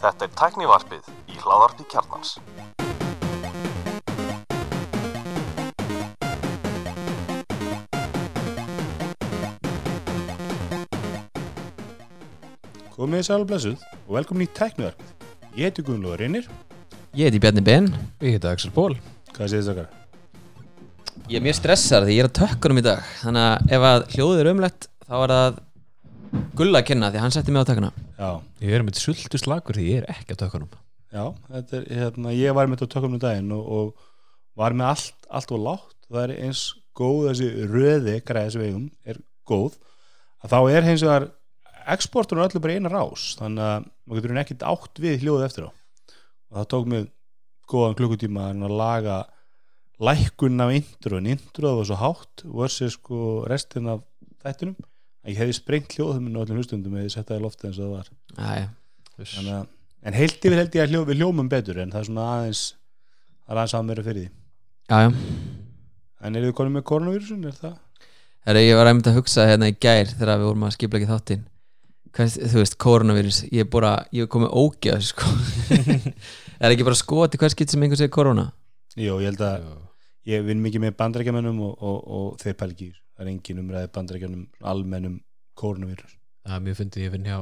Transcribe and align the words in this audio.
Þetta 0.00 0.24
er 0.24 0.30
tæknivarpið 0.40 1.10
í 1.28 1.36
hláðarpi 1.42 1.84
kjarnans. 1.92 2.30
Komið 12.96 13.18
þið 13.18 13.26
sæl 13.28 13.42
og 13.42 13.48
blessuð 13.50 13.76
og 14.06 14.12
velkomin 14.16 14.46
í 14.46 14.54
Tæknivarpið. 14.56 15.08
Ég 15.56 15.68
heiti 15.68 15.84
Guðnlóður 15.84 16.20
Reynir. 16.24 16.48
Ég 17.16 17.28
heiti 17.28 17.40
Bjarni 17.40 17.62
Ben 17.64 17.86
Ég 18.20 18.34
heiti 18.36 18.48
Axel 18.50 18.72
Ból 18.72 18.96
Hvað 19.32 19.48
séð 19.48 19.60
þið 19.60 19.68
þakkar? 19.70 19.86
Ég 21.30 21.38
er 21.38 21.44
mjög 21.46 21.56
stressar 21.56 22.04
því 22.04 22.12
ég 22.16 22.24
er 22.24 22.28
að 22.28 22.34
tökkunum 22.40 22.80
í 22.80 22.84
dag 22.84 23.00
Þannig 23.22 23.44
að 23.44 23.72
ef 23.76 23.86
að 23.88 24.04
hljóðið 24.14 24.40
er 24.42 24.50
umlegt 24.52 24.88
þá 25.06 25.14
er 25.16 25.32
það 25.32 25.56
gulla 26.56 26.80
að 26.82 26.88
kenna 26.90 27.12
því 27.12 27.22
hann 27.22 27.34
setti 27.34 27.54
mig 27.54 27.64
á 27.64 27.68
tökkuna 27.68 27.92
Já, 28.16 28.30
Ég 28.64 28.74
er 28.76 28.84
með 28.86 29.00
sultu 29.02 29.40
slagur 29.40 29.76
því 29.76 29.88
ég 29.90 30.02
er 30.02 30.10
ekki 30.16 30.36
á 30.36 30.40
tökunum 30.46 30.70
já, 31.16 31.24
þetta 31.48 31.78
er, 31.78 31.86
hérna, 32.00 32.32
ég 32.36 32.56
var 32.56 32.68
með 32.68 32.82
þetta 32.82 32.94
tökum 32.96 33.16
um 33.16 33.22
daginn 33.22 33.52
og, 33.56 33.66
og 33.66 34.06
var 34.56 34.76
með 34.76 34.92
allt, 34.92 35.28
allt 35.30 35.52
og 35.54 35.62
látt. 35.64 35.96
Það 36.06 36.22
er 36.22 36.34
eins 36.46 36.62
góð 36.96 37.28
þessi 37.30 37.48
röði 37.70 38.16
græði 38.24 38.54
sem 38.54 38.62
við 38.62 38.70
eigum, 38.70 38.86
er 39.04 39.20
góð. 39.48 39.76
Að 40.44 40.54
þá 40.54 40.58
er 40.72 40.86
hins 40.86 41.04
vegar 41.04 41.28
exportunum 41.96 42.46
öllu 42.46 42.62
bara 42.62 42.76
eina 42.78 42.92
rás, 42.92 43.28
þannig 43.38 43.66
að 43.66 43.86
maður 44.06 44.26
getur 44.26 44.42
ekkert 44.42 44.66
átt 44.72 45.02
við 45.02 45.22
hljóðið 45.22 45.46
eftir 45.48 45.68
á. 45.68 45.70
Og 46.50 46.58
það 46.60 46.68
tók 46.72 46.90
mig 46.92 47.08
góðan 47.70 47.96
klukkutíma 47.98 48.50
að 48.54 48.76
laga 48.78 49.16
lækkun 50.06 50.62
af 50.62 50.74
intro, 50.76 51.20
en 51.20 51.30
introð 51.32 51.80
var 51.80 51.88
svo 51.88 52.00
hátt 52.00 52.44
versus 52.44 52.96
sko 52.98 53.20
restin 53.48 53.90
af 53.92 54.04
þættinum. 54.44 54.76
Ég 55.26 55.38
hefði 55.40 55.54
sprengt 55.58 55.96
hljóðum 55.96 56.28
og 56.32 56.44
öllum 56.44 56.60
hlustundum 56.60 56.96
eða 56.96 57.08
ég 57.08 57.14
settaði 57.16 57.42
loftið 57.42 57.68
eins 57.70 57.78
og 57.80 57.86
það 57.86 57.94
var. 57.96 58.10
Æja, 58.36 58.66
Þannig 59.16 59.54
að, 59.56 59.68
en 60.06 60.16
heilt 60.16 60.44
yfir 60.44 60.60
held 60.60 60.76
ég 60.76 60.84
að 60.84 60.92
hljó, 60.92 61.00
við 61.08 61.20
hljómum 61.22 61.48
betur 61.50 61.80
en 61.80 61.92
það 61.94 62.02
er 62.02 62.08
svona 62.10 62.26
aðeins 62.34 62.62
það 63.46 63.54
er 63.54 63.60
aðeins 63.62 63.74
að 63.78 63.86
mér 63.88 64.00
að 64.02 64.08
fyrir 64.10 64.26
því 64.26 64.30
jájá 64.92 65.08
en 66.26 66.38
eru 66.38 66.48
þið 66.50 66.56
konum 66.58 66.76
með 66.76 66.84
koronavírusun, 66.90 67.46
er 67.48 67.56
það? 67.56 67.74
Herra, 68.46 68.62
ég 68.62 68.78
var 68.78 68.90
einmitt 68.90 69.08
að 69.10 69.18
hugsa 69.20 69.46
hérna 69.48 69.70
í 69.70 69.76
gær 69.80 70.12
þegar 70.12 70.40
við 70.42 70.50
vorum 70.50 70.66
að 70.68 70.74
skipla 70.76 71.00
ekki 71.00 71.10
þáttinn 71.12 71.46
Hvað, 72.16 72.36
þú 72.48 72.60
veist, 72.62 72.76
koronavírus 72.80 73.40
ég 73.50 73.66
er 73.66 73.68
bara, 73.68 73.90
ég 74.14 74.24
er 74.24 74.30
komið 74.32 74.54
ógeð 74.56 75.02
sko. 75.04 75.32
er 76.64 76.72
ekki 76.72 76.86
bara 76.86 76.96
skoti 76.96 77.40
hvað 77.40 77.52
skipt 77.52 77.74
sem 77.74 77.82
einhver 77.84 78.00
segir 78.00 78.14
korona 78.14 78.46
Jú, 78.96 79.18
ég 79.20 79.32
held 79.32 79.42
að 79.44 79.66
ég 80.30 80.46
vinn 80.46 80.62
mikið 80.64 80.86
með 80.86 80.96
bandrækjamennum 81.00 81.58
og, 81.66 81.74
og, 81.84 81.98
og 82.16 82.38
þeir 82.40 82.56
pæli 82.56 82.72
ekki 82.76 82.86
í 82.86 82.92
þessu. 82.94 83.02
Það 83.16 83.26
er 83.26 83.32
engin 83.32 83.64
umræði 83.64 83.92
bandrækjanum 83.96 84.46
almennum 84.72 85.20
koronavírus 85.56 86.16
Það 86.46 86.54
er 86.54 86.62
mjög 86.62 86.76
fyndið 86.78 87.02
ég 87.02 87.10
vinn 87.10 87.24
hjá 87.26 87.38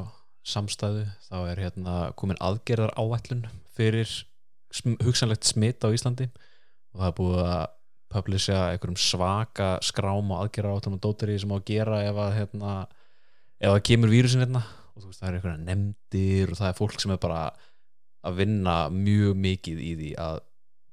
samstæðu. 0.49 1.03
Þá 1.29 1.37
er 1.51 1.61
hérna 1.61 1.95
komin 2.17 2.39
aðgerðar 2.41 2.95
áætlun 2.97 3.43
fyrir 3.77 4.09
sm 4.73 4.95
hugsanlegt 5.05 5.45
smitt 5.45 5.85
á 5.85 5.93
Íslandi. 5.93 6.31
Og 6.95 7.03
það 7.03 7.11
er 7.11 7.19
búið 7.19 7.41
að 7.43 7.67
publisha 8.15 8.61
einhverjum 8.71 8.97
svaka 9.01 9.69
skrám 9.85 10.33
og 10.33 10.41
aðgerðar 10.47 10.79
áætlun 10.79 10.97
og 10.97 11.03
dótari 11.05 11.37
sem 11.43 11.53
á 11.53 11.57
að 11.59 11.67
gera 11.69 12.01
ef 12.07 12.23
að 12.25 12.33
hérna, 12.39 12.73
ef 13.61 13.75
það 13.75 13.85
kemur 13.91 14.15
vírusin 14.15 14.45
hérna. 14.47 14.65
Og 14.95 15.05
veist 15.05 15.21
það 15.21 15.29
er 15.29 15.39
einhverja 15.39 15.63
nefndir 15.69 16.55
og 16.55 16.61
það 16.63 16.71
er 16.71 16.81
fólk 16.81 17.05
sem 17.05 17.13
er 17.13 17.23
bara 17.27 17.45
að 18.25 18.41
vinna 18.41 18.79
mjög 18.95 19.37
mikið 19.37 19.85
í 19.85 19.95
því 20.01 20.11
að 20.25 20.41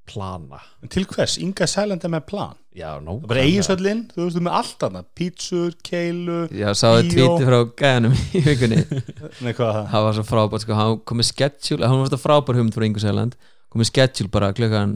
plana. 0.10 0.60
En 0.84 0.92
til 0.92 1.06
hvers? 1.10 1.38
Inga 1.42 1.68
Sælanda 1.70 2.10
með 2.12 2.26
plan? 2.30 2.58
Já, 2.72 2.94
er 2.96 3.28
bara 3.28 3.44
eiginsöllin, 3.44 4.06
þú 4.14 4.24
veist 4.24 4.38
þú 4.38 4.42
með 4.46 4.54
allt 4.62 4.84
annað 4.88 5.08
pítsur, 5.20 5.74
keilu, 5.84 6.38
Já, 6.56 6.70
sáðu 6.80 7.10
tvíti 7.12 7.48
frá 7.50 7.58
gæðanum 7.82 8.14
í 8.16 8.44
vikunni. 8.46 8.80
Nei 9.44 9.52
hvað? 9.58 9.74
Það 9.76 9.90
það 9.92 10.06
var 10.06 10.16
svo 10.18 10.26
frábært 10.30 10.64
sko, 10.64 10.78
hann 10.80 11.00
kom 11.04 11.20
með 11.20 11.28
schedule 11.34 11.90
hann 11.92 12.00
var 12.00 12.14
svo 12.14 12.22
frábær 12.22 12.60
hugmynd 12.60 12.78
frá 12.78 12.88
Ingu 12.88 13.04
Sæland. 13.04 13.36
Kom 13.68 13.84
með 13.84 13.92
schedule 13.92 14.32
bara 14.32 14.54
klukkan 14.56 14.96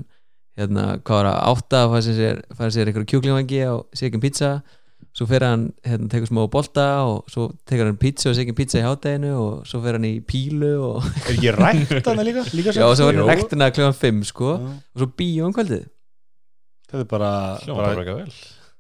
hérna, 0.56 0.88
hvað 1.04 1.20
var 1.20 1.30
það, 1.30 1.42
átta 1.52 1.82
að 1.84 1.94
færa 1.98 2.16
sér, 2.22 2.42
færa 2.56 2.72
sér 2.78 2.92
eitthvað 2.92 3.10
kjúklingvangi 3.12 3.62
og 3.74 3.84
segjum 4.00 4.24
pizza 4.24 4.54
svo 5.16 5.28
fer 5.30 5.46
hann, 5.46 5.70
hérna, 5.86 6.10
tekur 6.12 6.28
smá 6.28 6.42
bolta 6.52 6.86
og 7.08 7.30
svo 7.32 7.48
tekur 7.68 7.88
hann 7.88 8.00
pizza 8.00 8.32
og 8.32 8.36
segjum 8.36 8.58
pizza 8.58 8.82
í 8.82 8.84
hátæginu 8.84 9.32
og 9.40 9.68
svo 9.70 9.80
fer 9.84 9.96
hann 9.96 10.08
í 10.10 10.16
pílu 10.28 10.72
og, 10.90 11.10
er 11.24 11.36
ekki 11.36 11.54
rækt 11.56 12.10
annað 12.12 12.30
líka? 12.30 12.46
líka 12.58 12.74
já, 12.76 12.84
og 12.84 12.96
svo 13.00 13.08
var 13.08 13.16
Jú. 13.16 13.24
hann 13.24 13.32
rektina 13.32 13.70
klukkan 13.72 13.96
fimm 13.96 14.24
sko, 14.28 14.56
Já. 14.60 14.74
og 14.76 15.04
svo 15.04 15.10
bíó 15.16 15.48
um 15.48 15.56
kvöldið. 15.56 15.86
Þetta 16.90 17.04
er 17.06 17.12
bara, 17.12 17.32
Hljóma 17.64 17.80
bara 17.80 17.94
bara 17.94 18.04
ekki 18.04 18.18
vel. 18.20 18.34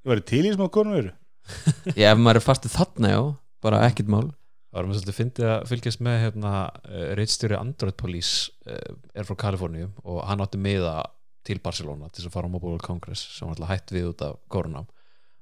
Ég 0.05 0.11
var 0.11 0.23
til 0.31 0.41
í 0.43 0.55
smá 0.55 0.65
koronavíru 0.69 1.13
já, 2.01 2.09
ef 2.09 2.19
maður 2.19 2.41
er 2.41 2.45
fastið 2.45 2.73
þarna, 2.73 3.13
já, 3.13 3.21
bara 3.63 3.83
ekkert 3.87 4.11
mál. 4.11 4.27
Það 4.75 4.81
var 4.81 4.87
mér 4.89 4.97
svolítið 4.97 5.17
fyndið 5.21 5.49
að 5.53 5.67
fylgjast 5.69 6.01
með 6.03 6.17
hérna, 6.25 6.53
uh, 6.89 7.03
reitstjóri 7.15 7.55
Android 7.55 7.95
Police 7.95 8.51
uh, 8.67 8.95
er 9.15 9.27
frá 9.27 9.37
Kaliforníu 9.45 9.87
og 10.03 10.17
hann 10.27 10.43
átti 10.43 10.59
miða 10.59 10.97
til 11.45 11.61
Barcelona 11.63 12.09
til 12.09 12.23
þess 12.23 12.31
að 12.31 12.35
fara 12.35 12.49
á 12.49 12.51
Mobile 12.51 12.73
World 12.73 12.83
Congress 12.83 13.23
sem 13.37 13.47
var 13.47 13.55
alltaf 13.55 13.71
hætt 13.71 13.93
við 13.95 14.09
út 14.09 14.23
af 14.25 14.39
korunam 14.51 14.89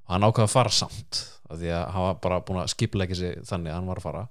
og 0.03 0.15
hann 0.15 0.27
ákvaði 0.27 0.47
að 0.47 0.53
fara 0.53 0.73
samt 0.73 1.21
af 1.49 1.59
því 1.59 1.71
að 1.75 1.83
hann 1.93 2.07
var 2.07 2.19
bara 2.23 2.41
búin 2.47 2.61
að 2.63 2.71
skipleggja 2.73 3.19
sig 3.19 3.41
þannig 3.47 3.71
að 3.71 3.77
hann 3.77 3.89
var 3.91 4.01
að 4.01 4.07
fara. 4.07 4.23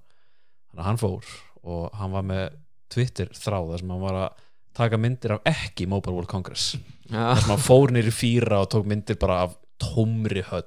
Þannig 0.70 0.82
að 0.82 0.88
hann 0.88 1.02
fór 1.02 1.32
og 1.62 1.98
hann 2.00 2.14
var 2.16 2.26
með 2.28 2.44
Twitter 2.92 3.30
þráða 3.36 3.80
sem 3.80 3.92
hann 3.94 4.02
var 4.02 4.18
að 4.24 4.42
taka 4.76 4.98
myndir 5.00 5.36
af 5.36 5.48
ekki 5.48 5.86
Mobile 5.88 6.16
World 6.16 6.30
Congress. 6.30 6.72
Já, 7.08 7.20
þar 7.20 7.42
sem 7.44 7.54
hann 7.54 7.66
fór 7.66 7.94
nýri 7.94 8.12
fýra 8.14 8.62
og 8.64 8.70
tók 8.72 8.88
myndir 8.88 9.18
bara 9.20 9.42
af 9.46 9.56
tómri 9.82 10.44
höll 10.48 10.66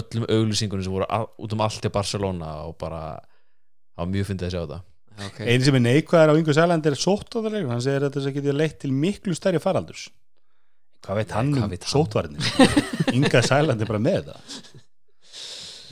öllum 0.00 0.28
auglýsingunum 0.30 0.86
sem 0.86 0.94
voru 0.94 1.08
út 1.10 1.56
um 1.56 1.64
allt 1.64 1.86
í 1.86 1.92
Barcelona 1.92 2.60
og 2.68 2.76
bara 2.80 3.02
það 3.18 4.04
var 4.04 4.14
mjög 4.14 4.30
fyndið 4.30 4.48
að 4.48 4.54
sjá 4.54 4.60
þetta. 4.62 4.80
Ok. 5.20 5.40
Einu 5.44 5.66
sem 5.66 5.76
er 5.76 5.84
neikvæðar 5.84 6.32
á 6.32 6.38
Ingu 6.38 6.54
Sæland 6.56 6.86
er 6.86 6.96
sóttáðarlegur 6.96 7.72
hann 7.74 7.82
segir 7.84 8.06
að 8.06 8.14
þess 8.16 8.30
að 8.30 8.36
geti 8.38 8.54
leitt 8.56 8.78
til 8.80 8.92
miklu 8.94 9.34
stærri 9.36 9.60
faraldurs 9.62 10.06
hvað 11.04 11.20
veit 11.20 11.34
hann 11.36 11.52
um 11.56 11.76
sótvarnir 11.88 12.50
Inga 13.16 13.42
Sæland 13.42 13.82
er 13.82 13.88
bara 13.90 14.02
með 14.02 14.28
það. 14.30 14.58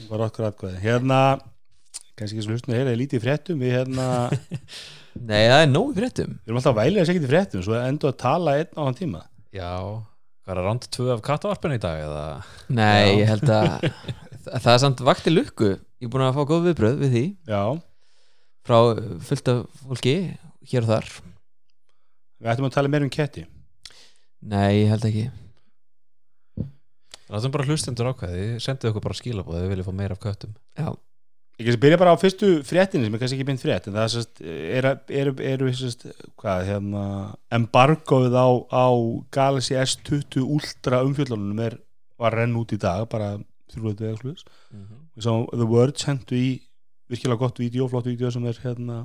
Bara 0.09 0.29
okkur 0.29 0.49
aðkvæði 0.49 0.83
hérna 0.85 1.21
kannski 2.19 2.37
ekki 2.37 2.45
svo 2.45 2.55
hlustinu 2.55 2.77
heyrði 2.79 2.99
lítið 2.99 3.19
í 3.19 3.23
fréttum 3.23 3.63
við 3.63 3.75
hérna 3.77 4.07
nei, 5.29 5.49
það 5.49 5.63
er 5.63 5.73
nóg 5.73 5.91
í 5.93 5.99
fréttum. 5.99 6.37
Við 6.39 6.53
erum 6.53 6.61
alltaf 6.61 6.81
að 6.83 7.01
segja 7.11 7.23
í 7.23 7.33
fréttum 7.33 7.65
svo 7.67 7.77
endur 7.81 8.13
að 8.13 8.21
tala 8.23 8.57
einn 8.61 8.73
á 8.75 8.83
hann 8.85 8.99
tíma. 8.99 9.25
Já, 9.55 9.73
hvað 10.45 10.55
er 10.55 10.63
að 10.63 10.69
randa 10.71 10.91
tvö 10.95 11.11
af 11.15 11.27
kattavarpinu 11.27 11.79
í 11.79 11.83
dag 11.83 12.05
eða? 12.07 12.25
Nei, 12.69 13.05
Já. 13.09 13.19
ég 13.23 13.33
held 13.33 13.53
að 13.55 13.69
það 14.47 14.59
það 14.65 14.73
er 14.75 14.83
samt 14.85 15.05
vakti 15.11 15.35
lukku. 15.35 15.75
Ég 15.99 16.09
er 16.09 16.15
búin 16.15 16.27
að 16.29 16.39
fá 16.39 16.43
góð 16.47 16.67
viðbröð 16.69 16.99
við 17.03 17.15
því. 17.17 17.25
Já. 17.51 17.63
Frá 18.69 18.79
fullt 19.31 19.53
af 19.55 19.85
fólki 19.85 20.17
hér 20.71 20.85
og 20.87 20.93
þar. 20.93 21.13
Við 22.39 22.53
ættum 22.53 22.69
að 22.69 22.77
tala 22.77 22.93
meir 22.93 23.07
um 23.07 23.13
ketti 23.13 23.47
Nei, 24.47 24.85
ég 24.85 24.93
held 24.93 25.07
ekki. 25.09 25.27
Það 27.29 27.45
er 27.45 27.53
bara 27.53 27.69
hlustendur 27.69 28.09
ákveði, 28.13 28.47
sendið 28.65 28.93
okkur 28.93 29.05
bara 29.05 29.19
skilabóð 29.19 29.59
ef 29.59 29.65
þið 29.65 29.73
viljið 29.75 29.89
fá 29.89 29.95
meira 29.99 30.17
af 30.17 30.23
köttum. 30.23 30.55
Já, 30.79 30.89
ég 31.59 31.67
kannski 31.67 31.83
byrja 31.83 31.99
bara 32.01 32.15
á 32.15 32.23
fyrstu 32.23 32.49
fréttinni 32.65 33.09
sem 33.09 33.17
er 33.17 33.21
kannski 33.21 33.37
ekki 33.37 33.49
mynd 33.49 33.61
frétt 33.61 33.89
en 33.91 33.97
það 33.97 34.05
er 34.05 34.13
sérst 34.15 34.41
eru 34.47 34.93
er, 34.95 35.43
er, 35.43 35.63
er, 35.67 35.75
sérst 35.75 36.07
hvað 36.39 36.65
hérna 36.69 37.03
embargoð 37.59 38.37
á, 38.39 38.49
á 38.71 38.87
Galaxy 39.35 39.75
S20 39.75 40.47
Ultra 40.47 41.03
umfjöllunum 41.03 41.65
er 41.67 41.81
var 42.19 42.39
renn 42.39 42.57
út 42.59 42.75
í 42.75 42.79
dag 42.79 43.05
bara 43.11 43.35
þrjúlega 43.73 44.13
eða 44.13 44.21
sluðis 44.23 44.47
við 45.19 45.27
sáum 45.27 45.49
The 45.51 45.67
Word 45.69 45.99
sendu 45.99 46.39
í 46.39 46.49
virkilega 47.11 47.43
gott 47.43 47.59
vídeo, 47.59 47.89
flott 47.91 48.07
vídeo 48.07 48.31
sem 48.31 48.47
er 48.47 48.63
hérna 48.63 49.03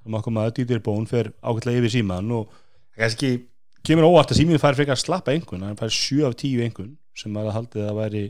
sem 0.00 0.16
okkur 0.16 0.32
maður 0.32 0.56
dýtir 0.58 0.82
bón 0.84 1.08
fer 1.10 1.32
ágætlega 1.44 1.82
yfir 1.82 1.94
síman 1.98 2.32
og 2.38 2.48
það 2.94 3.04
kannski 3.04 3.32
kemur 3.86 4.08
óvart 4.10 4.32
að 4.32 4.40
síminn 4.40 4.60
fær 4.60 4.76
frekar 4.78 4.96
að 4.96 5.04
slappa 5.04 5.32
einhvern 5.34 5.64
hann 5.66 5.78
fær 5.78 5.92
7 5.94 6.26
af 6.28 6.36
10 6.40 6.66
einhvern 6.66 6.92
sem 7.16 7.32
maður 7.34 7.56
haldið 7.56 7.88
að 7.88 7.98
væri 8.00 8.24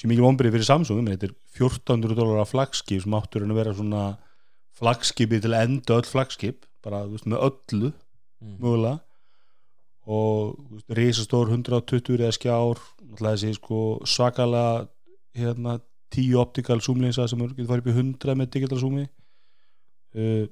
sem 0.00 0.08
mikið 0.08 0.24
vombrið 0.24 0.54
fyrir 0.56 0.68
Samsung. 0.68 1.04
Þetta 1.10 1.28
er 1.28 1.36
1400 1.58 2.16
dólar 2.16 2.42
af 2.44 2.52
flagskip 2.54 3.04
sem 3.04 3.16
áttur 3.18 3.44
hann 3.44 3.52
að 3.52 3.60
vera 3.60 3.76
svona 3.76 4.04
flagskipi 4.80 5.40
til 5.42 5.52
að 5.52 5.66
enda 5.66 5.98
öll 5.98 6.08
flagskip 6.08 6.64
bara 6.84 7.04
veist, 7.08 7.28
með 7.28 7.44
öllu 7.50 7.92
mögulega. 8.40 9.00
Og 10.10 10.80
risastór 10.96 11.52
120 11.52 12.16
eða 12.16 12.32
skjár 12.34 12.80
þessi 13.20 13.52
sko 13.58 14.00
svakalega 14.08 14.88
hérna 15.36 15.76
10 16.10 16.40
optical 16.40 16.80
zoomlinsa 16.82 17.28
sem 17.30 17.42
getur 17.44 17.68
farið 17.68 17.84
upp 17.84 17.90
í 17.92 17.98
100 17.98 18.38
með 18.40 18.52
digital 18.56 18.80
zoomi. 18.80 19.04
Uh, 20.16 20.48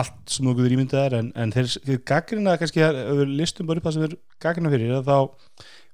allt 0.00 0.32
sem 0.32 0.48
þú 0.48 0.56
getur 0.58 0.74
ímyndað 0.76 1.06
er 1.06 1.16
en, 1.18 1.30
en 1.36 1.52
þeir, 1.54 1.70
þeir 1.86 2.02
gaggrina 2.08 2.56
kannski 2.60 2.82
við 2.82 3.34
listum 3.38 3.68
bara 3.68 3.80
upp 3.82 3.88
það 3.88 3.96
sem 3.96 4.06
þeir 4.06 4.16
gaggrina 4.42 4.72
fyrir 4.72 4.94
að 4.96 5.10
þá 5.10 5.18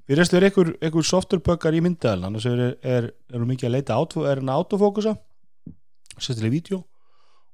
við 0.08 0.20
restum 0.20 0.38
verið 0.38 0.50
einhver, 0.50 0.70
einhver 0.86 1.08
softwarebuggar 1.08 1.76
í 1.76 1.82
myndaðal 1.84 2.28
annars 2.28 2.46
er, 2.48 2.62
er, 2.80 3.10
er 3.32 3.48
mikið 3.48 3.68
að 3.68 3.74
leita 3.74 3.98
átfó, 3.98 4.24
er 4.24 4.40
hann 4.40 4.52
að 4.52 4.62
autofókusa 4.62 5.16
sérstaklega 6.16 6.52
í 6.52 6.56
vídeo 6.56 6.80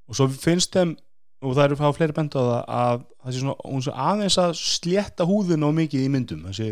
og 0.09 0.19
svo 0.19 0.29
finnst 0.31 0.77
þeim 0.77 0.95
og 1.45 1.57
það 1.57 1.67
eru 1.67 1.79
fá 1.81 1.89
fleiri 1.97 2.17
benda 2.17 2.41
á 2.41 2.45
það 2.45 2.61
að 2.79 3.05
það 3.05 3.35
sé 3.35 3.43
svona, 3.43 3.57
hún 3.69 3.85
sé 3.85 3.95
aðeins 4.07 4.39
að 4.41 4.55
slétta 4.61 5.29
húðin 5.29 5.67
og 5.67 5.75
mikið 5.77 6.07
í 6.07 6.13
myndum 6.13 6.45
það 6.49 6.59
sé 6.61 6.69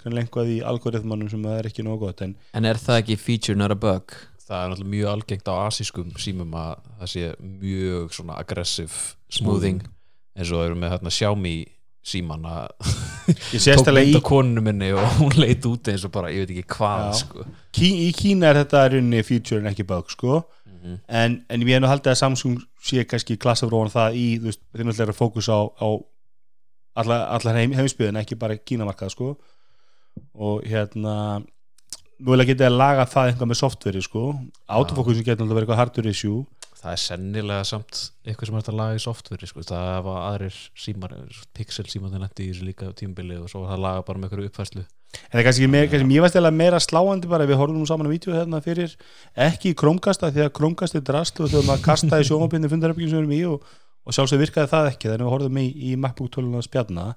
kannlega 0.00 0.26
einhvað 0.26 0.52
í 0.54 0.58
algoritmanum 0.64 1.30
sem 1.32 1.44
það 1.44 1.58
er 1.58 1.68
ekki 1.70 1.84
nóg 1.86 2.02
gott 2.04 2.22
en 2.24 2.34
en 2.56 2.68
er 2.68 2.80
það 2.80 3.02
ekki 3.02 3.20
feature 3.20 3.58
not 3.58 3.74
a 3.74 3.78
bug? 3.78 4.16
Það 4.50 4.62
er 4.64 4.70
náttúrulega 4.72 4.92
mjög 4.96 5.10
algengt 5.14 5.50
á 5.50 5.54
asískum 5.66 6.12
símum 6.18 6.54
að 6.58 6.72
það 7.00 7.10
sé 7.14 7.26
mjög 7.40 8.14
svona 8.16 8.38
aggressiv 8.42 8.96
Smoothing. 9.30 9.82
eins 10.36 10.50
og 10.50 10.58
það 10.60 10.66
eru 10.70 10.80
með 10.82 10.94
hérna 10.96 11.12
Xiaomi 11.18 11.54
síman 12.10 12.46
að 12.48 12.68
tók 13.30 13.60
sérstælega 13.62 14.06
mynd 14.08 14.16
í, 14.16 14.20
á 14.20 14.28
konunu 14.30 14.62
minni 14.64 14.88
og 14.96 15.10
hún 15.20 15.34
leit 15.38 15.66
út 15.68 15.90
eins 15.92 16.04
og 16.08 16.12
bara, 16.14 16.30
ég 16.32 16.46
veit 16.46 16.54
ekki 16.56 16.76
hvað 16.78 17.10
sko. 17.20 17.44
Kí, 17.76 17.90
í 18.06 18.12
Kína 18.16 18.48
er 18.50 18.62
þetta 18.62 18.86
í 18.88 18.92
rauninni 18.94 19.20
feature 19.28 19.60
en 19.62 19.70
ekki 19.72 19.86
bug 19.88 20.10
sko 20.12 20.40
Mhm. 20.80 20.94
en, 21.12 21.34
en 21.52 21.60
ég 21.60 21.74
hef 21.76 21.80
nú 21.84 21.88
haldið 21.90 22.08
að 22.14 22.16
Samsung 22.22 22.54
sé 22.88 23.02
kannski 23.04 23.34
klassafróðan 23.36 23.90
það 23.92 24.14
í 24.16 24.22
þú 24.40 24.46
veist, 24.48 24.60
þeir 24.72 24.86
náttúrulega 24.88 25.04
eru 25.04 25.12
að 25.12 25.18
fókus 25.18 25.48
á, 25.52 25.58
á 25.76 25.88
allar, 27.02 27.24
allar 27.36 27.58
heim, 27.58 27.74
heimsbyðin 27.76 28.16
ekki 28.22 28.38
bara 28.40 28.56
Kínamarkað 28.56 29.12
sko 29.12 29.28
og 30.40 30.64
hérna 30.64 31.42
Núlega 32.20 32.52
getið 32.52 32.66
að 32.68 32.76
laga 32.76 33.04
það 33.08 33.30
einhvað 33.30 33.48
með 33.48 33.58
softveri 33.60 34.00
sko. 34.04 34.22
Autofókusin 34.68 35.24
getur 35.24 35.46
náttúrulega 35.46 35.56
verið 35.56 35.66
eitthvað 35.66 35.80
hardware 35.80 36.12
issue. 36.12 36.40
Það 36.80 36.94
er 36.94 37.00
sennilega 37.00 37.66
samt 37.68 38.00
eitthvað 38.24 38.48
sem 38.48 38.58
er 38.58 38.70
að 38.72 38.78
laga 38.78 38.96
í 38.96 39.02
softveri 39.04 39.48
sko. 39.48 39.64
það 39.68 40.00
var 40.06 40.20
aðrir 40.30 40.58
símar 40.84 41.14
pixel 41.56 41.84
símar 41.88 42.12
þeir 42.12 42.24
lendi 42.24 42.44
í 42.44 42.50
þessu 42.50 42.66
líka 42.68 42.88
tímbili 42.96 43.36
og 43.40 43.48
svo 43.52 43.62
var 43.62 43.72
það 43.72 43.78
að 43.78 43.84
laga 43.86 44.04
bara 44.08 44.20
með 44.20 44.28
einhverju 44.28 44.50
uppfærslu. 44.50 44.84
En 45.10 45.32
það 45.32 45.40
er 45.40 45.46
kannski, 45.48 45.68
meir, 45.68 45.88
kannski 45.90 46.20
varst 46.24 46.38
eða 46.40 46.52
meira 46.54 46.80
sláandi 46.80 47.30
bara 47.30 47.48
við 47.48 47.60
horfum 47.60 47.80
nú 47.80 47.88
saman 47.88 48.08
á 48.08 48.14
vídeo 48.14 48.36
hérna 48.36 48.60
fyrir 48.64 48.94
ekki 49.48 49.72
í 49.72 49.76
Chromecasta 49.76 50.30
því 50.30 50.44
að 50.46 50.52
Chromecast 50.56 50.96
er 50.96 51.04
drast 51.08 51.40
og 51.40 51.50
þegar 51.50 51.66
maður 51.66 51.84
kastaði 51.88 52.28
sjónvapinni 52.28 52.70
fundaröfingin 52.70 53.10
sem 53.10 53.18
við 53.18 53.24
erum 53.24 53.34
í 53.34 53.42
og, 53.50 53.66
og 54.06 54.16
sjálfsög 54.16 54.44
virkaði 54.44 54.70
það 54.70 54.92
ekki. 54.92 55.10
Þannig 55.10 55.24
að 55.24 55.26
við 55.26 55.34
horfum 55.34 55.60
í, 55.60 55.66
í 55.90 55.96
MacBook 56.00 56.32
12 56.36 56.64
spjarna 56.68 57.08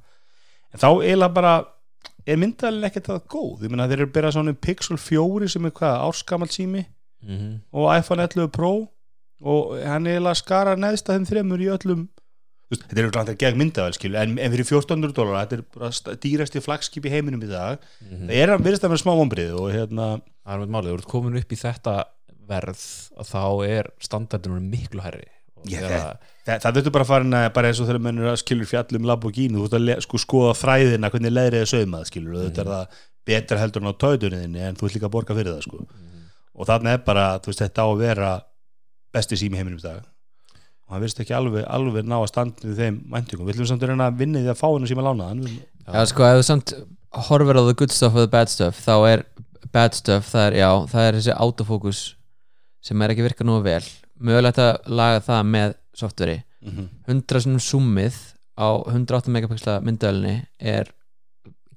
en 0.74 0.82
þá 0.82 0.90
eiginlega 0.90 1.38
bara 1.38 1.54
er 2.26 2.40
myndaðlega 2.40 2.90
ekkert 2.92 3.10
það 3.12 3.22
góð? 3.34 3.64
Ég 3.66 3.74
meina 3.74 3.88
þeir 3.92 4.00
eru 4.04 4.12
byrjað 4.16 4.36
svona 4.38 4.54
um 4.54 4.60
Pixel 4.64 4.98
4 4.98 5.50
sem 5.54 5.66
er 5.70 5.76
hvað 5.80 6.02
árskamalt 6.08 6.56
sími? 6.56 6.86
Mm 7.24 7.38
-hmm. 7.38 7.54
og 7.72 7.98
iPhone 7.98 8.24
11 8.28 8.50
Pro? 8.52 8.74
Og 9.44 9.76
hann 9.84 10.08
eiginlega 10.08 10.36
skara 10.40 10.76
neðst 10.76 11.10
að 11.10 11.16
þeim 11.18 11.26
þremur 11.28 11.62
í 11.62 11.68
öllum 11.72 12.08
þú 12.08 12.70
veist, 12.72 12.84
þetta 12.88 13.02
er 13.02 13.08
alltaf 13.20 13.38
gegn 13.38 13.58
myndavel 13.60 14.16
en, 14.16 14.40
en 14.40 14.52
fyrir 14.52 14.66
1400 14.66 15.14
dólar, 15.14 15.46
þetta 15.46 15.56
er 15.58 15.64
bara 15.76 15.92
st- 15.92 16.16
dýrasti 16.24 16.62
flagskip 16.64 17.06
í 17.06 17.10
heiminum 17.12 17.44
í 17.44 17.50
dag. 17.52 17.80
Það 18.28 18.32
er 18.32 18.50
að 18.50 18.64
virðist 18.64 18.84
að 18.88 18.90
vera 18.94 19.04
smá 19.04 19.14
vombrið 19.20 19.52
og 19.60 19.72
hérna 19.74 20.08
það 20.46 20.54
er 20.54 20.60
með 20.64 20.70
málið, 20.76 20.90
þú 20.92 20.98
ert 20.98 21.12
komin 21.12 21.38
upp 21.38 21.52
í 21.52 21.60
þetta 21.60 21.96
verð 22.48 22.84
að 23.20 23.28
þá 23.30 23.44
er 23.68 23.90
standardinu 24.00 24.60
miklu 24.60 25.02
herri 25.04 25.28
Ég 25.72 25.84
þegar- 25.84 26.18
það, 26.46 26.60
það 26.64 26.76
þurftu 26.78 26.92
bara 26.96 27.04
að 27.06 27.12
fara 27.14 27.24
inn 27.28 27.34
að 27.40 27.48
bara 27.56 27.68
eins 27.72 27.80
og 27.80 27.88
þegar 27.90 28.04
mennur 28.08 28.30
að 28.34 28.40
skilur 28.44 28.70
fjallum 28.70 29.06
Lamborghini, 29.10 29.56
þú 29.58 29.68
veist 29.68 29.78
að 29.80 30.02
sko 30.06 30.22
skoða 30.24 30.54
fræðina 30.60 31.10
hvernig 31.14 31.32
leðrið 31.34 31.62
er 31.64 31.70
saumað 31.72 32.08
skilur 32.12 32.34
og 32.40 32.48
þetta 32.48 32.62
er 32.66 32.72
það 32.74 32.98
betra 33.26 33.60
heldur 33.62 33.82
en 33.86 33.92
á 33.92 34.02
tautunniðinni 34.04 34.64
en 34.68 34.76
þú 34.76 34.88
ert 34.90 34.98
líka 34.98 35.08
að 35.08 35.14
borga 35.16 35.38
fyrir 35.38 35.54
það 35.56 35.62
sko. 35.68 35.86
Og 36.54 36.68
þarna 36.68 36.94
er 36.98 37.04
bara, 37.08 37.28
þú 37.40 37.50
veist, 37.54 37.62
þetta 37.64 37.86
á 37.86 37.88
að 37.88 38.02
vera 38.04 38.32
besti 39.14 39.40
sími 39.40 39.56
í 39.56 39.62
heiminum 39.62 39.80
í 39.80 39.86
dag. 39.86 40.04
Og 40.84 40.92
hann 40.94 41.02
virðist 41.06 41.22
ekki 41.24 41.34
alveg, 41.38 41.64
alveg 41.72 42.04
ná 42.06 42.18
að 42.20 42.28
standa 42.34 42.68
við 42.68 42.82
þeim 42.84 42.98
væntingum, 43.14 43.48
við 43.48 43.56
ætlum 43.56 43.70
samt 43.72 43.86
að 43.86 43.94
reyna 43.94 44.10
að 44.12 44.18
vinna 44.20 44.42
því 44.44 44.52
að 44.52 44.60
fá 44.60 44.68
hennar 44.74 44.92
síma 44.92 45.06
lánaðan 45.08 45.46
Já, 45.48 46.06
sko, 46.12 46.24
ef 46.28 46.42
þú 46.42 46.46
samt 46.50 46.74
horfir 47.30 47.58
á 47.58 47.64
the 47.64 47.74
good 47.80 47.92
stuff 47.96 48.14
og 48.20 48.26
the 48.28 48.32
bad 48.36 48.52
stuff 48.52 48.84
þá 48.84 48.94
er 49.14 49.24
bad 49.74 49.96
stuff, 49.96 50.28
það 50.34 50.46
er, 50.52 50.58
já, 50.60 50.70
það 50.92 51.08
er 51.08 51.18
þessi 51.18 51.34
autofókus 51.40 52.02
sem 52.84 53.02
er 53.02 53.14
ekki 53.16 53.26
virkað 53.26 53.48
nú 53.50 53.58
vel 53.64 53.82
mögulegt 54.20 54.60
að 54.62 54.74
laga 54.88 55.24
það 55.24 55.48
með 55.56 55.76
softveri 55.94 56.38
mm 56.42 56.72
-hmm. 56.72 56.90
100 57.08 57.46
sinum 57.46 57.60
zoomið 57.60 58.20
á 58.58 58.70
108 58.86 59.32
megapixla 59.34 59.80
myndölinni 59.82 60.46
er 60.60 60.92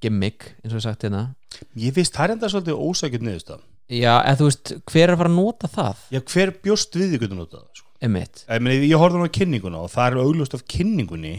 gimmick, 0.01 0.53
eins 0.63 0.75
og 0.75 0.81
ég 0.81 0.85
sagt 0.85 1.03
hérna. 1.03 1.35
Ég 1.77 1.95
finnst 1.97 2.15
það 2.15 2.25
er 2.25 2.35
enda 2.35 2.49
svolítið 2.53 2.85
ósækjum 2.85 3.25
niðurst 3.25 3.57
Já, 3.87 4.19
eða 4.27 4.39
þú 4.41 4.47
veist, 4.49 4.73
hver 4.91 5.05
er 5.07 5.15
að 5.15 5.21
fara 5.21 5.31
að 5.31 5.37
nota 5.37 5.69
það? 5.71 5.99
já, 6.11 6.21
hver 6.21 6.51
bjóst 6.63 6.97
við 6.99 7.13
því 7.13 7.19
hvernig 7.23 7.39
nota 7.39 7.57
það 7.61 7.69
sko? 7.79 7.91
Emmitt 8.03 8.45
ég, 8.51 8.87
ég 8.91 8.99
horfði 8.99 9.19
nú 9.21 9.29
á 9.31 9.37
kynninguna 9.39 9.83
og 9.87 9.93
það 9.93 10.07
er 10.09 10.17
augljóst 10.25 10.57
af 10.59 10.65
kynningunni 10.67 11.35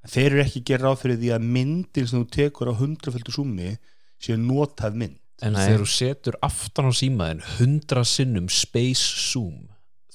að 0.00 0.14
þeir 0.14 0.30
eru 0.30 0.44
ekki 0.46 0.62
gera 0.64 0.88
ráð 0.88 1.02
fyrir 1.02 1.20
því 1.20 1.32
að 1.36 1.48
myndin 1.56 2.08
sem 2.08 2.22
þú 2.22 2.30
tekur 2.32 2.72
á 2.72 2.80
hundraföldu 2.80 3.34
súmi 3.34 3.74
sé 4.20 4.36
notað 4.40 4.96
mynd. 4.96 5.18
Þegar 5.40 5.84
þú 5.84 5.90
setur 5.92 6.38
aftan 6.44 6.88
á 6.88 6.92
símaðin 6.96 7.44
100 7.60 8.08
sinnum 8.08 8.48
space 8.48 9.04
zoom 9.30 9.68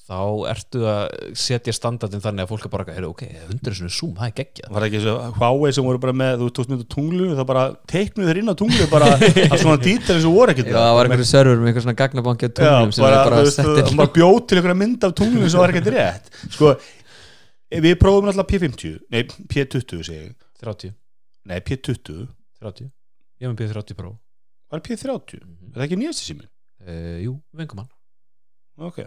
þá 0.06 0.18
ertu 0.52 0.82
að 0.86 1.14
setja 1.34 1.72
standardin 1.74 2.20
þannig 2.22 2.44
að 2.44 2.50
fólk 2.52 2.66
er 2.68 2.70
bara, 2.70 2.84
heyrðu, 2.94 3.08
ok, 3.10 3.22
100 3.48 3.74
sinnum 3.74 3.90
zoom, 3.90 4.12
það 4.14 4.28
er 4.28 4.34
geggjað. 4.38 4.68
Var 4.70 4.84
það 4.84 4.86
ekki 4.86 4.98
eins 5.00 5.08
og 5.10 5.38
Huawei 5.40 5.70
sem 5.74 5.86
voru 5.88 6.00
bara 6.04 6.14
með 6.20 6.36
þú 6.44 6.50
tókst 6.54 6.70
mynd 6.70 6.84
á 6.86 6.88
tunglu, 6.94 7.26
það 7.34 7.48
bara 7.50 7.64
teiknuð 7.90 8.30
þeir 8.30 8.40
inn 8.42 8.52
á 8.52 8.56
tunglu 8.60 8.86
bara 8.92 9.08
að 9.50 9.56
svona 9.64 9.80
dítar 9.82 10.14
eins 10.20 10.28
og 10.30 10.36
voru 10.36 10.54
ekkert 10.54 10.70
Já, 10.70 10.76
það 10.78 10.94
var 11.00 11.10
einhverju 11.10 11.28
server 11.32 11.58
með 11.64 11.72
einhver 11.72 11.86
svona 11.88 11.96
gagnabanki 12.02 12.46
á 12.46 12.50
Já, 12.54 12.54
tunglum 12.60 12.94
sem 12.94 13.06
bara, 13.08 13.18
er 13.24 13.34
bara 13.34 13.50
settir. 13.56 13.82
það 13.90 13.98
bara 14.04 14.14
bjóð 14.20 14.38
til 14.46 14.60
einhverja 14.60 14.78
mynd 14.84 15.08
af 15.10 15.16
tunglunum 15.18 15.50
sem 15.56 15.64
var 15.64 15.74
ekkert 15.74 15.90
rétt. 15.96 16.30
Sko, 16.54 16.72
við 17.86 17.98
prófum 18.04 18.30
alltaf 18.30 18.50
P50 18.54 18.94
nei, 19.10 19.24
P20 19.26 20.06
segi 20.06 20.20
ég. 20.22 20.32
30, 20.62 20.94
nei, 21.50 21.58
P20, 21.66 22.22
30 22.62 22.86
ég 22.86 23.42
hef 23.42 23.50
með 23.50 23.58
P30 23.66 23.98
Pro. 23.98 24.14
Var 24.70 24.86
P30 24.86 25.42
mm 25.42 25.74
er 25.74 25.80
það 25.82 25.88
ekki 25.90 25.98
nýjasti 26.00 26.30
sími? 26.30 26.46
uh, 26.86 27.18
jú, 27.26 27.34
vengumann 27.58 27.90
ok 28.78 29.02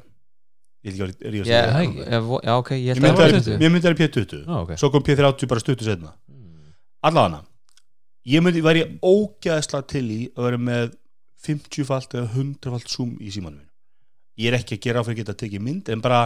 ég 0.87 0.95
vil 0.95 1.09
ekki 1.09 1.27
að 1.27 1.35
ríða 1.35 1.49
Já, 1.49 1.61
það 1.69 2.51
ok, 2.55 2.71
ég 2.77 2.93
held 2.93 3.03
að 3.03 3.19
það 3.19 3.23
að 3.25 3.49
var 3.49 3.63
ég 3.65 3.73
myndi 3.73 3.89
að 3.89 3.97
P20 3.99 4.43
ah, 4.45 4.59
ok. 4.63 4.75
Svo 4.79 4.91
kom 4.93 5.05
P30 5.05 5.51
bara 5.51 5.63
stuttu 5.63 5.87
setna 5.87 6.13
mm. 6.29 6.75
allavega 7.09 7.41
ég 8.29 8.43
myndi, 8.45 8.63
væri 8.63 8.85
ógæðsla 9.03 9.83
til 9.89 10.05
í 10.07 10.19
að 10.35 10.47
vera 10.49 10.61
með 10.69 10.93
50-falt 11.45 12.15
eða 12.19 12.29
100-falt 12.35 12.91
zoom 12.91 13.15
í 13.19 13.31
símanum 13.33 13.65
ég 14.39 14.51
er 14.51 14.59
ekki 14.59 14.77
að 14.77 14.85
gera 14.87 15.03
á 15.03 15.05
fyrir 15.07 15.17
að 15.17 15.21
geta 15.23 15.35
að 15.35 15.41
tekið 15.43 15.65
mynd 15.65 15.91
en 15.91 16.03
bara 16.03 16.21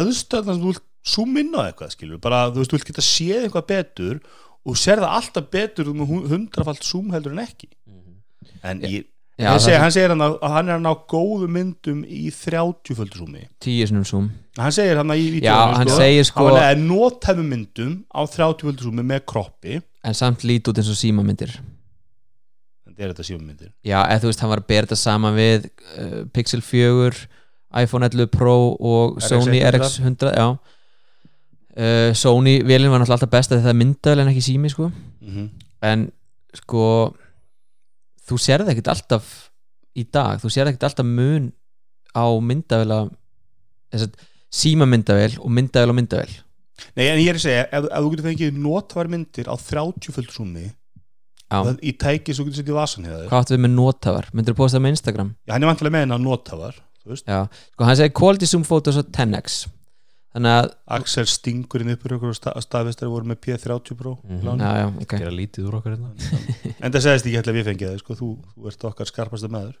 aðstöðan 0.00 0.56
sem 0.56 0.62
þú 0.62 0.72
vilt 0.72 0.86
zoom 1.06 1.36
inn 1.40 1.52
á 1.56 1.60
eitthvað 1.66 1.94
skilur, 1.94 2.20
bara 2.22 2.46
þú 2.50 2.62
veist, 2.62 2.72
þú 2.72 2.78
vilt 2.78 2.90
geta 2.90 3.04
séð 3.04 3.46
eitthvað 3.46 3.68
betur 3.70 4.20
og 4.68 4.76
sér 4.76 5.00
það 5.00 5.16
alltaf 5.18 5.48
betur 5.52 5.92
með 5.96 6.12
100-falt 6.28 6.84
zoom 6.84 7.14
heldur 7.14 7.34
en 7.36 7.42
ekki. 7.44 7.70
En 8.66 8.82
ég, 8.84 9.06
Já, 9.40 9.50
er 9.72 9.80
hann 9.80 9.92
segir 9.94 10.12
hann 10.12 10.24
að 10.24 10.36
að 10.44 10.54
hann 10.56 10.68
er 10.68 10.76
að 10.76 10.84
ná 10.84 10.92
góðu 11.08 11.48
myndum 11.48 12.04
í 12.04 12.28
30-földu 12.34 13.22
zoomi 13.22 13.46
tíu 13.62 13.86
sinum 13.88 14.04
zoom 14.04 14.30
hann 14.60 14.74
segir 14.74 15.00
hann 15.00 15.12
að 15.12 15.22
í 15.22 15.42
hann 15.46 15.90
sko, 15.90 16.08
sko 16.28 16.46
hann 16.50 16.62
er 16.62 16.80
nótæfum 16.80 17.50
myndum 17.54 17.92
á 18.10 18.20
30-földu 18.26 18.88
zoomi 18.88 19.04
með 19.06 19.24
kroppi. 19.30 19.80
En 20.04 20.16
samt 20.16 20.44
lít 20.48 20.68
út 20.70 20.80
eins 20.80 20.90
og 20.90 20.98
símamyndir. 20.98 21.52
Þetta 22.88 23.04
er 23.04 23.12
þetta 23.12 23.26
símamyndir? 23.28 23.70
Já, 23.86 23.98
eða 24.02 24.22
þú 24.22 24.30
veist, 24.30 24.42
hann 24.44 24.52
var 24.52 24.62
að 24.64 24.74
þetta 24.74 24.98
saman 24.98 25.36
við 25.36 25.68
uh, 25.68 26.18
Pixel 26.34 26.64
4 26.64 27.24
iPhone 27.80 28.08
11 28.08 28.30
Pro 28.34 28.56
og 28.74 29.18
RX 29.20 29.30
Sony 29.30 29.60
100. 29.62 29.78
RX100 29.78 30.34
já. 30.34 30.46
Uh, 31.70 32.10
Sony 32.18 32.58
vélinn 32.66 32.90
var 32.90 33.02
náttúrulega 33.02 33.20
alltaf 33.20 33.32
best 33.32 33.52
að 33.54 33.62
það 33.62 33.74
er 33.74 33.80
myndavel 33.84 34.24
en 34.24 34.32
ekki 34.32 34.46
sími 34.48 34.72
sko. 34.72 34.90
Mm 35.20 35.34
-hmm. 35.36 35.50
en 35.86 36.08
sko 36.58 36.84
þú 38.30 38.38
sérði 38.40 38.74
ekkert 38.74 38.92
alltaf 38.94 39.30
í 39.98 40.04
dag, 40.06 40.40
þú 40.42 40.50
sérði 40.52 40.74
ekkert 40.74 40.90
alltaf 40.90 41.08
mun 41.08 41.50
á 42.14 42.26
myndavel 42.42 42.90
að 42.94 43.10
þess 43.90 44.06
að 44.06 44.28
síma 44.50 44.86
myndavel 44.90 45.32
og 45.38 45.50
myndavel 45.54 45.92
og 45.92 45.98
myndavel 45.98 46.30
Nei, 46.96 47.10
en 47.10 47.18
ég 47.20 47.28
er 47.28 47.36
að 47.36 47.42
segja, 47.44 47.64
ef, 47.68 47.86
ef 47.90 48.04
þú 48.04 48.12
getur 48.14 48.26
fengið 48.30 48.60
notvar 48.64 49.10
myndir 49.12 49.50
á 49.50 49.54
30 49.54 50.14
fullt 50.16 50.32
súmi 50.32 50.66
Já. 51.50 51.58
það, 51.58 51.80
í 51.82 51.92
tæki 51.98 52.34
svo 52.34 52.46
getur 52.46 52.62
setið 52.62 52.78
vasan 52.78 53.08
hefur 53.08 53.26
hvað 53.28 53.42
áttu 53.42 53.56
við 53.56 53.62
með 53.66 53.74
notafar, 53.74 54.30
myndir 54.32 54.54
þú 54.54 54.60
posta 54.62 54.78
það 54.78 54.84
með 54.86 54.94
Instagram? 54.96 55.32
Já, 55.44 55.52
hann 55.52 55.66
er 55.66 55.70
vantilega 55.72 55.94
með 55.96 56.04
hennar 56.06 56.22
notvar 56.24 56.80
þú 57.02 57.18
já, 57.18 57.40
sko 57.74 57.88
hann 57.88 57.98
segir 58.00 58.16
quality 58.20 58.48
zoom 58.48 58.64
photos 58.66 59.00
á 59.00 59.02
10x 59.02 59.60
þannig 60.36 60.56
að, 60.56 60.70
Axel 60.96 61.26
stingurinn 61.30 61.94
uppur 61.96 62.16
ykkur 62.16 62.36
sta, 62.38 62.54
staðvistari 62.62 63.10
voru 63.12 63.30
með 63.32 63.40
P30 63.46 63.98
Pro 63.98 64.16
mm 64.22 64.46
já, 64.46 64.72
já, 64.82 64.88
ok. 65.04 65.14
Gera 65.18 65.34
lítið 65.34 65.68
úr 65.68 65.78
okkur 65.80 65.96
hérna. 65.96 66.10
En 66.80 66.94
það 66.94 67.06
segist 67.06 67.26
ekki 67.28 67.36
hættilega 67.40 67.58
við 67.58 67.70
fengið 67.70 67.92
það 67.92 68.02
sko, 68.04 68.18
þú, 68.20 68.32
þú 68.54 68.72
ert 68.72 68.88
okkar 68.90 69.10
skarpasta 69.10 69.52
maður. 69.52 69.78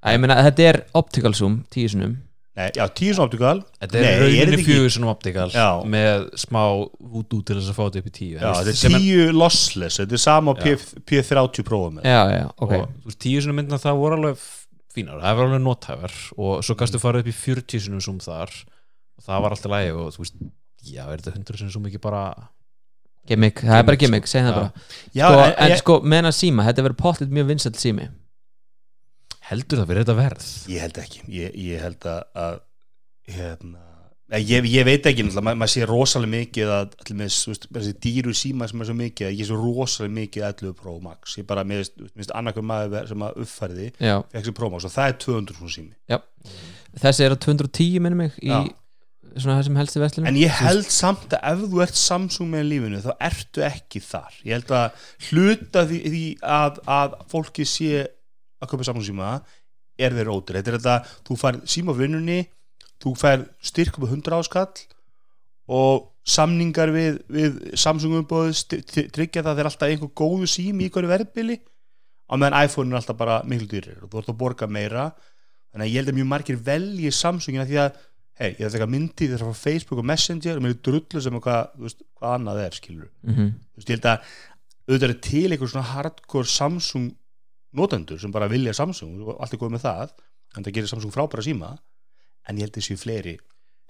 Æ, 0.00 0.14
ég 0.14 0.20
meina, 0.22 0.40
þetta 0.46 0.68
er 0.70 0.82
optical 0.96 1.34
zoom, 1.36 1.62
tíu 1.72 1.90
sinum 1.92 2.18
Nei, 2.58 2.66
já, 2.74 2.82
tíu 2.92 3.12
svona 3.14 3.28
optikal 3.28 3.60
Þetta 3.78 3.98
er 4.00 4.06
er 4.08 4.22
rauninni 4.24 4.88
svona 4.90 5.12
optikal 5.12 5.52
Já. 5.54 5.68
með 5.86 6.24
smá 6.40 6.62
voodoo 6.98 7.44
til 7.46 7.56
þess 7.60 7.70
að 7.70 7.76
fá 7.76 7.82
þetta 7.84 8.00
upp 8.02 8.08
í 8.08 8.14
tíu. 8.16 8.32
Já, 8.40 8.48
þetta 8.58 8.88
er 8.88 9.04
tíu 9.04 9.28
lossless 9.36 10.00
Þetta 10.00 10.16
er 10.18 10.22
sama 10.24 10.52
á 10.52 10.54
P, 10.58 10.72
Já. 10.74 11.04
P30 11.06 11.66
Pro 11.68 11.80
með. 11.94 12.08
Já, 12.10 12.20
já, 12.34 12.48
ok. 12.56 12.74
Og 12.74 12.88
þú 13.04 13.12
veist, 13.12 13.20
tíu 13.22 13.44
svona 13.44 13.56
myndina 13.60 13.78
það 13.80 14.02
voru 14.02 14.18
alveg 14.18 14.42
fínar, 14.90 15.22
það 15.22 15.38
var 15.38 15.46
alveg 15.46 15.62
nothæfar. 15.68 16.18
Og 16.42 16.66
svo 16.66 16.76
kannstu 16.80 17.02
farið 17.02 17.22
upp 17.24 17.30
í 17.30 17.36
40 17.38 17.84
sinum 17.86 18.02
zoom 18.02 18.18
þar 18.24 18.56
og 19.20 19.26
það 19.26 19.44
var 19.44 19.56
alltaf 19.56 19.74
lægi 19.74 19.92
og 19.96 20.08
þú 20.14 20.24
veist, 20.24 20.40
já, 20.88 21.02
er 21.04 21.20
þetta 21.20 21.34
100 21.36 21.60
sinum 21.60 21.74
zoom 21.74 21.90
ekki 21.90 22.00
bara 22.02 22.22
gimmick, 23.28 23.60
það 23.60 23.82
er 23.82 23.86
bara 23.90 24.00
Gimmick, 24.00 24.26
sko. 24.26 24.32
segð 24.32 24.48
það 24.48 24.56
bara. 24.56 24.88
Já, 25.12 25.26
sko, 25.26 25.44
en, 25.44 25.52
en 25.52 25.74
ég, 25.74 25.82
sko, 25.82 25.98
með 26.00 26.22
hennar 26.22 26.36
síma, 26.36 26.66
þetta 26.70 26.86
verður 26.86 27.00
potlit 27.04 27.36
mjög 27.36 27.52
vinsælt 27.52 27.78
sími. 27.82 28.08
Heldur 29.50 29.82
það 29.82 29.92
verið 29.92 30.04
þetta 30.06 30.18
verð? 30.18 30.48
Ég 30.70 30.84
held 30.86 30.98
ekki. 31.04 31.22
Ég, 31.34 31.54
ég 31.68 31.84
held 31.84 32.08
að, 32.08 32.20
að 32.38 32.58
hérna, 33.34 33.86
Ég, 34.30 34.62
ég 34.70 34.84
veit 34.86 35.06
ekki, 35.10 35.24
maður 35.42 35.70
sé 35.72 35.86
rosalega 35.90 36.30
mikið 36.30 36.68
að 36.70 36.92
þessi 37.02 37.94
dýru 37.98 38.30
síma 38.36 38.68
sem 38.70 38.78
er 38.78 38.86
svo 38.86 38.94
mikið, 38.94 39.26
að 39.26 39.40
ég 39.40 39.48
sé 39.48 39.56
rosalega 39.58 40.14
mikið 40.20 40.44
11 40.46 40.76
Pro 40.78 40.92
Max, 41.02 41.34
ég 41.40 41.48
bara, 41.48 41.64
mér 41.66 41.82
finnst 42.12 42.30
annarkur 42.38 42.62
maður 42.62 43.08
sem 43.10 43.24
að 43.26 43.40
uppfærði 43.42 43.88
fekk 43.98 44.44
sér 44.46 44.54
Pro 44.60 44.68
Max 44.70 44.86
og 44.86 44.94
það 44.94 45.10
er 45.10 45.16
200 45.26 45.58
svona 45.58 45.74
sími. 45.74 45.90
Já. 46.12 46.20
Þessi 47.02 47.26
er 47.26 47.34
á 47.34 47.38
210 47.42 47.98
minnum 48.06 48.22
mig 48.22 48.38
í 48.38 48.52
Já. 48.52 48.60
Svona 49.36 49.58
þessum 49.60 49.78
helstu 49.80 50.02
vestlunum 50.02 50.30
En 50.30 50.38
ég 50.40 50.60
held 50.60 50.88
samt 50.92 51.34
að 51.36 51.44
ef 51.52 51.64
þú 51.72 51.82
ert 51.84 51.98
Samsung 52.00 52.50
með 52.52 52.68
lífinu 52.68 53.02
þá 53.04 53.10
ertu 53.30 53.64
ekki 53.66 54.02
þar. 54.04 54.38
Ég 54.46 54.56
held 54.58 54.72
að 54.76 55.08
hluta 55.28 55.84
því, 55.88 56.00
því 56.06 56.24
að, 56.58 56.80
að 56.98 57.18
fólki 57.32 57.66
sé 57.68 58.04
að 58.60 58.72
köpa 58.72 58.88
Samsung 58.88 59.06
síma 59.06 59.34
er 60.00 60.16
þeir 60.16 60.32
ótur 60.32 60.58
Þetta 60.58 60.72
er 60.72 60.78
þetta, 60.78 61.18
þú 61.28 61.38
fær 61.40 61.60
síma 61.68 61.96
vinnunni 61.96 62.40
þú 63.00 63.14
fær 63.18 63.44
styrk 63.64 63.96
á 63.96 64.04
100 64.04 64.36
áskall 64.36 64.86
og 65.70 66.08
samningar 66.26 66.92
við, 66.92 67.20
við 67.30 67.58
Samsung 67.78 68.18
umbóð 68.20 68.52
tryggja 68.68 69.42
það 69.42 69.52
að 69.52 69.60
þeir 69.60 69.70
alltaf 69.70 69.92
einhver 69.92 70.12
góðu 70.20 70.48
sími 70.50 70.88
í 70.88 70.92
hverju 70.92 71.10
verðbili 71.10 71.58
á 72.30 72.34
meðan 72.36 72.66
iPhone 72.66 72.92
er 72.92 73.00
alltaf 73.00 73.18
bara 73.18 73.40
miklu 73.48 73.68
dýrir 73.70 74.04
og 74.04 74.10
þú 74.10 74.20
ert 74.20 74.32
að 74.32 74.40
borga 74.40 74.68
meira. 74.70 75.10
Þannig 75.70 75.86
að 75.86 75.90
ég 75.90 76.00
held 76.00 76.10
að 76.10 76.18
mjög 76.18 76.28
margir 76.30 76.60
velji 76.66 77.12
Samsungina 77.14 77.66
því 77.66 77.80
að 77.84 77.98
hei, 78.40 78.50
ég 78.54 78.60
ætla 78.64 78.70
að 78.70 78.76
taka 78.78 78.90
myndi 78.90 79.28
þessar 79.30 79.50
frá 79.50 79.58
Facebook 79.60 80.00
og 80.02 80.08
Messenger 80.10 80.58
og 80.58 80.64
mér 80.64 80.74
er 80.74 80.80
drullu 80.88 81.20
sem 81.22 81.36
hvað, 81.44 81.74
þú 81.76 81.86
veist, 81.86 82.04
hvað 82.20 82.36
annað 82.38 82.62
er 82.64 82.78
skilur 82.78 83.10
mm 83.26 83.36
þú 83.36 83.82
veist, 83.82 83.90
ég 83.90 83.94
held 83.98 84.08
að 84.10 84.32
auðvitað 84.90 85.12
er 85.12 85.20
til 85.28 85.44
einhver 85.52 85.70
svona 85.70 85.90
hardcore 85.92 86.50
Samsung 86.50 87.10
notendur 87.76 88.18
sem 88.18 88.32
bara 88.34 88.48
vilja 88.50 88.74
Samsung 88.74 89.20
og 89.22 89.36
allt 89.38 89.54
er 89.54 89.60
góð 89.60 89.76
með 89.76 89.84
það 89.86 90.16
en 90.56 90.66
það 90.66 90.74
gerir 90.78 90.90
Samsung 90.90 91.14
frábæra 91.14 91.44
síma 91.46 91.74
en 92.48 92.58
ég 92.58 92.66
held 92.66 92.80
að 92.80 92.86
séu 92.88 92.98
fleiri 92.98 93.36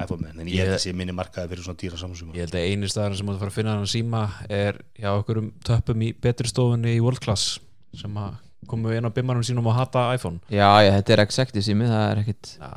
iPhone 0.00 0.24
menn 0.24 0.42
en 0.42 0.48
ég 0.50 0.64
held 0.64 0.74
að 0.76 0.82
sé 0.84 0.92
minni 0.96 1.14
markaði 1.16 1.52
fyrir 1.52 1.64
svona 1.66 1.80
dýra 1.80 1.98
Samsung. 2.00 2.34
Ég 2.36 2.46
held 2.46 2.56
að 2.56 2.66
eini 2.68 2.88
staðar 2.90 3.16
sem 3.18 3.28
þú 3.30 3.38
fara 3.40 3.52
að 3.52 3.56
finna 3.58 3.74
hann 3.76 3.90
síma 3.90 4.22
er 4.48 4.78
hjá 4.96 5.10
okkur 5.12 5.40
um 5.42 5.50
töppum 5.66 6.04
í 6.06 6.12
betri 6.16 6.48
stofunni 6.48 6.94
í 6.96 7.02
World 7.04 7.20
Class 7.24 7.58
sem 7.96 8.16
að 8.20 8.38
komu 8.70 8.92
inn 8.96 9.08
á 9.08 9.12
bimmarum 9.12 9.44
sínum 9.44 9.68
og 9.68 9.76
hata 9.76 10.06
iPhone. 10.14 10.40
Já, 10.52 10.68
já, 10.84 10.90
þetta 10.98 11.14
er 11.16 11.22
executive 11.24 11.64
sími, 11.66 11.88
það 11.88 12.04
er 12.10 12.22
ekkit 12.22 12.52
Já, 12.60 12.72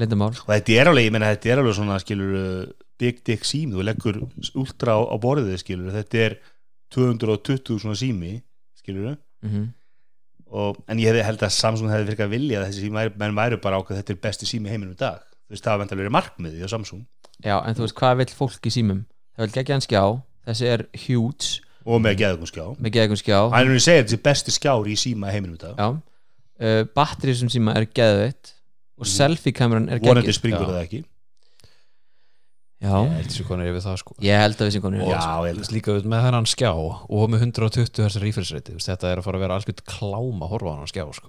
lindamál 0.00 0.32
og 0.34 0.52
þetta 0.52 0.78
er 0.78 0.92
alveg, 0.92 1.08
ég 1.08 1.14
menna 1.14 1.32
þetta 1.34 1.52
er 1.52 1.62
alveg 1.62 1.76
svona 1.78 1.98
skilur 2.02 2.38
big 3.00 3.20
dick 3.24 3.46
sími, 3.48 3.76
þú 3.76 3.84
leggur 3.86 4.22
ultra 4.60 4.96
á, 4.96 5.00
á 5.08 5.16
borðið 5.20 5.60
skilur, 5.62 5.92
þetta 5.94 6.24
er 6.26 6.38
220 6.92 7.78
svona 7.80 7.98
sími 7.98 8.38
skilur 8.80 9.14
mm 9.44 9.68
og, 10.50 10.80
en 10.90 11.00
ég 11.00 11.10
hefði 11.10 11.24
held 11.26 11.44
að 11.46 11.54
Samsung 11.54 11.92
hefði 11.92 12.10
virkað 12.10 12.32
vilja 12.34 12.60
að 12.60 12.68
þessi 12.68 12.84
sími 12.86 13.06
menn 13.20 13.36
væri 13.38 13.58
bara 13.62 13.80
ákveð 13.80 14.00
þetta 14.00 14.14
er 14.14 14.20
besti 14.26 14.48
sími 14.50 14.72
heiminum 14.72 14.94
í 14.96 15.00
dag. 15.00 15.22
Þú 15.46 15.54
veist 15.54 15.66
það 15.66 15.72
var 15.72 15.82
vendalega 15.82 16.02
verið 16.02 16.14
markmiði 16.16 16.66
á 16.66 16.68
Samsung. 16.70 17.02
Já, 17.40 17.56
en 17.58 17.76
þú 17.76 17.86
veist, 17.86 17.96
hvað 18.00 18.20
vill 18.20 18.30
fólk 18.36 18.68
í 18.68 18.74
símum? 18.74 19.02
Það 19.36 19.46
vil 19.46 19.56
gegja 19.56 19.76
hann 19.76 19.84
skjá, 19.86 20.02
þessi 20.50 20.70
er 20.70 20.86
huge. 21.06 21.50
Og 21.86 22.02
með 22.02 22.16
geðugum 22.20 22.50
skjá. 22.50 22.64
Með 22.76 22.96
gegja 22.96 23.20
skjá. 23.22 23.38
Hann 23.54 23.62
er 23.62 23.70
nú 23.70 23.78
að 23.78 23.86
segja 23.86 24.04
þetta 24.04 24.16
er 24.18 24.24
besti 24.28 24.54
skjár 24.54 24.90
í 24.90 24.96
síma 25.00 25.32
heiminum 25.32 25.56
í 25.56 25.62
dag. 25.62 25.78
Já, 25.78 25.88
uh, 26.66 26.82
batterið 26.98 27.40
sem 27.40 27.52
síma 27.54 27.76
er 27.78 27.88
geðveitt 27.88 28.54
og 29.00 29.06
Mhm. 29.06 29.12
selfie 29.16 29.52
kameran 29.56 29.88
er 29.88 29.98
vonandi 29.98 30.28
geggjuð. 30.28 30.38
springur 30.38 30.66
Já. 30.68 30.72
það 30.74 30.82
ekki 30.84 31.00
já, 32.80 32.92
ég 32.96 33.12
held 33.16 33.28
þessu 33.30 33.44
konur 33.48 33.68
yfir 33.68 33.82
það 33.84 33.98
sko 34.00 34.14
ég 34.24 34.40
held 34.40 34.56
að 34.60 34.66
við 34.68 34.72
sem 34.76 34.82
konur 34.84 35.00
Já, 35.00 35.06
ég 35.10 35.20
Þú 35.20 35.46
held 35.50 35.60
veist, 35.60 35.74
líka 35.76 35.94
við 35.98 36.06
með 36.08 36.24
þennan 36.26 36.48
skjá 36.48 36.70
og 36.72 37.28
með 37.30 37.42
120 37.44 38.02
hertz 38.04 38.20
refresh 38.22 38.52
rate 38.56 38.72
þú 38.72 38.78
veist, 38.78 38.88
þetta 38.88 39.10
er 39.12 39.20
að 39.20 39.26
fara 39.26 39.36
að 39.40 39.44
vera 39.44 39.56
algjörð 39.58 39.82
klám 39.90 40.40
að 40.44 40.50
horfa 40.54 40.72
á 40.72 40.76
hann 40.80 40.90
skjá 40.92 41.04
sko. 41.14 41.28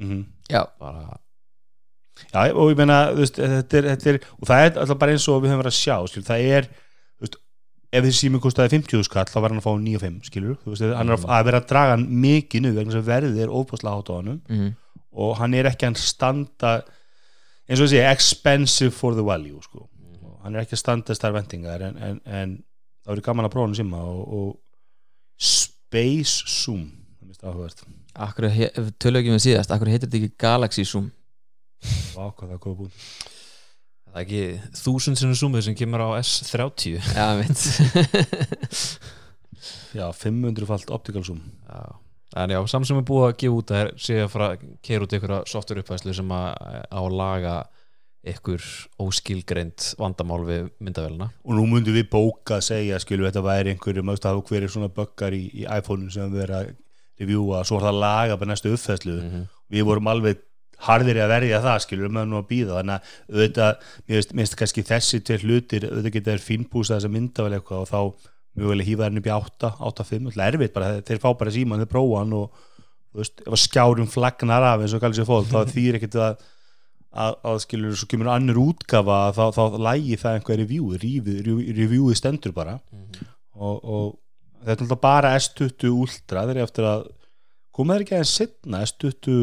mm 0.00 0.24
já, 0.50 0.62
bara, 0.80 1.18
Já, 2.32 2.48
og 2.56 2.70
ég 2.72 2.76
meina, 2.80 3.12
þú 3.12 3.20
veist, 3.20 3.36
þetta 3.36 3.76
er, 3.76 3.88
þetta 3.92 4.06
er 4.14 4.20
og 4.40 4.46
það 4.48 4.62
er 4.64 4.78
alltaf 4.80 4.98
bara 4.98 5.12
eins 5.12 5.26
og 5.28 5.42
við 5.42 5.50
höfum 5.52 5.60
verið 5.60 5.74
að 5.74 5.80
sjá 5.84 5.96
skilur, 6.08 6.24
það 6.24 6.46
er, 6.56 6.68
þú 7.20 7.26
veist, 7.26 7.36
ef 7.92 8.04
þessi 8.06 8.20
sími 8.24 8.40
kostaði 8.40 8.72
50 8.72 9.04
skall, 9.04 9.24
þá 9.28 9.36
var 9.44 9.50
hann 9.52 9.60
að 9.60 9.66
fá 9.66 9.72
9,5 9.76 10.24
skilur, 10.30 10.56
þú 10.64 10.72
veist, 10.72 10.96
hann 10.96 11.10
er 11.12 11.16
að- 11.16 11.28
að 11.28 11.44
vera 11.44 11.60
að 11.60 11.66
draga 11.68 11.90
hann 11.92 12.06
mikið 12.08 12.60
nú, 12.64 12.72
vegna 12.72 12.92
þess 12.94 13.02
að 13.04 13.10
verðið 13.12 13.40
er 13.44 13.52
óbúslega 13.52 13.94
hátt 14.00 14.08
á 14.08 14.14
hannum 14.16 14.40
mm 14.48 14.74
og 15.16 15.36
hann 15.38 15.54
er 15.54 15.64
ekki 15.64 15.86
að 15.88 15.96
standa 15.96 16.82
eins 17.66 17.80
og 17.80 17.88
þessi, 17.88 18.00
expensive 18.06 18.94
for 18.94 19.16
the 19.16 19.24
value 19.26 19.60
sko, 19.64 19.86
hann 20.44 20.54
er 20.56 20.64
ekki 20.64 20.76
að 20.76 20.82
standa 20.82 21.12
þessar 21.12 21.36
vendingar, 21.36 21.84
en, 21.88 21.98
en, 21.98 22.20
en 22.24 22.54
það 23.02 23.12
verður 23.12 23.26
gaman 23.28 23.48
að 23.48 23.54
prófa 23.56 23.68
hann 23.68 23.78
síma 23.78 24.02
og, 24.06 24.22
og 24.38 25.46
Space 25.50 26.46
Zoom 26.48 26.88
það 27.20 27.30
mest 27.30 27.46
áhugavert, 27.46 27.86
akkur, 28.26 28.48
ekki 28.50 29.34
með 29.34 29.44
síðast 29.44 29.74
akkur 29.74 29.92
heitir 29.92 30.08
þetta 30.08 30.20
ekki 30.22 30.42
Galaxy 30.46 30.86
Zoom? 30.88 31.10
Vá, 32.16 32.30
hvað 32.30 32.46
það 32.46 32.56
er 32.56 32.62
góð 32.64 32.78
búin 32.80 32.94
það 34.06 34.16
er 34.16 34.24
ekki 34.24 34.80
þúsund 34.80 35.20
sinni 35.20 35.36
zoomið 35.36 35.66
sem 35.66 35.76
kemur 35.76 36.06
á 36.06 36.08
S30 36.22 36.96
já, 36.96 37.26
veit 37.42 37.60
Já, 39.96 40.12
500 40.12 40.66
falt 40.66 40.90
optical 40.90 41.24
zoom. 41.24 41.40
Já. 41.68 41.96
En 42.36 42.52
já, 42.52 42.60
Samsung 42.68 43.00
er 43.00 43.06
búið 43.08 43.26
að 43.30 43.36
gefa 43.42 43.56
út 43.60 43.72
að 43.72 43.90
sé 44.06 44.18
að 44.20 44.32
fara 44.34 44.50
að 44.52 44.64
keira 44.84 45.06
út 45.06 45.16
einhverja 45.16 45.42
software 45.48 45.82
uppæslu 45.84 46.14
sem 46.16 46.32
að 46.36 46.48
á 46.92 47.00
að 47.00 47.16
laga 47.16 47.56
ykkur 48.26 48.64
óskilgreind 49.02 49.84
vandamál 50.00 50.42
við 50.46 50.66
myndavélina. 50.82 51.30
Og 51.46 51.54
nú 51.56 51.66
myndum 51.70 51.94
við 51.94 52.08
bóka 52.10 52.58
að 52.58 52.66
segja 52.68 52.98
skilur 53.02 53.28
þetta 53.28 53.44
væri 53.46 53.72
einhverjum 53.74 54.10
að 54.12 54.42
hverju 54.48 54.72
svona 54.72 54.90
böggar 54.92 55.36
í, 55.36 55.44
í 55.62 55.64
iPhone 55.64 56.10
sem 56.10 56.32
við 56.34 56.46
erum 56.48 56.58
að 56.58 56.74
reviewa 57.20 57.62
svo 57.64 57.78
er 57.78 57.86
það 57.86 57.94
að 57.94 58.02
laga 58.02 58.36
bara 58.40 58.50
næstu 58.52 58.72
uppfæslu 58.74 59.16
-hmm. 59.20 59.46
við 59.72 59.86
vorum 59.88 60.10
alveg 60.12 60.42
harðir 60.86 61.22
að 61.24 61.32
verja 61.32 61.60
það 61.64 61.82
skilur 61.86 62.12
með 62.12 62.26
nú 62.28 62.36
að 62.36 62.48
býða 62.50 62.78
þannig 62.78 62.96
að 62.96 63.02
auðvitað, 63.32 63.76
mér 64.06 64.26
finnst- 64.36 64.56
kannski 64.60 64.82
þessi 64.84 65.20
til 65.24 65.38
hlutir 65.40 65.86
auðvitað 65.88 66.12
geta 66.12 66.34
þær 66.34 66.44
fínbúsa 66.44 66.94
þess 66.96 67.08
að 67.08 67.14
mynda 67.16 67.46
vel 67.46 67.54
eitthvað 67.56 67.80
og 67.80 67.88
þá 67.88 68.00
mögulega 68.56 68.88
hýfa 68.88 69.06
þær 69.06 69.20
upp 69.20 69.28
í 69.28 69.34
8, 69.36 69.70
8, 69.90 70.08
5 70.10 70.30
alltaf 70.30 70.48
erfitt 70.48 70.74
bara, 70.76 70.90
þeir 71.06 71.22
fá 71.22 71.30
bara 71.38 71.54
síman, 71.54 71.82
þeir 71.84 71.92
prófa 71.92 72.20
hann 72.22 72.36
og 72.36 72.60
þú 73.12 73.22
veist, 73.22 73.40
ef 73.46 73.56
að 73.56 73.62
skjárum 73.62 74.12
flagnar 74.12 74.68
af 74.72 74.84
eins 74.84 74.96
og 74.96 75.02
kallir 75.04 75.20
sér 75.20 75.28
fólk, 75.28 75.48
þá 75.52 75.60
þýr 75.76 76.00
ekkert 76.00 76.20
að 76.26 76.44
að, 77.16 77.38
að 77.48 77.58
skilur, 77.64 77.96
svo 77.96 78.08
kemur 78.10 78.30
annur 78.32 78.60
útgafa 78.60 79.18
þá, 79.36 79.42
þá 79.56 79.78
lægi 79.88 80.18
það 80.20 80.38
einhver 80.38 80.60
review 80.62 80.92
reviewið 80.96 81.72
review 81.78 82.12
stendur 82.18 82.54
bara. 82.56 82.78
Og, 83.56 83.76
og 83.80 84.06
þetta 84.66 84.76
er 84.76 84.86
alltaf 84.86 85.02
bara 85.02 85.34
S20 85.38 85.92
Ultra 85.94 86.44
þeir 86.46 86.58
eru 86.58 86.66
eftir 86.66 86.88
að 86.90 87.06
koma 87.76 87.96
þeir 87.96 88.06
ekki 88.06 88.16
aðeins 88.18 88.36
setna 88.40 88.82
S20 88.84 89.36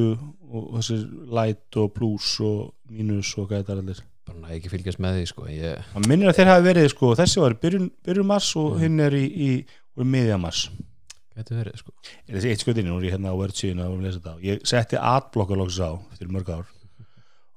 og 0.53 0.73
þessir 0.77 1.05
Light 1.33 1.79
og 1.81 1.93
Plus 1.95 2.33
og 2.45 2.73
Minus 2.93 3.33
og 3.39 3.49
hvað 3.49 3.63
þetta 3.63 3.75
er 3.75 3.83
allir 3.83 4.03
bara 4.27 4.39
næ 4.39 4.55
ekki 4.57 4.71
fylgjast 4.71 5.01
með 5.03 5.17
því 5.19 5.25
sko 5.29 5.45
ég, 5.51 5.83
það 5.93 6.07
minnir 6.09 6.31
að 6.31 6.37
þeir 6.39 6.49
hafi 6.51 6.65
verið 6.69 6.89
sko 6.93 7.11
þessi 7.19 7.41
var 7.43 7.55
byrjun, 7.63 7.89
byrjun 8.05 8.29
mars 8.29 8.49
og 8.59 8.73
Mm. 8.73 8.79
hinn 8.83 8.99
er 8.99 9.17
í, 9.19 9.23
í, 9.25 9.49
í 9.99 10.07
miðja 10.07 10.37
mars. 10.39 10.69
Getur 11.33 11.57
verið 11.57 11.79
sko. 11.81 11.91
Er 12.29 12.37
þessi 12.37 12.51
eitt 12.53 12.83
nú 12.85 12.97
er 12.99 13.07
ég 13.07 13.15
hérna 13.15 13.33
á 13.33 13.35
þetta 13.35 14.35
ég 14.43 14.61
setti 14.69 14.97
adblokka 15.01 15.57
loks 15.57 15.79
á 15.81 15.97
fyrir 16.17 16.31
mörg 16.31 16.49
ár. 16.53 16.65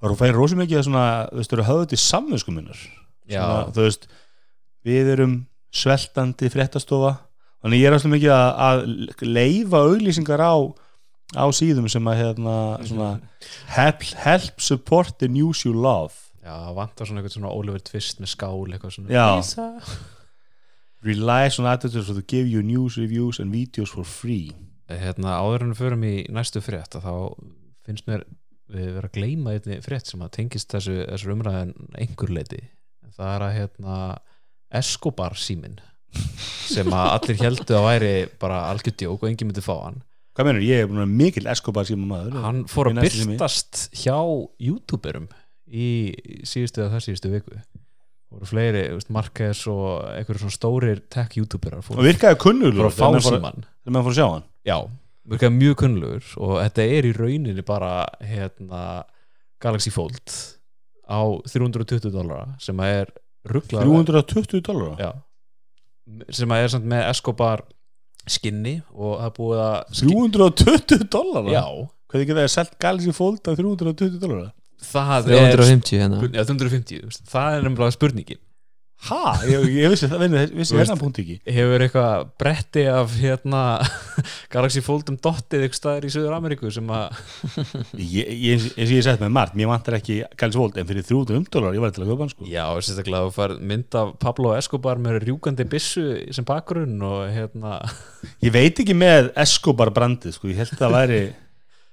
Og 0.02 0.11
þú 0.11 0.16
færi 0.16 0.32
rosa 0.37 0.56
mikið 0.56 0.78
að 0.80 0.87
svona, 0.88 1.04
þú 1.30 1.37
veist, 1.40 1.50
þú 1.50 1.56
eru 1.56 1.66
höfðu 1.70 1.87
til 1.88 1.99
samvinsku 1.99 2.52
minnar. 2.52 2.80
Þú 3.28 3.85
veist 3.85 4.08
við 4.87 5.12
erum 5.14 5.46
sveltandi 5.73 6.50
fréttastofa. 6.52 7.16
Þannig 7.64 7.80
ég 7.80 7.88
er 7.88 7.96
alltaf 7.96 8.12
mikið 8.12 8.32
að, 8.32 8.50
að 8.66 9.25
leifa 9.26 9.80
auglýsingar 9.87 10.40
á 10.44 10.54
á 11.35 11.44
síðum 11.50 11.88
sem 11.90 12.06
að 12.06 12.20
hérna 12.20 12.56
svona, 12.87 13.08
help, 13.75 14.04
help 14.23 14.61
support 14.62 15.18
the 15.18 15.26
news 15.28 15.64
you 15.64 15.73
love 15.75 16.14
já, 16.47 16.55
vantar 16.76 17.09
svona 17.11 17.21
eitthvað 17.23 17.37
svona 17.41 17.53
Oliver 17.59 17.83
Twist 17.91 18.23
með 18.23 18.33
skál 18.37 18.62
eitthvað 18.71 18.95
svona 18.97 19.12
Já. 19.17 19.26
Lisa. 19.41 19.67
relies 21.05 21.59
on 21.61 21.67
attitudes 21.71 22.09
to 22.09 22.23
give 22.23 22.47
you 22.49 22.62
news 22.62 22.97
reviews 22.99 23.38
and 23.43 23.53
videos 23.55 23.93
for 23.95 24.05
free 24.07 24.53
hérna 24.91 25.37
áður 25.43 25.67
en 25.67 25.73
við 25.75 25.81
förum 25.83 26.05
í 26.07 26.15
næstu 26.35 26.62
frétt 26.62 26.95
að 26.99 27.07
þá 27.09 27.15
finnst 27.87 28.07
mér 28.11 28.25
við 28.71 28.88
vera 28.97 29.09
að 29.11 29.15
gleyma 29.19 29.53
einni 29.57 29.76
frétt 29.85 30.09
sem 30.11 30.23
að 30.26 30.33
tengist 30.41 30.71
þessu, 30.75 30.97
þessu 31.11 31.33
umræðin 31.35 31.75
einhver 31.99 32.33
leiti 32.35 32.62
það 33.17 33.31
er 33.37 33.45
að 33.47 33.55
hérna 33.61 33.99
Escobar 34.81 35.37
símin 35.38 35.76
sem 36.67 36.91
að 36.95 37.12
allir 37.12 37.41
heldu 37.45 37.76
að 37.79 37.87
væri 37.87 38.12
bara 38.43 38.65
algjör 38.73 38.97
djók 38.99 39.23
og 39.23 39.29
enginn 39.31 39.50
myndi 39.53 39.62
fá 39.65 39.75
hann 39.85 40.00
hvað 40.37 40.49
menur, 40.50 40.65
ég 40.67 40.83
er 40.85 40.88
búin 40.91 41.05
að 41.05 41.15
mikil 41.23 41.47
Escobar 41.50 41.87
síma 41.88 42.09
maður 42.11 42.41
hann 42.43 42.62
fór 42.71 42.91
Í 42.91 42.95
að 42.95 42.99
næstu 43.00 43.21
sími. 43.23 43.37
byrtast 43.37 43.85
hjá 44.03 44.17
youtuberum 44.67 45.29
í 45.70 45.88
síðustu 46.46 46.82
eða 46.85 46.92
þar 46.96 47.04
síðustu 47.06 47.32
viku. 47.32 47.58
Voru 48.37 48.49
fleiri, 48.50 48.82
Marquez 49.14 49.61
og 49.70 50.02
einhverjum 50.11 50.46
svona 50.46 50.56
stórir 50.56 51.02
tech 51.14 51.37
youtuberar 51.38 51.82
og 51.82 52.02
virkaði 52.02 52.38
síman 53.23 53.61
þegar 53.62 53.94
maður 53.94 54.06
fór 54.08 54.14
að 54.14 54.18
sjá 54.18 54.26
hann. 54.32 54.46
Já, 54.66 54.76
virkaði 55.30 55.54
mjög 55.61 55.76
kunnlugur 55.82 56.32
og 56.42 56.56
þetta 56.64 56.87
er 56.96 57.06
í 57.06 57.12
rauninni 57.16 57.64
bara 57.66 57.92
hérna 58.26 58.82
Galaxy 59.62 59.92
Fold 59.94 60.35
á 61.06 61.23
320 61.46 62.11
dólara 62.11 62.56
sem 62.62 62.82
að 62.82 62.96
er 63.00 63.14
ruggla 63.46 63.85
320 63.87 64.61
dólar 64.66 64.99
já, 65.00 65.11
sem 66.35 66.50
að 66.50 66.64
er 66.66 66.73
samt 66.75 66.88
með 66.90 67.06
Escobar 67.12 67.62
skinni 68.26 68.80
og 68.90 69.20
það 69.23 69.35
búið 69.38 69.62
að 69.62 69.99
skin- 70.00 70.32
320 70.35 71.06
dólar 71.14 71.50
já, 71.54 71.62
hvað 72.11 72.20
þið 72.20 72.28
geta 72.32 72.42
að 72.46 72.54
selt 72.58 72.78
Galaxy 72.82 73.14
Fold 73.14 73.42
á 73.46 73.54
320 73.54 74.18
dólar 74.23 74.50
það 74.83 75.30
er 75.37 75.54
350 75.56 76.02
hérna. 76.02 76.21
Já, 76.26 76.42
350, 76.42 77.00
þú 77.00 77.12
veist, 77.12 77.25
það 77.30 77.56
er 77.56 77.66
nefnilega 77.68 77.97
spurningin. 77.97 78.42
Ha, 79.06 79.37
ég, 79.45 79.66
ég 79.76 79.92
vissi 79.92 80.09
það 80.09 80.23
vissi, 80.56 80.75
hérna 80.75 80.97
punkt 80.99 81.18
ekki. 81.21 81.37
Hefur 81.52 81.83
eitthvað 81.85 82.30
bretti 82.40 82.87
af 82.88 83.12
hérna 83.21 83.61
Galaxy 84.54 84.80
Foldum 84.83 85.18
dottið 85.23 85.66
ykkur 85.66 85.78
staðar 85.78 86.06
í 86.09 86.12
Söður 86.14 86.35
Ameríku 86.38 86.71
sem 86.73 86.88
að 86.97 87.21
ég, 88.00 88.33
ég, 88.33 88.64
eins 88.73 88.88
og 88.88 88.95
ég 88.97 89.04
sett 89.06 89.23
með 89.23 89.35
margt, 89.37 89.54
mér 89.59 89.71
vantar 89.71 89.99
ekki 90.00 90.23
Gals 90.40 90.56
Volt, 90.59 90.80
en 90.80 90.88
fyrir 90.88 91.06
300 91.06 91.52
dólar 91.52 91.76
ég 91.76 91.85
var 91.85 91.92
til 91.95 92.06
að 92.06 92.14
köpa 92.14 92.25
hann 92.25 92.33
sko. 92.33 92.49
Já, 92.50 92.64
sérstaklega 92.80 93.28
þú 93.28 93.37
fær 93.37 93.56
mynd 93.73 94.00
af 94.00 94.14
Pablo 94.25 94.56
Escobar 94.56 95.02
með 95.06 95.21
rjúkandi 95.26 95.68
byssu 95.76 96.06
sem 96.35 96.49
bakgrunn 96.49 96.97
og 97.06 97.26
hérna 97.37 97.83
ég 98.42 98.56
veit 98.56 98.80
ekki 98.80 98.97
með 98.97 99.30
Escobar 99.45 99.92
brandið 99.95 100.38
sko, 100.40 100.50
ég 100.50 100.64
held 100.64 100.73
að 100.73 100.87
það 100.87 100.97
væri 100.97 101.21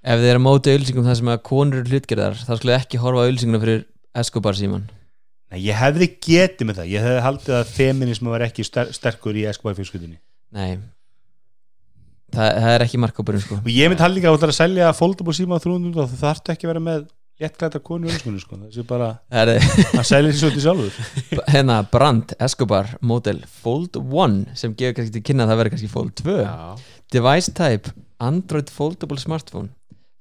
Ef 0.03 0.19
þið 0.19 0.29
er 0.33 0.35
að 0.39 0.43
móta 0.43 0.73
auðlýsingum 0.73 1.05
það 1.07 1.15
sem 1.19 1.29
að 1.31 1.43
konur 1.47 1.79
eru 1.79 1.93
hlutgerðar 1.93 2.35
þá 2.35 2.53
skulle 2.57 2.75
ekki 2.75 2.99
horfa 2.99 3.23
auðlýsinguna 3.23 3.61
fyrir 3.61 3.85
Escobar 4.19 4.57
síman 4.59 4.83
Nei, 5.53 5.59
ég 5.63 5.77
hefði 5.79 6.09
getið 6.17 6.67
með 6.67 6.79
það, 6.81 6.89
ég 6.91 7.05
hefði 7.07 7.21
haldið 7.23 7.55
að 7.59 7.71
feminismu 7.77 8.33
var 8.33 8.43
ekki 8.47 8.65
ster 8.67 8.91
sterkur 8.95 9.37
í 9.39 9.45
Escobar 9.47 9.77
fjölskyldinni 9.77 10.19
Nei. 10.53 10.73
Þa, 12.33 12.43
Það 12.43 12.71
er 12.73 12.83
ekki 12.85 12.99
markkópurinn 13.01 13.43
sko. 13.43 13.55
Og 13.61 13.69
ég 13.71 13.89
myndi 13.89 14.03
haldi 14.03 14.19
ekki 14.19 14.29
að 14.29 14.39
það 14.41 14.51
að 14.51 14.57
selja 14.59 14.93
foldable 14.97 15.35
síma 15.37 15.55
á 15.55 15.63
300 15.63 16.01
og 16.01 16.09
það 16.09 16.23
þarf 16.23 16.51
ekki 16.53 16.65
að 16.67 16.71
vera 16.73 16.83
með 16.83 16.99
léttklæta 17.41 17.79
konu 17.81 18.07
í 18.07 18.11
öllskunni 18.13 18.41
sko, 18.41 18.57
það 18.59 18.75
sé 18.75 18.83
bara 18.89 19.07
að 19.33 19.47
selja 20.05 20.29
því 20.29 20.37
svolítið 20.41 20.65
sjálfur. 20.67 20.93
Hérna 21.53 21.77
Brand 21.93 22.27
Escobar 22.43 22.91
model 23.01 23.39
Fold 23.63 23.93
1 24.01 24.53
sem 24.59 24.75
gefur 24.77 24.95
kannski 24.99 25.15
til 25.15 25.25
kynna 25.31 25.47
að 25.47 25.53
það 25.53 25.59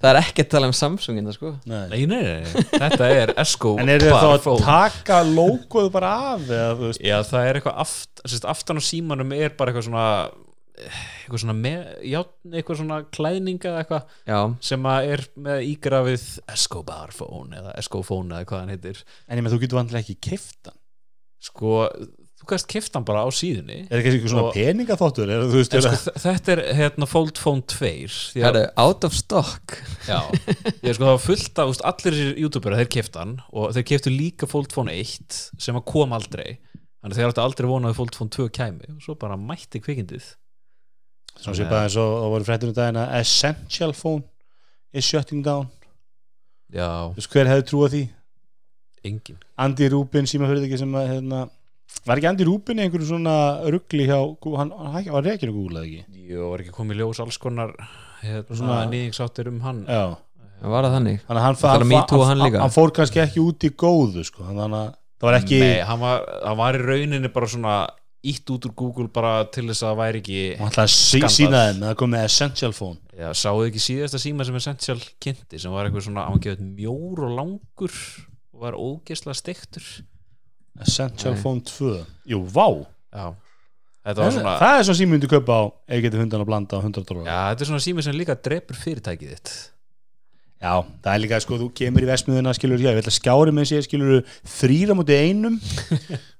verður 0.03 0.11
kannski 0.11 0.11
Fold 0.11 0.11
2 0.11 0.11
Já, 0.11 0.11
Device 0.11 0.11
type 0.11 0.11
Android 0.11 0.11
foldable 0.11 0.11
smartphone 0.11 0.11
Það 0.11 0.11
er 0.11 0.21
ekki 0.23 0.43
að 0.43 0.51
tala 0.53 0.67
um 0.67 0.77
Samsung 0.77 1.19
innan 1.19 1.33
sko. 1.37 1.53
Nei. 1.65 1.89
nei, 1.89 2.07
nei, 2.07 2.23
nei, 2.23 2.65
þetta 2.73 3.09
er 3.15 3.33
Escobar 3.39 3.83
en 3.83 3.89
er 3.89 4.01
það 4.03 4.19
þá 4.19 4.31
að 4.33 4.45
phone. 4.47 4.65
taka 4.67 5.19
logoð 5.23 5.91
bara 5.93 6.13
af 6.33 6.47
eða 6.49 6.73
þú 6.79 6.89
veist? 6.89 7.03
Já, 7.07 7.19
það 7.23 7.47
er 7.49 7.59
eitthvað 7.61 7.83
aft, 7.85 8.23
sérst, 8.27 8.45
aftan 8.45 8.81
á 8.81 8.83
símanum 8.83 9.33
er 9.37 9.55
bara 9.57 9.71
eitthvað 9.71 9.87
svona 9.89 10.07
eitthvað 10.83 11.43
svona 11.45 11.55
með, 11.55 11.83
játn, 12.11 12.55
eitthvað 12.57 12.79
svona 12.81 12.97
klæðninga 13.15 13.69
eða 13.71 13.83
eitthvað 13.85 14.03
Já, 14.27 14.39
sem 14.61 14.87
að 14.89 15.11
er 15.13 15.25
með 15.47 15.65
ígrafið 15.69 16.25
Escobar 16.57 17.13
phone 17.15 17.61
eða 17.61 17.75
Escofone 17.79 18.35
eða 18.41 18.49
hvað 18.49 18.63
hann 18.65 18.73
heitir. 18.75 19.03
En 19.29 19.39
ég 19.39 19.45
með 19.47 19.55
þú 19.55 19.61
getur 19.63 19.79
vantilega 19.79 20.03
ekki 20.09 20.19
kiftan 20.33 20.75
sko, 21.43 21.87
þú 22.43 22.49
kannst 22.51 22.69
kifta 22.71 22.99
hann 22.99 23.07
bara 23.07 23.23
á 23.23 23.31
síðunni. 23.31 23.77
Er 23.87 23.93
það 23.93 24.03
kannski 24.03 24.19
eitthvað 24.19 24.33
svona 24.33 24.49
er, 24.51 24.73
en 24.73 24.83
er, 25.79 25.85
sko, 25.87 26.15
þetta 26.25 26.53
er 26.55 26.63
hérna 26.79 27.09
Fold 27.09 27.39
Phone 27.39 27.63
2 27.71 27.79
því 27.79 28.43
það 28.43 28.49
að, 28.49 28.59
er 28.63 28.73
out 28.83 29.07
of 29.07 29.15
stock. 29.15 29.77
Já, 30.09 30.19
ég 30.83 30.91
er 30.91 30.99
sko 30.99 31.07
það 31.07 31.13
var 31.13 31.23
fullt 31.23 31.63
af 31.63 31.73
úst, 31.73 31.85
allir 31.93 32.17
þessir 32.19 32.41
youtuber 32.43 32.77
þeir 32.81 32.91
kifta 32.97 33.23
hann 33.23 33.37
og 33.53 33.75
þeir 33.77 33.87
kiftu 33.93 34.13
líka 34.15 34.49
Fold 34.51 34.75
Phone 34.75 34.95
1 34.99 35.39
sem 35.63 35.79
að 35.79 35.87
kom 35.93 36.17
aldrei. 36.17 36.49
Þannig 37.03 37.15
að 37.15 37.21
þeir 37.21 37.33
áttu 37.33 37.45
aldrei 37.45 37.69
vonað 37.71 37.95
að 37.95 38.01
Fold 38.01 38.19
Phone 38.19 38.35
2 38.39 38.49
kæmi 38.59 38.91
og 38.97 39.05
svo 39.07 39.15
bara 39.23 39.39
mætti 39.39 39.83
kvikindið. 39.83 40.33
Svona 41.39 41.57
sé 41.57 41.69
bara 41.71 41.87
eins 41.87 41.99
og 42.01 42.11
það 42.19 42.35
voru 42.35 42.49
fréttur 42.49 42.73
um 42.73 42.77
daginn 42.77 43.01
að 43.01 43.15
Essential 43.23 43.95
Phone 43.97 44.27
is 44.93 45.07
shutting 45.07 45.47
down. 45.47 45.71
Já, 46.73 47.13
Þú 47.13 47.21
veist, 47.21 47.33
hver 47.33 47.51
hefði 47.51 47.65
trúað 47.69 47.95
því? 47.95 48.03
Engin 49.03 49.39
Andy 49.59 49.89
Rubin 49.91 50.29
síma 50.31 50.49
fyrir 50.51 50.67
ekki 50.69 50.79
sem 50.81 50.93
að 50.97 51.09
hérna, 51.11 51.43
var 52.07 52.19
ekki 52.19 52.29
Andy 52.31 52.45
Rubin 52.49 52.81
í 52.81 52.87
einhverju 52.87 53.09
svona 53.13 53.35
ruggli 53.71 54.07
hjá, 54.09 54.19
hann, 54.59 54.73
hann 54.73 55.09
var 55.15 55.23
reikir 55.27 55.51
að 55.53 55.57
Google 55.59 55.83
eða 55.83 55.89
ekki? 55.91 56.27
Jú, 56.33 56.49
var 56.51 56.63
ekki 56.65 56.75
komið 56.77 56.97
í 56.97 57.01
ljós 57.03 57.21
alls 57.25 57.39
konar 57.43 57.75
hérna, 58.23 58.57
Svona- 58.59 58.83
nýðingsáttir 58.91 59.49
um 59.53 59.61
hann. 59.67 59.85
Já, 59.87 60.17
Það 60.63 60.71
var 60.71 60.85
það 60.87 60.93
þannig? 60.95 61.17
Þannig 61.27 61.41
að 61.41 61.43
hann, 61.49 61.57
Það 61.59 61.73
er 61.75 61.79
hann, 61.83 61.89
Me 61.89 62.01
Too 62.09 62.25
hann 62.29 62.39
líka. 62.39 62.59
hann 62.63 62.71
fór 62.71 62.91
kannski 62.95 63.19
ekki 63.19 63.41
út 63.43 63.65
í 63.67 63.71
góðu 63.75 64.23
sko, 64.25 64.45
þannig 64.47 64.63
að 64.63 64.71
það 65.19 65.27
var 65.27 65.35
ekki 65.41 65.59
Nei, 65.59 65.81
hann 65.89 65.99
var, 66.01 66.23
hann 66.47 66.57
var 66.61 66.75
í 66.79 66.83
rauninni 66.87 67.31
bara 67.35 67.47
svona 67.51 67.75
ítt 68.23 68.47
út 68.55 68.69
úr 68.69 68.75
Google 68.79 69.09
bara 69.11 69.33
til 69.51 69.65
þess 69.67 69.83
að 69.83 69.89
það 69.91 69.99
væri 69.99 70.21
ekki 70.23 70.43
hann 70.61 70.69
ætlaði 70.71 70.87
að 70.87 70.93
sí, 70.95 71.19
Skandal. 71.19 71.35
sína 71.35 71.63
þeim 71.67 71.81
að 71.83 71.89
það 71.89 71.97
kom 71.99 72.11
með 72.15 72.25
Essential 72.29 72.73
Phone. 72.79 72.99
Já, 73.19 73.29
sáðu 73.43 73.65
ekki 73.73 73.83
síðasta 73.83 74.21
síma 74.23 74.47
sem 74.47 74.55
Essential 74.61 74.99
kynnti 75.27 75.59
sem 75.59 75.73
var 75.75 75.89
eitthvað 75.91 76.07
svona, 76.07 76.27
hann 76.29 76.37
var 76.39 76.45
gefið 76.47 76.63
mjór 76.79 77.25
og 77.27 77.35
langur 77.41 77.97
og 78.55 78.61
var 78.63 78.79
ógeðslega 78.79 79.35
steiktur 79.43 79.83
Essential 80.81 81.35
Nei. 81.35 81.43
Phone 81.43 81.61
2 81.69 81.93
jú, 82.33 82.41
vá, 82.49 82.67
Já, 83.13 83.27
þetta 84.07 84.25
var 84.25 84.33
svona 84.33 84.55
það 84.63 84.79
er 84.79 84.87
svona 84.89 85.01
síma 85.03 85.15
myndi 85.17 85.29
kaupa 85.29 85.59
á 85.59 85.63
ef 85.69 85.99
ég 85.99 86.07
geti 86.07 86.21
hundan 86.23 86.43
að 86.45 86.49
blanda 86.49 86.81
á 86.81 86.81
100 86.81 87.05
dólar. 87.11 87.27
Já, 87.29 87.39
þetta 87.53 87.67
er 87.67 87.71
svona 87.73 87.85
sími 87.85 88.07
sem 88.07 88.17
líka 88.17 88.39
drepur 88.39 88.79
fyrirtækið 88.81 89.35
þitt. 89.37 89.53
Já, 90.63 90.73
það 91.03 91.13
er 91.13 91.21
líka 91.25 91.41
sko, 91.43 91.59
þú 91.59 91.69
kemur 91.75 92.05
í 92.05 92.09
vesmiðuna 92.09 92.55
skilur, 92.55 92.79
já, 92.81 92.93
ég 92.93 93.01
vil 93.01 93.11
að 93.11 93.17
skjári 93.19 93.53
með 93.57 93.69
sér 93.73 93.85
skilur 93.87 94.23
þrýra 94.47 94.97
mútið 94.97 95.25
einum. 95.27 95.59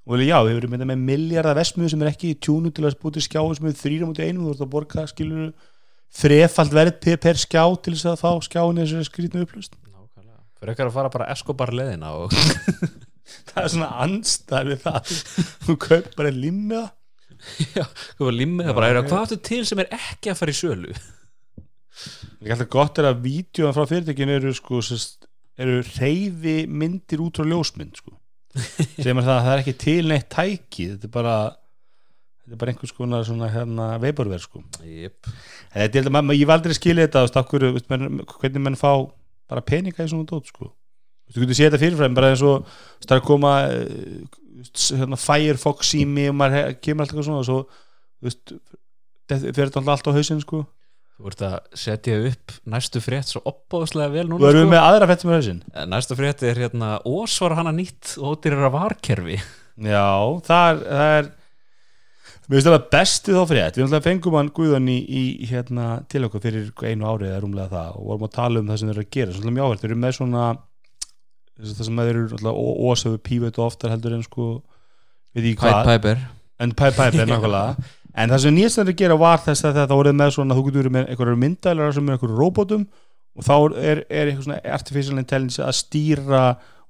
Og 0.03 0.23
já, 0.23 0.37
við 0.47 0.57
erum 0.57 0.73
með, 0.73 0.87
með 0.93 1.03
miljardar 1.11 1.59
vesmiðu 1.59 1.93
sem 1.93 2.01
er 2.03 2.11
ekki 2.11 2.33
í 2.33 2.39
tjúnu 2.43 2.73
til 2.75 2.87
að 2.89 2.97
búti 3.03 3.23
skjáum 3.23 3.53
sem 3.55 3.69
er 3.71 3.77
þrýra 3.79 4.09
mútið 4.09 4.31
einum, 4.31 4.49
þú 4.49 4.55
ert 4.55 4.65
að 4.65 4.73
borga 4.73 5.05
skilur 5.11 5.53
þrefald 6.13 6.75
verð 6.75 6.99
per, 7.03 7.21
per 7.23 7.39
skjá 7.41 7.63
til 7.85 7.95
þess 7.95 8.09
að 8.11 8.19
fá 8.23 8.31
skjáin 8.47 8.81
þessari 8.83 9.09
skrýtnu 9.09 9.45
upplust 9.47 9.79
Nákvæmlega. 9.79 10.41
Fyrir 10.59 10.75
ekki 10.75 10.85
að 10.87 10.97
fara 10.97 11.13
bara 11.15 11.29
Escobar 11.35 11.73
leðina 11.75 12.13
og 12.19 12.35
það 13.53 13.63
er 13.65 13.71
svona 13.75 13.91
anstæð 14.07 14.71
við 14.73 14.83
það 14.87 15.15
þú 15.69 15.77
kaup 15.87 16.11
bara 16.19 16.35
limmiða 16.35 16.89
Já, 17.75 17.83
þú 18.19 18.27
var 18.29 18.37
limmið 18.39 18.69
það 18.69 18.77
bara, 18.79 19.03
hvað 19.03 19.23
áttu 19.25 19.37
til 19.49 19.63
sem 19.67 19.81
er 19.83 19.89
ekki 19.97 20.31
að 20.31 20.37
fara 20.39 20.53
í 20.53 20.59
sölu? 20.59 20.93
Líka 22.43 22.55
alltaf 22.55 22.69
gott 22.71 23.01
er 23.03 23.09
að 23.11 23.23
vídjóðan 23.25 23.75
frá 23.77 23.89
fyrirtækinu 23.91 24.37
eru 24.39 24.53
sko, 24.55 24.79
eru 25.63 25.81
reyfi 25.97 26.55
myndir 26.71 27.23
út 27.25 27.41
frá 27.41 27.49
ljósmynd 27.51 27.99
sko. 27.99 28.15
sem 29.03 29.17
er 29.19 29.25
það 29.27 29.33
að 29.35 29.43
það 29.47 29.53
er 29.57 29.63
ekki 29.65 29.75
til 29.81 30.01
neitt 30.11 30.29
tæki 30.33 30.87
þetta 30.93 31.09
er 31.09 31.13
bara 31.17 31.35
þetta 32.43 32.55
er 32.55 32.61
bara 32.63 32.75
einhvers 32.75 32.95
konar 32.97 33.27
svona 33.27 33.51
hérna 33.53 33.89
veiburverð 34.03 34.45
sko. 34.47 34.63
En 34.85 35.87
þetta 35.87 36.03
er, 36.03 36.11
ma- 36.15 36.23
ma- 36.27 36.37
ég 36.37 36.47
var 36.51 36.61
aldrei 36.61 36.77
skilja 36.79 37.09
þetta 37.09 37.25
af 37.43 37.51
hverju, 37.51 37.73
hvernig 37.89 38.65
menn 38.69 38.79
fá 38.79 38.91
bara 39.51 39.65
peninga 39.67 40.05
í 40.07 40.11
svona 40.13 40.29
dót 40.31 40.51
sko. 40.53 40.71
Þú 41.33 41.41
þú 41.41 41.47
getur 41.47 41.59
séð 41.59 41.71
þetta 41.71 41.83
fyrirfram 41.83 42.17
bara 42.19 42.31
eins 42.33 42.45
og 42.45 42.69
þú 43.01 43.09
er 43.09 43.19
að 43.19 43.27
koma 43.27 43.55
eh, 43.73 44.21
hérna, 45.01 45.19
Firefox 45.21 45.95
sími 45.95 46.29
og 46.31 46.39
maður 46.39 46.77
kemur 46.85 47.07
alltaf 47.07 47.27
svona 47.27 47.41
og 47.41 47.49
svo 47.49 47.59
þú 47.65 48.29
veist, 48.29 48.55
þetta 49.33 49.57
fer 49.57 49.73
þetta 49.73 49.83
alltaf 49.83 50.13
á 50.13 50.17
hausinn 50.19 50.43
sko. 50.45 50.63
Þú 51.23 51.31
ert 51.31 51.43
að 51.47 51.57
setja 51.79 52.15
upp 52.29 52.55
næstu 52.73 53.03
frétt 53.05 53.31
svo 53.31 53.43
opbáðslega 53.47 54.11
vel 54.15 54.25
núna 54.31 54.49
erum 54.49 54.65
við 54.65 54.67
sko. 54.67 54.73
með 54.73 54.87
aðra 54.89 55.09
fett 55.11 55.23
sem 55.23 55.31
er 55.33 55.39
hausinn? 55.39 55.61
Eh, 55.73 55.85
Næsta 55.91 56.17
frétt 56.19 56.43
er 56.49 56.63
hérna 56.65 56.95
Ósvar 57.09 57.55
hana 57.59 57.75
nýtt 57.75 58.17
og 58.19 58.37
ódýrara 58.37 58.73
varkerfi. 58.75 59.39
Já, 59.83 60.09
það 60.49 60.73
er, 60.73 60.83
er 61.07 61.31
Mér 62.51 62.59
finnst 62.59 62.69
það 62.69 62.89
bestið 62.91 63.37
þá 63.39 63.43
frétt. 63.49 63.77
Við 63.79 63.93
fengum 64.03 64.35
hann 64.37 64.51
Guðan 64.53 64.89
í, 64.91 64.99
í 65.07 65.47
hérna, 65.47 65.87
til 66.11 66.25
okkur 66.27 66.43
fyrir 66.43 66.73
einu 66.83 67.07
árið 67.07 67.31
eða 67.31 67.43
rúmlega 67.45 67.71
það 67.71 67.95
og 68.01 68.09
vorum 68.11 68.27
að 68.27 68.35
tala 68.35 68.61
um 68.61 68.73
það 68.73 68.81
sem 68.81 68.91
þeir 68.91 68.97
eru 68.97 69.05
að 69.05 69.13
gera. 69.17 69.35
Svolítið 69.37 69.55
mjög 69.57 69.69
áhvert, 69.69 69.85
þeir 69.85 69.93
eru 69.93 70.01
með 70.03 70.17
svona 70.19 70.47
það 71.61 71.89
sem 71.89 72.03
þeir 72.03 72.21
eru 72.23 72.55
ósöfu 72.91 73.19
pívötu 73.23 73.65
oftar 73.65 73.93
heldur 73.95 74.17
en 74.17 74.25
sko 74.25 74.47
við 75.37 75.49
því 75.49 75.53
hvað, 75.63 75.91
Piper. 75.91 76.23
En 76.63 76.77
Piper 76.79 77.19
nákvæmlega. 77.23 77.91
En 78.13 78.29
það 78.29 78.43
sem 78.43 78.53
nýjast 78.53 78.77
þeir 78.77 78.83
eru 78.85 78.93
að 78.93 78.99
gera 79.01 79.15
var 79.17 79.39
þess 79.41 79.65
að 79.65 79.77
þetta 79.79 79.97
voruð 79.97 80.17
með 80.19 80.33
svona, 80.35 80.57
þú 80.57 80.63
getur 80.67 80.83
verið 80.83 80.93
með 80.93 81.07
einhverjar 81.15 81.39
myndælar 81.41 81.95
sem 81.97 82.09
er 82.09 82.17
einhverjum 82.17 82.41
róbótum 82.43 82.83
og 83.33 83.47
þá 83.47 83.55
er, 83.81 84.03
er 84.13 84.29
eitthvað 84.29 84.43
svona 84.45 84.59
artificial 84.75 85.21
intelligence 85.23 85.65
að 85.65 85.79
stýra 85.79 86.43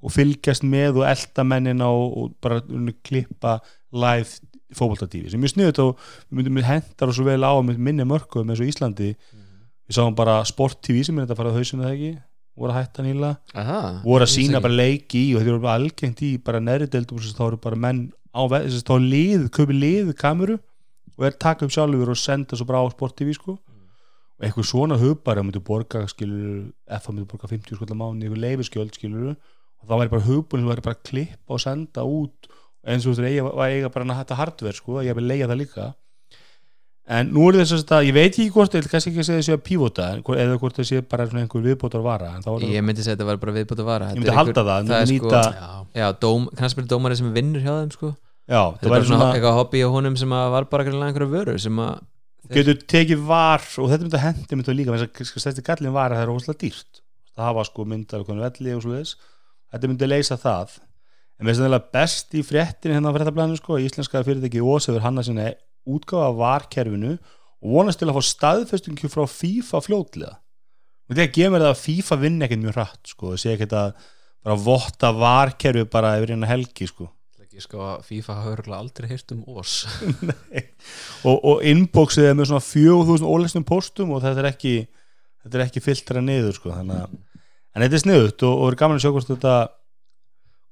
og 0.03 0.11
fylgjast 0.11 0.67
með 0.67 0.99
og 0.99 1.07
elda 1.07 1.45
mennina 1.47 1.93
og, 1.95 2.17
og 2.19 2.33
bara 2.43 2.59
klippa 3.07 3.61
live 3.95 4.43
fótboltatífi 4.75 5.31
sem 5.31 5.47
ég 5.47 5.81
og 5.85 5.95
við 6.01 6.41
myndum 6.41 6.59
við 6.59 6.69
hendar 6.73 7.13
og 7.13 7.15
svo 7.15 7.29
vel 7.29 7.47
á 7.47 7.55
með 7.63 7.79
minni 7.79 8.09
mörku 8.09 8.43
með 8.43 8.59
svo 8.59 8.69
Íslandi. 8.73 9.13
Við 9.87 9.99
sáum 9.99 10.19
bara 10.19 10.41
sport-tv 10.49 11.05
sem 11.07 11.19
er 11.19 11.29
þetta 11.29 11.37
að 11.37 11.43
fara 11.43 11.55
á 11.55 11.59
hausinu 11.59 11.87
það 11.87 11.95
ekki 11.95 12.13
voru 12.59 12.73
að 12.73 12.79
hætta 12.81 13.05
nýla 13.07 13.31
voru 14.05 14.27
að 14.27 14.33
sína 14.35 14.61
bara 14.63 14.77
leiki 14.77 15.29
í 15.29 15.31
og 15.33 15.41
þetta 15.41 15.53
eru 15.55 15.63
bara 15.63 15.79
algengt 15.81 16.23
í 16.27 16.33
bara 16.45 16.61
neðri 16.61 16.91
deildum 16.93 17.23
þá 17.23 17.47
eru 17.47 17.61
bara 17.63 17.81
menn 17.85 18.03
á 18.33 18.43
þess 18.49 18.81
að 18.81 18.89
þá 18.89 19.09
lið, 19.13 19.49
kaupi 19.53 19.77
lið 19.77 20.13
kameru 20.19 20.59
og 21.19 21.27
er 21.29 21.37
taka 21.37 21.67
upp 21.67 21.75
sjálfur 21.75 22.13
og 22.13 22.19
senda 22.19 22.57
svo 22.57 22.67
bara 22.69 22.81
á 22.81 22.87
sport-tv 22.93 23.35
sko. 23.37 23.57
Og 24.41 24.47
eitthvað 24.47 24.69
svona 24.69 24.99
hugbar 24.99 25.39
að 25.39 25.47
myndu 25.49 25.63
borga 25.65 26.07
skilur, 26.11 26.71
FA 26.89 27.13
myndu 27.13 27.29
borga 27.31 27.51
50 27.51 27.77
skollar 27.79 27.99
mánu 27.99 28.25
eitthvað 28.25 28.45
leifiskjöld 28.47 28.97
skilur 28.97 29.35
og 29.35 29.85
þá 29.87 29.95
væri 30.01 30.13
bara 30.15 30.27
hugbúin 30.27 30.65
sem 30.65 30.73
væri 30.73 30.87
bara 30.87 30.97
að 30.97 31.05
klippa 31.11 31.57
og 31.57 31.63
senda 31.63 32.07
út. 32.09 32.49
Eins 32.83 33.07
og 33.07 33.15
þú 33.15 33.27
veist 33.27 33.59
var 33.61 33.71
eiga 33.71 33.93
bara 33.95 34.17
þetta 34.23 34.39
hardware 34.41 34.79
sko, 34.79 35.03
ég 35.05 35.13
hef 35.13 35.23
leiða 35.23 35.51
það 35.53 35.61
líka 35.61 35.91
en 37.13 37.31
nú 37.35 37.45
er 37.51 37.59
þess 37.61 37.85
að 37.93 38.07
ég 38.09 38.15
veit 38.17 38.31
ekki 38.33 38.47
hvort, 38.55 38.75
ég 38.77 38.85
vil 38.85 38.91
kannski 38.93 39.11
ekki 39.13 39.23
að 39.23 39.27
segja 39.29 39.41
þessi 39.43 39.55
að 39.57 39.63
pívota 39.67 40.07
eða 40.17 40.59
hvort 40.63 40.79
þessi 40.79 41.01
bara 41.11 41.27
svona 41.29 41.43
einhver 41.45 41.65
viðbótar 41.67 42.05
vara 42.05 42.31
er 42.39 42.67
Ég 42.73 42.85
myndi 42.87 43.05
segja 43.05 43.17
að 43.17 43.19
þetta 43.19 43.29
var 43.31 43.41
bara 43.43 43.55
viðbútt 43.59 43.83
að 43.83 43.89
vara 43.91 44.11
Ég 44.13 44.21
myndi 44.21 44.37
halda 44.37 44.65
það, 44.69 44.87
það 44.89 44.97
er 44.97 45.11
myndi 45.11 45.19
sko, 45.19 45.33
nýta- 45.33 46.03
Já, 46.03 46.07
dóm, 46.25 46.47
kannski 46.59 46.87
dómari 46.89 47.19
sem 47.21 47.33
vinnur 47.35 47.61
hjá 47.65 47.75
þeim 47.83 47.93
sko. 47.97 48.13
já, 48.49 48.63
Þetta 48.73 48.87
er 48.87 48.95
bara 48.95 49.09
svona 49.11 49.29
eitthvað 49.35 49.59
hobby 49.61 49.83
á 49.85 49.89
honum 49.93 50.17
sem 50.17 50.33
að 50.33 50.51
var 50.57 50.65
bara 50.73 50.85
einhverja 50.85 51.33
vöru 51.35 51.59
sem 51.61 51.77
að 51.85 52.01
getur 52.53 52.79
tekið 52.91 53.21
var 53.27 53.61
og 53.79 53.91
þetta 53.91 54.03
myndi 54.07 54.19
að 54.19 54.25
hendi 54.27 54.57
myndi 54.57 54.75
líka, 54.77 54.97
þess 54.97 55.37
að 55.37 55.43
stæsti 55.45 55.63
gallin 55.67 55.93
var 55.95 56.11
að 56.13 56.19
það 56.21 56.25
er 56.27 56.33
óslega 56.33 56.59
dýrt. 56.63 57.03
Það 57.37 57.45
hafa 57.49 57.65
sko 57.69 57.85
myndar 57.89 58.21
og 58.25 58.33
velli 58.43 58.75
og 58.77 58.83
þess 58.83 59.17
þetta 59.73 59.89
myndi 59.89 60.09
leysa 60.09 60.37
það. 60.37 60.81
En 61.41 61.47
finnst 61.49 61.63
það 61.65 61.87
best 61.93 62.35
í 62.37 62.43
fréttin 62.45 62.93
hérna 62.95 63.11
á 63.11 63.15
fréttablaðinu 63.17 63.57
sko, 63.59 63.79
íslenska 63.83 64.21
fyrirtæki 64.27 64.61
Ós 64.63 64.87
hefur 64.87 65.01
hanna 65.03 65.23
sinna 65.27 65.49
útgáfa 65.89 66.29
af 66.31 66.39
varkerfinu 66.41 67.17
og 67.17 67.75
vonast 67.77 68.03
til 68.03 68.11
að 68.11 68.19
fá 68.19 68.29
staðfestingu 68.29 69.11
frá 69.13 69.25
FIFA 69.31 69.83
fljótlega. 69.87 70.37
Og 71.11 71.19
gefa 71.19 71.51
mér 71.53 71.65
það 71.67 71.73
að 71.73 71.83
FIFA 71.83 72.19
vinna 72.23 72.47
ekkert 72.47 72.63
mjög 72.63 72.77
hratt 72.79 73.11
sko, 73.11 73.33
það 73.33 73.43
sé 73.43 73.57
ekkert 73.57 73.75
að 73.79 74.07
bara 74.43 74.57
votta 74.59 75.11
varkerfi 75.15 75.85
bara 75.91 76.15
yfir 76.19 76.35
hérna 76.35 76.51
helgi 76.51 76.89
sko. 76.89 77.09
Ekki 77.43 77.63
sko 77.67 77.83
að 77.85 78.07
FIFA 78.09 78.39
hafa 78.39 78.55
örgulega 78.57 78.81
aldrei 78.81 79.11
heyrt 79.11 79.35
um 79.35 79.43
ós. 79.53 79.83
Og, 81.29 81.37
og 81.37 81.63
inboxið 81.69 82.31
er 82.31 82.39
með 82.39 82.51
svona 82.51 82.65
4000 82.65 83.29
ólesnum 83.29 83.67
postum 83.69 84.15
og 84.17 84.25
þetta 84.25 84.43
er 84.43 84.51
ekki 84.55 84.75
þetta 85.43 85.59
er 85.59 85.65
ekki 85.67 85.83
filtra 85.83 86.23
niður 86.23 86.57
sko 86.57 86.73
þannig 86.73 87.05
að 87.05 87.15
en 87.73 87.85
þetta 87.85 87.99
er 87.99 88.03
sniðut 88.05 88.45
og, 88.47 88.57
og 88.57 88.71
er 88.71 88.79
gaman 88.81 88.99
að 88.99 89.05
sjá 89.05 89.13
hvort 89.15 89.31
þetta 89.31 89.55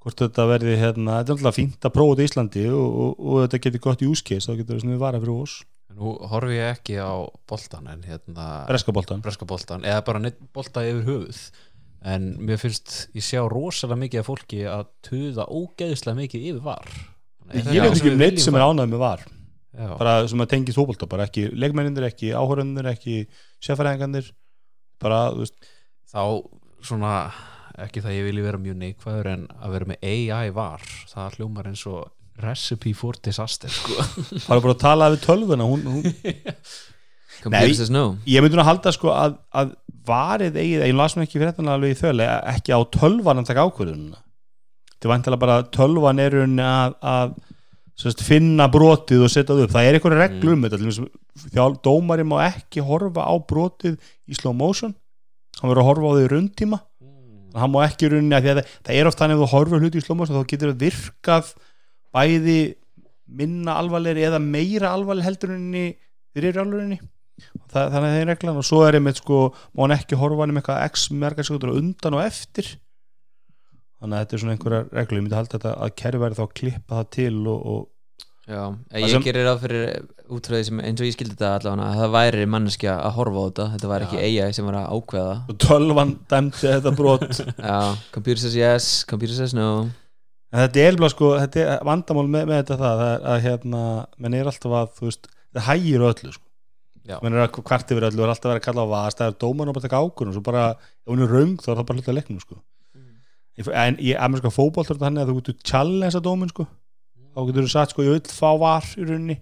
hvort 0.00 0.22
þetta 0.24 0.46
verði 0.48 0.78
hérna, 0.80 1.18
þetta 1.20 1.34
er 1.34 1.38
alltaf 1.38 1.58
fínt 1.58 1.84
að 1.84 1.94
prófa 1.96 2.14
þetta 2.14 2.22
í 2.22 2.30
Íslandi 2.30 2.64
og, 2.72 2.86
og, 3.04 3.18
og 3.20 3.42
þetta 3.44 3.62
getur 3.66 3.84
gott 3.84 4.04
í 4.04 4.08
úskeis 4.08 4.48
þá 4.48 4.54
getur 4.54 4.76
það 4.76 4.84
sniðið 4.86 5.04
vara 5.04 5.20
fyrir 5.20 5.42
oss 5.44 5.60
nú 6.00 6.14
horfi 6.30 6.58
ég 6.58 6.76
ekki 6.76 6.96
á 7.02 7.12
boltan 7.50 7.88
en 7.92 8.04
hérna 8.06 8.46
Breska 8.68 8.94
boltan 8.94 9.22
breska 9.24 9.46
eða 9.46 10.04
bara 10.06 10.22
neitt 10.22 10.38
bolta 10.54 10.84
yfir 10.86 11.04
höfuð. 11.08 11.40
En 12.00 12.30
mér 12.40 12.56
finnst 12.56 13.10
ég 13.12 13.24
sjá 13.24 13.42
rosalega 13.44 14.00
mikið 14.00 14.22
af 14.22 14.28
fólki 14.30 14.62
að 14.64 14.86
tuða 15.04 15.44
ógeðislega 15.52 16.16
mikið 16.16 16.46
yfir 16.52 16.62
var. 16.64 16.88
Ég 17.52 17.66
veit 17.68 17.90
ekki 17.90 18.14
um 18.14 18.22
neitt 18.22 18.40
sem 18.40 18.56
er 18.56 18.64
ánægð 18.64 18.94
með 18.94 19.02
var. 19.02 19.26
Já, 19.70 19.90
bara 20.00 20.14
sem 20.28 20.40
að 20.42 20.48
tengi 20.54 20.74
þóbolta, 20.74 21.06
bara 21.10 21.26
ekki 21.28 21.44
leikmennindir, 21.52 22.08
ekki 22.08 22.32
áhörundir, 22.34 22.88
ekki 22.90 23.20
sérfæræðingandir 23.62 24.32
bara, 25.00 25.20
þú 25.34 25.44
veist, 25.44 25.68
þá 26.10 26.22
svona 26.88 27.12
ekki 27.86 28.02
það 28.04 28.16
ég 28.16 28.26
vilji 28.28 28.46
vera 28.46 28.62
mjög 28.62 28.78
neikvæður 28.84 29.28
en 29.32 29.44
að 29.56 29.76
vera 29.76 29.90
með 29.90 30.08
AI 30.12 30.54
var 30.56 30.86
það 31.10 31.36
hljómar 31.38 31.70
eins 31.70 31.84
og 31.90 32.08
recipe 32.40 32.94
for 32.96 33.18
disaster 33.20 33.72
sko. 33.72 33.98
fara 34.46 34.62
bara 34.64 34.74
að 34.74 34.80
tala 34.80 35.10
við 35.12 35.22
tölvuna 35.26 35.68
hún, 35.68 35.84
hún, 35.84 36.08
no. 37.96 38.04
ég 38.28 38.44
myndi 38.44 38.60
að 38.60 38.68
halda 38.70 38.94
sko 38.96 39.12
að, 39.12 39.36
að 39.52 39.76
varið 40.08 40.56
eigið, 40.56 40.86
ég 40.88 40.96
las 40.96 41.16
mér 41.16 41.28
ekki 41.28 41.38
fyrir 41.38 41.52
þetta 41.52 41.74
alveg 41.74 41.94
í 41.94 42.00
þölu, 42.00 42.26
ekki 42.54 42.76
á 42.76 42.80
tölvan 42.96 43.42
að 43.42 43.52
taka 43.52 43.66
ákvörðununa 43.68 44.20
þetta 44.20 45.08
er 45.08 45.14
vantilega 45.14 45.44
bara 45.44 45.62
tölvan 45.72 46.22
er 46.24 46.38
unni 46.42 46.64
að, 46.64 46.96
að 47.00 47.34
sérst, 48.00 48.22
finna 48.24 48.68
brotið 48.72 49.24
og 49.26 49.32
setja 49.32 49.54
það 49.54 49.64
upp. 49.64 49.74
Það 49.74 49.86
er 49.86 49.96
eitthvað 49.96 50.16
reglur 50.18 50.56
um 50.56 50.64
þetta 50.66 50.78
til 50.78 50.86
dæmis, 50.86 51.00
þjálf, 51.46 51.80
dómari 51.84 52.26
má 52.28 52.36
ekki 52.46 52.84
horfa 52.84 53.26
á 53.28 53.34
brotið 53.40 53.98
í 54.28 54.38
slow 54.38 54.56
motion. 54.56 54.94
Hann 55.60 55.72
verður 55.72 55.82
að 55.82 55.90
horfa 55.90 56.12
á 56.12 56.16
því 56.16 56.28
rundtíma 56.32 56.80
hann 57.54 57.72
má 57.72 57.80
ekki 57.86 58.10
runni 58.12 58.36
að 58.36 58.50
að 58.50 58.60
það, 58.60 58.74
það 58.86 58.98
er 59.00 59.10
oft 59.10 59.22
þannig 59.22 59.38
ef 59.38 59.42
þú 59.42 59.50
horfur 59.54 59.84
hluti 59.84 60.00
í 60.00 60.04
slow 60.04 60.18
motion 60.18 60.38
þá 60.38 60.50
getur 60.52 60.72
það 60.72 60.84
virkað 60.84 61.54
bæði 62.14 62.58
minna 63.40 63.78
alvarlegri 63.78 64.26
eða 64.26 64.42
meira 64.42 64.92
alvarleg 64.94 65.26
heldur 65.26 65.54
enni 65.56 65.86
fyrir 66.34 66.60
alvarlegri 66.62 67.00
Þa, 67.70 67.86
þannig 67.92 68.04
að 68.04 68.12
það 68.12 68.20
er 68.20 68.28
reglan. 68.28 68.60
Og 68.60 68.66
svo 68.66 68.80
er 68.84 68.98
einmitt 68.98 69.20
sko 69.20 69.40
má 69.72 69.84
hann 69.84 69.96
ekki 69.96 70.18
horfa 70.20 70.44
hann 70.44 70.54
um 70.54 70.60
eitthvað 70.60 70.82
x 70.90 71.06
mergar 71.16 71.46
sekundur 71.46 71.76
undan 71.78 72.16
og 72.18 72.24
eftir. 72.24 72.68
Þannig 74.00 74.16
að 74.16 74.24
þetta 74.24 74.36
er 74.36 74.42
svona 74.42 74.56
einhverja 74.56 74.82
reglu 74.96 75.18
ég 75.18 75.24
myndi 75.24 75.38
halda 75.38 75.56
þetta 75.56 75.72
að 75.84 75.94
kerfi 76.00 76.22
væri 76.22 76.38
þá 76.38 76.44
að 76.44 76.54
klippa 76.60 76.98
það 76.98 77.08
til 77.16 77.34
og, 77.52 77.64
og 77.72 77.80
Já, 78.50 78.62
ég 78.98 79.10
sem- 79.12 79.22
gerir 79.22 79.44
ráð 79.46 79.60
fyrir 79.62 79.82
útfröði 80.30 80.64
sem 80.66 80.80
eins 80.82 81.00
og 81.02 81.06
ég 81.06 81.14
skildi 81.14 81.36
þetta 81.36 81.50
allavega 81.60 81.86
að 81.90 82.00
það 82.00 82.12
væri 82.16 82.46
manneskja 82.50 82.94
að 83.06 83.14
horfa 83.18 83.38
á 83.38 83.46
þetta 83.46 83.66
þetta 83.76 83.90
væri 83.92 84.06
ekki 84.08 84.20
AI 84.26 84.52
sem 84.56 84.66
var 84.66 84.78
að 84.80 84.88
ákveða. 84.96 85.34
Og 85.52 85.58
tölvan 85.64 86.12
dæmdi 86.32 86.64
þetta 86.66 86.92
brot. 86.98 87.26
Já, 87.70 87.78
computer 88.14 88.42
says 88.42 88.56
yes, 88.58 88.88
computer 89.10 89.34
says 89.38 89.54
no. 89.54 89.68
En 90.50 90.64
þetta 90.64 90.82
er 90.82 90.96
alveg 90.96 91.12
sko 91.14 91.32
þetta 91.38 91.62
er 91.62 91.84
vandamál 91.86 92.26
með, 92.26 92.48
með 92.50 92.62
þetta 92.64 92.78
það, 92.80 93.02
er 93.06 93.26
að 93.34 93.42
hérna, 93.46 93.82
menn 94.18 94.34
er 94.40 94.50
alltaf 94.50 94.72
að 94.80 94.88
þú 94.98 95.06
veist, 95.10 95.28
það 95.54 95.68
hægir 95.70 96.06
öllu 96.10 96.32
sko. 96.34 96.46
Menn 97.22 97.34
er 97.38 97.44
að 97.46 97.54
kvart 97.62 97.90
yfir 97.94 98.08
öllu 98.10 98.20
og 98.22 98.26
er 98.26 98.32
alltaf 98.34 98.50
að 98.50 98.52
vera 98.54 98.60
að 98.60 98.66
kalla 98.66 98.82
á 98.82 98.92
vast 98.96 99.18
það 99.22 99.30
er 99.30 99.38
dóman 99.46 99.70
og 99.70 99.74
bara 99.78 99.86
taka 99.86 100.02
ákvörðun 100.02 100.34
og 100.34 100.36
svo 100.40 100.42
bara, 100.50 100.64
ef 101.06 101.10
hún 101.14 101.22
er 101.24 101.30
röng 101.32 101.54
þá 101.62 101.68
er 101.70 101.78
það 101.80 101.86
bara 101.88 101.98
hluta 102.02 102.14
leiknum 102.18 102.42
sko. 102.42 102.58
Ég- 103.60 103.70
en 103.74 103.96
í 104.02 104.12
ameríska 104.18 104.50
fótbolt 104.54 104.90
þá 107.34 107.40
getur 107.48 107.66
þú 107.66 107.72
sagt 107.72 107.94
sko 107.94 108.06
ég 108.06 108.16
vil 108.16 108.34
fá 108.34 108.50
var 108.60 108.86
í 108.96 109.06
rauninni. 109.06 109.36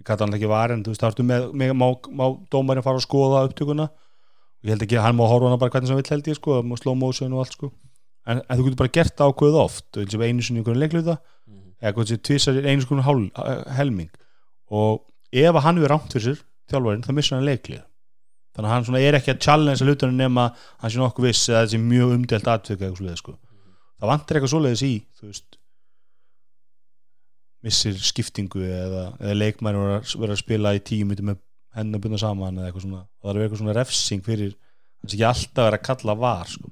Ég 0.00 0.08
kalla 0.08 0.26
hann 0.26 0.36
ekki 0.38 0.50
var 0.50 0.74
en 0.74 0.84
þú 0.84 0.92
veist 0.92 1.04
þá 1.04 1.08
ertu 1.10 1.26
með, 1.26 1.48
með 1.56 1.72
má, 1.78 1.86
má 2.20 2.26
dómarinn 2.52 2.86
fara 2.86 3.00
að 3.00 3.06
skoða 3.06 3.46
upptökuna. 3.48 3.88
Og 3.90 4.68
ég 4.68 4.74
held 4.74 4.86
ekki 4.86 5.00
að 5.00 5.08
hann 5.08 5.18
má 5.18 5.24
horfa 5.26 5.50
hana 5.50 5.60
bara 5.60 5.74
hvernig 5.74 5.90
sem 5.90 5.96
hann 5.96 6.02
vill 6.02 6.14
held 6.14 6.30
ég 6.30 6.38
sko 6.38 6.60
og 6.60 6.78
slow 6.80 6.98
motion 6.98 7.34
og 7.34 7.44
allt 7.44 7.56
sko. 7.58 7.72
En, 8.26 8.42
en 8.42 8.58
þú 8.58 8.68
getur 8.68 8.80
bara 8.82 8.94
gert 8.98 9.24
ákveð 9.26 9.58
oft. 9.62 9.88
Eins 9.98 10.16
og 10.16 10.24
einu 10.26 10.44
sinni 10.44 10.60
í 10.60 10.64
einhverjum 10.64 10.82
leikluta 10.82 11.18
eða 11.82 11.92
hvað 11.96 12.08
sé 12.10 12.20
tvisar 12.24 12.62
einu 12.62 12.84
sinni 12.84 13.04
hál, 13.04 13.26
helming. 13.76 14.12
Og 14.72 15.04
ef 15.34 15.52
að 15.52 15.64
hann 15.66 15.82
við 15.82 15.92
rámt 15.92 16.14
fyrir 16.14 16.26
sér 16.30 16.42
þjálfarinn 16.72 17.04
þá 17.06 17.12
missar 17.14 17.38
hann 17.38 17.46
leiklið 17.46 17.84
þannig 18.56 18.70
að 18.70 18.72
hann 18.72 18.86
svona 18.88 19.02
er 19.04 19.18
ekki 19.18 19.32
að 19.34 19.42
challenge 19.44 19.84
að 19.84 19.90
hlutunum 19.90 20.16
nema 20.16 20.46
hann 20.80 20.92
sé 20.92 21.00
nokkuð 21.00 21.26
viss 21.28 21.50
eða 21.50 21.66
þessi 21.66 21.80
mjög 21.82 22.14
umdelt 22.14 22.46
svoleiðis 22.48 23.20
sko. 23.20 23.34
Það 24.00 24.10
vantar 24.12 24.38
eitthvað 24.38 24.52
svoleiðis 24.54 24.84
í 24.86 24.92
þú 25.18 25.28
veist 25.28 25.58
missir 27.66 27.96
skiptingu 27.98 28.62
eða, 28.66 29.04
eða 29.20 29.34
leikmæri 29.36 29.80
verður 29.82 29.98
að- 29.98 30.14
verður 30.22 30.36
að 30.36 30.42
spila 30.44 30.74
í 30.78 30.82
tíu 30.86 31.06
myndi 31.08 31.26
með 31.26 31.40
henn 31.76 31.92
að 31.96 32.04
byrja 32.06 32.22
saman 32.22 32.56
eða 32.60 32.70
eitthvað 32.70 32.86
svona. 32.86 33.02
Það 33.22 33.30
er 33.34 33.42
eitthvað 33.46 33.60
svona 33.62 33.76
refsing 33.76 34.22
fyrir 34.24 34.54
hans 35.02 35.14
ekki 35.16 35.26
alltaf 35.28 35.62
að 35.62 35.66
vera 35.70 35.80
að 35.80 35.86
kalla 35.90 36.14
var 36.22 36.52
sko. 36.54 36.70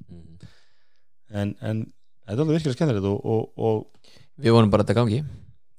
en, 1.34 1.54
en 1.60 1.80
þetta 2.24 2.34
er 2.36 2.42
alveg 2.44 2.56
virkilega 2.58 2.78
skemmtilegt 2.78 3.08
og, 3.10 3.24
og, 3.24 3.50
og 3.58 3.90
Við 4.34 4.50
vonum 4.50 4.70
bara 4.72 4.82
að 4.82 4.88
þetta 4.88 4.98
gangi. 4.98 5.18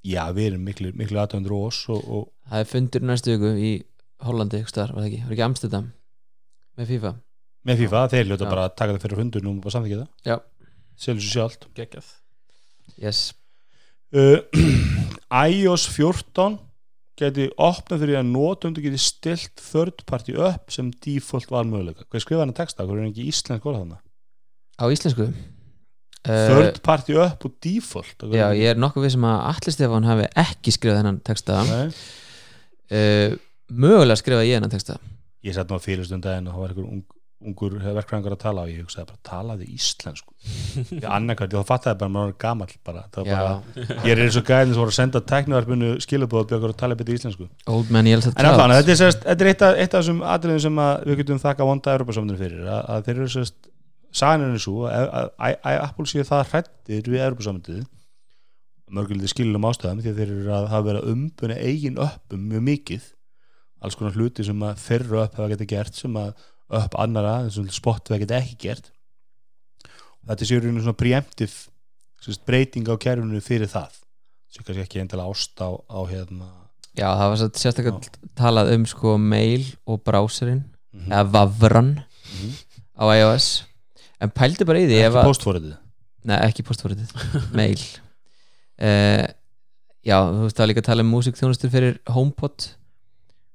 Já, 0.06 0.22
við 0.32 0.46
erum 0.52 0.62
miklu, 0.64 0.90
miklu 0.96 1.18
aðtöndur 1.20 1.52
og 1.58 1.64
oss 1.68 1.82
og, 1.92 2.00
og 2.08 2.22
Það 2.48 2.62
er 2.62 2.68
fundur 2.70 3.02
næstu 3.04 3.34
viku 3.34 3.50
í 3.58 3.72
Hollandi, 4.24 4.62
var 4.62 4.92
það 4.94 5.08
ekki, 5.10 5.18
var 5.26 5.34
ekki 5.34 5.44
Amsterdam 5.44 5.88
með 6.78 6.92
FIFA? 6.92 7.10
Með 7.66 7.82
FIFA, 7.82 8.02
þeir 8.14 8.28
hljóta 8.30 8.46
Já. 8.46 8.50
bara 8.54 8.64
að 8.68 8.76
taka 8.78 8.94
það 8.94 9.02
fyrir 9.04 9.20
hundur 9.20 9.44
nú 9.44 9.52
og 9.58 9.74
samþykja 9.74 9.98
það. 9.98 10.08
Já. 10.30 10.36
selur 10.96 11.20
sér 11.26 11.32
sjálft. 11.34 11.66
Geggjað. 11.76 12.08
Yes, 13.02 13.20
uh, 14.16 14.40
iOS 15.30 15.86
14 15.94 16.58
geti 17.16 17.48
opnað 17.56 18.02
fyrir 18.04 18.20
að 18.20 18.30
notundu 18.30 18.84
geti 18.84 19.00
stilt 19.00 19.54
third 19.60 20.04
party 20.08 20.36
upp 20.36 20.72
sem 20.74 20.90
default 21.04 21.50
var 21.52 21.68
möguleika 21.68 22.04
hvað 22.04 22.24
skrifa 22.26 22.44
hann 22.44 22.56
texta, 22.56 22.84
hvað 22.84 23.00
er 23.00 23.10
ekki 23.10 23.28
íslensk 23.30 23.68
orða 23.68 23.84
þannig 23.84 24.02
á 24.76 24.84
íslensku? 24.92 25.30
Uh, 26.26 26.48
third 26.50 26.80
party 26.84 27.16
up 27.22 27.44
og 27.46 27.56
default 27.62 28.26
Já, 28.34 28.50
ég 28.58 28.74
er 28.74 28.80
nokkuð 28.80 29.06
við 29.06 29.16
sem 29.16 29.26
að 29.28 29.42
Alli 29.52 29.74
Stefán 29.74 30.08
hafi 30.08 30.30
ekki 30.42 30.74
skrifað 30.74 31.00
þennan 31.00 31.20
texta. 31.24 31.60
Uh, 32.90 33.36
Mögulega 33.66 34.18
skrifaði 34.20 34.50
ég 34.50 34.58
þennan 34.58 34.72
texta. 34.72 34.96
Ég 35.46 35.54
sett 35.54 35.70
nú 35.70 35.78
að 35.78 35.86
fyrirstundaginn 35.86 36.48
og 36.50 36.54
það 36.54 36.62
var 36.62 36.74
einhver 36.74 36.90
ung, 36.90 37.04
ungur 37.44 37.74
verkfræðingur 37.76 38.32
að 38.32 38.40
tala 38.40 38.62
og 38.64 38.70
ég 38.72 38.80
hugsaði 38.80 39.10
bara 39.10 39.20
talaði 39.28 39.66
íslensku. 39.74 40.32
Annarkvært, 41.16 41.52
þá 41.52 41.68
fattaði 41.68 41.98
bara 42.00 42.08
að 42.08 42.14
maður 42.14 42.34
gamall 42.40 42.72
bara, 42.86 43.02
það 43.12 43.26
var 43.26 43.32
Já, 43.32 43.40
bara, 43.44 43.96
ég 44.06 44.14
er 44.14 44.22
eins 44.24 44.38
og 44.40 44.46
gæðin 44.48 44.72
sem 44.72 44.80
voru 44.80 44.94
að 44.94 44.96
senda 44.96 45.22
teknivarpinu 45.32 45.90
skilabóð 46.02 46.46
bjögur 46.52 46.72
að 46.72 46.78
tala 46.80 46.96
betur 46.96 47.18
íslensku. 47.18 47.48
Old 47.68 47.92
Man 47.92 48.08
Yells 48.08 48.30
at 48.30 48.40
En 48.40 48.48
allan, 48.48 48.72
Clouds 48.72 48.80
þetta 48.80 48.94
er, 48.94 49.00
sérst, 49.02 49.26
þetta 49.26 49.44
er 49.46 49.50
eitt, 49.52 49.64
af, 49.66 49.80
eitt 49.82 49.96
af 49.96 50.00
þessum 50.00 50.22
atriðum 50.32 50.62
sem 50.64 50.80
að 50.86 51.04
við 51.10 51.20
getum 51.20 51.42
þakka 51.44 51.68
vonda 51.68 51.96
Europasamninu 51.98 52.40
fyrir 52.40 52.64
að, 52.64 52.80
að 52.94 53.10
þeir 53.10 53.20
eru 53.20 53.28
sérst 53.36 53.70
saganinu 54.16 54.62
svo 54.62 54.86
að, 54.88 55.04
að, 55.04 55.30
að, 55.36 55.58
að 55.60 55.82
Apple 55.84 56.08
séu 56.08 56.24
það 56.24 56.46
hrættir 56.54 57.12
við 57.12 57.26
Europasaminu 57.26 57.84
mörgulítið 58.96 59.32
skilum 59.32 59.66
ástæðum 59.66 60.02
því 60.02 60.12
að 60.12 60.18
þeir 60.20 60.32
eru 60.32 60.52
að 60.54 60.68
hafa 60.70 60.86
verið 60.86 61.04
að 61.04 61.12
umbuna 61.12 61.56
eigin 61.58 62.02
öppum 62.06 62.44
mjög 62.52 62.66
mikið 62.68 63.08
alls 63.82 63.98
konar 63.98 64.14
hluti 64.16 64.46
sem 64.46 64.62
að 64.62 64.78
þeirra 64.84 65.24
upp 65.26 65.40
hafa 65.40 65.48
getið 65.52 65.70
gert 65.72 65.98
sem 65.98 66.20
að 66.20 66.44
upp 66.70 66.94
annara 66.98 67.42
eins 67.44 67.58
og 67.60 67.68
spott 67.74 68.08
hafa 68.10 68.18
getið 68.24 68.38
ekki 68.40 68.56
gert. 68.66 68.90
Þetta 70.26 70.48
séu 70.48 70.60
rauninu 70.62 70.82
svona 70.82 70.98
preemptive 70.98 71.52
sérst, 72.24 72.42
breyting 72.48 72.88
á 72.90 72.94
kerfinu 72.98 73.40
fyrir 73.44 73.70
það. 73.70 73.92
Sem 74.50 74.64
kannski 74.66 74.82
ekki 74.86 75.00
endilega 75.02 75.30
ást 75.30 75.60
á, 75.62 75.70
á 75.86 76.00
hérna 76.10 76.48
Já, 76.96 77.10
það 77.12 77.28
var 77.28 77.40
sérstaklega 77.44 78.28
talað 78.40 78.70
um 78.74 78.86
sko 78.88 79.16
mail 79.20 79.64
og 79.86 80.00
browserinn 80.02 80.64
Mhm. 80.94 81.12
eða 81.12 81.30
vafran 81.30 81.90
Mhm. 82.00 82.52
á 82.98 83.04
iOS. 83.20 83.64
En 84.20 84.30
pældi 84.30 84.64
bara 84.64 84.78
í 84.80 84.86
því 84.88 85.02
ekki 85.04 85.12
að- 85.12 85.26
postforritið 85.28 85.76
Nei, 86.24 86.36
ekki 86.48 86.62
postforritið, 86.64 87.10
mail. 87.54 87.78
Uh, 88.80 89.26
Já, 90.06 90.22
þú 90.22 90.42
veist 90.46 90.56
það 90.56 90.62
var 90.62 90.68
líka 90.70 90.80
að 90.82 90.86
tala 90.86 91.02
um 91.02 91.10
músikþjónustur 91.10 91.70
fyrir 91.70 91.98
HomePod. 92.14 92.68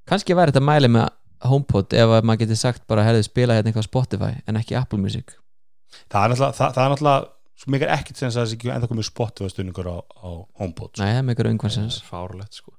Kannski 0.05 0.35
væri 0.35 0.51
þetta 0.51 0.63
mæli 0.67 0.87
með 0.91 1.09
HomePod 1.47 1.93
ef 1.97 2.15
að 2.17 2.25
maður 2.27 2.43
geti 2.45 2.57
sagt 2.59 2.83
bara 2.89 3.05
herðu 3.07 3.23
spila 3.25 3.57
hérna 3.57 3.71
eitthvað 3.71 3.87
Spotify 3.87 4.33
en 4.47 4.59
ekki 4.59 4.77
Apple 4.79 4.99
Music. 5.01 5.37
Það 6.11 6.25
er 6.25 6.33
náttúrulega, 6.33 6.57
það, 6.57 6.75
það 6.75 6.83
er 6.83 6.93
náttúrulega 6.93 7.29
svo 7.61 7.73
mikið 7.75 7.93
ekkert 7.95 8.19
sem 8.19 8.33
það 8.33 8.45
sé 8.49 8.57
ekki 8.57 8.71
ennþá 8.73 8.91
komið 8.91 9.07
Spotify 9.07 9.53
stunningur 9.53 9.89
á, 9.89 9.97
á 10.01 10.29
HomePod 10.61 10.93
sko. 10.93 11.01
Nei, 11.01 11.09
það 11.11 11.19
er 11.19 11.25
með 11.27 11.35
ykkur 11.35 11.51
umhversins 11.51 11.97
fárlegt 12.07 12.61
sko. 12.61 12.75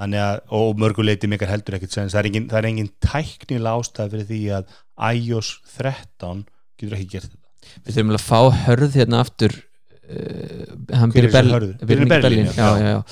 Þannig 0.00 0.22
að, 0.24 0.38
og 0.56 0.78
mörguleiti 0.80 1.28
mikið 1.28 1.50
heldur 1.52 1.76
ekkert 1.76 1.94
sem 1.94 2.08
það 2.08 2.22
er 2.22 2.28
engin, 2.30 2.46
það 2.48 2.60
er 2.62 2.68
engin 2.70 2.92
tæknilega 3.04 3.82
ástæð 3.82 4.14
fyrir 4.14 4.28
því 4.30 4.40
að 4.56 4.70
iOS 5.10 5.50
13 5.74 6.46
getur 6.80 6.96
ekki 6.96 7.10
gert 7.12 7.28
þetta. 7.28 7.50
Við 7.84 7.98
þurfum 7.98 8.14
að 8.16 8.24
fá 8.24 8.38
hörð 8.64 8.96
hérna 8.96 9.20
aftur 9.20 9.56
uh, 9.58 10.70
hann 10.96 11.12
er 11.12 11.28
í 11.28 11.32
Berlín, 11.34 12.08
Berlín, 12.14 12.48
já. 12.48 12.70
já, 12.80 12.94
já, 12.94 13.02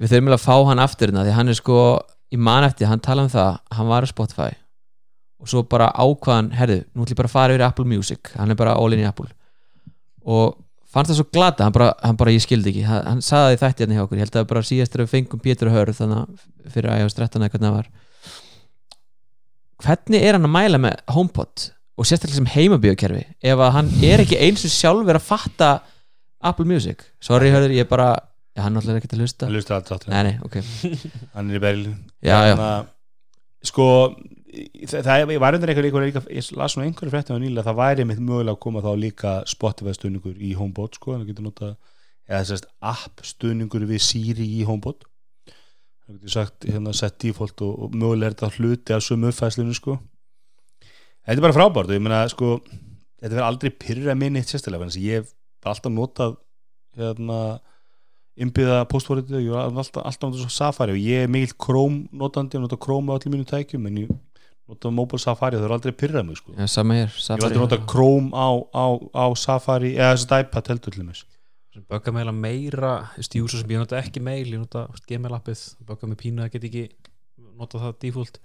við 0.00 0.14
þurfum 0.14 0.32
að 0.38 0.46
fá 0.46 0.54
hann 0.70 0.82
aftur 0.86 1.12
hérna 1.12 1.26
því 1.28 1.36
hann 1.36 1.52
er 1.52 1.58
sko, 1.60 1.82
ég 2.30 2.40
man 2.40 2.66
eftir, 2.66 2.88
hann 2.90 3.02
talaði 3.02 3.30
um 3.30 3.34
það 3.34 3.52
hann 3.76 3.90
var 3.90 4.06
á 4.06 4.08
Spotify. 4.10 4.50
Og 5.40 5.48
svo 5.48 5.62
bara 5.64 5.88
ákvaðan, 5.96 6.50
herðu, 6.52 6.82
nú 6.92 7.04
ætlum 7.04 7.14
ég 7.14 7.20
bara 7.22 7.30
að 7.30 7.36
fara 7.36 7.54
yfir 7.54 7.64
Apple 7.66 7.88
Music, 7.88 8.32
hann 8.36 8.52
er 8.52 8.58
bara 8.60 8.76
all 8.76 8.92
in 8.92 9.02
í 9.02 9.08
Apple. 9.08 9.30
Og 10.28 10.58
fannst 10.90 11.12
það 11.12 11.20
svo 11.20 11.26
glata 11.32 11.66
hann 11.66 11.74
bara, 11.74 11.90
hann 12.04 12.18
bara 12.20 12.34
ég 12.34 12.44
skildi 12.44 12.72
ekki, 12.74 12.84
hann, 12.86 13.02
hann 13.06 13.24
saði 13.24 13.58
þætti 13.60 13.84
hérna 13.84 13.98
hjá 13.98 14.04
okkur, 14.04 14.20
ég 14.20 14.26
held 14.26 14.38
að 14.40 14.48
bara 14.52 14.62
síðast 14.66 14.94
þegar 14.94 15.06
við 15.06 15.12
fengum 15.14 15.42
Pétur 15.44 15.72
Hörð 15.72 16.00
þannig 16.00 16.22
að 16.22 16.72
fyrir 16.74 16.96
iOS 16.98 17.16
13 17.18 17.40
eða 17.40 17.52
hvernig 17.54 17.68
það 17.68 17.76
var. 17.78 17.90
Hvernig 19.80 20.26
er 20.26 20.36
hann 20.36 20.48
að 20.48 20.56
mæla 20.58 20.80
með 20.82 20.98
HomePod 21.14 21.68
og 22.00 22.08
sérstaklega 22.08 22.40
sem 22.40 22.50
heimabíokerfi 22.52 23.22
ef 23.52 23.62
að 23.64 23.72
hann 23.78 23.92
er 24.04 24.24
ekki 24.24 24.40
eins 24.40 24.66
og 24.66 24.74
sjálfur 24.74 25.16
að 25.16 25.28
fatta 25.30 25.70
Apple 26.50 26.68
Music? 26.68 27.06
Sorry 27.22 27.52
Hörður, 27.54 27.72
ég 27.76 27.86
er 27.86 27.90
bara 27.90 28.10
já, 28.60 28.64
hann 28.64 28.76
náttúrulega 28.76 28.98
er 28.98 29.02
ekki 29.02 29.16
að 29.16 29.22
hlusta 29.24 29.46
hann 29.48 29.56
lustar 29.56 29.78
alltaf 29.80 30.08
nei, 30.10 30.22
nei, 30.28 30.34
ok, 30.46 30.58
hann 31.34 31.50
er 31.50 31.58
í 31.58 31.62
Berlín. 31.62 31.96
Já, 32.20 32.36
já, 32.50 32.54
að, 32.56 32.90
sko 33.70 33.86
það, 34.90 35.06
það 35.06 35.34
var 35.42 35.56
undir 35.56 35.72
einhver 35.72 35.86
líka, 35.86 36.02
líka 36.04 36.24
ég 36.28 36.50
las 36.58 36.74
svona 36.74 36.88
einhverju 36.88 37.14
fréttum 37.14 37.38
á 37.38 37.42
nýla, 37.42 37.64
það 37.66 37.80
væri 37.80 38.08
mitt 38.08 38.20
mögulega 38.22 38.56
að 38.56 38.62
koma 38.66 38.84
þá 38.84 38.90
líka 38.98 39.36
Spotify 39.50 39.94
stuðningur 39.96 40.36
í 40.36 40.52
HomePod 40.58 40.98
sko, 40.98 41.14
þannig 41.14 41.28
að 41.28 41.32
getur 41.32 41.48
notað 41.48 41.72
eða 42.30 42.42
þessast 42.44 42.68
app 42.92 43.24
stuðningur 43.26 43.86
við 43.90 44.04
Siri 44.04 44.46
í 44.60 44.66
HomePod 44.68 45.06
það 46.10 46.18
getur 46.18 46.34
sagt, 46.34 46.66
hérna, 46.66 46.94
sett 46.96 47.18
default 47.22 47.64
og, 47.66 47.74
og 47.86 47.96
mögulega 47.96 48.30
er 48.30 48.36
þetta 48.36 48.52
hluti 48.58 48.94
af 48.96 49.04
sömu 49.06 49.30
uppfæslinu 49.30 49.74
sko. 49.76 49.96
Þetta 51.22 51.36
er 51.36 51.44
bara 51.44 51.54
frábært 51.54 51.90
og 51.90 51.94
ég 51.94 52.02
meina 52.02 52.22
sko 52.32 52.56
þetta 53.20 53.34
verður 53.34 53.46
aldrei 53.46 53.74
pyrra 53.84 54.16
minni 54.18 54.40
eitt 54.40 54.50
sérstilega 54.50 54.86
þannig 54.86 54.98
að 54.98 55.06
ég 55.06 55.20
hef 55.20 55.34
alltaf 55.70 55.92
notað 55.92 56.38
hérna 56.98 57.40
innbyða 58.38 58.84
postforritið, 58.90 59.42
ég 59.44 59.54
var 59.54 59.70
alltaf, 59.70 60.04
alltaf 60.04 60.28
notað 60.30 60.44
svo 60.44 60.54
Safari 60.54 60.94
og 60.94 61.00
ég 61.02 61.24
er 61.24 61.30
mikill 61.32 61.56
Chrome 61.60 62.06
notandi 62.12 62.58
og 62.58 62.66
nota 62.66 62.78
Chrome 62.80 63.10
á 63.10 63.18
öllum 63.18 63.34
mínu 63.36 63.48
tækjum 63.50 63.88
en 63.90 63.98
ég 64.04 64.12
nota 64.70 64.92
mobile 64.94 65.22
Safari 65.22 65.58
og 65.58 65.64
það 65.64 65.68
er 65.68 65.76
aldrei 65.76 65.96
pyrrað 65.98 66.26
mig 66.28 66.38
sko. 66.38 66.54
já 66.54 66.66
sama 66.68 66.94
hér 66.94 67.10
ég 67.10 67.18
Safari. 67.18 67.44
aldrei 67.48 67.60
nota 67.64 67.80
Chrome 67.90 68.30
á, 68.30 68.48
á, 68.70 68.86
á 69.12 69.26
Safari 69.36 69.94
eða 69.96 70.14
þess 70.14 70.30
að 70.30 70.44
iPad 70.46 70.72
heldur 70.72 70.96
til 70.96 71.06
þess 71.08 71.24
sem 71.74 71.84
böggar 71.90 72.14
meila 72.14 72.32
meira 72.32 72.94
ég 73.18 73.78
nota 73.78 73.98
ekki 73.98 74.22
mail, 74.22 74.46
ég 74.46 74.58
nota 74.58 74.86
Gmail 75.06 75.36
appið, 75.36 75.60
böggar 75.86 76.10
með 76.10 76.22
pínu 76.22 76.42
að 76.46 76.52
get 76.54 76.64
ekki 76.70 76.88
nota 77.58 77.78
það 77.78 77.98
default 78.00 78.40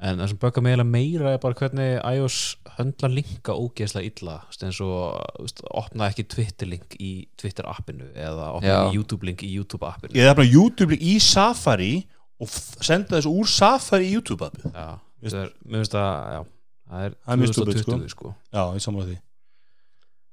en 0.00 0.18
það 0.20 0.28
sem 0.28 0.38
böggar 0.42 0.62
meila 0.66 0.84
meira 0.84 1.30
er 1.32 1.38
bara 1.40 1.54
hvernig 1.56 1.94
iOS 2.04 2.38
höndla 2.76 3.08
linka 3.08 3.54
ógeðslega 3.56 4.10
illa 4.10 4.34
eins 4.60 4.80
og 4.84 5.14
þú 5.38 5.46
veist, 5.46 5.62
opna 5.70 6.08
ekki 6.10 6.26
Twitter 6.28 6.68
link 6.68 6.96
í 7.00 7.12
Twitter 7.40 7.64
appinu 7.70 8.10
eða 8.12 8.50
opna 8.58 8.74
ekki 8.86 8.98
YouTube 8.98 9.24
link 9.30 9.42
í 9.46 9.52
YouTube 9.54 9.86
appinu. 9.88 10.12
Ég 10.18 10.28
er 10.28 10.34
bara 10.36 10.46
YouTube 10.50 10.98
í 11.00 11.16
Safari 11.24 11.94
og 12.40 12.48
senda 12.84 13.16
þessu 13.16 13.32
úr 13.32 13.48
Safari 13.48 14.10
í 14.10 14.12
YouTube 14.18 14.44
appið. 14.50 14.68
Já, 14.74 14.98
það 15.30 15.38
er, 15.46 15.52
mér 15.64 15.80
finnst 15.80 15.96
að 15.96 16.12
já, 16.36 16.42
það 16.90 17.06
er 17.06 17.14
Það 17.16 17.32
er 17.32 17.40
mjög 17.40 17.54
stúpid, 17.56 17.80
2020 17.86 18.12
sko. 18.12 18.34
já, 18.52 18.62
ég 18.76 18.84
samla 18.84 19.06
því. 19.08 19.16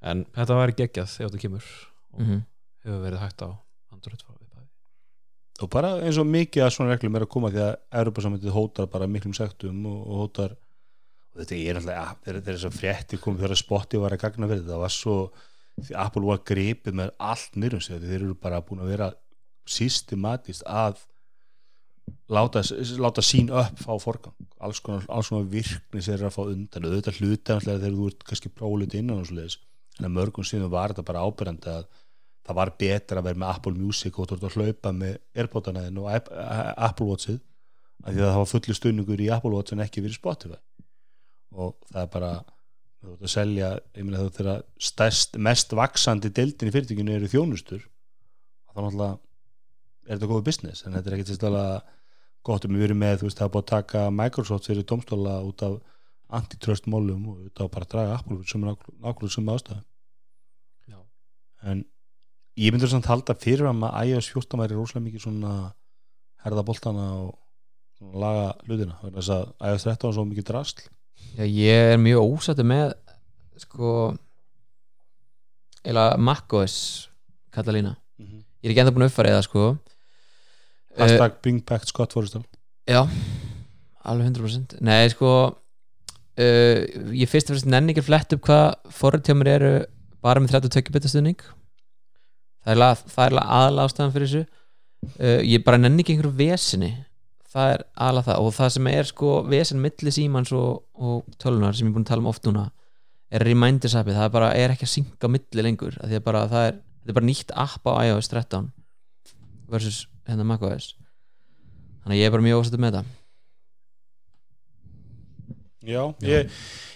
En 0.04 0.26
þetta 0.36 0.58
væri 0.60 0.76
geggjað 0.82 1.12
þegar 1.16 1.30
þetta 1.32 1.44
kemur 1.46 1.68
og 2.14 2.20
Mhm. 2.20 2.42
hefur 2.84 3.04
verið 3.08 3.22
hægt 3.24 3.42
á 3.48 3.50
Android 3.96 4.24
og 5.62 5.70
bara 5.70 5.94
eins 6.02 6.18
og 6.18 6.28
mikið 6.30 6.66
að 6.66 6.74
svona 6.76 6.96
reglum 6.96 7.16
er 7.18 7.26
að 7.28 7.34
koma 7.36 7.52
því 7.54 7.62
að 7.62 7.74
Europasamöndið 8.02 8.56
hótar 8.56 8.90
bara 8.90 9.10
miklum 9.10 9.36
sektum 9.38 9.86
og, 9.90 10.00
og 10.02 10.22
hótar 10.24 10.56
og 11.34 11.42
þetta 11.42 11.58
er 11.58 11.80
alltaf, 11.80 12.20
þegar 12.26 12.46
þess 12.48 12.68
að 12.70 12.78
frétti 12.78 13.20
kom 13.22 13.40
þegar 13.40 13.60
Spotify 13.60 14.02
var 14.04 14.16
að 14.16 14.24
gagna 14.24 14.50
þetta 14.52 14.70
það 14.70 14.84
var 14.84 14.94
svo, 14.94 15.18
því 15.80 15.98
Apple 16.04 16.28
var 16.28 16.44
gripið 16.50 17.00
með 17.00 17.14
allt 17.32 17.58
nýrum 17.58 17.82
sig, 17.82 18.02
þeir 18.04 18.20
eru 18.20 18.38
bara 18.42 18.62
búin 18.66 18.84
að 18.84 18.94
vera 18.94 19.10
systematist 19.70 20.66
að 20.70 21.02
láta, 22.34 22.62
láta 23.02 23.24
sín 23.26 23.50
upp 23.54 23.82
fá 23.82 23.94
forgang, 24.02 24.36
alls 24.62 24.82
konar, 24.84 25.06
alls 25.10 25.32
konar 25.32 25.50
virkni 25.50 26.04
sem 26.04 26.18
er 26.18 26.28
að 26.28 26.36
fá 26.36 26.44
undan, 26.46 26.88
auðvitað 26.90 27.22
hluta 27.22 27.60
þegar 27.64 27.98
þú 27.98 28.10
ert 28.12 28.26
kannski 28.30 28.54
prólit 28.54 28.98
innan 28.98 29.24
og 29.24 29.30
svoleiðis 29.30 29.60
en 30.00 30.10
að 30.10 30.16
mörgum 30.18 30.46
síðan 30.48 30.74
var 30.74 30.94
þetta 30.94 31.06
bara 31.08 31.26
ábyrjandi 31.26 31.74
að 31.74 31.90
það 32.44 32.58
var 32.60 32.72
betra 32.80 33.22
að 33.22 33.28
vera 33.30 33.40
með 33.44 33.54
Apple 33.56 33.74
Music 33.80 34.20
og 34.20 34.28
þú 34.30 34.36
ert 34.38 34.48
að 34.50 34.58
hlaupa 34.60 34.92
með 34.98 35.18
Airpodana 35.40 35.86
þinn 35.86 36.00
og 36.02 36.10
App- 36.12 36.32
Apple 36.90 37.08
Watchið 37.08 37.40
af 38.04 38.10
því 38.12 38.20
að 38.20 38.32
það 38.34 38.40
var 38.42 38.50
fullu 38.52 38.76
stunningur 38.80 39.24
í 39.24 39.30
Apple 39.32 39.54
Watch 39.56 39.74
en 39.76 39.84
ekki 39.86 40.04
fyrir 40.04 40.18
Spotify. 40.18 40.60
Og 41.54 41.76
það 41.92 42.02
er 42.02 42.10
bara 42.18 42.32
þú 43.04 43.14
ert 43.14 43.24
að 43.28 43.32
selja, 43.32 43.70
ég 43.96 44.08
meina 44.08 44.24
þú 44.26 44.34
þegar 44.40 44.64
stærst, 44.90 45.38
mest 45.40 45.76
vaksandi 45.78 46.32
deildin 46.36 46.72
í 46.72 46.74
fyrirtækinu 46.76 47.16
eru 47.16 47.32
þjónustur 47.32 47.84
þá 47.84 48.80
náttúrulega 48.82 49.18
er 50.04 50.18
þetta 50.18 50.30
góð 50.34 50.46
business 50.50 50.84
en 50.84 50.98
þetta 50.98 51.10
er 51.12 51.16
ekkert 51.18 51.32
sérstæðlega 51.32 51.82
gott. 52.44 52.66
Um 52.68 52.76
við 52.76 52.90
erum 52.90 53.00
með, 53.00 53.18
þú 53.22 53.30
veist, 53.30 53.40
það 53.40 53.48
er 53.48 53.54
búið 53.56 53.64
að 53.64 53.72
taka 53.72 54.04
Microsoft 54.20 54.68
fyrir 54.68 54.88
domstóla 54.90 55.38
út 55.48 55.64
af 55.64 55.80
antitrust 56.34 56.88
málum 56.92 57.28
og 57.32 57.42
þetta 57.46 57.64
var 57.68 57.74
bara 57.78 57.88
að 57.88 57.94
draga 57.94 58.16
Apple 58.18 58.40
sem 58.50 58.64
er 58.64 58.74
nákvæmlega 58.74 59.36
sem 59.36 59.52
ástæðu. 59.54 59.82
Já. 60.92 61.00
en 61.72 61.86
ég 62.60 62.74
myndur 62.74 62.92
samt 62.92 63.08
halda 63.10 63.36
fyrir 63.40 63.70
að 63.70 63.80
maður 63.82 64.12
iOS 64.12 64.30
14 64.34 64.62
væri 64.62 64.78
rosalega 64.78 65.08
mikið 65.08 65.26
svona 65.26 65.54
herða 66.44 66.66
boltana 66.68 67.08
og 67.24 68.12
laga 68.20 68.52
hlutina. 68.68 69.00
Þess 69.06 69.32
að 69.34 69.48
iOS 69.72 69.88
13 69.88 70.10
var 70.10 70.18
svo 70.18 70.28
mikið 70.28 70.50
drasl. 70.52 70.84
Já, 71.38 71.46
ég 71.48 71.94
er 71.94 72.02
mjög 72.02 72.36
ósættu 72.36 72.66
með 72.68 72.94
sko 73.62 73.90
eða 75.84 76.14
macOS 76.22 76.76
Katalína 77.54 77.96
ég 78.64 78.70
er 78.70 78.74
ekki 78.74 78.84
enda 78.84 78.94
búin 78.96 79.06
að 79.06 79.12
uppfæra 79.12 79.34
það 79.36 79.46
sko. 79.48 79.64
Hashtag 80.98 81.40
bring 81.44 81.64
back 81.68 81.88
Scott 81.90 82.14
Forrestal 82.16 82.44
Já, 82.88 83.02
alveg 84.06 84.30
100% 84.30 84.78
Nei, 84.86 85.10
sko 85.12 85.32
uh, 85.50 86.78
ég 87.18 87.30
fyrst 87.32 87.50
og 87.50 87.58
fyrst 87.58 87.70
nenni 87.70 87.94
ekki 87.94 88.06
að 88.06 88.10
flett 88.12 88.38
upp 88.38 88.46
hvað 88.48 89.34
mér 89.40 89.52
eru 89.58 89.74
bara 90.24 90.44
með 90.44 90.56
32 90.60 90.94
bita 90.94 91.12
stuðning 91.12 91.42
það 92.64 92.76
er, 92.76 93.02
það 93.16 93.26
er 93.26 93.40
aðalega 93.44 93.88
ástæðan 93.88 94.14
fyrir 94.16 94.32
þessu. 94.32 94.46
Uh, 95.20 95.42
ég 95.44 95.66
bara 95.66 95.82
nenni 95.82 96.04
ekki 96.04 96.16
einhverju 96.16 96.38
vesinni 96.40 96.94
það 97.54 97.74
er 97.74 97.84
aðalega 97.94 98.30
það. 98.30 98.46
Og 98.46 98.56
það 98.58 98.72
sem 98.78 98.90
er 98.94 99.10
sko 99.10 99.34
vesin 99.50 99.84
milli 99.84 100.16
símans 100.16 100.54
og, 100.56 100.86
og 100.96 101.36
tölunar 101.42 101.76
sem 101.76 101.88
ég 101.88 101.92
er 101.92 101.98
búin 101.98 102.08
að 102.08 102.14
tala 102.14 102.26
um 102.26 102.32
oft 102.32 102.48
núna 102.48 102.70
er 103.34 103.42
reminders 103.48 103.96
appið, 103.98 104.18
það 104.20 104.28
er 104.28 104.34
bara 104.36 104.50
er 104.54 104.74
ekki 104.76 104.86
að 104.86 104.92
synga 104.92 105.30
milli 105.34 105.64
lengur, 105.66 105.96
af 105.98 106.10
því 106.10 106.18
að 106.20 106.26
bara 106.28 106.42
það 106.52 106.66
er 106.68 106.76
þetta 107.04 107.12
er 107.12 107.18
bara 107.18 107.28
nýtt 107.28 107.54
app 107.60 107.90
á 107.90 107.92
iOS 108.08 108.30
13 108.32 108.70
versus 109.74 109.98
hérna 110.28 110.46
macOS. 110.48 110.94
Þannig 112.04 112.16
að 112.16 112.22
ég 112.22 112.30
er 112.30 112.34
bara 112.36 112.46
mjög 112.46 112.62
ósættu 112.62 112.80
með 112.80 112.98
þetta. 112.98 113.20
Já, 115.84 116.04
ég, 116.24 116.54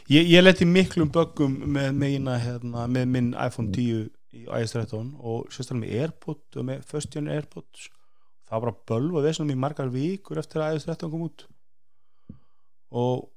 ég, 0.07 0.29
ég 0.31 0.43
leti 0.45 0.67
miklum 0.67 1.09
böggum 1.11 1.57
með, 1.75 2.05
hérna, 2.45 2.85
með 2.87 3.09
minn 3.11 3.33
iPhone 3.35 3.73
10 3.75 4.05
í 4.45 4.67
13 4.69 5.13
og 5.17 5.47
sérstaklega 5.53 5.81
með 5.83 6.01
Airpod 6.01 6.59
og 6.59 6.67
með 6.69 6.83
first 6.89 7.13
gen 7.13 7.31
Airpods 7.31 7.87
það 8.47 8.53
var 8.53 8.65
bara 8.65 8.83
bölva 8.91 9.23
þessum 9.25 9.51
í 9.51 9.57
margar 9.59 9.89
vikur 9.91 10.39
eftir 10.39 10.63
að 10.63 10.79
13 10.85 11.11
kom 11.11 11.25
út. 11.27 11.45
Og 12.95 13.27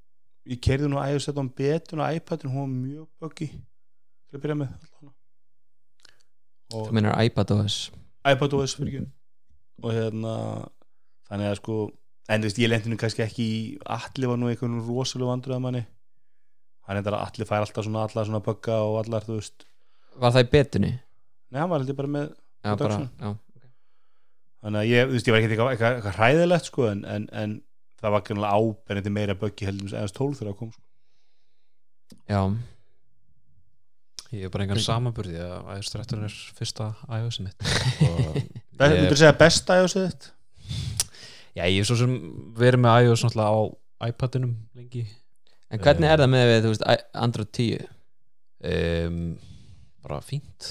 ég 0.50 0.60
kerði 0.62 0.90
nú 0.90 1.00
13 1.00 1.50
betur 1.58 2.02
og 2.02 2.16
iPadin 2.16 2.52
hún 2.52 2.62
var 2.62 2.74
mjög 2.74 3.08
böggi 3.20 3.48
til 3.50 4.38
að 4.38 4.44
byrja 4.44 4.58
með 4.60 4.74
þú 6.70 6.84
meinar 6.94 7.18
iPadOS 7.26 7.90
iPadOS 8.30 8.76
fyrir 8.78 8.92
ekki. 8.92 9.08
Og 9.82 9.96
hérna 9.96 10.34
þannig 11.26 11.50
að 11.50 11.56
sko 11.58 11.78
en 12.30 12.42
þú 12.42 12.46
veist 12.46 12.60
ég 12.62 12.70
lendi 12.70 12.92
nú 12.92 12.98
kannski 13.00 13.24
ekki 13.24 13.46
í 13.46 13.62
allir 13.82 14.30
var 14.30 14.38
nú 14.38 14.50
einhvern 14.50 14.78
rosalega 14.86 15.32
vandröða 15.32 15.64
manni 15.64 15.82
hann 16.86 16.98
er 16.98 17.02
þetta 17.02 17.16
að 17.16 17.24
allir 17.26 17.50
fær 17.50 17.64
alltaf 17.64 17.86
svona 17.86 18.04
allar 18.06 18.28
svona 18.28 18.44
bugga 18.44 18.78
og 18.86 19.00
allar 19.02 19.26
þú 19.26 19.40
veist 19.40 19.66
var 20.22 20.35
það 20.37 20.46
í 20.46 20.50
betunni? 20.54 20.92
nei 21.50 21.61
hann 21.62 21.70
var 21.72 21.83
heldur 21.83 21.98
bara 21.98 22.12
með 22.16 22.28
Já, 22.61 22.74
bara, 22.76 22.96
já. 23.20 23.30
þannig 24.61 24.80
að 24.83 24.90
ég, 24.90 25.06
þú 25.09 25.16
veist 25.16 25.28
ég 25.30 25.35
var 25.35 25.40
ekki 25.40 25.50
eitthvað, 25.54 25.70
eitthvað, 25.74 25.94
eitthvað 25.98 26.18
hræðilegt 26.20 26.68
sko 26.68 26.88
en, 26.90 27.00
en, 27.09 27.24
en 27.42 27.54
það 28.00 28.14
var 28.16 28.24
kannilega 28.26 28.59
ábennandi 28.61 29.12
meira 29.16 29.37
buggi 29.40 29.68
heldur 29.68 29.94
eða 29.96 30.12
12 30.18 30.37
þegar 30.40 30.50
það 30.52 30.59
kom 30.61 30.74
sko. 30.74 30.85
já, 32.30 32.42
Ég 34.30 34.44
er 34.46 34.50
bara 34.54 34.62
engan 34.62 34.78
samanburði 34.78 35.40
að 35.42 35.70
iOS 35.74 35.88
13 35.90 36.20
er 36.28 36.35
fyrsta 36.54 36.85
iOS 37.16 37.40
mitt 37.42 37.64
ég, 38.38 38.44
Myndur 38.78 39.18
segja 39.18 39.33
besta 39.40 39.80
iOS 39.80 39.96
þitt? 39.96 40.28
Já, 41.56 41.64
ég 41.66 41.80
er 41.83 41.88
svo 41.88 41.96
sem 41.98 42.12
verið 42.61 42.85
með 42.85 43.09
iOS 43.09 43.24
náttúrulega 43.26 43.50
á 43.50 44.11
iPadinum 44.12 44.52
lengi 44.78 45.02
en 45.70 45.83
hvernig 45.83 46.12
er 46.12 46.22
það 46.22 46.30
með 46.37 46.46
við, 46.52 46.61
þú 46.68 46.70
veist, 46.74 46.87
Android 47.24 47.50
10 47.59 47.88
um, 48.70 49.18
bara 50.04 50.20
fínt. 50.24 50.68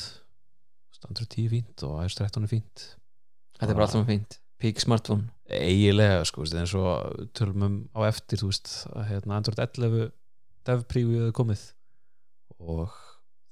Veist, 0.89 1.05
Android 1.07 1.29
10 1.33 1.45
er 1.45 1.53
fínt 1.53 1.83
og 1.87 1.97
iOS 2.03 2.15
13 2.19 2.45
er 2.47 2.51
fínt. 2.51 2.85
Þetta 3.59 3.71
er 3.73 3.77
bara 3.79 3.87
allt 3.87 3.95
saman 3.95 4.09
fínt. 4.09 4.39
Peak 4.59 4.81
smartphone. 4.83 5.29
Eiginlega 5.49 6.23
sko, 6.27 6.43
veist, 6.43 6.55
eins 6.59 6.73
og 6.77 7.27
tölum 7.37 7.65
um 7.67 7.75
á 7.95 8.03
eftir 8.09 8.41
þú 8.41 8.49
veist, 8.51 8.71
að 8.91 9.05
hérna, 9.13 9.37
Android 9.39 9.61
11 9.63 10.09
dev 10.67 10.83
preview 10.91 11.21
hefur 11.23 11.37
komið 11.43 11.61
og 12.59 12.89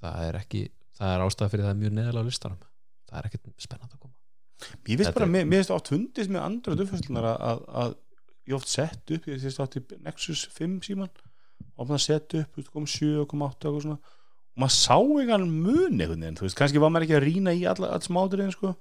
það 0.03 0.25
er 0.27 0.39
ekki 0.41 0.63
það 0.97 1.13
er 1.13 1.23
ástæða 1.27 1.51
fyrir 1.53 1.65
það 1.67 1.73
er 1.75 1.79
mjög 1.83 1.95
neðalega 1.97 2.25
á 2.25 2.29
listanum. 2.29 2.65
Það 3.07 3.19
er 3.21 3.29
ekkert 3.29 3.63
spennandi 3.63 3.95
að 3.95 4.01
koma. 4.03 4.13
Ég 4.89 4.97
veist 4.99 5.07
Þetta 5.11 5.19
bara, 5.19 5.29
er- 5.29 5.47
mér 5.47 5.61
finnst 5.61 5.73
oft 5.77 5.91
fundist 5.93 6.33
með 6.33 6.43
andra 6.43 6.75
uppfærslunar 6.75 7.27
að, 7.29 7.41
að, 7.47 7.63
að 7.83 7.95
ég 8.49 8.55
oft 8.57 8.71
sett 8.71 9.13
upp, 9.15 9.27
ég 9.29 9.41
finnst 9.43 9.61
oft 9.63 9.77
í 9.77 9.83
Nexus 10.03 10.43
5 10.57 10.77
síman 10.89 11.11
og 11.77 11.87
maður 11.87 12.03
sett 12.03 12.35
upp, 12.41 12.51
þú 12.55 12.61
veist, 12.63 12.71
kom 12.73 12.87
7 12.89 13.11
og 13.21 13.27
kom 13.31 13.45
8 13.45 13.69
og 13.71 13.81
svona 13.85 13.99
og 14.57 14.63
maður 14.63 14.73
sá 14.73 14.97
engan 14.97 15.43
mun 15.53 15.99
einhvern 16.01 16.23
veginn, 16.25 16.37
þú 16.39 16.47
veist, 16.47 16.57
kannski 16.57 16.81
var 16.81 16.89
maður 16.89 17.05
ekki 17.05 17.17
að 17.19 17.25
rýna 17.27 17.53
í 17.53 17.61
alla, 17.69 17.91
all 17.93 18.01
smáturinn, 18.01 18.49
sko. 18.55 18.73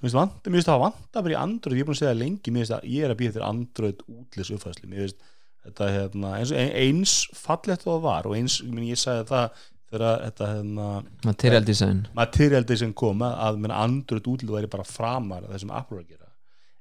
Mér 0.00 0.08
finnst 0.08 0.16
vant- 0.16 0.48
mér 0.48 0.56
finnst 0.56 0.68
það 0.70 0.78
að 0.78 0.84
vanta 0.86 1.22
bara 1.22 1.34
í 1.34 1.38
Android 1.42 1.76
ég 1.76 1.82
er 1.84 1.88
búin 1.90 1.94
að 1.94 2.00
segja 2.00 2.12
það 2.14 2.22
lengi, 2.24 2.50
mér 2.50 2.60
finnst 2.64 2.74
að 2.78 2.88
ég 2.88 3.04
er 3.04 3.10
að 3.12 3.18
býja 3.20 3.28
eftir 3.34 3.44
Android 3.44 3.98
útlis 4.08 4.50
uppfærslu, 4.56 4.88
mér 4.88 4.98
finnst 5.04 5.20
þetta 5.64 5.84
hérna, 5.92 6.28
eins, 6.40 6.52
eins 6.56 7.12
fallegt 7.36 7.84
og 7.86 7.92
það 7.94 8.02
var 8.08 8.26
og 8.28 8.34
eins, 8.36 8.56
meni, 8.64 8.90
ég 8.90 9.00
sagði 9.00 9.28
það 9.28 9.46
þegar 9.94 10.24
þetta 10.24 10.44
hérna, 10.50 10.88
material 11.24 11.64
design. 11.64 12.00
Materialdi 12.16 12.76
sem 12.80 12.92
kom 12.96 13.22
að, 13.22 13.34
að 13.46 13.60
menn 13.62 13.76
Android 13.76 14.24
útlið 14.32 14.56
væri 14.56 14.72
bara 14.72 14.84
framar 14.88 15.44
að 15.44 15.50
það 15.54 15.60
sem 15.62 15.70
Apple 15.70 15.96
var 16.00 16.04
að 16.04 16.10
gera. 16.16 16.32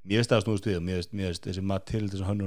Mér 0.04 0.16
finnst 0.20 0.32
það 0.32 0.40
að 0.40 0.46
snúðust 0.48 0.68
við 0.68 0.78
og 0.80 0.84
mér 0.88 0.96
finnst, 1.04 1.44
þessi 1.44 1.64
materialdi 1.64 2.16
sem 2.18 2.28
hann 2.28 2.42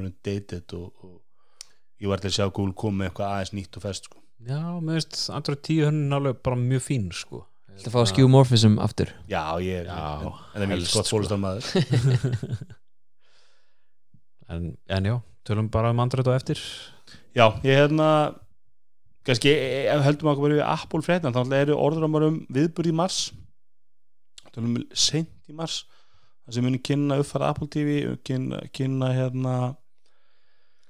að. 4.40 4.48
Já, 4.50 4.60
mér 4.80 5.00
finnst 5.00 5.30
Android 5.34 5.62
10 5.66 5.84
hann 5.88 6.00
er 6.06 6.16
alveg 6.18 6.40
bara 6.46 6.58
mjög 6.60 6.84
fín 6.86 7.06
sko. 7.14 7.44
Þetta 7.76 7.92
fá 7.92 8.00
skewmorphism 8.08 8.78
aftur? 8.80 9.10
Já, 9.28 9.42
ég 9.60 9.84
Já, 9.84 9.96
en, 9.96 10.28
en 10.32 10.54
það 10.54 10.64
er 10.64 10.72
helst, 10.72 10.92
skott 10.92 11.08
sko. 11.08 11.18
fólkstar 11.18 11.40
maður. 11.42 11.64
En, 14.46 14.76
en 14.86 15.06
já, 15.08 15.14
tölum 15.42 15.66
bara 15.74 15.88
um 15.90 15.98
Android 15.98 16.28
og 16.30 16.36
eftir. 16.36 16.60
Já, 17.34 17.48
ég 17.66 17.80
hérna 17.80 18.36
kannski, 19.26 19.50
e- 19.50 19.88
ef 19.90 20.04
höldum 20.04 20.30
okkur 20.30 20.46
verið 20.46 20.60
við 20.60 20.68
Apple 20.70 21.02
fréttan, 21.02 21.34
þá 21.34 21.40
náttúrulega 21.40 21.66
eru 21.66 21.78
orður 21.82 22.06
um 22.28 22.36
viðburð 22.54 22.92
í 22.92 22.94
mars. 22.94 23.16
Tölum 24.54 24.76
við 24.78 24.84
seint 24.94 25.50
í 25.50 25.56
mars 25.58 25.80
það 26.46 26.54
sem 26.54 26.66
muni 26.66 26.78
kynna 26.86 27.18
uppfæra 27.20 27.50
Apple 27.50 27.66
TV 27.74 27.96
kynna, 28.26 28.60
kynna 28.74 29.10
hérna 29.16 29.54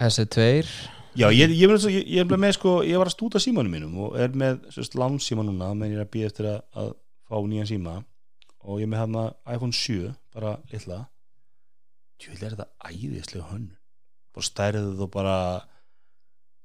S2 0.05 0.67
Já, 1.17 1.31
ég, 1.33 1.55
ég, 1.57 1.71
ég, 1.89 2.11
ég, 2.19 2.37
með 2.37 2.59
sko, 2.59 2.77
var 2.85 3.09
að 3.09 3.15
stúta 3.15 3.41
símanum 3.41 3.73
mínum 3.73 3.97
og 4.05 4.19
er 4.21 4.35
með 4.37 4.67
lánsíma 5.01 5.47
núna 5.47 5.73
menn 5.73 5.95
ég 5.95 6.01
er 6.01 6.05
að 6.05 6.13
býja 6.13 6.29
eftir 6.29 6.51
að, 6.51 6.61
að 6.77 6.93
fá 7.27 7.39
nýjan 7.49 7.71
síma. 7.71 7.97
Og 8.67 8.83
ég 8.83 8.91
með 8.91 9.05
hérna 9.05 9.25
iPhone 9.55 9.77
7 9.77 10.13
bara 10.35 10.57
litla. 10.73 11.01
Tjóðlega 12.21 12.47
er 12.51 12.57
þetta 12.57 12.91
æðislega 12.91 13.51
hönn 13.53 13.71
bara 14.37 14.51
stærðið 14.51 15.03
og 15.07 15.11
bara 15.15 15.37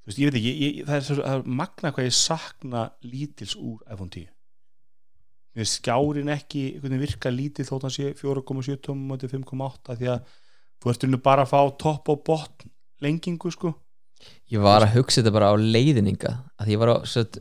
veist, 0.06 0.20
ég 0.20 0.28
veit 0.28 0.38
ekki, 0.42 0.70
það, 0.84 0.96
er 0.98 1.06
svo, 1.08 1.18
það 1.22 1.38
er 1.38 1.58
magna 1.62 1.92
hvað 1.96 2.08
ég 2.08 2.18
sakna 2.18 2.84
lítils 3.08 3.56
úr 3.56 3.80
iPhone 3.88 4.12
10 4.12 4.28
mér 5.56 5.68
skjárin 5.68 6.32
ekki 6.32 6.64
virka 6.82 7.32
lítill 7.32 7.68
þótt 7.68 7.88
hann 7.88 7.96
sé 7.96 8.12
4,7 8.20 8.78
tómum 8.88 9.16
og 9.16 9.24
5,8 9.24 9.98
því 10.00 10.12
að 10.14 10.36
þú 10.82 10.92
ert 10.92 11.08
unni 11.08 11.22
bara 11.24 11.46
að 11.46 11.54
fá 11.54 11.60
topp 11.86 12.12
og 12.12 12.24
botn 12.28 12.72
lengingu 13.04 13.52
sko 13.52 13.74
Ég 14.52 14.60
var 14.64 14.84
að 14.86 14.96
hugsa 14.98 15.22
þetta 15.22 15.32
bara 15.38 15.52
á 15.52 15.56
leiðninga 15.56 16.32
að 16.60 16.72
ég 16.74 16.80
var 16.82 16.90
á, 16.92 16.98
sett, 17.08 17.38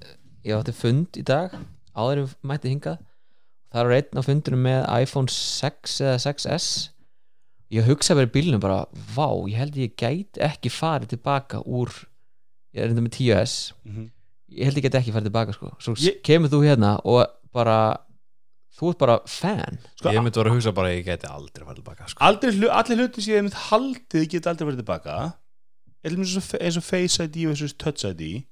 ég 0.47 0.55
átti 0.57 0.75
fund 0.77 1.19
í 1.19 1.25
dag 1.27 1.55
áður 1.97 2.21
en 2.21 2.25
ég 2.27 2.35
mætti 2.47 2.71
hingað. 2.71 2.99
Það 3.71 3.85
var 3.87 3.97
einn 3.97 4.19
á 4.19 4.23
fundunum 4.27 4.63
með 4.67 4.81
iPhone 5.03 5.31
6 5.31 5.97
eða 6.07 6.21
6S 6.25 6.69
ég 7.71 7.87
hugsa 7.87 8.15
bara 8.19 8.27
í 8.27 8.33
bílunum 8.35 8.63
bara 8.63 8.85
vá, 9.15 9.29
ég 9.51 9.59
held 9.61 9.77
ég 9.79 9.93
gæti 9.99 10.43
ekki 10.43 10.71
farið 10.75 11.13
tilbaka 11.17 11.61
úr 11.67 11.91
ég 12.75 12.83
er 12.83 12.91
enda 12.91 13.03
með 13.05 13.15
10S 13.19 13.57
ég 14.51 14.67
held 14.67 14.79
ég 14.81 14.87
gæti 14.89 14.99
ekki 15.03 15.13
farið 15.15 15.29
tilbaka 15.31 15.55
sko. 15.55 15.71
Svo 15.79 15.95
Ég- 16.03 16.23
kemur 16.27 16.51
þú 16.51 16.63
hérna 16.67 16.97
og 17.05 17.27
bara 17.55 17.77
þú 18.81 18.91
ert 18.95 18.99
bara 19.03 19.19
fan. 19.27 19.79
Sko, 19.99 20.09
Ég 20.15 20.23
myndi 20.23 20.39
vera 20.41 20.51
að 20.51 20.57
hugsa 20.57 20.73
bara 20.75 20.89
að 20.91 20.97
ég 20.99 21.05
geti 21.11 21.27
aldrei 21.31 21.67
farið 21.67 21.83
tilbaka 21.83 22.09
sko. 22.09 22.19
aldrei, 22.27 22.51
allir 22.71 22.97
hluti 23.03 23.23
sem 23.23 23.35
ég 23.35 23.39
hef 23.39 23.47
mynd 23.47 23.59
haldið 23.69 24.29
geta 24.31 24.51
aldrei 24.51 24.67
verið 24.71 24.83
tilbaka 24.83 25.17
eins 26.07 26.37
og, 26.79 26.85
Face 26.87 27.27
ID 27.27 27.45
og 27.51 27.61
Touch 27.81 28.09
ID 28.09 28.43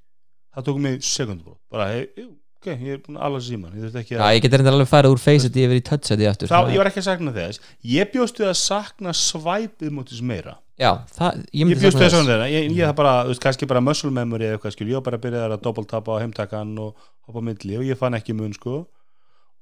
það 0.54 0.68
tók 0.68 0.78
mig 0.82 1.00
sekundbrot 1.06 1.60
bara, 1.72 1.88
hey, 1.94 2.28
ok, 2.58 2.70
ég 2.72 2.96
er 2.96 3.02
búin 3.04 3.18
að 3.18 3.26
alveg 3.28 3.44
síman 3.46 3.76
ég 3.78 4.12
Já, 4.12 4.20
að 4.20 4.36
ég 4.36 4.44
get 4.44 4.56
reyndar 4.56 4.76
alveg 4.76 4.90
farið 4.90 5.14
úr 5.14 5.22
Face 5.22 5.48
ID 5.48 5.60
yfir 5.64 5.80
í 5.80 5.84
Touch 5.88 6.14
ID 6.14 6.24
aftur 6.30 6.50
þá, 6.52 6.58
ég 6.72 6.80
var 6.80 6.90
ekki 6.90 7.02
að 7.02 7.08
sakna 7.10 7.34
þess. 7.36 7.62
Ég 7.86 8.10
bjóst 8.14 8.40
við 8.40 8.50
að 8.50 8.58
sakna 8.62 9.14
svæpið 9.16 9.94
mútið 9.94 10.24
meira. 10.26 10.56
Já, 10.78 10.90
það, 11.14 11.38
ég 11.52 11.72
ég 11.72 11.80
bjóst 11.82 11.98
við 11.98 12.06
að 12.06 12.12
sakna 12.14 12.32
þeirra. 12.32 12.50
Ég, 12.52 12.66
ég 12.74 12.90
það 12.90 12.96
bara, 13.00 13.14
þú 13.24 13.32
veist, 13.32 13.44
kannski 13.44 13.68
bara 13.70 13.82
muscle 13.82 14.12
memory 14.14 14.46
eða 14.46 14.58
eitthvað 14.58 14.74
skil, 14.76 14.88
ég 14.90 14.98
var 14.98 15.06
bara 15.08 15.18
að 15.18 15.24
byrja 15.24 15.46
að 15.48 15.56
doppeltapa 15.64 16.18
á 16.18 16.22
heimtakan 16.22 16.74
og 16.82 17.08
hoppa 17.26 17.42
milli 17.48 17.78
og 17.78 17.86
ég 17.86 17.98
fann 17.98 18.18
ekki 18.18 18.36
mun 18.38 18.54
sko. 18.54 18.82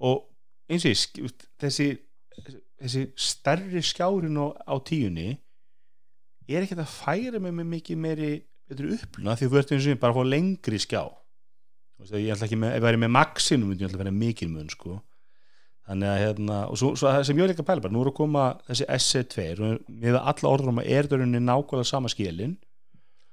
Og 0.05 0.27
eins 0.72 0.85
og 0.85 0.92
ég, 0.92 1.37
þessi 1.62 1.88
þessi 2.77 3.07
stærri 3.16 3.83
skjárin 3.85 4.37
á, 4.37 4.53
á 4.53 4.75
tíunni 6.47 6.57
er 6.59 6.67
ekkert 6.67 6.83
að 6.85 6.95
færa 6.95 7.41
mig 7.43 7.55
með 7.57 7.69
mikið 7.75 7.99
meiri 8.03 8.31
uppluna 8.71 9.37
því 9.39 9.49
þú 9.51 9.59
ert 9.61 9.73
eins 9.75 9.87
og 9.87 9.93
ég 9.93 10.01
bara 10.03 10.15
að 10.15 10.19
fá 10.21 10.31
lengri 10.33 10.81
skjá. 10.83 11.03
Ég 12.13 12.33
ætla 12.35 12.47
ekki 12.47 12.59
með, 12.61 12.75
ef 12.75 12.81
ég 12.81 12.87
væri 12.87 13.01
með 13.03 13.13
maxinu 13.17 13.67
myndi 13.67 13.85
ég 13.85 13.91
ætla 13.91 13.99
að 13.99 14.05
vera 14.05 14.17
mikið 14.17 14.53
mun 14.53 14.71
sko. 14.71 15.01
Þannig 15.87 16.11
að 16.11 16.23
hérna, 16.25 16.61
og 16.67 16.79
svo, 16.81 16.93
svo 16.99 17.13
sem 17.23 17.39
ég 17.39 17.45
var 17.45 17.53
líka 17.53 17.63
að 17.63 17.69
pæla 17.69 17.85
bara, 17.85 17.95
nú 17.95 18.01
er 18.03 18.11
að 18.11 18.17
koma 18.19 18.47
þessi 18.67 18.87
SC2 18.97 19.45
og 19.63 19.91
við 20.03 20.19
alla 20.19 20.51
orðum 20.51 20.81
að 20.83 20.89
er 20.97 21.09
dörunni 21.11 21.41
nákvæmlega 21.43 21.87
sama 21.87 22.11
skilin. 22.11 22.57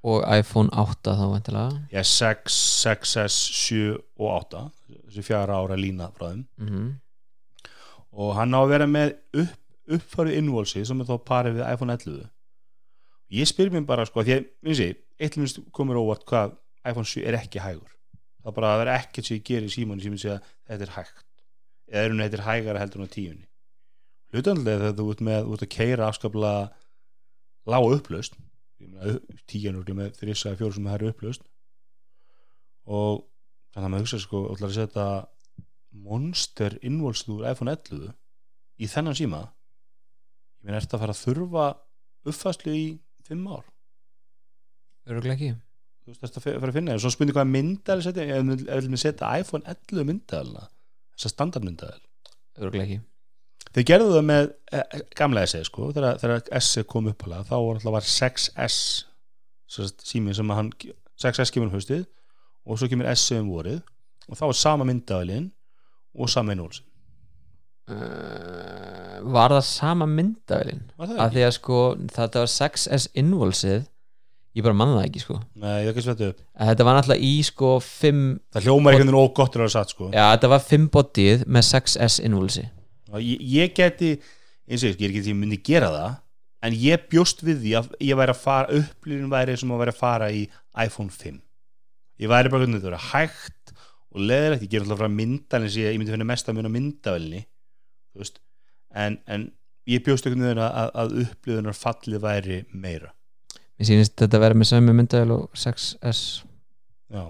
Og 0.06 0.22
iPhone 0.28 0.70
8 0.70 1.16
þá 1.18 1.24
vantilega 1.32 1.80
ég 1.96 2.08
6, 2.08 2.58
6S, 2.84 3.38
7 3.72 3.96
og 4.20 4.28
8 4.36 4.64
þessi 5.08 5.24
fjara 5.26 5.58
ára 5.64 5.80
lína 5.80 6.12
frá 6.14 6.30
þeim. 6.30 6.46
Mm 6.62 6.92
og 8.14 8.36
hann 8.38 8.54
á 8.54 8.62
að 8.62 8.72
vera 8.74 8.88
með 8.90 9.16
upp, 9.42 9.60
uppfærið 9.98 10.40
innvolsi 10.40 10.84
sem 10.86 11.02
er 11.02 11.10
þá 11.10 11.16
parið 11.28 11.60
við 11.60 11.70
iPhone 11.74 11.96
11 11.98 12.28
ég 13.34 13.50
spyr 13.50 13.72
mér 13.74 13.88
bara 13.90 14.06
sko 14.08 14.24
því 14.26 14.36
að, 14.38 14.46
minnst 14.66 14.84
ég, 14.84 15.00
eitt 15.20 15.38
minnst 15.40 15.62
komur 15.76 16.00
óvart 16.02 16.26
hvað 16.30 16.58
iPhone 16.84 17.08
7 17.08 17.26
er 17.30 17.40
ekki 17.40 17.64
hægur. 17.64 17.92
Það 18.44 18.52
er 18.52 18.58
bara 18.58 18.74
að 18.74 18.82
vera 18.84 18.98
ekkert 19.00 19.30
sem 19.30 19.40
ég 19.40 19.48
gerir 19.48 19.70
í 19.70 19.74
símanu 19.74 20.04
sem 20.04 20.16
ég 20.16 20.24
segja 20.24 20.40
þetta 20.70 20.88
er 20.88 20.96
hægt. 20.98 21.26
Eða 21.94 22.04
er 22.04 22.14
hún 22.14 22.24
er 22.26 22.46
hægara 22.48 22.82
heldur 22.84 23.02
en 23.04 23.08
á 23.08 23.16
tíunni. 23.16 23.46
Hlutanlega 24.34 24.82
þegar 24.82 24.98
þú 24.98 25.10
ert 25.14 25.24
með 25.28 25.52
ert 25.54 25.66
að 25.66 25.74
keira 25.76 26.08
afskaplega 26.10 26.64
lága 27.70 27.98
upplaust 27.98 28.40
tíunur 29.48 29.92
með 29.96 30.18
þrissa 30.20 30.56
fjóru 30.60 30.76
sem 30.76 30.88
það 30.88 30.96
er 30.98 31.12
upplaust 31.12 31.46
og 32.84 33.24
þannig 33.74 33.86
að 33.86 33.94
maður 33.94 34.04
hugsa 34.04 34.20
sko 34.20 34.42
og 34.42 34.56
ætlar 34.56 34.72
að 34.72 34.78
setja 34.78 35.06
monster 36.04 36.76
innvolsið 36.84 37.34
úr 37.38 37.46
iPhone 37.52 37.76
11 37.78 38.12
í 38.84 38.90
þennan 38.90 39.18
síma? 39.18 39.42
Ég 40.60 40.68
meina, 40.68 40.82
ertu 40.82 40.98
að 40.98 41.04
fara 41.04 41.16
að 41.16 41.22
þurfa 41.22 41.68
uppfæslu 42.28 42.76
í 42.76 42.86
5 43.30 43.48
ár? 43.58 43.64
Öruglega 45.10 45.36
ekki. 45.38 45.52
Þú 46.04 46.14
veist, 46.20 46.36
að 46.38 46.44
fe- 46.44 46.58
fara 46.60 46.72
að 46.74 46.78
finna 46.78 46.98
svo 47.00 47.12
spyndi 47.14 47.34
hvað 47.36 47.48
myndal 47.54 48.00
setja 48.04 48.24
ef 48.28 48.44
við 48.50 48.64
viljum 48.68 49.00
setja 49.00 49.30
iPhone 49.40 49.64
11 49.72 50.08
myndalina 50.10 50.66
þessa 51.16 51.32
standardmyndal 51.32 51.94
Öruglega 52.60 52.84
ekki. 52.86 53.00
Þeir 53.74 53.86
gerðu 53.90 54.10
það 54.14 54.26
með 54.28 54.50
eh, 54.76 54.98
gamla 55.18 55.46
SE 55.50 55.64
sko, 55.66 55.88
þegar, 55.96 56.20
þegar 56.22 56.44
SE 56.62 56.84
kom 56.86 57.08
upp 57.10 57.24
alveg, 57.26 57.48
þá 57.48 57.56
var 57.56 57.80
alltaf 57.80 57.96
var 57.96 58.06
6S 58.06 58.76
sem 59.74 59.88
sagt, 59.88 60.04
síminn 60.06 60.36
sem 60.38 60.52
að 60.54 60.60
hann 60.60 60.72
6S 61.24 61.54
kemur 61.56 61.72
um 61.72 61.78
haustið 61.78 62.04
og 62.68 62.78
svo 62.78 62.90
kemur 62.92 63.08
SE 63.18 63.40
um 63.42 63.50
vorið 63.50 63.80
og 64.28 64.38
þá 64.40 64.44
er 64.52 64.60
sama 64.60 64.86
myndalinn 64.88 65.48
og 66.14 66.30
sama 66.30 66.54
innvolsið 66.54 66.86
uh, 67.90 68.73
Var 69.38 69.56
það 69.56 69.66
sama 69.70 70.08
myndavælin? 70.10 70.84
Ekki? 71.00 71.18
því 71.36 71.48
að 71.48 71.56
sko 71.58 71.80
þetta 72.18 72.44
var 72.44 72.54
6S 72.54 73.10
involsið 73.24 73.82
ég 74.54 74.66
bara 74.66 74.78
manna 74.78 75.00
það 75.00 75.08
ekki 75.08 75.24
sko. 75.24 75.40
Nei, 75.58 75.88
að 75.90 76.70
þetta 76.70 76.86
var 76.88 76.98
náttúrulega 77.00 77.26
í 77.26 77.34
sko 77.48 77.74
5 77.82 78.24
Það 78.54 78.68
hljómar 78.68 78.94
einhvern 78.94 79.10
veginn 79.10 79.22
ógott 79.24 79.58
er 79.58 79.66
að 79.66 79.74
satt 79.74 79.94
sko. 79.96 80.10
Já 80.14 80.26
þetta 80.36 80.52
var 80.54 80.66
5 80.68 80.90
bodyð 80.94 81.46
með 81.48 81.68
6S 81.72 82.20
involsi. 82.28 82.66
Og 83.14 83.22
ég, 83.22 83.42
ég 83.54 83.74
geti 83.78 84.12
eins 84.70 84.84
og 84.84 84.92
ég, 84.92 85.00
er 85.00 85.10
ekki 85.10 85.24
því 85.24 85.26
að 85.26 85.32
ég 85.34 85.40
myndi 85.40 85.60
gera 85.66 85.90
það 85.94 86.20
en 86.64 86.78
ég 86.80 87.08
bjóst 87.12 87.44
við 87.44 87.64
því 87.64 87.74
að 87.80 87.90
ég 88.08 88.20
væri 88.20 88.34
að 88.34 88.44
fara 88.44 88.78
upplýðin 88.80 89.34
væri 89.34 89.58
sem 89.60 89.74
að 89.74 89.82
væri 89.84 89.94
að 89.94 90.00
fara 90.00 90.30
í 90.32 90.46
iPhone 90.86 91.12
5 91.12 91.42
ég 92.24 92.32
væri 92.32 92.52
bara 92.54 92.64
hvernig 92.64 92.80
þetta 92.80 92.92
verið 92.92 93.10
hægt 93.10 93.74
og 94.14 94.22
leðilegt, 94.30 94.64
ég 94.64 94.72
ger 94.72 94.86
alltaf 94.86 95.02
frá 95.02 95.10
myndalinn 95.12 95.74
sem 95.74 95.84
ég, 95.84 95.96
ég 95.96 96.00
myndi 96.00 96.14
finna 96.14 96.30
mest 96.30 96.50
að 96.50 96.60
mjöna 96.60 96.72
myndavelni 96.72 97.44
þú 97.44 98.24
veist 98.24 98.40
en, 98.94 99.20
en 99.28 99.50
ég 99.90 100.04
bjóst 100.06 100.26
einhvern 100.28 100.48
veginn 100.48 100.64
að, 100.64 100.90
að 101.02 101.14
upplýðunar 101.26 101.78
fallið 101.78 102.24
væri 102.24 102.60
meira. 102.72 103.12
Mér 103.78 103.90
sýnist 103.90 104.16
þetta 104.22 104.40
að 104.40 104.46
vera 104.46 104.58
með 104.60 104.70
sömu 104.70 104.96
myndavæl 104.96 105.36
og 105.36 105.46
6S 105.58 106.44
Já. 107.14 107.24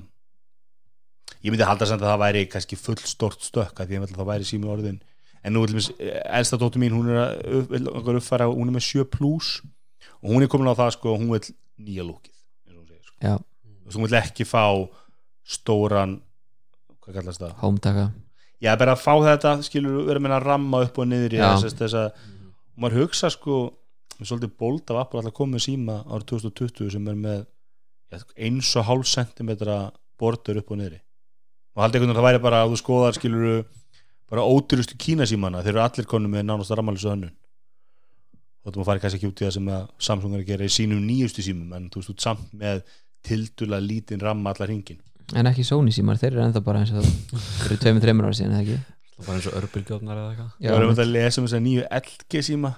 Ég 1.43 1.51
myndi 1.51 1.65
halda 1.67 1.87
samt 1.87 2.03
að 2.03 2.13
það 2.13 2.21
væri 2.21 2.43
kannski 2.51 2.77
full 2.79 2.99
stort 3.03 3.43
stökk 3.43 3.81
að 3.83 3.89
því 3.89 3.99
að 3.99 4.13
það 4.15 4.29
væri 4.29 4.45
sími 4.47 4.69
orðin. 4.71 4.99
En 5.43 5.51
nú 5.57 5.65
er 5.67 5.73
elsta 6.37 6.59
dóttur 6.59 6.79
mín 6.79 6.95
hún 6.95 7.09
er 7.11 7.19
að 7.19 7.33
upp, 7.57 7.71
vill 7.73 7.89
okkur 7.91 8.19
uppfæra, 8.21 8.47
hún 8.47 8.71
er 8.71 8.77
með 8.77 8.85
7 8.87 9.07
plus 9.11 9.49
og 10.21 10.29
hún 10.31 10.45
er 10.45 10.51
komin 10.51 10.71
á 10.71 10.79
það 10.79 10.93
sko 10.95 11.11
og 11.11 11.19
hún 11.19 11.33
vil 11.33 11.41
nýja 11.83 12.05
lúkið 12.07 12.31
sko. 13.09 13.17
Hún 13.91 14.07
vil 14.07 14.19
ekki 14.21 14.47
fá 14.47 14.63
stóran 15.43 16.21
hvað 17.03 17.17
kallast 17.19 17.43
það? 17.43 17.57
Hómtaka 18.63 18.71
Já, 18.71 18.79
bara 18.79 18.95
að 18.95 19.03
fá 19.03 19.13
þetta, 19.27 19.53
skilur, 19.67 20.05
vera 20.07 20.21
meina 20.23 20.39
að 20.39 20.47
ramma 20.47 20.83
upp 20.85 20.99
og 21.03 21.09
niður 21.09 21.35
í 21.35 21.41
þess, 21.43 21.75
þess 21.75 21.97
að 21.99 22.07
og 22.73 22.81
maður 22.81 23.03
hugsa 23.03 23.29
sko 23.33 23.57
með 24.17 24.29
svolítið 24.29 24.53
bold 24.61 24.93
af 24.93 25.01
Apple 25.03 25.21
alltaf 25.21 25.35
komið 25.37 25.65
síma 25.67 25.99
árið 26.07 26.25
2020 26.31 26.93
sem 26.95 27.09
er 27.11 27.19
með 27.19 27.39
ja, 28.13 28.21
eins 28.47 28.71
og 28.79 28.87
hálf 28.87 29.09
sentimetra 29.09 29.77
bordur 30.21 30.61
upp 30.61 30.73
og 30.73 30.79
niður 30.79 30.97
og 31.73 31.83
haldið 31.83 31.99
einhvern 31.99 32.09
veginn 32.09 32.15
að 32.15 32.21
það 32.21 32.27
væri 32.29 32.43
bara 32.47 32.63
að 32.63 32.73
þú 32.73 32.79
skoðar 32.81 33.17
skilur 33.17 33.63
bara 34.33 34.47
ódýrustu 34.49 34.97
kínasímana 34.97 35.61
þeir 35.61 35.75
eru 35.75 35.85
allir 35.85 36.09
konum 36.09 36.33
með 36.33 36.45
nánast 36.47 36.73
rammalisa 36.73 37.13
hönnun. 37.13 37.33
Þóttum 38.63 38.83
að 38.83 38.89
fara 38.89 39.01
kannski 39.03 39.19
ekki 39.19 39.29
út 39.29 39.41
í 39.41 39.45
það 39.45 39.55
sem 39.57 39.71
að 39.75 39.87
Samsung 40.07 40.35
er 40.37 40.43
að 40.43 40.51
gera 40.53 40.67
í 40.67 40.73
sínum 40.73 41.01
nýjustu 41.03 41.43
símum 41.43 41.73
en 41.75 41.89
þú 41.91 42.01
veist 42.01 42.13
út 42.13 42.23
samt 42.23 42.53
með 42.55 42.83
tildula 43.25 43.81
lítinn 43.83 44.23
ramma 44.23 44.53
allar 44.53 44.71
hringin 44.71 45.01
En 45.39 45.49
ekki 45.49 45.63
Sony 45.65 45.93
símar, 45.95 46.19
þeir 46.21 46.33
eru 46.33 46.43
ennþá 46.45 46.61
bara 46.65 46.83
eins 46.83 46.91
og 46.93 46.99
það 46.99 47.45
fyrir 47.63 47.79
tveimur, 47.81 48.03
þreimur 48.03 48.27
ára 48.27 48.37
síðan, 48.37 48.57
eða 48.57 48.63
ekki? 48.65 48.79
Það 49.13 49.27
var 49.27 49.37
eins 49.37 49.47
og 49.49 49.57
örbylgjófnar 49.61 50.19
eða 50.19 50.33
eitthvað 50.33 50.65
Ég 50.65 50.75
var 50.75 50.85
um 50.85 50.93
að 50.93 51.13
lesa 51.13 51.39
um 51.39 51.47
þess 51.47 51.57
að 51.57 51.65
nýju 51.67 51.87
LG 51.99 52.43
síma 52.49 52.71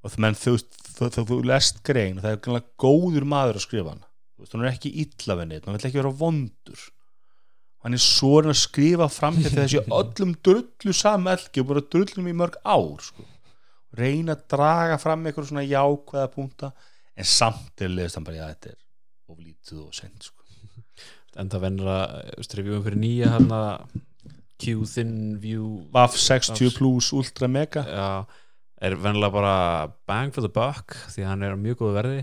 og 0.00 0.12
það 0.12 0.22
menn 0.24 0.38
þú 0.38 0.54
þú, 0.60 1.08
þú, 1.14 1.24
þú 1.30 1.38
lest 1.50 1.82
grein 1.86 2.18
og 2.18 2.24
það 2.24 2.34
er 2.34 2.40
ganlega 2.44 2.84
góður 2.84 3.26
maður 3.32 3.60
að 3.60 3.66
skrifa 3.66 3.92
hann 3.94 4.02
þú 4.04 4.44
veist, 4.44 4.54
hann 4.54 4.64
er 4.64 4.70
ekki 4.70 4.92
illavennið, 5.04 5.66
hann 5.66 5.76
vil 5.76 5.88
ekki 5.88 6.00
vera 6.00 6.14
vondur 6.20 6.86
hann 7.84 7.96
er 7.96 8.02
svo 8.04 8.32
að 8.42 8.56
skrifa 8.60 9.08
fram 9.12 9.38
hér 9.40 9.52
til 9.54 9.62
þessi 9.62 9.82
öllum 10.00 10.34
drullu 10.44 10.96
saman 10.96 11.36
LG 11.36 11.62
og 11.62 11.70
bara 11.72 11.84
drullum 11.94 12.30
í 12.30 12.36
mörg 12.36 12.58
ár 12.64 13.04
sko. 13.04 13.24
reyna 13.96 14.36
að 14.36 14.46
draga 14.54 14.98
fram 15.00 15.24
eitthvað 15.26 15.50
svona 15.50 15.66
jákvæða 15.68 16.32
punkta 16.34 16.72
en 17.16 17.28
samt 17.28 17.84
er 17.84 17.92
leðist 17.92 18.18
hann 18.18 18.28
bara, 18.28 18.40
já 18.40 18.46
þetta 18.54 18.74
er 18.74 18.78
oflítið 19.30 19.80
og 19.84 19.96
sent 19.96 20.28
sko. 20.30 20.39
En 21.38 21.50
það 21.50 21.62
vennur 21.66 21.90
að 21.94 22.14
strifjum 22.46 22.82
fyrir 22.86 22.98
nýja 22.98 23.34
hann 23.36 23.52
að 23.54 23.98
Q-Thin 24.60 25.12
View 25.40 25.68
VAF 25.94 26.16
60 26.20 26.74
plus 26.76 27.12
Ultra 27.16 27.48
Mega. 27.48 27.84
Já, 27.86 28.08
er 28.82 28.96
vennilega 29.00 29.32
bara 29.32 29.54
bang 30.10 30.34
for 30.34 30.44
the 30.44 30.52
buck 30.52 30.96
því 31.12 31.24
að 31.24 31.30
hann 31.30 31.46
er 31.46 31.56
á 31.56 31.58
mjög 31.60 31.80
góðu 31.80 31.96
verði 31.96 32.20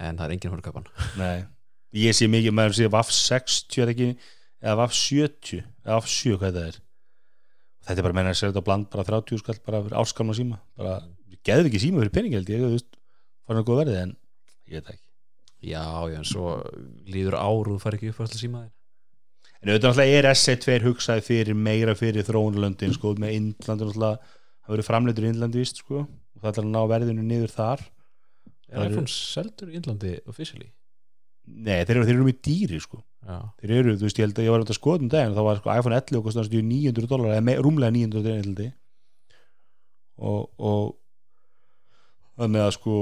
en 0.00 0.18
það 0.18 0.24
er 0.26 0.34
enginn 0.36 0.54
hóru 0.54 0.64
kapan 0.64 0.88
Nei, 1.20 1.44
ég 2.04 2.16
sé 2.16 2.28
mikið 2.30 2.56
maður 2.56 2.78
sé 2.78 2.88
VAF 2.92 3.12
60 3.14 3.84
eða 3.84 3.94
ekki? 3.94 4.08
Eða 4.64 4.78
VAF 4.80 4.96
70 4.96 5.60
eða 5.60 5.98
VAF 5.98 6.10
7 6.14 6.38
hvað 6.40 6.58
það 6.58 6.68
er. 6.70 6.80
Þetta 7.84 8.00
er 8.00 8.06
bara 8.08 8.16
menn 8.16 8.30
að 8.30 8.38
segja 8.38 8.52
þetta 8.54 8.66
bland 8.70 8.90
bara 8.94 9.08
30 9.10 9.42
skall 9.42 9.60
bara 9.66 9.82
fyrir 9.84 9.98
áskamna 10.00 10.36
síma. 10.36 10.60
Bara, 10.80 10.98
geðu 11.44 11.68
ekki 11.68 11.82
síma 11.82 12.00
fyrir 12.00 12.14
pening 12.14 12.38
held 12.38 12.52
ég 12.54 12.64
þú 12.64 12.70
veist, 12.78 12.94
fara 13.44 13.60
hann 13.60 13.68
góð 13.68 13.82
verði 13.82 13.98
en 14.06 14.14
ég 14.70 14.78
veit 14.78 14.86
það 14.86 14.94
ekki 14.94 15.03
Já, 15.64 15.84
já, 16.10 16.18
en 16.18 16.26
svo 16.28 16.56
líður 17.08 17.38
ár 17.40 17.70
og 17.72 17.80
fær 17.82 17.96
ekki 17.96 18.12
upp 18.12 18.20
alltaf 18.24 18.40
símaðir 18.40 18.72
en 19.64 19.72
auðvitað 19.72 19.88
náttúrulega 19.88 20.18
er 20.20 20.28
SC2 20.34 20.78
hugsaði 20.84 21.24
fyrir 21.24 21.56
meira 21.56 21.94
fyrir 21.96 22.26
þróunlöndin 22.26 22.92
sko, 22.92 23.14
með 23.16 23.38
Indlandu 23.38 23.88
náttúrulega 23.88 24.32
það 24.64 24.74
verið 24.74 24.88
framleitur 24.90 25.24
í 25.24 25.30
Indlandi 25.32 25.62
vist 25.62 25.80
sko, 25.80 26.04
og 26.04 26.42
það 26.42 26.50
ætlar 26.50 26.66
að 26.66 26.74
ná 26.74 26.80
verðinu 26.92 27.26
niður 27.26 27.54
þar 27.54 27.90
Er 28.64 28.80
Það 28.80 28.90
iPhone 28.90 29.12
seldur 29.12 29.70
í 29.70 29.76
Indlandi 29.78 30.12
officially? 30.30 30.70
Nei, 31.44 31.84
þeir 31.84 31.98
eru, 31.98 32.06
þeir 32.08 32.14
eru 32.16 32.28
mjög 32.28 32.38
dýri 32.48 32.80
sko 32.82 33.00
Já, 33.24 33.36
þeir 33.60 33.72
eru, 33.78 33.94
þú 33.96 34.06
veist, 34.08 34.18
ég 34.20 34.26
held 34.26 34.40
að 34.40 34.46
ég 34.46 34.52
var 34.52 34.60
um 34.60 34.66
þetta 34.66 34.76
skoðum 34.78 35.10
daginn 35.12 35.36
þá 35.36 35.42
var 35.46 35.60
sko 35.60 35.74
iPhone 35.74 35.98
11 36.00 36.18
og 36.18 36.26
kostast 36.26 36.56
900 36.56 37.08
dólar 37.08 37.36
eða 37.36 37.54
rúmlega 37.64 37.94
900 37.94 38.24
dólar 38.24 38.42
held 38.42 38.60
ég. 38.64 38.74
og, 40.20 40.40
og 40.60 40.82
þannig 42.40 42.64
að 42.64 42.74
sko 42.76 42.96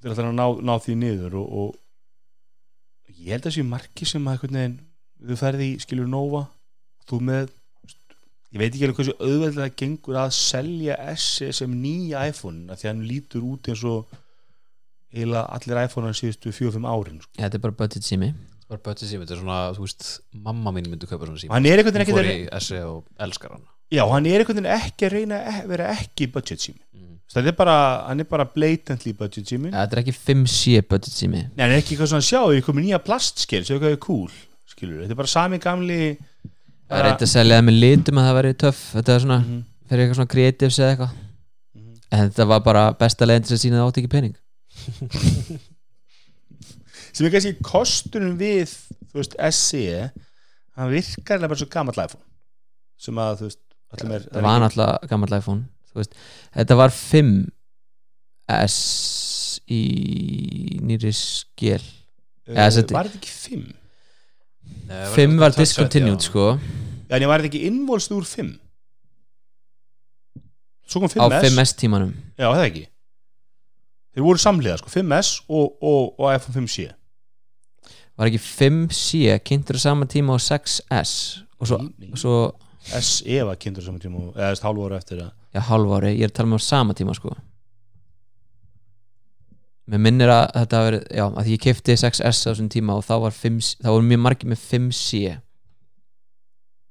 ætla 0.00 0.26
að 0.30 0.36
ná, 0.36 0.46
ná 0.64 0.74
því 0.80 0.96
niður 1.00 1.38
og, 1.40 1.56
og 1.62 3.16
ég 3.20 3.34
held 3.34 3.44
að 3.44 3.50
þessi 3.50 3.66
marki 3.68 4.08
sem 4.08 4.26
að 4.26 4.36
einhvern 4.36 4.58
veginn 4.60 4.78
þú 5.20 5.40
ferði 5.40 5.70
í 5.70 5.80
skilur 5.82 6.08
Nova 6.10 6.46
þú 7.10 7.20
með 7.28 7.50
ég 8.50 8.62
veit 8.62 8.70
ekki 8.72 8.86
alveg 8.86 8.98
hversu 8.98 9.16
auðveldlega 9.20 9.66
það 9.68 9.76
gengur 9.82 10.18
að 10.22 10.32
selja 10.34 10.96
S 11.12 11.26
sem 11.58 11.74
nýja 11.82 12.24
iPhone 12.30 12.72
af 12.72 12.80
því 12.80 12.88
að 12.88 12.92
hann 12.92 13.06
lítur 13.06 13.46
út 13.46 13.70
eins 13.70 13.84
og 13.86 14.14
eiginlega 15.10 15.44
allir 15.56 15.82
iPhone-ar 15.84 16.16
síðustu 16.18 16.52
4-5 16.54 16.86
árin 16.86 17.20
sko. 17.22 17.32
Já, 17.36 17.44
þetta 17.44 17.58
er 17.58 17.64
bara 17.66 17.78
budget 17.82 18.06
sími 18.06 18.30
það 18.32 18.72
var 18.74 18.82
budget 18.86 19.10
sími, 19.10 19.26
þetta 19.26 19.36
er 19.36 19.42
svona, 19.42 19.60
þú 19.76 19.86
veist 19.86 20.08
mamma 20.46 20.74
mín 20.74 20.90
myndi 20.90 21.10
kaupa 21.10 21.26
svona 21.26 21.38
og 21.38 21.44
síma 21.44 21.56
hann 21.56 21.68
er 21.70 21.82
einhvern 21.82 22.00
veginn 22.00 22.20
ekki 22.20 22.36
í 22.46 22.62
SE 22.66 22.82
og 22.86 23.24
elskar 23.26 23.56
hann 23.56 23.66
Já, 23.90 24.04
hann 24.06 24.28
er 24.30 24.42
einhvern 24.42 24.60
veginn 24.60 24.74
ekki 24.76 25.08
að 25.08 25.16
reyna 25.16 25.40
að 25.50 25.70
vera 25.72 25.90
ekki 25.96 26.30
budget 26.34 26.66
sími 26.66 26.82
mm. 26.94 27.09
Það 27.30 27.46
er 27.46 27.54
bara, 27.54 27.74
hann 28.08 28.20
er 28.24 28.26
bara 28.26 28.44
blatantly 28.50 29.12
budget 29.14 29.46
sími 29.52 29.70
Þetta 29.70 29.94
er 29.96 30.00
ekki 30.02 30.14
5C 30.16 30.80
budget 30.90 31.14
sími 31.14 31.44
Nei, 31.44 31.60
hann 31.62 31.70
er 31.76 31.78
ekki 31.78 31.94
eitthvað 31.94 32.10
svona 32.10 32.26
sjá, 32.26 32.40
ég 32.56 32.64
komið 32.66 32.88
nýja 32.88 32.98
plastsker 33.06 33.62
Sjá 33.68 33.76
hvað 33.78 33.92
er 33.94 34.00
cool, 34.02 34.32
skilur 34.66 35.04
Þetta 35.04 35.14
er 35.14 35.20
bara 35.20 35.30
sami 35.30 35.60
gamli 35.62 36.00
Það 36.90 36.98
er 36.98 37.06
eitthvað 37.12 37.28
að 37.28 37.30
selja 37.36 37.58
það 37.60 37.66
með 37.68 37.76
litum 37.84 38.18
að 38.18 38.24
það 38.26 38.34
væri 38.40 38.54
töff. 38.58 38.78
Þetta 38.96 39.12
er 39.14 39.20
svona, 39.22 39.36
Mhm, 39.44 39.58
fyrir 39.86 40.00
eitthvað 40.02 40.18
svona 40.18 40.30
creatives 40.32 40.78
eða 40.80 40.88
eitthvað. 40.90 41.12
Mhm. 41.78 41.92
En 42.10 42.18
þetta 42.24 42.46
var 42.50 42.60
bara 42.66 42.82
besta 42.98 43.28
leiðin 43.30 43.46
til 43.46 43.54
að 43.54 43.60
sína 43.62 43.78
það 43.78 43.86
átti 43.92 44.02
ekki 44.02 44.10
pening. 44.10 44.34
Sem 47.14 47.26
er 47.26 47.32
kannski 47.34 47.52
kostunum 47.66 48.34
við 48.40 48.72
Þú 49.10 49.20
veist, 49.22 49.34
SE 49.54 50.10
Hann 50.78 50.90
virkar 50.90 51.36
eiginlega 51.36 51.50
bara 51.50 51.60
svo 51.62 51.68
gamall 51.70 51.98
iPhone. 52.04 52.24
Sem 53.00 53.18
að, 53.22 53.38
þú 53.40 53.48
veist 53.48 53.60
öllum 53.94 54.12
er, 54.18 54.26
Það 54.30 54.46
var 54.46 54.60
náttúrulega 54.64 55.08
gammal 55.10 55.38
iPhone 55.38 55.62
veist. 55.98 56.14
Þetta 56.54 56.74
var 56.78 56.90
5S 56.94 58.76
í 59.70 59.82
nýri 60.86 61.12
skil 61.14 61.80
uh, 61.80 62.54
Var 62.54 62.70
þetta 62.74 63.02
ekki 63.18 63.30
5? 63.30 63.64
Nei, 64.90 65.04
5 65.14 65.36
var 65.40 65.54
discontinued 65.54 66.22
sko. 66.24 66.46
Já, 67.10 67.16
en 67.18 67.22
ég 67.24 67.30
var 67.30 67.42
þetta 67.42 67.50
ekki 67.52 67.64
innvolst 67.70 68.10
úr 68.14 68.26
5 68.26 68.54
Svo 70.90 70.98
kom 71.04 71.10
á 71.22 71.28
5S 71.30 71.44
5S 71.54 71.72
tímanum. 71.78 72.14
Já, 72.34 72.48
það 72.50 72.64
ekki? 72.66 72.84
Þeir 74.10 74.24
voru 74.26 74.40
samliða, 74.42 74.78
sko, 74.80 74.90
5S 74.90 75.28
og, 75.46 75.76
og, 75.86 76.16
og 76.18 76.32
iPhone 76.34 76.56
5C 76.64 76.88
Var 78.18 78.26
ekki 78.30 78.40
5C 78.42 79.36
kynntur 79.46 79.78
á 79.78 79.80
sama 79.86 80.08
tíma 80.10 80.34
og 80.34 80.42
6S 80.42 81.12
og 81.60 81.68
svo, 81.70 81.78
Nei, 81.78 81.92
nei. 82.06 82.10
og 82.10 82.18
svo 82.20 82.34
SE 83.04 83.36
var 83.46 83.58
kynntur 83.60 83.84
saman 83.84 84.00
tíma 84.02 84.16
og- 84.24 84.34
eða 84.40 84.50
þess 84.54 84.64
hálfu 84.64 84.86
ára 84.88 84.98
eftir 84.98 85.20
það 85.20 85.30
já, 85.54 85.60
hálf 85.70 85.94
ári, 85.98 86.14
ég 86.16 86.26
er 86.28 86.32
að 86.32 86.38
tala 86.38 86.52
með 86.52 86.62
á 86.62 86.68
sama 86.70 86.96
tíma 86.98 87.14
sko. 87.18 87.34
Mér 89.90 90.02
minnir 90.06 90.30
að 90.30 90.44
þetta 90.54 90.80
verið, 90.86 91.06
já, 91.18 91.24
að 91.26 91.48
ég 91.50 91.62
kefti 91.64 91.96
6S 91.98 92.42
á 92.46 92.50
þessum 92.52 92.68
tíma 92.70 92.94
og 92.98 93.06
þá 93.06 93.14
var 93.24 93.34
5, 93.34 93.62
þá 93.82 93.88
voru 93.90 94.06
mjög 94.06 94.20
margir 94.26 94.52
með 94.52 94.66
5C 94.70 95.38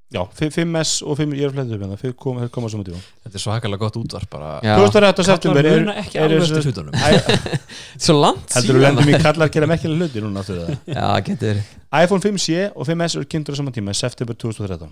Já, 0.10 0.24
5S 0.34 1.04
og 1.06 1.20
5, 1.20 1.34
ég 1.38 1.46
er 1.46 1.52
flettið 1.54 1.76
upp 1.76 1.84
hérna. 1.84 1.98
Þeir 2.02 2.14
koma, 2.18 2.48
koma 2.50 2.70
saman 2.74 2.88
tíma. 2.88 2.98
Þetta 3.28 3.38
er 3.38 3.42
svakalega 3.44 3.82
gott 3.84 3.98
útvarp 4.00 4.32
bara. 4.34 4.48
Já, 4.66 4.72
2008 4.82 5.26
september 5.28 5.60
Kallar 5.62 5.76
er, 5.76 5.84
muna 5.84 5.94
ekki 6.02 6.18
er, 6.18 6.24
alveg 6.26 6.48
eftir 6.48 6.66
hlutunum. 6.66 6.96
Er 6.98 7.60
svo 8.08 8.16
langt 8.18 8.56
Heldur 8.58 8.80
þú 8.80 8.82
lendum 8.88 9.12
í 9.12 9.20
kallar 9.22 9.52
gera 9.54 9.68
mekkilega 9.70 10.08
hluti 10.08 10.24
núna 10.26 10.42
Já, 10.90 11.06
getur. 11.28 11.46
verið. 11.52 11.70
iPhone 12.02 12.26
5C 12.26 12.66
og 12.74 12.90
5S 12.90 13.20
eru 13.20 13.30
kynntur 13.36 13.54
á 13.54 13.58
saman 13.62 13.76
tíma 13.78 13.94
í 13.94 14.00
september 14.02 14.40
2013 14.48 14.90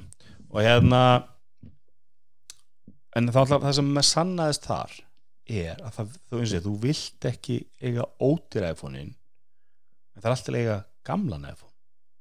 og 0.53 0.61
hérna 0.61 1.01
en 3.18 3.30
þá 3.34 3.39
alltaf 3.43 3.63
það 3.65 3.76
sem 3.80 3.91
með 3.97 4.07
sannaðist 4.11 4.68
þar 4.70 4.95
er 5.57 5.80
að 5.88 5.93
það, 5.97 6.15
þú 6.30 6.39
veist 6.41 6.55
ég, 6.57 6.63
þú 6.65 6.74
vilt 6.84 7.28
ekki 7.30 7.57
eiga 7.88 8.05
ótir 8.28 8.65
iPhone-in 8.72 9.13
en 9.13 10.22
það 10.22 10.28
er 10.30 10.36
alltaf 10.36 10.57
eiga 10.59 10.78
gamlan 11.07 11.45
iPhone. 11.47 11.74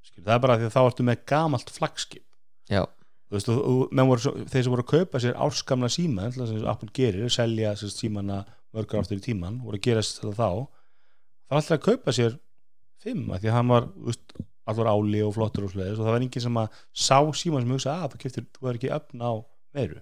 Skil, 0.07 0.23
það 0.23 0.35
er 0.37 0.43
bara 0.45 0.57
því 0.61 0.69
að 0.69 0.75
þá 0.77 0.83
ertu 0.87 1.07
með 1.09 1.25
gamalt 1.33 1.73
flagskip 1.75 2.23
Já, 2.71 2.83
veist, 3.35 3.49
og, 3.51 3.63
og, 3.67 3.97
svo- 4.23 4.35
þeir 4.47 4.65
sem 4.67 4.73
voru 4.75 4.85
að 4.87 4.93
kaupa 4.93 5.23
sér 5.23 5.39
árskamla 5.43 5.91
síma, 5.91 6.29
sem 6.35 6.67
Apple 6.71 6.93
gerir 6.95 7.31
selja 7.35 7.75
símana 7.83 8.41
mörgur 8.77 9.01
aftur 9.03 9.19
í 9.19 9.25
tíman 9.27 9.61
voru 9.65 9.81
að 9.81 9.87
gera 9.89 10.05
það 10.07 10.37
þá 10.37 10.49
var 11.51 11.61
alltaf 11.61 11.77
að 11.79 11.85
kaupa 11.89 12.15
sér 12.15 12.39
fimm 13.03 13.27
því 13.35 13.51
að 13.51 13.57
hann 13.59 13.71
var, 13.75 13.89
veist, 14.07 14.37
allur 14.67 14.89
áli 14.91 15.21
og 15.23 15.35
flottur 15.37 15.67
og 15.69 15.75
slegis 15.75 15.99
og 15.99 16.07
það 16.07 16.15
var 16.17 16.25
enginn 16.27 16.43
sem 16.47 16.61
að 16.63 16.79
sá 17.07 17.19
síman 17.43 17.63
sem 17.67 17.75
hugsa 17.75 17.99
að 18.07 18.17
keftir, 18.23 18.47
þú 18.57 18.71
er 18.71 18.79
ekki 18.81 18.95
öfn 18.97 19.23
á 19.23 19.33
meiru. 19.77 20.01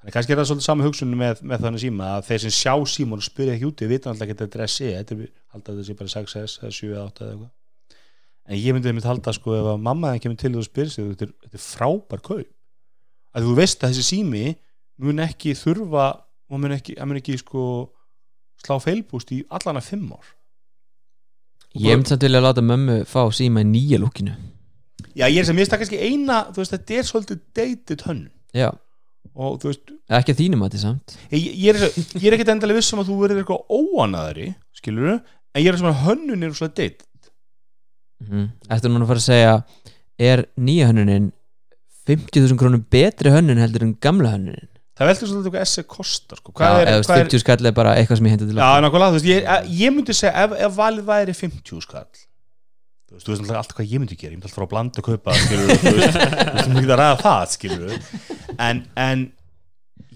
Þannig 0.00 0.16
kannski 0.16 0.32
er 0.32 0.40
það 0.40 0.48
svolítið 0.48 0.66
sama 0.66 0.86
hugsun 0.86 1.16
með, 1.20 1.40
með 1.44 1.64
þannig 1.66 1.82
síma 1.84 2.10
að 2.16 2.26
þeir 2.30 2.42
sem 2.44 2.54
sjá 2.56 2.74
síman 2.88 3.20
og 3.20 3.26
spyrja 3.26 3.56
ekki 3.56 3.68
úti 3.68 3.88
vita 3.90 4.10
alltaf 4.10 4.26
ekki 4.26 4.36
að 4.36 4.42
þetta 4.46 4.60
er 4.60 4.94
þetta 4.96 5.16
er 5.16 5.26
alltaf 5.54 5.80
þessi 5.80 5.96
bara 5.98 6.12
6S 6.14 6.54
eða 6.62 6.72
7 6.76 6.90
eða 6.94 7.04
8 7.10 7.24
eða 7.26 7.34
eitthvað. 7.34 7.50
En 8.50 8.58
ég 8.58 8.74
myndi 8.74 8.90
einmitt 8.90 9.06
halda 9.06 9.34
sko 9.36 9.54
ef 9.58 9.68
að 9.74 9.84
mamma 9.84 10.14
þeim 10.14 10.24
kemur 10.24 10.40
til 10.40 10.56
og 10.56 10.66
spyrir 10.66 10.90
sig 10.90 11.06
þetta 11.12 11.26
er, 11.28 11.34
þetta 11.44 11.60
er 11.60 11.64
frábær 11.66 12.24
kaup. 12.24 12.48
Að 13.36 13.46
þú 13.46 13.54
veist 13.60 13.84
að 13.84 13.92
þessi 13.92 14.06
sími 14.08 14.44
mun 15.04 15.22
ekki 15.22 15.54
þurfa 15.58 16.06
og 16.50 16.62
mun 16.62 16.74
ekki, 16.74 16.96
mun 17.04 17.20
ekki 17.20 17.36
sko 17.38 17.64
slá 18.60 18.80
feilbúst 18.82 19.30
í 19.36 19.44
allan 19.52 19.78
að 19.80 19.90
fimm 19.92 20.08
ár. 20.16 20.32
Ég 21.78 21.94
myndi 21.94 22.10
samt 22.10 22.24
vilja 22.26 22.42
láta 22.42 22.64
mömmu 22.64 23.02
fá 23.06 23.22
síma 23.30 23.62
í 23.62 23.68
nýja 23.68 24.00
lúkinu. 24.02 24.34
Já 25.14 25.28
ég 25.28 25.42
er 25.42 25.46
sem 25.46 25.54
ég 25.54 25.62
veist 25.62 25.72
það 25.72 25.84
kannski 25.84 26.00
eina 26.02 26.40
þú 26.50 26.62
veist 26.62 26.74
þetta 26.74 26.96
er 26.96 27.06
svolítið 27.06 27.42
dated 27.54 28.06
hönnun. 28.08 28.32
Já, 28.56 28.70
og 29.34 29.60
þú 29.62 29.70
veist 29.70 29.92
ekki 30.20 30.36
þínum 30.38 30.64
að 30.64 30.72
þetta 30.72 30.82
samt 30.84 31.14
ég, 31.30 31.44
ég, 31.46 31.74
er, 31.74 32.00
ég 32.16 32.26
er 32.28 32.36
ekkert 32.36 32.54
endalega 32.54 32.80
viss 32.80 32.94
um 32.94 33.02
að 33.02 33.12
þú 33.12 33.18
verður 33.20 33.42
eitthvað 33.42 33.76
óanaðari 33.76 34.48
skilur 34.76 35.12
en 35.14 35.62
ég 35.62 35.70
er 35.70 35.78
sem 35.78 35.90
að 35.90 36.02
hönnun 36.06 36.46
er 36.46 36.56
svolítið 36.56 36.80
dated 36.80 37.30
mm. 38.26 38.48
Ertu 38.70 38.90
núna 38.90 39.06
að 39.06 39.12
fara 39.12 39.22
að 39.22 39.28
segja 39.28 39.54
er 40.30 40.44
nýja 40.60 40.90
hönnunin 40.90 41.30
50.000 42.10 42.58
krónum 42.58 42.82
betri 42.90 43.32
hönnun 43.32 43.60
heldur 43.62 43.86
en 43.86 43.94
gamla 44.02 44.34
hönnunin 44.34 44.70
það 45.00 45.12
veldur 45.12 45.30
svolítið 45.30 45.54
hvað 45.54 45.68
SE 45.70 45.84
kostar 45.88 46.40
sko. 46.40 46.52
Já, 46.52 46.66
er, 46.68 46.88
eða 46.90 46.96
þú 46.96 46.98
veist, 46.98 47.10
hvað 47.10 47.20
er 47.20 47.28
50 47.30 47.44
skall 47.44 47.68
er 47.70 47.76
bara 47.76 47.94
eitthvað 47.96 48.18
sem 48.18 48.26
ég 48.26 48.34
hendi 48.34 48.48
til 48.50 48.58
Já, 48.58 48.66
nákvæmlega, 48.84 49.12
þú 49.14 49.16
veist, 49.16 49.30
ég, 49.30 49.70
ég 49.80 49.94
myndi 49.94 50.16
segja 50.16 50.32
ef, 50.44 50.56
ef 50.66 50.74
valið 50.76 51.06
væri 51.08 51.36
50 51.38 51.86
skall 51.86 52.04
þú 52.10 53.16
veist, 53.16 53.26
þú 53.26 53.32
veist 53.32 53.54
alltaf 53.62 53.78
hvað 53.78 53.94
ég 53.94 54.02
myndi 54.02 54.18
gera 54.20 54.34
ég 54.34 54.36
myndi 54.36 54.46
alltaf 54.46 54.58
fara 54.60 54.68
að 54.68 54.74
blanda 54.74 55.00
og 55.00 55.08
kaupa 55.08 55.36
skilur, 55.40 55.72
þú 55.72 55.94
veist, 55.96 56.18
þú 56.18 56.34
veist, 56.36 56.66
þú 56.66 56.74
myndi 56.76 56.92
að 56.94 57.00
ræða 57.00 57.16
það 57.24 57.54
skilur 57.54 57.94
en, 58.60 58.82
en 59.00 59.26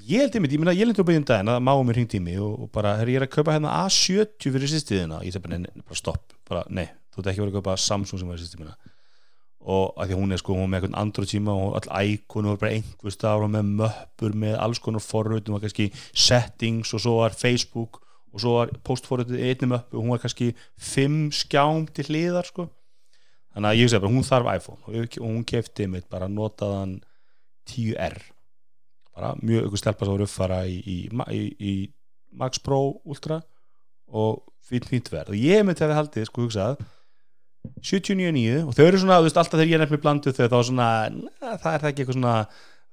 ég 0.05 0.25
held 0.25 0.37
einmitt, 0.37 0.55
ég 0.55 0.67
að 0.69 0.81
ég 0.81 0.89
lendi 0.89 1.05
á 1.05 1.09
byggjum 1.09 1.29
daginn 1.29 1.53
að 1.55 1.63
máum 1.65 1.87
mér 1.89 2.01
hringt 2.01 2.17
í 2.17 2.23
mig 2.23 2.41
og, 2.43 2.67
og 2.67 2.73
bara, 2.75 2.97
herri, 3.01 3.17
ég 3.17 3.23
er 3.23 3.29
að 3.29 3.37
kaupa 3.39 3.55
hérna 3.55 3.77
A70 3.85 4.53
fyrir 4.55 4.71
sýstiðina, 4.71 5.23
ég 5.25 5.35
segi 5.35 5.45
bara, 5.47 5.61
nei, 5.63 5.85
bara 5.85 6.01
stopp 6.01 6.35
bara, 6.49 6.65
nei, 6.69 6.87
þú 7.15 7.23
ert 7.23 7.31
ekki 7.33 7.45
verið 7.45 7.55
að 7.55 7.63
kaupa 7.63 7.79
Samsung 7.81 8.21
sem 8.21 8.31
var 8.31 8.43
sýstiðina 8.43 8.77
og 9.65 9.97
að 9.97 10.11
því 10.11 10.17
hún 10.19 10.35
er 10.35 10.41
sko, 10.41 10.55
hún 10.59 10.67
er 10.67 10.73
með 10.75 10.83
eitthvað 10.83 10.99
andra 11.01 11.27
tíma 11.29 11.53
og 11.57 11.77
all 11.79 12.09
íkonu 12.13 12.51
var 12.53 12.59
bara 12.61 12.77
einhver 12.77 13.15
stafur 13.15 13.49
með 13.49 13.71
möppur 13.81 14.35
með 14.37 14.57
alls 14.61 14.81
konar 14.85 15.05
forröðum 15.05 15.57
og 15.57 15.65
kannski 15.65 15.87
settings 16.13 16.93
og 16.93 17.01
svo 17.01 17.15
var 17.23 17.37
Facebook 17.39 18.03
og 18.35 18.43
svo 18.43 18.59
var 18.59 18.75
postforröðið 18.85 19.41
einni 19.41 19.71
möppu 19.73 19.97
og 19.97 20.05
hún 20.05 20.13
var 20.13 20.21
kannski 20.21 20.51
fimm 20.77 21.31
skjám 21.33 21.87
til 21.97 22.05
hliðar 22.11 22.51
sko. 22.51 22.69
Þannig 23.55 23.71
að 23.71 23.81
ég 23.81 23.91
segi 23.91 24.05
bara, 24.05 24.13
hún 24.19 24.29
þarf 24.29 24.53
iPhone 24.53 24.81
og, 24.85 25.19
og 25.23 25.27
hún 25.31 25.49
kefti 25.49 25.89
mitt 25.89 26.11
bara 26.13 26.29
notaðan 26.29 26.99
10R 27.71 28.21
bara 29.15 29.35
mjög 29.41 29.69
ykkur 29.69 29.81
stelpa 29.81 30.07
sem 30.07 30.15
voru 30.15 30.27
uppfara 30.29 30.65
í, 30.67 30.81
í, 30.81 30.99
í, 31.31 31.45
í 31.59 31.75
Max 32.35 32.61
Pro 32.63 32.81
Ultra 33.05 33.41
og 34.11 34.43
fínt 34.65 34.89
fínt 34.91 35.11
verð. 35.13 35.35
Og 35.35 35.41
ég 35.41 35.65
myndi 35.67 35.85
að 35.85 35.93
við 35.93 36.01
haldið 36.01 36.29
sko 36.29 36.45
hugsað 36.45 36.79
79.9 37.81 38.69
og 38.69 38.77
þau 38.77 38.85
eru 38.85 39.01
svona, 39.01 39.19
þú 39.21 39.29
veist, 39.29 39.39
alltaf 39.41 39.59
þegar 39.59 39.71
ég 39.71 39.79
er 39.79 39.83
nefnir 39.85 40.01
blanduð 40.03 40.37
þau 40.37 40.47
þá 40.47 40.57
er 40.59 40.67
svona, 40.69 40.89
na, 41.15 41.55
það 41.63 41.71
er 41.71 41.85
það 41.85 41.91
ekki 41.91 42.03
eitthvað 42.05 42.19
svona 42.19 42.35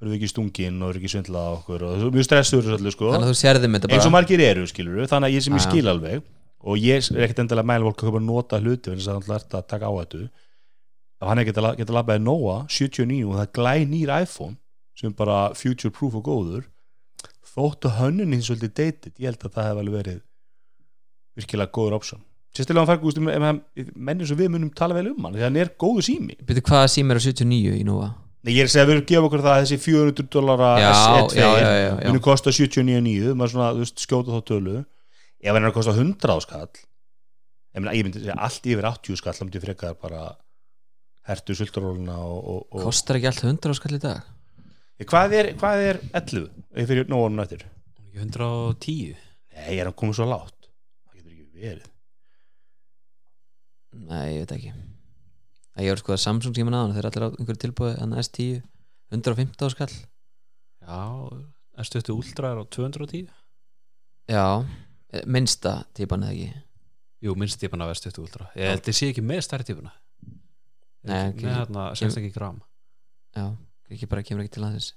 verður 0.01 0.17
ekki 0.17 0.29
stungin 0.31 0.77
og 0.79 0.89
verður 0.89 1.01
ekki 1.01 1.11
svindlað 1.13 1.47
á 1.47 1.51
okkur? 1.57 1.83
Og 1.87 1.97
þú 2.01 2.07
er 2.07 2.15
mjög 2.15 2.27
stressuður 2.27 2.69
þessu 2.75 2.93
sko. 2.95 3.09
Þannig 3.13 3.27
að 3.27 3.33
þú 3.33 3.39
sérðum 3.41 3.75
þetta 3.77 3.91
eins 3.91 3.99
og 3.99 4.07
bara 4.07 4.15
margir 4.15 4.45
eru 4.45 4.63
skilur 4.71 5.09
þannig 5.11 5.27
að 5.27 5.35
ég 5.35 5.45
sem 5.45 5.57
ég 5.57 5.65
skil 5.65 5.91
alveg 5.91 6.23
og 6.61 6.79
ég 6.81 7.11
er 7.11 7.25
ekkert 7.25 7.43
endilega 7.43 7.65
að 7.65 7.69
mæla 7.71 7.91
fólk 7.91 8.05
að 8.07 8.25
nota 8.25 8.61
hluti 8.61 8.95
þess 8.95 9.11
að 9.11 9.19
hann 9.19 9.35
ætla 9.37 9.61
að 9.61 9.67
taka 9.73 9.91
á 9.91 9.93
þetta. 9.99 10.23
Ef 11.21 11.29
hann 11.29 11.41
er 11.41 11.47
geta, 11.51 11.73
geta 11.77 11.95
labbaði 11.97 12.23
Nóa 12.25 12.57
79 12.71 13.27
og 13.27 13.37
það 13.37 13.51
glæ 13.59 13.73
nýr 13.91 14.13
iPhone 14.21 14.57
sem 15.01 15.13
bara 15.17 15.39
future 15.57 15.93
proof 15.93 16.17
og 16.19 16.27
góður 16.29 16.67
þóttu 17.51 17.91
hönnunin 17.97 18.43
svolítið 18.45 18.73
dated 18.77 19.15
ég 19.17 19.31
held 19.31 19.47
að 19.47 19.55
það 19.57 19.69
hef 19.69 19.81
alveg 19.81 19.97
verið 19.97 20.19
virkilega 21.39 21.73
góður 21.75 21.97
option 21.99 22.21
sérstaklega 22.51 22.83
hann 22.83 22.91
fær 22.91 23.01
gúst 23.03 23.21
menn 23.21 24.19
eins 24.21 24.33
og 24.33 24.39
við 24.39 24.51
munum 24.53 24.71
tala 24.75 24.97
vel 24.97 25.11
um 25.13 25.25
hann 25.27 25.37
því 25.37 25.43
að 25.43 25.47
hann 25.49 25.61
er 25.63 25.71
góðu 25.79 26.03
sími 26.07 26.37
Byrju, 26.47 26.65
hvað 26.67 26.85
sími 26.95 27.15
er 27.15 27.19
á 27.19 27.23
79 27.23 27.77
í 27.79 27.85
Nova? 27.87 28.11
Nei, 28.41 28.55
ég 28.55 28.63
er 28.63 28.69
að 28.69 28.73
segja 28.73 28.83
að 28.83 28.89
við 28.89 28.95
erum 28.95 29.03
að 29.03 29.11
gefa 29.11 29.27
okkur 29.27 29.43
það 29.45 29.55
að 29.55 29.63
þessi 29.63 29.77
400 29.85 30.29
dollara 30.33 30.69
Já, 30.81 30.87
SE2 30.97 31.37
já, 31.37 31.45
já, 31.45 31.71
já, 31.77 31.89
já. 31.91 32.07
munu 32.09 32.21
kosta 32.25 32.53
79.9 32.57 33.35
maður 33.37 33.53
svona, 33.53 33.67
þú 33.75 33.83
veist, 33.85 34.01
skjóta 34.01 34.33
þá 34.33 34.47
tölu 34.49 34.77
ef 34.81 35.51
hann 35.51 35.61
er 35.61 35.69
að 35.69 35.75
kosta 35.77 35.93
100 35.95 36.33
á 36.33 36.37
skall 36.41 36.71
ég, 37.95 38.05
myndi 38.05 38.23
segja 38.23 38.37
allt 38.47 38.71
yfir 38.73 38.87
80 38.89 39.21
skall 39.21 39.35
þá 39.37 39.43
myndi 39.45 39.61
ég 39.61 39.65
frekar 39.67 39.99
bara 40.01 40.23
hertu 41.29 41.55
sultaróluna 41.55 42.17
og, 42.25 42.39
og, 42.41 42.61
og 42.73 42.87
Kostar 42.89 43.19
ekki 43.19 43.29
allt 43.29 43.45
100 43.45 43.71
á 43.71 43.75
skall 43.77 43.95
í 43.95 44.01
dag? 44.01 44.25
Hvað, 45.09 45.33
er, 45.39 45.47
hvað 45.57 45.83
er 45.89 45.99
11 46.13 46.47
ef 46.77 46.87
fyrir 46.91 47.07
nógunum 47.09 47.41
eftir? 47.43 47.65
110 48.13 49.15
Nei, 49.51 49.77
er 49.79 49.87
hann 49.87 49.95
komið 49.97 50.17
svo 50.19 50.27
látt 50.29 50.67
það 50.67 51.17
getur 51.17 51.31
ekki 51.31 51.47
verið. 51.61 51.87
Nei, 54.07 54.25
ég 54.35 54.43
veit 54.45 54.53
ekki. 54.55 54.71
Ég 55.81 55.89
var 55.93 55.99
sko 56.01 56.13
að 56.15 56.21
Samsung 56.23 56.55
síman 56.55 56.75
aðan 56.77 56.93
þeir 56.95 57.05
eru 57.07 57.09
allir 57.11 57.25
á 57.25 57.29
einhverju 57.39 57.61
tilbúið 57.65 57.97
en 58.03 58.15
S10 58.21 58.61
115 59.15 59.67
á 59.67 59.67
skall. 59.73 59.95
Já, 60.81 60.99
S20 61.85 62.13
Ultra 62.15 62.51
er 62.53 62.61
á 62.61 62.65
210 62.71 63.29
Já, 64.31 64.45
minnsta 65.27 65.73
típan 65.97 66.23
eða 66.27 66.35
ekki? 66.35 66.61
Jú, 67.21 67.35
minnst 67.37 67.59
típan 67.61 67.83
af 67.85 67.91
S20 67.97 68.21
Ultra. 68.23 68.47
Ég 68.57 68.71
held 68.71 68.87
ég 68.91 68.97
sé 68.97 69.09
ekki 69.11 69.23
með 69.25 69.43
stærri 69.47 69.67
típuna. 69.67 69.91
Nei, 71.03 71.17
ekki- 71.31 71.47
Með 71.47 71.57
hérna 71.59 71.87
60 71.97 72.31
gram 72.35 72.61
Já, 73.35 73.45
ekki 73.95 74.09
bara 74.11 74.25
kemur 74.25 74.45
ekki 74.45 74.55
til 74.57 74.65
aðeins 74.67 74.91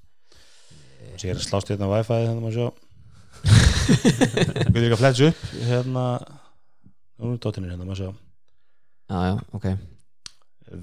Sér 1.21 1.35
er 1.35 1.39
að 1.39 1.47
slást 1.47 1.71
hérna 1.71 1.89
á 1.89 1.93
Wi-Fi 1.93 2.21
þannig 2.25 2.35
að 2.35 2.45
maður 2.45 2.57
sjá. 2.59 2.69
Við 4.75 4.79
erum 4.79 4.79
ekki 4.81 4.97
að 4.97 5.03
fletsa 5.03 5.29
upp 5.29 5.43
hérna. 5.69 6.05
Nú 7.21 7.33
er 7.35 7.41
dóttinir 7.45 7.75
hérna 7.75 7.87
maður 7.87 8.01
sjá. 8.01 8.11
Já, 9.13 9.19
já, 9.29 9.35
ok. 9.59 9.67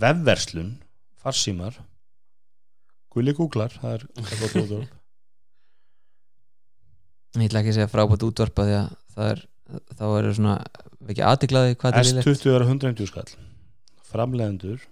Vefverslun, 0.03 0.70
farsímar. 1.24 1.80
Gulli 3.12 3.34
googlar 3.36 3.74
það 3.76 3.97
er, 3.97 4.05
gott 4.39 4.57
útvarp. 4.62 4.97
Ég 7.41 7.47
ætla 7.47 7.62
ekki 7.64 7.74
að 7.74 7.78
segja 7.80 7.91
frábært 7.91 8.24
útvarpa 8.28 8.68
því 8.68 8.78
að 8.78 8.93
það 9.16 9.34
er 9.34 9.43
þá 9.97 10.05
er 10.07 10.30
svona 10.36 10.55
ekki 11.12 11.24
aðtiklaði 11.28 11.76
hvað 11.80 11.95
það 11.95 12.01
er 12.01 12.09
lélegt. 12.09 12.28
S20 12.28 12.55
er 12.55 12.66
150 12.68 13.12
skall. 13.12 13.28
Framlegendur 14.12 14.88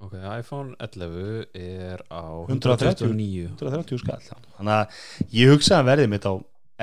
Ok, 0.00 0.14
iPhone 0.16 0.74
11 0.80 1.44
er 1.60 2.00
á 2.08 2.22
130. 2.48 3.04
129 3.04 3.50
130 3.60 3.98
skall 4.00 4.22
þannig 4.56 4.76
að 4.76 5.00
ég 5.36 5.50
hugsa 5.52 5.80
að 5.82 5.88
verðið 5.90 6.08
mitt 6.14 6.24
á 6.24 6.32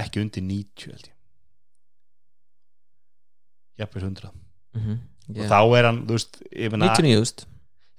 ekki 0.04 0.22
undir 0.22 0.44
90 0.46 0.92
held 0.94 1.08
ég. 1.08 1.14
Jafnvel 3.82 4.04
100 4.04 4.32
Mhm, 4.78 5.00
og 5.30 5.36
já. 5.36 5.48
þá 5.50 5.60
er 5.80 5.84
hann, 5.90 6.00
þú 6.08 6.14
veist 6.18 6.42
ég 6.54 6.72
meina- 6.72 6.94
99 6.94 7.22
úst 7.22 7.46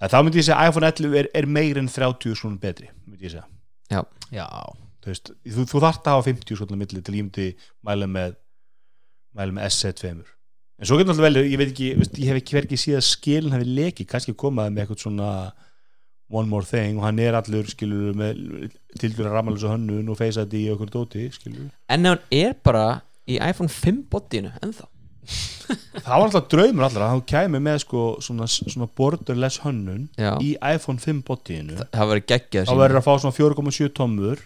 ja, 0.00 0.06
þá 0.08 0.22
myndi 0.22 0.38
ég 0.38 0.44
segja 0.46 0.58
að 0.62 0.68
iPhone 0.70 0.86
11 0.86 1.14
er, 1.18 1.28
er 1.34 1.46
meir 1.46 1.78
en 1.78 1.88
30 1.88 2.34
svona 2.38 2.58
betri 2.60 2.88
myndi 3.06 3.24
ég 3.26 3.30
segja. 3.34 3.46
Já, 3.90 4.46
þú, 5.02 5.06
veist, 5.10 5.30
þú, 5.46 5.64
þú 5.66 5.80
þarft 5.82 6.04
að 6.06 6.14
hafa 6.14 6.28
50 6.30 6.56
svona 6.60 6.76
milli 6.78 7.02
til 7.02 7.14
ég 7.14 7.24
myndi 7.26 7.56
mæla 7.82 8.06
með 8.06 8.36
mæla 9.34 9.52
með 9.58 9.66
S2 9.66 10.24
en 10.78 10.86
svo 10.86 10.98
getur 10.98 11.10
náttúrulega 11.12 11.42
vel, 11.42 11.50
ég 11.50 11.60
veit 11.60 11.72
ekki 11.72 11.88
veist, 11.98 12.18
ég 12.18 12.30
hef 12.30 12.40
ekki 12.42 12.56
verið 12.56 12.68
ekki 12.68 12.82
síðan 12.84 13.06
skilin 13.06 13.56
hefði 13.56 13.78
leki 13.78 14.06
kannski 14.08 14.34
komaði 14.38 14.74
með 14.74 14.84
eitthvað 14.84 15.02
svona 15.04 15.30
one 16.28 16.48
more 16.48 16.66
thing 16.66 16.98
og 17.00 17.06
hann 17.06 17.18
er 17.22 17.38
allur 17.38 17.66
skilur 17.70 18.16
með 18.18 18.70
að 19.08 19.32
ramalus 19.32 19.64
og 19.64 19.74
hönnun 19.74 20.12
og 20.12 20.20
þetta 20.20 20.46
í 20.58 20.68
okkur 20.74 20.92
dóti 20.92 21.26
skilur. 21.34 21.70
En 21.88 22.06
hann 22.06 22.22
er 22.34 22.54
bara 22.62 23.00
í 23.28 23.40
iPhone 23.40 23.72
5 23.72 24.04
bodyinu 24.12 24.52
ennþá? 24.62 24.88
Það 26.04 26.08
var 26.08 26.22
alltaf 26.24 26.46
draumur 26.48 26.86
allra. 26.86 27.08
Hann 27.12 27.24
kæmi 27.28 27.58
með 27.60 27.82
sko 27.82 28.02
svona, 28.24 28.46
svona 28.48 28.86
borderless 28.96 29.60
hönnun 29.64 30.06
Já, 30.16 30.36
í 30.40 30.54
iPhone 30.56 31.02
5 31.02 31.24
botíinu 31.26 31.80
það 31.82 32.12
verður 32.12 32.28
geggjað 32.32 32.70
þá 32.70 32.76
verður 32.80 33.00
að 33.00 33.08
fá 33.08 33.12
svona 33.24 33.36
4,7 33.36 33.90
tommur. 33.98 34.44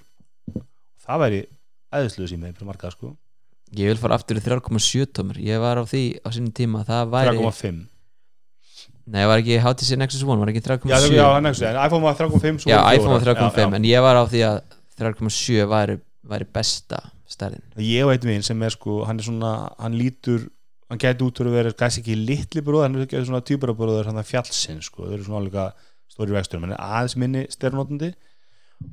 Það 1.03 1.22
væri 1.22 1.43
æðislu 1.93 2.30
sími 2.30 2.55
fyrir 2.55 2.70
marga 2.70 2.91
sko 2.95 3.12
Ég 3.72 3.88
vil 3.88 4.00
fara 4.00 4.18
aftur 4.18 4.36
í 4.36 4.42
3,7 4.44 5.06
tómur. 5.16 5.38
Ég 5.40 5.60
var 5.62 5.80
á 5.80 5.84
því 5.88 6.02
á 6.20 6.28
sínum 6.34 6.52
tíma 6.52 6.82
Það 6.84 7.08
væri 7.14 7.36
3,5 7.40 7.80
Nei, 9.12 9.24
var 9.26 9.40
ekki 9.40 9.56
HTC 9.58 9.96
Nexus 9.98 10.22
One 10.22 10.38
Var 10.44 10.52
ekki 10.52 10.62
3,7 10.62 10.92
já, 10.92 10.98
já, 11.16 11.24
ekki, 11.50 11.64
en 11.70 11.80
iPhone 11.80 12.04
var 12.04 12.18
3,5 12.20 12.62
svo 12.62 12.70
Já, 12.70 12.78
iPhone 12.94 13.16
var 13.16 13.24
fjórar. 13.24 13.50
3,5 13.50 13.78
En 13.80 13.88
ég 13.88 14.04
var 14.04 14.20
á 14.20 14.24
því 14.28 14.44
að 14.46 14.60
3,7 15.00 15.66
væri, 15.72 15.96
væri 16.30 16.46
besta 16.54 17.00
stærðin 17.32 17.62
ég 17.82 18.06
og 18.06 18.12
einn 18.12 18.28
vinn 18.28 18.44
sem 18.46 18.60
er 18.66 18.74
sko 18.74 19.02
hann 19.08 19.20
er 19.20 19.26
svona, 19.26 19.52
hann 19.80 19.96
lítur 19.98 20.44
hann 20.92 21.00
gæti 21.00 21.24
út 21.24 21.38
fyrir 21.40 21.52
að 21.52 21.58
vera 21.58 21.72
kannski 21.82 22.02
ekki 22.02 22.16
litli 22.18 22.62
bróður 22.64 22.86
hann 22.86 22.98
er 22.98 23.06
ekki 23.06 23.22
svona 23.24 23.42
týparabróður 23.48 24.10
hann 24.10 24.20
er 24.20 24.28
fjallsinn 24.28 24.82
sko, 24.84 25.06
þau 25.06 25.14
eru 25.16 25.26
svona 25.26 25.40
alveg 25.40 25.86
stóri 26.12 26.36
vextur 26.36 26.60
hann 26.60 26.74
er 26.76 26.82
aðeins 26.82 27.16
minni 27.20 27.46
styrnótandi 27.52 28.12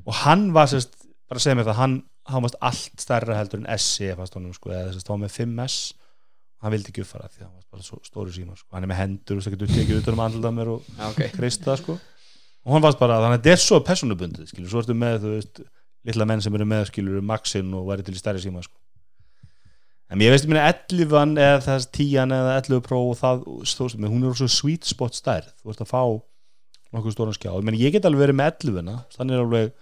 og 0.05 0.13
hann 0.23 0.49
var 0.55 0.69
sérst 0.71 0.95
bara 1.30 1.41
að 1.41 1.45
segja 1.45 1.59
mér 1.59 1.67
það, 1.69 1.80
hann 1.82 1.97
hann 2.30 2.45
varst 2.45 2.59
allt 2.61 3.01
stærra 3.01 3.38
heldur 3.39 3.63
en 3.63 3.69
honum 3.69 4.53
sko, 4.55 4.71
eða 4.73 4.91
þess 4.91 5.03
að 5.03 5.09
þá 5.09 5.15
með 5.23 5.36
5S 5.38 5.80
hann 6.59 6.73
vildi 6.73 6.91
ekki 6.91 7.03
uppfara 7.05 7.30
því 7.32 7.41
að 7.41 7.47
hann 7.47 7.55
var 7.55 7.67
bara 7.75 7.86
svo 7.86 7.99
stóri 8.03 8.34
síma 8.36 8.57
sko. 8.57 8.67
hann 8.75 8.86
er 8.86 8.91
með 8.91 8.99
hendur 8.99 9.39
og 9.39 9.45
það 9.45 9.55
getur 9.55 9.73
tekið 9.73 10.01
utan 10.01 10.17
um 10.17 10.23
andlita 10.25 10.51
mér 10.55 10.71
og 10.73 10.88
Já, 10.89 11.05
ok. 11.07 11.21
Kreista 11.38 11.75
sko. 11.80 11.95
Og 12.67 12.75
hann 12.75 12.84
varst 12.84 12.99
bara, 12.99 13.21
þannig 13.23 13.39
að 13.39 13.45
þetta 13.45 13.53
er 13.53 13.61
svo 13.63 13.80
personubundið 13.88 14.49
skilur, 14.51 14.71
svo 14.71 14.82
ertu 14.84 14.95
með, 14.97 15.21
þú 15.23 15.32
veist 15.38 15.61
litla 16.09 16.27
menn 16.27 16.43
sem 16.43 16.55
eru 16.55 16.67
með, 16.67 16.86
skilur, 16.91 17.23
Maxin 17.25 17.71
og 17.77 17.88
væri 17.88 18.05
til 18.05 18.15
í 18.17 18.19
stærri 18.19 18.43
síma 18.43 18.63
sko. 18.65 18.75
En 20.09 20.23
ég 20.23 20.34
veist, 20.34 20.43
ég 20.47 20.51
minna 20.51 20.65
11 20.67 21.38
eða 21.39 21.61
þess 21.63 21.89
10 21.95 22.36
eða 22.36 22.57
11 22.57 22.84
Pro 22.86 22.99
og 23.11 23.17
það, 23.19 23.45
stóðst, 23.69 23.99
með, 24.01 24.11
hún 24.11 24.25
er 24.27 24.36
svo 24.39 24.49
sweet 24.51 24.88
spot 24.89 25.15
stærð, 25.15 25.51
þú 25.61 25.73
ert 25.73 25.84
að 25.86 25.91
fá 25.91 26.03
nokkuð 26.95 27.13
stóran 27.13 27.38
skjá, 27.38 27.51
ég, 27.53 27.65
meni, 27.67 27.82
ég 27.84 27.93
get 27.93 28.07
alveg 28.09 28.25
verið 28.25 28.39
með 28.39 28.51
11 28.65 28.95
þannig 29.15 29.36
er 29.36 29.43
alveg, 29.43 29.73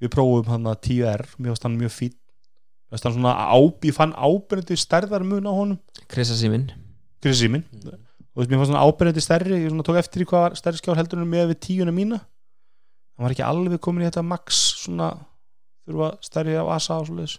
við 0.00 0.12
prófum 0.14 0.50
hann 0.50 0.70
að 0.70 0.80
10R, 0.88 1.26
mér 1.38 1.54
varst 1.54 1.66
hann 1.66 1.78
mjög 1.80 1.94
fín 1.96 2.14
mér 2.14 2.96
varst 2.96 3.08
hann 3.08 3.16
svona 3.16 3.34
áp, 3.54 3.84
ég 3.86 3.96
fann 3.96 4.14
ábyrjandi 4.16 4.78
stærðar 4.80 5.26
mun 5.26 5.48
á 5.48 5.52
honum, 5.52 5.80
Krissa 6.10 6.38
síminn 6.38 6.70
Krissi 7.20 7.44
síminn 7.44 7.66
og 8.30 8.40
veist, 8.40 8.50
mér 8.50 8.62
fannst 8.62 8.72
hann 8.72 8.80
ábyrjandi 8.80 9.22
stærri 9.24 9.58
ég 9.58 9.68
svona 9.68 9.84
tók 9.84 9.98
eftir 10.00 10.24
í 10.24 10.26
hvað 10.30 10.46
var 10.46 10.56
stærri 10.58 10.80
skjár 10.80 11.00
heldur 11.00 11.20
en 11.20 11.28
með 11.28 11.50
við 11.50 11.60
tíuna 11.66 11.92
mína. 11.94 12.20
Hann 13.18 13.26
var 13.26 13.34
ekki 13.34 13.44
alveg 13.44 13.82
komin 13.84 14.04
í 14.04 14.08
þetta 14.08 14.22
max 14.24 14.60
svona 14.84 15.10
þurfa 15.84 16.12
stærri 16.24 16.56
af 16.56 16.70
asa 16.76 17.00
og 17.02 17.08
svoleiðis. 17.10 17.36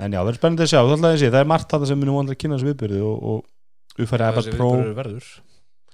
En 0.00 0.14
já, 0.16 0.22
verður 0.22 0.38
spennandi 0.40 0.64
að 0.64 0.70
sjá. 0.72 0.80
Það, 0.88 1.06
það 1.26 1.40
er 1.42 1.50
margt 1.50 1.74
þetta 1.74 1.90
sem 1.90 2.00
munum 2.00 2.16
vonlega 2.16 2.38
að 2.38 2.40
kynna 2.40 2.56
þessu 2.56 2.70
viðbyrði 2.70 3.00
og, 3.04 3.16
og 3.32 4.00
uppfæri 4.00 4.28
iPad 4.30 4.38
Þessi 4.46 4.56
Pro. 4.56 4.70
viðburður 4.70 4.96
verður 5.02 5.30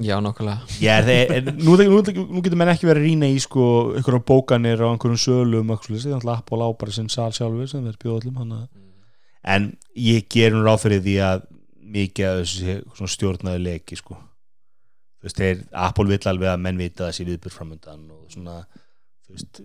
já, 0.03 0.17
nokkulega 0.21 0.79
Já, 0.83 0.99
þeir, 1.07 1.35
en 1.39 1.51
nú, 1.63 1.77
nú, 1.81 2.01
nú 2.03 2.43
getur 2.45 2.59
menn 2.61 2.73
ekki 2.73 2.89
verið 2.89 3.03
að 3.03 3.09
rýna 3.11 3.31
í 3.33 3.39
sko, 3.43 3.67
einhverjum 3.97 4.27
bókanir 4.29 4.83
og 4.85 4.95
einhverjum 4.95 5.23
sölum 5.23 5.73
og 5.73 5.79
eitthvað 5.79 6.05
þannig 6.05 6.29
að 6.29 6.35
Apple 6.37 6.69
á 6.69 6.71
bara 6.83 6.97
sinn 6.97 7.13
sal 7.13 7.31
sjálfur 7.37 7.71
sem 7.71 7.87
þeir 7.87 8.01
bjóða 8.03 8.23
öllum 8.23 8.41
hana. 8.43 8.61
en 9.47 9.69
ég 9.95 10.27
ger 10.29 10.53
nú 10.53 10.65
ráð 10.67 10.83
fyrir 10.85 11.05
því 11.05 11.19
að 11.25 11.47
mikið 11.97 12.29
af 12.29 12.41
þessu 12.43 13.09
stjórnaði 13.15 13.63
leki 13.63 13.97
sko. 14.01 14.17
Þú 15.17 15.29
veist, 15.29 15.39
þeir, 15.39 15.61
Apple 15.87 16.11
vill 16.11 16.31
alveg 16.33 16.51
að 16.51 16.65
menn 16.65 16.81
vita 16.81 17.07
þessi 17.07 17.29
viðbjörn 17.29 17.55
framöndan 17.55 18.03
og 18.11 18.27
svona 18.35 18.57
veist, 19.31 19.63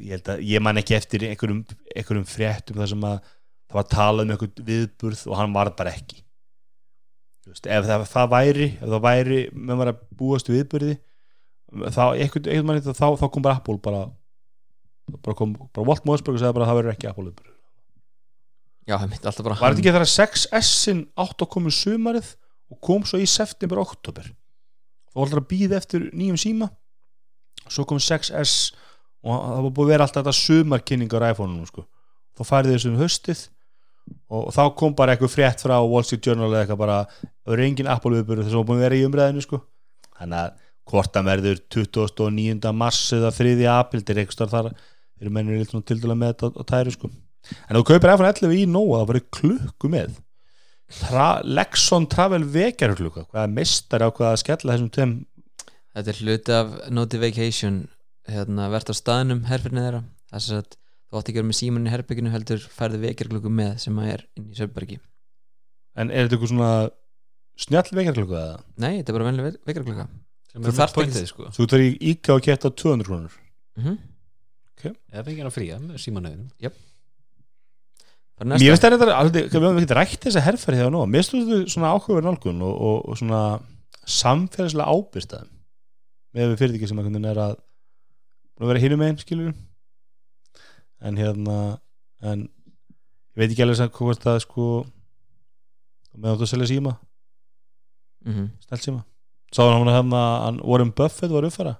ég 0.00 0.12
held 0.16 0.30
að 0.34 0.44
ég 0.46 0.62
man 0.62 0.80
ekki 0.80 0.96
eftir 0.96 1.24
einhverjum, 1.30 1.64
einhverjum 1.94 2.28
fréttum 2.28 2.78
þar 2.80 2.92
sem 2.92 3.08
að 3.08 3.18
það 3.66 3.78
var 3.78 3.88
talað 3.92 4.26
um 4.26 4.34
einhvern 4.34 4.68
viðburð 4.70 5.24
og 5.30 5.38
hann 5.40 5.56
var 5.56 5.72
bara 5.78 5.94
ekki 5.96 6.22
veist, 7.50 7.66
ef 7.66 7.88
það, 7.88 8.06
það 8.10 8.30
væri 8.34 8.68
ef 8.74 8.86
það 8.86 9.02
væri, 9.06 9.40
menn 9.54 9.80
var 9.80 9.92
að 9.92 10.00
búast 10.18 10.50
við 10.50 10.60
viðburði 10.60 10.94
þá, 11.94 12.04
einhvern, 12.14 12.48
einhvern 12.48 12.70
manni 12.70 12.86
þá, 12.86 13.08
þá 13.20 13.26
kom 13.32 13.44
bara 13.44 13.60
Apple 13.60 13.78
bara 13.82 14.06
bara 15.22 15.36
kom, 15.38 15.52
bara 15.74 15.86
Walt 15.86 16.06
Mossberg 16.08 16.38
og 16.38 16.42
sagði 16.42 16.58
bara 16.58 16.66
að 16.66 16.72
það 16.72 16.80
verður 16.80 16.96
ekki 16.96 17.10
Apple 17.10 17.28
viðburði 17.28 17.54
já, 18.86 18.96
það 18.96 19.06
myndi 19.12 19.30
alltaf 19.30 19.46
bara 19.46 19.60
Var 19.60 19.76
þetta 19.76 19.82
ekki 19.82 19.94
þegar 19.96 20.12
6S-in 20.14 21.04
átt 21.26 21.44
að 21.46 21.52
koma 21.54 21.70
um 21.70 21.76
sumarið 21.76 22.32
og 22.72 22.80
kom 22.82 23.06
svo 23.06 23.20
í 23.22 23.28
september 23.30 23.82
og 23.82 23.92
oktober 23.94 24.26
þá 24.26 25.14
var 25.18 25.28
alltaf 25.28 25.42
að 25.42 25.50
býða 25.52 25.78
eftir 25.80 26.08
nýjum 26.12 26.40
síma 26.40 26.70
svo 27.66 27.86
kom 27.88 28.00
6S 28.02 28.56
og 29.26 29.42
það 29.42 29.62
var 29.66 29.74
búið 29.74 29.86
að 29.86 29.92
vera 29.92 30.06
alltaf 30.06 30.22
þetta 30.22 30.38
sumarkynningar 30.38 31.26
á 31.26 31.30
iPhone-unum 31.32 31.68
sko. 31.68 31.86
þá 32.38 32.42
færði 32.46 32.76
þessu 32.76 32.92
um 32.92 33.00
höstið 33.00 33.44
og, 34.30 34.40
og 34.48 34.52
þá 34.54 34.62
kom 34.78 34.94
bara 34.98 35.14
eitthvað 35.14 35.34
frétt 35.34 35.64
frá 35.64 35.76
Wall 35.78 36.06
Street 36.06 36.26
Journal 36.26 36.50
eða 36.50 36.64
eitthvað 36.64 36.82
bara 36.82 37.64
engin 37.66 37.90
Apple 37.90 38.18
viðbörð 38.18 38.46
þess 38.46 38.58
að 38.58 38.68
búin 38.68 38.80
að 38.80 38.86
vera 38.86 38.98
í 38.98 39.06
umræðinu 39.06 39.44
sko. 39.44 39.62
þannig 40.18 40.42
að 40.42 40.64
hvort 40.86 41.12
það 41.14 41.30
verður 41.30 41.62
29. 41.74 42.72
mars 42.82 43.00
eða 43.16 43.32
3. 43.34 43.54
april 43.72 44.02
þetta 44.02 44.14
er 44.14 44.20
eitthvað 44.22 44.38
starf 44.38 44.54
þar 44.54 44.68
eru 45.20 45.32
mennir 45.32 45.66
til 45.66 45.98
dæla 46.00 46.18
með 46.18 46.34
þetta 46.34 46.62
á 46.62 46.62
tæri 46.70 46.94
sko. 46.94 47.10
en 47.10 47.78
þú 47.78 47.84
kaupir 47.90 48.12
iPhone 48.12 48.32
11 48.32 48.56
í 48.56 48.64
Nóa 48.70 49.00
það 49.00 49.10
verður 49.10 49.28
klukku 49.38 49.92
með 49.92 50.22
Tra 50.86 51.40
Lexon 51.42 52.06
Travel 52.06 52.44
vekjarklukka 52.46 53.24
hvaða 53.32 53.50
mistar 53.50 54.04
á 54.06 54.08
hvaða 54.14 54.38
skella 54.38 54.76
þessum 54.76 54.92
tveim 54.94 55.14
þetta 55.96 56.12
er 56.12 56.20
hluti 56.22 56.54
af 56.54 56.74
notification 56.94 57.78
hérna, 58.30 58.68
verðt 58.70 58.92
á 58.92 59.00
staðnum 59.00 59.46
herfirni 59.48 59.82
þeirra 59.82 60.02
þess 60.30 60.54
að 60.54 60.76
þú 61.06 61.20
átti 61.20 61.32
ekki 61.32 61.38
að 61.38 61.42
vera 61.42 61.50
með 61.50 61.58
síman 61.60 61.86
í 61.86 61.94
herbygginu 61.94 62.34
heldur 62.34 62.68
færði 62.76 63.02
vekjarklukku 63.04 63.52
með 63.52 63.72
sem 63.84 64.00
að 64.02 64.12
er 64.12 64.26
inn 64.38 64.50
í 64.50 64.58
Söfbergi 64.58 64.98
en 65.96 66.10
er 66.10 66.26
þetta 66.26 66.36
eitthvað 66.36 66.52
svona 66.52 66.72
snjall 67.66 67.98
vekjarklukka 68.00 68.42
eða? 68.42 68.58
nei, 68.82 68.92
þetta 68.98 69.12
er 69.12 69.18
bara 69.18 69.28
venlega 69.30 69.54
vekjarklukka 69.70 70.08
sem 70.52 70.66
Þú 70.66 70.76
þarft 70.76 70.96
með 70.96 71.02
pointið 71.02 71.30
sko. 71.30 71.48
Þú 71.52 71.66
þarf 71.70 71.86
í 71.86 71.96
íka 72.12 72.36
og 72.36 72.44
ketta 72.46 72.70
200 72.72 73.08
krónur. 73.08 73.40
Mm 73.76 73.96
eða 74.86 75.24
fengið 75.24 75.42
hann 75.42 75.54
fría 75.54 75.78
með 75.80 76.00
símanauðinum. 76.02 76.72
Bara 78.36 78.58
Mér 78.60 78.74
finnst 78.74 78.84
þetta 78.84 79.16
aldrei, 79.16 79.46
við 79.48 79.54
höfum 79.56 79.78
ekkert 79.80 79.94
rætt 79.96 80.26
þessa 80.26 80.42
herfæri 80.44 80.80
þegar 80.80 80.92
nú, 80.92 81.04
mér 81.08 81.24
finnst 81.24 81.48
þetta 81.48 81.72
svona 81.72 81.92
áhugaverð 81.94 82.28
nálgun 82.28 82.64
og, 82.66 82.74
og, 82.88 82.98
og 83.08 83.18
svona 83.20 83.40
samfélagslega 84.04 84.92
ábyrstaðum 84.92 85.52
með 86.36 86.52
við 86.60 86.84
sem 86.90 87.00
er 87.00 87.40
að 87.40 87.54
búin 87.56 88.66
að 88.66 88.72
vera 88.74 88.82
hinum 88.84 89.04
einn 89.06 89.20
skilur 89.22 89.54
en 91.00 91.18
hérna 91.20 91.56
en 92.24 92.46
ég 92.46 93.40
veit 93.40 93.50
ekki 93.50 93.64
alveg 93.64 93.78
sem 93.80 93.92
hvort 93.98 94.22
það 94.22 94.40
sko 94.46 94.66
með 96.16 96.32
áttu 96.32 96.46
að 96.46 96.52
selja 96.54 96.70
síma, 96.70 96.96
mm 98.24 98.48
snelt 98.64 98.86
síma. 98.86 99.02
Sáðan 99.54 99.84
hann 99.84 99.94
hérna 99.94 100.22
að 100.46 100.60
Warren 100.66 100.92
Buffett 100.96 101.32
var 101.32 101.46
uppfæra 101.46 101.76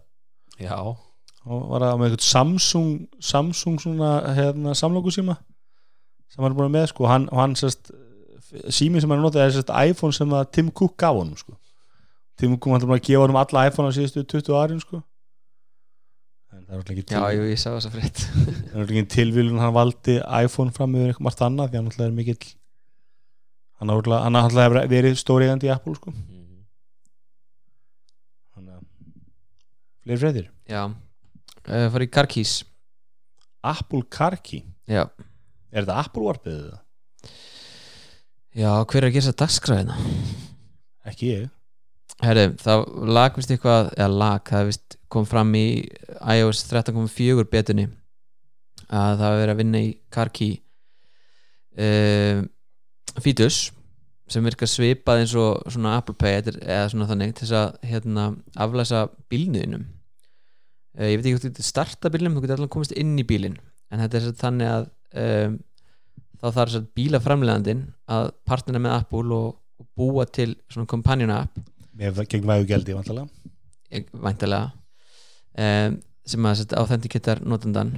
já, 0.60 0.76
og 0.76 1.68
var 1.72 1.86
að 1.88 1.98
með 2.00 2.10
eitthvað 2.10 2.26
Samsung 2.28 2.90
Samsung 3.20 3.80
svona 3.82 4.10
hérna 4.36 4.74
samlóku 4.76 5.12
síma 5.14 5.38
sem 6.28 6.42
hann 6.42 6.52
er 6.52 6.58
búin 6.58 6.74
með 6.74 6.90
sko. 6.92 7.06
Og 7.06 7.10
hann, 7.10 7.28
hann 7.32 7.56
sérst 7.58 7.90
síminn 8.70 9.02
sem 9.02 9.10
hann 9.10 9.24
notaði 9.24 9.48
er 9.48 9.56
sérst 9.56 9.72
iPhone 9.72 10.14
sem 10.14 10.32
að 10.36 10.50
Tim 10.52 10.70
Cook 10.70 10.96
gaf 11.00 11.16
honum 11.16 11.36
sko. 11.38 11.56
Tim 12.36 12.56
Cook 12.58 12.74
hann 12.74 12.84
er 12.84 12.90
búin 12.90 13.00
að 13.00 13.06
gefa 13.08 13.24
honum 13.24 13.40
alla 13.40 13.66
iPhone 13.70 13.90
á 13.90 13.96
síðustu 13.96 14.24
20 14.36 14.58
árin 14.60 14.82
sko 14.82 15.02
en 16.52 16.55
það 16.55 16.55
er 16.55 16.55
alltaf 16.55 16.55
ekki 16.55 16.55
já, 16.66 16.82
til, 16.82 17.00
jú, 17.36 17.44
ég 17.46 17.60
sá 17.60 17.68
þessa 17.70 17.92
frétt. 17.94 18.22
Það 18.72 18.78
er 18.82 18.86
ekki 18.86 19.02
tilvílun 19.14 19.60
hann 19.62 19.74
valdi 19.76 20.16
iPhone 20.18 20.74
fram 20.74 20.96
yfir 20.98 21.12
eitthvað 21.12 21.28
margt 21.28 21.42
annað 21.46 21.70
því 21.70 21.80
hann 21.80 21.90
alltaf 21.90 22.06
er 22.06 22.16
mikill 22.16 22.46
hann 23.76 23.92
har 23.92 24.48
alltaf 24.48 24.88
verið 24.90 25.18
stóriðandi 25.20 25.68
í 25.68 25.72
Apple 25.74 25.96
sko. 25.98 26.14
Þannig 28.56 28.78
að 28.78 28.86
fleiri 30.02 30.22
fréttir? 30.22 30.48
Já, 30.70 30.82
uh, 30.88 31.86
fara 31.92 32.06
í 32.06 32.10
Karkís 32.12 32.56
Apple 33.66 34.06
Car 34.10 34.38
Key 34.42 34.64
já, 34.88 35.04
er 35.70 35.84
þetta 35.84 36.00
Apple 36.02 36.26
varpið 36.26 36.56
eða? 36.56 36.80
já, 38.56 38.70
hver 38.88 39.02
er 39.02 39.10
að 39.10 39.16
gera 39.18 39.26
þessa 39.26 39.40
dagskræðina 39.44 40.00
ekki 41.06 41.30
ég. 41.30 41.50
Herri, 42.24 42.48
það 42.62 42.86
lag 43.12 43.34
vist 43.36 43.50
eitthvað 43.52 43.90
eða 43.92 44.12
lag, 44.22 44.46
það 44.48 44.70
vist 44.70 44.95
kom 45.16 45.26
fram 45.28 45.50
í 45.58 45.64
iOS 46.36 46.64
13.4 46.70 47.46
betunni 47.50 47.86
að 48.86 49.16
það 49.18 49.24
var 49.26 49.40
verið 49.40 49.54
að 49.56 49.60
vinna 49.62 49.80
í 49.82 49.90
Karki 50.14 50.50
uh, 51.80 52.44
Fítus 53.24 53.58
sem 54.30 54.42
virkar 54.44 54.68
svipað 54.68 55.22
eins 55.22 55.34
og 55.38 55.62
svona 55.70 55.96
Apple 56.00 56.16
Pay 56.18 56.40
eða 56.42 56.88
svona 56.90 57.06
þannig 57.08 57.36
til 57.38 57.46
að 57.54 57.76
hérna, 57.86 58.24
aflæsa 58.58 59.04
bílniðinum. 59.30 59.84
Uh, 60.98 61.06
ég 61.12 61.20
veit 61.20 61.28
ekki 61.28 61.34
hvort 61.36 61.46
þú 61.46 61.52
getur 61.52 61.68
starta 61.68 62.10
bílnum 62.12 62.34
þú 62.36 62.42
getur 62.44 62.58
allan 62.60 62.72
komist 62.74 62.94
inn 62.98 63.14
í 63.20 63.26
bílinn 63.28 63.58
en 63.94 64.02
þetta 64.02 64.18
er 64.18 64.36
þannig 64.40 64.72
að 64.72 64.88
um, 65.22 65.58
þá 66.42 66.46
þarf 66.48 66.72
þess 66.74 66.80
að 68.10 68.32
partnera 68.46 68.82
með 68.82 68.96
Apple 68.98 69.36
og, 69.36 69.52
og 69.80 69.86
búa 69.96 70.26
til 70.28 70.52
svona 70.72 70.88
companion 70.90 71.32
app. 71.34 71.56
Með 71.96 72.18
gegn 72.28 72.46
vægu 72.50 72.66
gældi 72.68 72.96
vantalega 72.96 73.28
ég- 73.94 74.10
væntalega 74.12 74.72
um, 75.58 75.96
sem 76.26 76.48
að 76.50 76.58
setja 76.60 76.80
authenticattar 76.82 77.42
notandan 77.46 77.92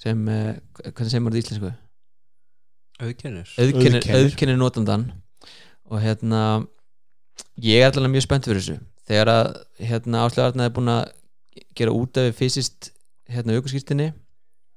sem, 0.00 0.20
uh, 0.28 0.54
hvernig 0.90 1.10
segir 1.10 1.24
maður 1.24 1.38
þetta 1.38 1.42
í 1.42 1.44
íslensku? 1.46 1.72
Auðkennir. 3.04 3.52
Auðkennir, 3.58 4.00
Auðkennir. 4.00 4.18
auðkennir 4.20 4.58
notandan 4.60 5.06
og 5.90 6.00
hérna 6.02 6.40
ég 7.60 7.82
er 7.82 7.90
allavega 7.90 8.12
mjög 8.14 8.26
spennt 8.26 8.48
fyrir 8.48 8.62
þessu. 8.62 8.76
Þegar 9.04 9.30
að 9.32 9.48
hérna 9.84 10.24
áslegarna 10.24 10.68
er 10.68 10.74
búin 10.74 10.92
að 10.92 11.02
gera 11.76 11.94
út 11.94 12.20
af 12.22 12.36
fysiskt 12.38 12.92
hérna 13.30 13.56
aukurskýrtinni 13.58 14.12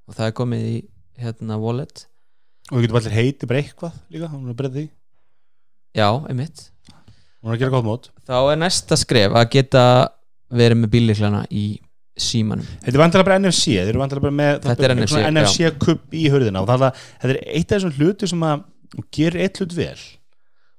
og 0.08 0.18
það 0.18 0.30
er 0.30 0.36
komið 0.40 0.66
í 0.72 0.78
hérna 1.22 1.60
wallet. 1.62 2.08
Og 2.72 2.80
við 2.80 2.88
getum 2.88 3.00
allir 3.00 3.16
heiti 3.16 3.48
bara 3.50 3.62
eitthvað 3.62 4.00
líka 4.12 4.32
hún 4.32 4.48
er 4.48 4.54
að 4.56 4.60
breyta 4.60 4.76
því. 4.76 4.86
Já, 5.98 6.10
einmitt. 6.28 6.66
Hún 7.42 7.52
er 7.52 7.56
að 7.56 7.62
gera 7.62 7.74
gott 7.78 7.88
mót. 7.88 8.10
Þá 8.28 8.38
er 8.52 8.60
næsta 8.60 8.98
skref 9.00 9.38
að 9.38 9.50
geta 9.54 9.84
verið 10.52 10.82
með 10.82 10.92
bílliklana 10.98 11.46
í 11.54 11.66
símanum. 12.18 12.66
Þetta 12.84 12.96
er 12.98 13.02
vantilega 13.04 13.28
bara 13.30 13.40
NFC 13.42 13.74
vantilega 14.02 14.26
bara 14.28 14.38
með 14.40 14.62
Þetta 14.68 14.88
er 14.88 14.96
NFC, 14.96 15.18
NFC 15.32 15.72
kupp 15.84 16.14
í 16.18 16.26
hörðina 16.34 16.62
og 16.64 16.70
það 16.72 16.86
er, 16.90 17.02
er 17.34 17.42
eitt 17.58 17.72
af 17.72 17.78
þessum 17.82 17.96
hlutu 18.00 18.30
sem 18.32 18.46
að 18.48 18.64
og 18.98 19.08
gerir 19.14 19.44
eitt 19.46 19.60
hlut 19.62 19.76
vel. 19.78 20.00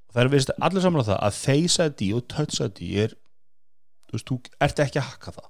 Og 0.09 0.17
það 0.17 0.23
er 0.25 0.33
vist 0.33 0.51
allir 0.59 0.85
saman 0.85 1.05
á 1.05 1.09
það 1.11 1.21
að 1.29 1.39
Face 1.43 1.87
ID 1.91 2.03
og 2.17 2.25
Touch 2.33 2.61
ID 2.65 2.81
er 3.05 3.15
þú 4.09 4.17
veist, 4.17 4.27
þú 4.33 4.39
ert 4.65 4.83
ekki 4.87 4.99
að 5.03 5.09
hakka 5.13 5.35
það. 5.37 5.49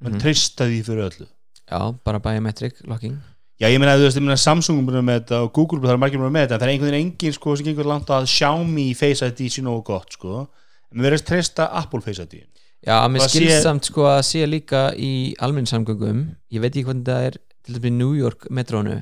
Menn 0.00 0.12
Mhm. 0.14 0.20
treysta 0.24 0.66
því 0.66 0.80
fyrir 0.84 1.04
öllu. 1.10 1.26
Já, 1.70 1.78
bara 2.04 2.18
biometric 2.20 2.80
locking. 2.88 3.18
Já, 3.60 3.68
ég 3.70 3.78
meina, 3.78 3.94
þú 3.96 4.08
veist, 4.08 4.16
ég 4.18 4.22
meina 4.24 4.36
Samsung 4.36 4.80
er 4.88 4.98
að 4.98 5.04
með 5.06 5.20
þetta 5.20 5.42
og 5.44 5.52
Google 5.54 5.78
það 5.80 5.92
er 5.92 6.00
margir 6.02 6.18
að 6.18 6.32
með 6.34 6.46
þetta 6.48 6.58
það 6.58 6.62
er 6.66 6.72
einhvern 6.72 6.90
veginn 6.90 7.12
engin 7.12 7.32
sko 7.36 7.56
sem 7.56 7.66
gengur 7.66 7.86
langt 7.86 8.08
að 8.10 8.26
Xiaomi 8.26 8.94
Face 8.96 9.22
ID 9.28 9.40
sé 9.48 9.62
nógu 9.62 9.84
gott 9.84 10.10
sko. 10.16 10.48
En 10.90 10.98
við 11.00 11.06
verðum 11.10 11.26
treysta 11.28 11.68
Apple 11.72 12.00
Face 12.00 12.22
ID 12.22 12.42
Já, 12.84 12.94
að 13.00 13.10
mér 13.14 13.22
Það 13.24 13.30
skilst 13.32 13.54
sé- 13.54 13.64
samt 13.64 13.88
sko 13.88 14.06
að 14.10 14.20
sé 14.28 14.44
líka 14.50 14.80
í 15.00 15.10
almennsamgöngum 15.40 16.22
ég 16.52 16.60
veit 16.64 16.72
ekki 16.74 16.84
hvernig 16.90 17.06
það 17.08 17.26
er 17.30 17.38
til 17.64 17.74
dæmis 17.78 17.90
í 17.90 17.96
New 17.96 18.12
York 18.18 18.48
metrónu 18.52 18.96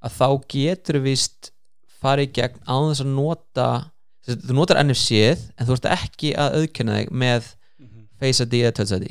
að 0.00 0.14
þá 0.16 0.28
getur 0.54 1.00
vist 1.04 1.50
farið 2.00 2.30
í 2.30 2.32
gegn 2.38 2.62
á 2.64 2.74
þess 2.88 3.02
að 3.04 3.10
nota 3.18 3.66
þess 4.24 4.36
að 4.38 4.46
þú 4.48 4.56
notar 4.56 4.80
NFC-ið 4.86 5.42
en 5.60 5.68
þú 5.68 5.76
ert 5.76 5.88
ekki 5.92 6.30
að 6.40 6.56
auðkenna 6.62 6.96
þig 7.02 7.10
með 7.24 7.50
Face 8.20 8.44
ID 8.44 8.54
eða 8.64 8.72
Touch 8.80 8.94
ID 8.96 9.10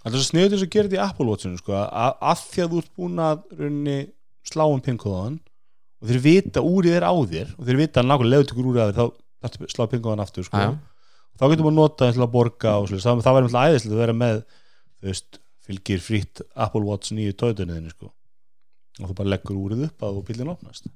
Það 0.00 0.06
er 0.08 0.16
svo 0.16 0.26
sniður 0.30 0.52
þess 0.54 0.64
að 0.66 0.70
gera 0.74 0.88
þetta 0.88 0.96
í 1.00 1.04
Apple 1.04 1.26
Watchinu 1.28 1.58
sko, 1.60 1.74
að, 1.76 2.12
að 2.30 2.44
því 2.50 2.62
að 2.64 2.70
þú 2.72 2.78
ert 2.84 2.92
búin 2.96 3.18
að 3.26 3.42
runni 3.58 3.96
slá 4.50 4.62
um 4.70 4.80
pinkóðan 4.86 5.34
og 6.00 6.08
þeir 6.08 6.22
vita 6.24 6.62
úrið 6.64 6.94
er 6.96 7.04
á 7.04 7.12
þér 7.12 7.50
og 7.58 7.66
þeir 7.68 7.80
vita 7.82 8.04
nákvæmlega 8.06 8.30
leður 8.32 8.48
tekur 8.48 8.70
úrið 8.70 8.80
á 8.80 8.86
þér 8.88 8.96
þá 9.50 9.68
slá 9.74 9.84
pinkóðan 9.92 10.22
aftur 10.24 10.46
sko. 10.46 10.56
Já, 10.62 10.70
þá 11.40 11.44
getur 11.48 11.66
maður 11.66 11.72
að 11.72 11.78
nota 11.80 12.06
það 12.06 12.16
til 12.16 12.24
að 12.24 12.32
borga 12.34 12.72
og 12.76 12.88
svo, 12.90 13.00
það, 13.00 13.22
það 13.24 13.36
væri 13.36 13.48
mjög 13.48 13.68
æðislega 13.70 13.96
að 13.96 14.02
vera 14.04 14.16
með 14.20 14.40
veist, 15.06 15.38
fylgir 15.64 16.02
frýtt 16.04 16.42
Apple 16.54 16.82
Watch 16.86 17.14
nýju 17.16 17.36
tóðunniðinni 17.40 17.94
sko. 17.94 18.10
og 19.00 19.08
þú 19.08 19.16
bara 19.22 19.32
leggur 19.32 19.60
úrið 19.60 19.86
upp 19.86 20.04
að 20.04 20.18
bílinn 20.28 20.50
opnast. 20.52 20.90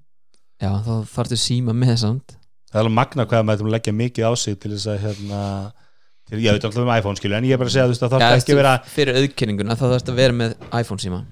Já 0.61 0.71
þá 0.85 0.93
þarftu 1.09 1.39
síma 1.41 1.73
með 1.77 1.95
samt. 2.03 2.37
Það 2.69 2.77
er 2.77 2.83
alveg 2.83 2.97
magna 2.99 3.27
hvað 3.31 3.47
maður 3.49 3.73
leggja 3.73 3.95
mikið 3.97 4.29
á 4.29 4.33
sig 4.37 4.59
til 4.61 4.73
þess 4.75 4.91
að 4.91 5.01
hérna, 5.05 5.41
til, 6.29 6.43
ég 6.43 6.57
veit 6.57 6.67
alltaf 6.67 6.83
um 6.83 6.93
iPhone 6.93 7.21
skilur 7.21 7.39
en 7.39 7.47
ég 7.49 7.57
er 7.57 7.63
bara 7.63 7.71
að 7.71 7.77
segja 7.77 7.87
að 7.87 7.97
það 8.03 8.15
þarf 8.17 8.37
ekki 8.43 8.55
að 8.55 8.61
vera 8.61 8.75
fyrir 8.97 9.21
auðkenninguna 9.23 9.79
þá 9.79 9.85
þarfst 9.87 10.13
að 10.13 10.21
vera 10.21 10.37
með 10.43 10.57
iPhone 10.83 11.05
síma. 11.05 11.23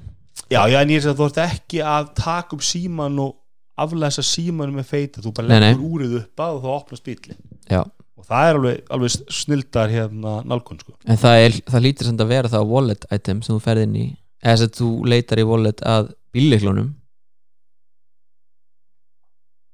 Já, 0.53 0.61
já, 0.71 0.79
en 0.79 0.93
ég 0.95 1.03
er 1.03 1.11
að 1.13 1.19
þú 1.19 1.29
þarf 1.29 1.59
ekki 1.59 1.83
að 1.93 2.13
taka 2.23 2.57
upp 2.57 2.65
síman 2.65 3.21
og 3.21 3.37
aflæsa 3.83 4.25
síman 4.25 4.73
með 4.77 4.89
feita, 4.89 5.25
þú 5.25 5.35
bara 5.37 5.59
leggur 5.59 5.85
úrið 5.99 6.17
upp 6.23 6.45
að 6.45 6.57
og 6.57 6.65
þá 6.65 6.71
opnast 6.77 7.07
bílinn 7.09 7.41
Já. 7.69 7.83
Og 8.23 8.29
það 8.31 8.49
er 8.49 8.59
alveg, 8.59 8.81
alveg 8.95 9.15
snildar 9.35 9.93
hérna 9.93 10.39
nálgun 10.47 10.81
sko. 10.81 10.95
En 11.05 11.19
það, 11.19 11.45
er, 11.45 11.61
það 11.75 11.87
lítur 11.89 12.09
samt 12.09 12.23
að 12.23 12.35
vera 12.37 12.53
það 12.53 12.73
wallet 12.73 13.07
item 13.11 13.43
sem 13.43 13.57
þú 13.57 13.63
ferð 13.65 13.87
inn 13.89 13.97
í 13.99 14.09
eða 14.43 14.53
þess 14.55 14.67
að 14.69 14.77
þú 14.79 14.91
leitar 15.13 15.43
í 15.43 15.47
wallet 15.49 15.87
að 15.87 16.13
bílleiklunum 16.35 16.91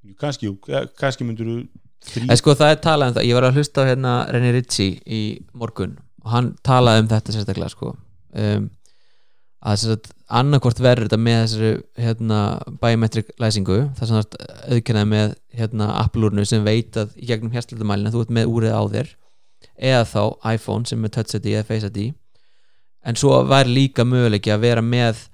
Jú, 0.09 0.15
kannski, 0.17 0.51
kannski 0.97 1.27
myndur 1.27 1.53
þú 1.53 2.37
sko 2.39 2.55
það 2.57 2.73
er 2.73 2.83
talað 2.83 3.11
um 3.11 3.17
það, 3.17 3.27
ég 3.29 3.37
var 3.37 3.47
að 3.49 3.59
hlusta 3.59 3.85
á 3.85 3.89
hérna 3.89 4.13
René 4.33 4.53
Ritchie 4.55 5.01
í 5.05 5.23
morgun 5.53 5.97
og 6.25 6.33
hann 6.33 6.53
talaði 6.67 7.05
um 7.05 7.11
þetta 7.11 7.35
sérstaklega 7.35 7.73
sko. 7.73 7.95
Um, 8.39 8.69
að 9.59 9.75
þess 9.75 9.93
að 9.95 10.11
annarkvort 10.39 10.81
verður 10.83 11.09
þetta 11.09 11.21
með 11.25 11.39
þessari 11.43 11.71
hérna 12.05 12.41
biometric 12.83 13.31
læsingu 13.43 13.79
það 13.99 14.11
sem 14.11 14.19
það 14.19 14.37
auðkennaði 14.75 15.11
með 15.13 15.33
hérna 15.59 15.89
Apple-úrnu 16.03 16.45
sem 16.47 16.67
veit 16.67 16.99
að 17.01 17.17
í 17.17 17.31
gegnum 17.31 17.55
hérstildumælina 17.55 18.13
þú 18.15 18.27
ert 18.27 18.35
með 18.37 18.53
úrið 18.53 18.77
á 18.77 18.83
þér 18.93 19.11
eða 19.91 20.05
þá 20.13 20.23
iPhone 20.53 20.91
sem 20.91 21.05
er 21.05 21.15
Touch 21.15 21.35
ID 21.39 21.51
eða 21.55 21.67
Face 21.67 21.91
ID. 21.91 22.13
En 23.07 23.19
svo 23.19 23.41
væri 23.49 23.75
líka 23.75 24.07
möguleiki 24.07 24.53
að 24.53 24.65
vera 24.67 24.85
með 24.85 25.25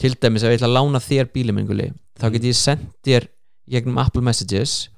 til 0.00 0.14
dæmis 0.20 0.44
að 0.44 0.54
ég 0.54 0.60
ætla 0.60 0.70
að 0.70 0.76
lána 0.78 1.02
þér 1.02 1.30
bílimenguli 1.34 1.90
þá 2.20 2.26
get 2.34 2.48
ég 2.48 2.58
sendt 2.58 2.88
þér 3.06 3.28
gegnum 3.70 4.00
Apple 4.02 4.22
Messages 4.24 4.88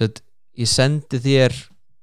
að 0.00 0.20
ég 0.56 0.70
sendi 0.70 1.20
þér 1.22 1.54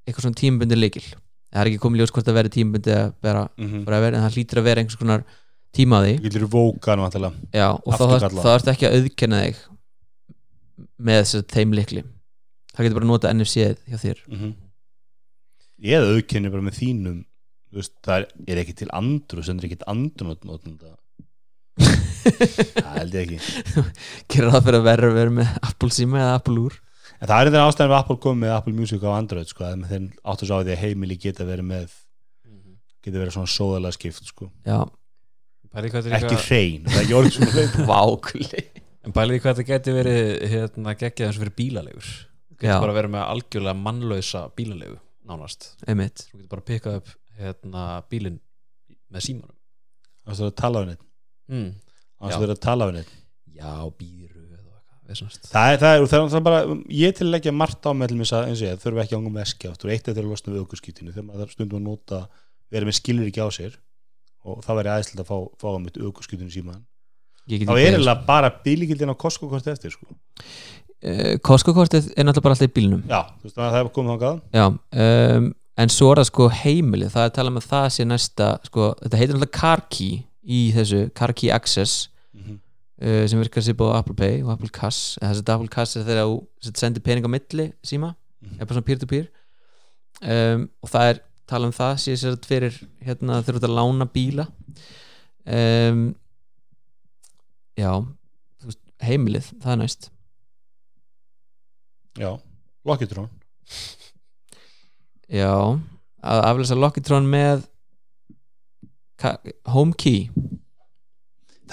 eitthvað 0.03 0.25
svona 0.25 0.39
tímabundi 0.39 0.77
leikil 0.77 1.05
það 1.05 1.61
er 1.61 1.69
ekki 1.69 1.81
komið 1.83 2.01
ljós 2.01 2.13
hvort 2.13 2.27
það 2.27 2.37
verði 2.39 2.53
tímabundi 2.57 2.93
að 2.95 3.13
vera 3.23 3.43
mm 3.57 3.85
forever, 3.85 4.13
en 4.13 4.25
það 4.25 4.37
hlýtur 4.37 4.61
að 4.61 4.67
vera 4.69 4.83
einhvers 4.83 4.99
konar 4.99 5.25
tíma 5.73 5.99
á 5.99 6.03
því. 6.05 6.15
Þú 6.17 6.27
getur 6.27 6.45
og 7.03 7.07
alltaf 7.07 7.21
Já, 7.53 7.67
og 7.73 7.99
þá 7.99 8.49
ertu 8.53 8.73
ekki 8.73 8.89
að 8.89 8.97
auðkenna 8.99 9.43
þig 9.43 9.61
með 11.03 11.21
þess 11.21 11.39
að 11.39 11.47
þeim 11.53 11.77
leikli 11.77 12.03
það 12.73 12.87
getur 12.87 12.97
bara 12.97 13.05
að 13.05 13.11
nota 13.11 13.33
NFC 13.33 13.67
hjá 13.89 13.97
þér. 14.01 14.23
Mm 14.29 14.39
Ég 15.83 15.99
eða 15.99 16.13
auðkenni 16.15 16.51
bara 16.53 16.63
með 16.63 16.77
þínum 16.79 17.17
þú 17.73 17.81
veist, 17.81 17.93
það 18.05 18.19
er, 18.21 18.27
er 18.53 18.59
ekki 18.61 18.75
til 18.79 18.91
andur 18.93 19.41
og 19.41 19.47
sendur 19.47 19.67
ekki 19.67 19.79
til 19.81 19.89
andur 19.91 20.29
notnda 20.29 20.93
Það 22.23 22.97
held 22.99 23.15
ég 23.17 23.23
ekki. 23.25 23.39
Gera 24.31 24.53
það 24.53 24.65
fyrir 24.67 24.77
að 24.79 24.85
vera, 24.87 25.09
vera 25.17 25.33
með 25.41 25.57
Apple 25.59 25.89
síma 25.91 26.21
eða 26.21 26.35
Apple 26.37 26.61
úr? 26.61 26.77
En 27.19 27.27
það 27.27 27.35
er 27.35 27.49
þetta 27.49 27.63
ástæðan 27.67 27.91
við 27.91 27.97
Apple 27.97 28.17
komið 28.23 28.41
með 28.43 28.55
Apple 28.55 28.73
Music 28.77 29.03
á 29.03 29.09
Android 29.11 29.49
sko, 29.51 29.65
að 29.67 29.77
með 29.81 29.91
þeim 29.93 30.05
áttu 30.31 30.47
svo 30.47 30.55
á 30.55 30.63
því 30.63 30.73
að 30.75 30.83
heimili 30.83 31.17
geta 31.19 31.47
verið 31.47 31.67
með 31.67 31.97
geta 33.03 33.19
verið 33.19 33.35
svona 33.35 33.51
sóðalega 33.51 33.97
skipt 33.97 34.29
sko. 34.29 34.47
Já, 34.63 34.79
Pælið 34.83 34.87
hvað 34.87 34.87
þetta 34.87 35.62
er 35.62 35.62
ekki 35.73 36.37
hrein, 36.45 36.85
það 36.85 36.97
er 36.97 37.03
ekki 37.03 37.17
orðið 37.19 37.37
svona 37.37 37.87
vákuli 37.91 38.63
En 39.03 39.11
pælið 39.11 39.41
hvað 39.43 39.57
þetta 39.57 39.67
geti 39.67 39.93
verið 39.97 40.29
hérna, 40.47 40.93
geggjað 40.95 41.27
eins 41.27 41.35
og 41.35 41.43
fyrir 41.43 41.55
bílalegur. 41.57 42.11
Þú 42.53 42.59
getur 42.61 42.83
bara 42.85 42.93
verið 42.95 43.11
með 43.11 43.25
algjörlega 43.33 43.73
mannlausa 43.75 44.43
bílalegu 44.55 44.95
nánast. 45.27 45.73
Einmitt. 45.83 46.23
Þú 46.29 46.37
getur 46.37 46.51
bara 46.53 46.63
pikkað 46.69 46.99
upp 47.01 47.09
hérna, 47.41 47.81
bílinn 48.07 48.37
með 49.11 49.25
símanum. 49.25 49.57
Það 50.23 50.39
er 50.39 50.47
að 50.47 50.55
tala 50.61 50.83
við 50.83 50.93
neitt 50.93 51.03
mm. 51.51 51.69
Það 52.23 52.45
er 52.45 52.53
að 52.53 52.61
tala 52.63 52.87
við 52.89 52.99
neitt 52.99 53.13
Já, 53.53 53.71
býru 53.99 54.43
eða 54.43 54.77
eitthvað 55.03 55.27
veist. 55.27 55.49
Það 55.51 55.73
er, 55.73 55.81
það 55.81 55.95
er, 55.95 56.05
það 56.07 56.19
er, 56.19 56.29
það 56.31 56.37
er 56.39 56.45
bara, 56.47 56.77
ég 56.99 57.17
til 57.17 57.25
að 57.27 57.33
leggja 57.33 57.53
margt 57.55 57.89
á 57.89 57.91
með 57.91 58.13
til 58.13 58.19
þess 58.21 58.35
að, 58.37 58.45
eins 58.47 58.61
og 58.61 58.69
ég, 58.69 58.79
þurfa 58.83 59.03
ekki 59.03 59.15
að 59.17 59.21
ánga 59.21 59.33
með 59.35 59.43
eski 59.43 59.69
áttur, 59.69 59.91
eitt 59.93 60.07
þegar 60.07 60.23
að 60.23 60.31
losna 60.31 60.53
við 60.53 60.63
aukurskýtinu 60.63 61.11
þegar 61.13 61.27
maður 61.27 61.51
stundum 61.53 61.81
að 61.81 61.89
nota, 61.89 62.21
vera 62.73 62.87
með 62.87 62.97
skilir 63.01 63.29
ekki 63.29 63.43
á 63.43 63.49
sér 63.53 63.75
og 64.45 64.63
það 64.65 64.79
væri 64.79 64.91
aðeinslega 64.93 65.23
að 65.23 65.29
fá, 65.31 65.37
fá 65.61 65.67
að 65.73 65.81
mitt 65.85 65.97
aukurskýtinu 65.97 66.51
síma 66.51 66.79
Ég 67.51 67.59
get 67.59 67.67
þá 67.67 67.73
er 67.75 67.89
eiginlega 67.93 68.25
bara 68.27 68.49
bílíkildin 68.63 69.11
á 69.11 69.15
Costco 69.19 69.49
hvort 69.51 69.67
eftir 69.67 69.91
sko. 69.91 70.05
sko. 70.07 70.15
Eh, 71.03 71.35
Costco-kortið 71.43 72.13
er 72.15 72.23
náttúrulega 72.23 72.43
bara 72.45 72.55
alltaf 72.55 72.69
í 72.69 72.73
bílnum 72.77 73.01
Já, 73.09 73.21
þú 73.41 73.43
veist, 73.49 73.57
það 73.57 73.73
hefur 73.75 73.91
komið 73.97 74.13
þangað 74.13 74.37
Já, 74.55 74.65
um, 75.03 75.49
en 75.83 75.89
svo 75.91 76.11
er 76.13 76.21
það 76.21 76.27
sko 76.29 76.45
heimilið, 76.61 77.09
það 77.11 77.23
er 77.25 77.31
að 77.31 77.35
tala 77.35 77.51
um 77.51 77.59
að 77.59 77.65
það 77.73 77.87
sé 77.97 78.05
næsta 78.07 78.47
sko, 78.69 78.85
þetta 79.01 79.19
heitir 79.19 79.33
náttúrulega 79.35 79.57
Car 79.59 79.81
Key 79.91 80.21
í 80.43 80.61
þessu 80.77 81.01
Car 81.19 81.33
Key 81.35 81.51
Access 81.51 82.07
mm 82.31 82.41
-hmm. 82.45 82.57
uh, 83.03 83.27
sem 83.27 83.39
virkar 83.43 83.63
sér 83.67 83.75
búið 83.75 83.91
á 83.91 83.99
Apple 83.99 84.15
Pay 84.15 84.41
og 84.43 84.51
Apple 84.55 84.69
Cash 84.79 85.17
eða 85.19 85.33
þessi 85.33 85.53
Apple 85.57 85.67
Cash 85.75 85.97
er 85.97 86.03
þegar 86.07 86.31
þú 86.31 86.71
sendir 86.79 87.03
pening 87.03 87.25
á 87.27 87.31
milli 87.35 87.71
síma, 87.83 88.15
Mhm. 88.43 88.59
er 88.61 88.65
bara 88.65 88.75
svona 88.79 88.87
peer-to-peer 88.87 89.27
um, 90.21 90.69
og 90.83 90.89
það 90.89 91.09
er 91.09 91.19
tala 91.49 91.69
um 91.69 91.75
það 91.75 91.93
sé 92.01 92.17
sér 92.19 92.39
fyrir 92.47 92.75
hérna 93.03 93.41
þú 93.43 93.55
ert 93.55 93.67
að 93.67 93.77
lána 93.77 94.09
bíla. 94.09 94.47
Um, 95.43 96.03
já 97.77 97.91
heimilið, 99.03 99.49
það 99.59 99.73
er 99.73 99.79
næst. 99.81 100.09
Já, 102.13 102.29
Lockitron 102.85 103.31
já, 105.33 105.49
að 106.21 106.41
aflesa 106.45 106.77
Lockitron 106.77 107.25
með 107.29 107.63
Home 109.71 109.95
Key 109.97 110.27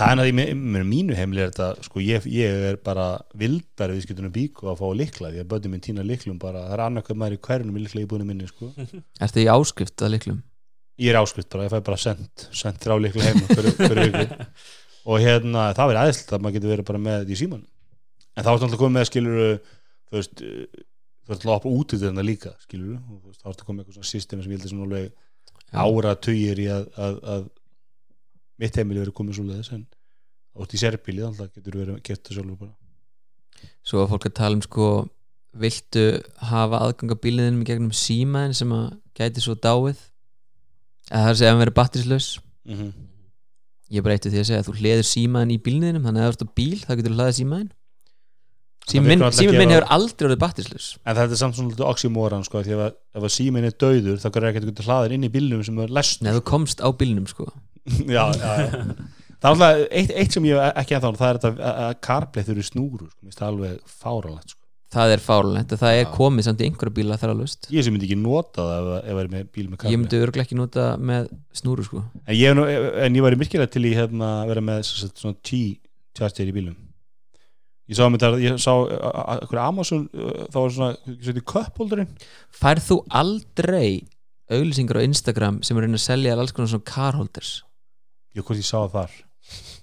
Það 0.00 0.10
er 0.10 0.16
náttúrulega, 0.16 0.52
í 0.80 0.84
mínu 0.88 1.16
heimli 1.18 1.42
er 1.44 1.50
þetta, 1.50 1.66
sko, 1.84 2.00
ég, 2.00 2.24
ég 2.32 2.62
er 2.70 2.76
bara 2.84 3.06
vildari 3.36 3.96
viðskiptunum 3.98 4.32
bíku 4.32 4.70
að 4.70 4.78
fá 4.80 4.86
likla 4.96 5.28
því 5.34 5.42
að 5.42 5.50
bönnum 5.50 5.70
minn 5.74 5.84
týna 5.84 6.02
liklum 6.06 6.38
bara, 6.40 6.62
það 6.70 6.76
er 6.76 6.82
annarkað 6.86 7.18
maður 7.20 7.36
í 7.36 7.40
hverjunum 7.44 7.76
í 7.76 7.82
likla 7.84 8.00
í 8.00 8.08
búinu 8.08 8.24
minni, 8.28 8.48
sko. 8.48 8.70
Ertu 9.26 9.42
í 9.42 9.48
áskrift 9.52 9.98
að 10.06 10.12
liklum? 10.14 10.38
Ég 11.00 11.12
er 11.12 11.20
áskrift 11.20 11.50
bara, 11.52 11.66
ég 11.68 11.72
fæ 11.74 11.78
bara 11.84 12.00
sendt 12.00 12.36
sendt 12.56 12.80
þrjá 12.80 12.96
likla 13.04 13.28
heim 13.28 13.40
fyrir, 13.50 13.72
fyrir 13.76 14.14
og 15.04 15.16
hérna, 15.20 15.60
það 15.76 15.88
verið 15.92 16.02
aðeinslega 16.04 16.36
að 16.36 16.42
maður 16.44 16.56
getur 16.56 16.72
verið 16.74 16.88
bara 16.90 17.04
með 17.04 17.16
þetta 17.20 17.34
í 17.36 17.40
síman 17.40 17.64
en 18.36 18.44
þá 18.44 18.50
er 18.50 18.56
náttúrulega 18.56 18.82
komið 18.82 18.96
með 18.96 19.08
skilur 19.08 19.36
þú 19.40 20.14
veist, 20.16 20.36
eh, 20.44 20.66
þú 21.24 21.30
veist, 21.34 21.44
lápa 21.48 21.66
út 21.70 21.88
í 21.92 22.00
þetta 22.00 22.24
líka, 22.24 22.52
skilur 22.64 22.96
þá 23.36 23.44
er 23.44 23.52
þetta 23.52 23.66
komið 23.68 23.78
með 23.80 23.86
eitthvað 27.04 27.48
mitt 28.60 28.76
heimili 28.78 29.02
verið 29.02 29.16
komið 29.16 29.38
svo 29.38 29.46
leiðis 29.48 29.72
en 29.76 29.86
út 30.60 30.74
í 30.74 30.80
sérbíli 30.80 31.24
þannig 31.24 31.54
getur 31.56 31.78
verið 31.80 32.02
gert 32.06 32.22
það 32.26 32.38
sjálfur 32.38 32.60
bara. 32.60 32.74
Svo 33.86 34.04
að 34.04 34.12
fólk 34.12 34.28
að 34.28 34.36
tala 34.40 34.58
um 34.58 34.64
sko 34.64 34.88
viltu 35.60 36.04
hafa 36.50 36.82
aðgang 36.84 37.14
að 37.14 37.22
bíliðinum 37.24 37.64
í 37.64 37.68
gegnum 37.70 37.94
símaðin 37.96 38.56
sem 38.56 38.74
að 38.76 38.86
gæti 39.18 39.44
svo 39.44 39.56
dáið? 39.58 39.98
Eða 41.10 41.20
það 41.20 41.26
er 41.26 41.34
að 41.34 41.40
segja 41.40 41.54
að 41.54 41.60
verið 41.64 41.78
batterislaus. 41.80 42.28
Mm 42.68 42.76
-hmm. 42.76 42.92
ég 43.90 44.06
er 44.06 44.12
af 44.14 44.20
því 44.22 44.40
að 44.40 44.48
segja 44.48 44.60
að 44.62 44.68
þú 44.68 44.78
hleður 44.78 45.06
símaðin 45.10 45.54
í 45.56 45.62
bíliðinum 45.64 46.04
þannig 46.06 46.22
að 46.22 46.28
þú 46.28 46.34
ert 46.34 46.46
á 46.46 46.56
bíl 46.60 46.78
þá 46.84 46.92
getur 46.96 47.10
þú 47.10 47.18
hlaðið 47.18 47.38
símaðin 47.40 47.70
Sími 48.90 49.06
minn, 49.06 49.22
alltaf 49.22 49.44
hefur 49.44 49.84
aldrei 49.92 50.26
orðið 50.26 50.40
batterislaus. 50.40 50.86
En 51.04 51.14
þetta 51.14 51.34
er 51.36 51.38
samt 51.38 51.56
svona 51.56 51.70
lítið 51.70 51.86
oxymoran 51.86 52.44
sko, 52.46 52.62
því 52.64 52.72
ef, 52.74 52.80
að- 52.86 52.96
ef 53.14 53.26
að 53.28 53.34
síminn 53.36 53.66
er 53.68 53.74
dauður 53.76 54.18
þá 54.22 54.28
er 54.30 54.46
að 54.48 54.54
geta 54.56 54.86
hlaðir 54.86 55.12
inn 55.12 55.26
í 55.28 55.30
bílnum 55.30 55.64
sem 55.64 55.78
er 55.78 55.92
lest 55.92 56.22
Nei, 56.22 56.32
þú 56.32 56.42
komst 56.48 56.80
á 56.80 56.88
bílnum 56.90 57.28
sko 57.30 57.52
já, 58.16 58.24
já, 58.36 58.54
það 59.40 59.50
er 59.50 59.50
alltaf 59.50 59.82
eitt, 59.90 60.14
eitt 60.22 60.36
sem 60.36 60.48
ég 60.50 60.64
ekki 60.82 60.96
ennþá 60.98 61.12
það 61.20 61.28
er 61.32 61.38
þetta 61.40 61.52
að- 61.56 61.78
að 61.88 61.92
CarPlay 62.08 62.46
þurfi 62.48 62.66
snúru 62.70 63.06
sko, 63.10 63.30
það 63.36 63.46
alveg 63.52 63.78
fáralegt 64.00 64.50
sko. 64.54 64.58
Það 64.90 65.12
er 65.14 65.20
fárlegt 65.22 65.72
það 65.78 65.96
er 66.00 66.08
komið 66.16 66.44
samt 66.48 66.62
í 66.62 66.66
einhverja 66.66 66.94
bíla 66.96 67.16
þar 67.22 67.30
að 67.30 67.40
lust 67.44 67.68
ég 67.70 67.84
sem 67.86 67.94
myndi 67.94 68.08
ekki 68.08 68.16
nota 68.18 68.64
það 68.66 68.88
ef, 68.90 69.04
ég 69.06 69.20
er 69.22 69.28
með 69.36 69.44
bíl 69.54 69.64
með 69.68 69.70
Ég 69.70 69.78
CarPlay 69.84 70.00
myndi 70.02 70.18
örglega 70.26 70.46
ekki 70.48 70.58
nota 70.58 70.86
með 70.98 71.28
snúru 71.60 71.84
sko. 71.86 72.02
En 72.26 72.34
ég, 72.34 72.62
en 73.06 73.18
ég 73.20 73.22
var 73.22 73.36
virkilega 73.38 73.70
til 73.70 73.84
í 73.86 73.92
hérna, 73.94 74.30
vera 74.50 74.64
með 74.66 74.80
sagt, 74.88 75.22
svona 75.22 75.38
T-charger 75.46 76.50
í 76.50 76.56
bílum 76.58 76.74
ég 77.90 77.98
sá, 77.98 78.04
með, 78.10 78.26
ég 78.42 78.58
sá 78.62 78.70
eitthvað 78.86 79.62
Amazon 79.64 80.04
þá 80.50 80.58
var 80.58 80.74
svona, 80.74 80.90
ég 81.10 81.24
seti 81.30 81.42
köpholdurinn 81.54 82.10
Færð 82.54 82.84
þú 82.90 82.98
aldrei 83.22 83.88
auglýsingar 84.50 84.98
á 85.02 85.06
Instagram 85.06 85.62
sem 85.66 85.78
er 85.78 85.86
að 85.86 85.98
að 85.98 86.04
selja 86.08 86.34
alls 86.34 86.54
konar 86.54 86.70
svona 86.74 86.86
car 86.90 87.14
holders 87.18 87.60
ég 88.36 88.46
hvort 88.46 88.60
ég 88.60 88.66
sá 88.66 88.78
það 88.78 88.94
þar. 88.96 89.18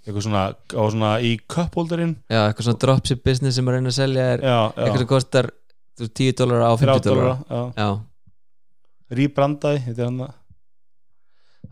Eitthvað 0.08 0.24
svona, 0.24 0.42
á 0.56 0.84
svona 0.88 1.14
í 1.20 1.32
köpholdurinn 1.52 2.14
Já, 2.32 2.42
eitthvað 2.48 2.68
svona 2.70 2.80
dropship 2.84 3.24
business 3.26 3.58
sem 3.60 3.68
að 3.68 3.76
reyna 3.76 3.92
að 3.92 3.98
selja 3.98 4.28
er 4.38 4.44
já, 4.46 4.58
eitthvað 4.72 4.94
já, 4.94 5.02
sem 5.02 5.10
kostar 5.10 5.50
þú 5.98 6.06
veist, 6.06 6.14
10 6.22 6.38
dólar 6.40 6.64
á 6.64 6.72
50 6.80 6.86
30 6.86 7.10
dólar 7.10 7.98
rýbrandaði 9.18 9.82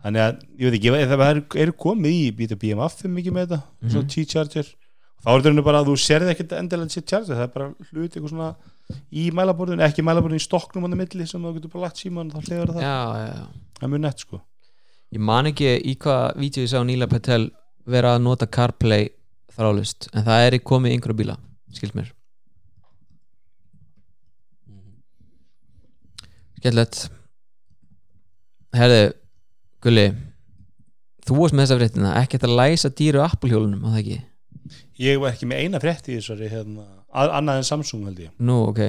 þannig 0.06 0.22
að, 0.22 0.42
ég 0.60 0.66
veit 0.68 0.76
ekki, 0.78 0.92
það 1.10 1.24
er, 1.26 1.40
er 1.64 1.72
komið 1.86 2.16
í 2.16 2.26
býta 2.36 2.58
BMF 2.60 3.06
mikið 3.08 3.34
með 3.36 3.46
þetta. 3.46 3.60
Mhm. 3.80 3.94
svona 3.94 4.10
T-charger, 4.12 4.68
þá 5.24 5.30
er 5.32 5.44
þetta 5.46 5.64
bara 5.66 5.80
að 5.82 5.90
þú 5.90 5.96
sérði 6.04 6.32
ekkert 6.34 6.56
endilega 6.60 6.92
sér 6.94 7.06
charger, 7.08 7.34
það 7.34 7.46
er 7.46 7.54
bara 7.54 7.70
hluti 7.90 8.20
eitthvað 8.20 8.34
svona 8.34 8.50
í 9.10 9.24
mælaborðin 9.34 9.82
ekki 9.86 10.04
mælaborðin 10.06 10.38
í 10.38 10.44
stokknum 10.44 10.86
á 10.86 10.88
það 10.92 11.00
milli 11.00 11.26
sem 11.26 11.42
þú 11.42 11.54
getur 11.56 11.72
bara 11.72 11.86
lagt 11.88 12.02
síman 12.02 12.30
og 12.30 12.36
þá 12.36 12.50
hliður 12.52 12.74
það, 12.76 12.84
það 13.80 13.92
mjög 13.94 14.04
nett 14.04 14.22
sko 14.22 14.40
Ég 15.14 15.22
man 15.22 15.46
ekki 15.50 15.68
í 15.86 15.94
hvað 16.02 16.36
vídeo 16.40 16.64
ég 16.64 16.70
sá 16.72 16.80
Níla 16.84 17.06
Patel 17.10 17.50
vera 17.86 18.16
að 18.16 18.24
nota 18.26 18.48
CarPlay 18.50 19.08
þrálust 19.54 20.08
en 20.12 20.24
það 20.26 20.46
er 20.48 20.56
í 20.58 20.62
komið 20.66 20.92
í 20.92 20.96
einhverja 20.96 21.20
bíla 21.20 21.36
skilt 21.76 21.94
mér. 21.96 22.08
Skellett 26.56 27.04
herðu, 28.76 29.02
Gulli 29.84 30.06
þú 31.26 31.36
varst 31.38 31.56
með 31.56 31.66
þessa 31.66 31.78
fréttina 31.80 32.14
ekki 32.20 32.38
hægt 32.38 32.46
að 32.48 32.56
læsa 32.58 32.90
dýru 32.98 33.22
Apple-hjólunum 33.24 33.84
á 33.86 33.88
það 33.94 34.00
ekki? 34.02 34.18
Ég 35.06 35.20
var 35.22 35.34
ekki 35.34 35.48
með 35.50 35.62
eina 35.62 35.80
frétt 35.82 36.08
í 36.10 36.16
þessari 36.18 36.48
hérna, 36.50 36.86
að- 37.14 37.32
annað 37.38 37.60
en 37.60 37.66
Samsung 37.68 38.04
held 38.08 38.18
ég. 38.24 38.30
Nú, 38.42 38.56
ok, 38.72 38.80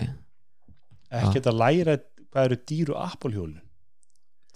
ekki 1.22 1.44
að 1.44 1.60
læra 1.62 1.98
hvað 2.32 2.46
eru 2.50 2.58
dýru 2.72 2.96
að 2.98 3.12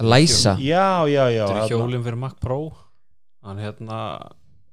læsa. 0.07 0.55
Já, 0.61 1.07
já, 1.09 1.25
já 1.33 1.43
Þetta 1.47 1.65
er 1.65 1.73
hjólinn 1.73 2.05
fyrir 2.05 2.19
Mac 2.21 2.39
Pro. 2.41 2.59
Hann 3.45 3.61
hérna 3.61 3.99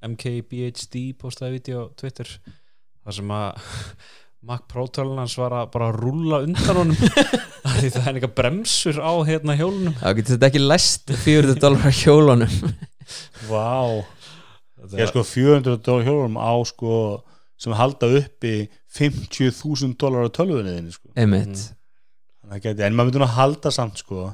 MKBHD 0.04 1.12
postaði 1.18 1.58
vídeo 1.58 1.88
á 1.88 1.92
Twitter 1.98 2.28
þar 3.04 3.16
sem 3.18 3.30
að 3.34 3.62
Mac 4.48 4.66
Pro 4.70 4.84
tölun 4.94 5.18
hans 5.18 5.34
var 5.40 5.54
að 5.58 5.70
bara 5.74 5.88
rúlla 5.94 6.42
undan 6.46 6.78
honum. 6.82 6.98
Af 7.68 7.80
því 7.80 7.88
það 7.94 8.04
er 8.04 8.18
eitthvað 8.18 8.36
bremsur 8.38 9.00
á 9.02 9.12
hérna 9.26 9.56
hjólunum. 9.58 9.96
Þá 9.98 10.12
getur 10.20 10.36
þetta 10.36 10.50
ekki 10.52 10.62
læst 10.62 11.14
400 11.24 11.58
dólar 11.64 11.88
á 11.88 11.92
hjólunum? 11.92 12.76
Vá. 13.50 14.04
Ég 14.94 15.10
sko 15.10 15.24
400 15.26 15.80
dólar 15.82 16.06
hjólum 16.06 16.38
á 16.38 16.52
sko 16.70 16.92
sem 17.58 17.74
halda 17.74 18.06
uppi 18.20 18.68
50.000 18.94 19.96
dólar 19.98 20.28
á 20.28 20.30
tölvunni 20.30 20.76
þinni 20.76 20.94
sko. 20.94 21.10
einmitt, 21.18 21.64
Þannig 22.44 22.62
geti, 22.64 22.84
en 22.86 22.94
maður 22.96 23.08
myndir 23.10 23.22
nú 23.24 23.26
að 23.26 23.34
halda 23.40 23.72
samt 23.74 23.98
sko 24.00 24.28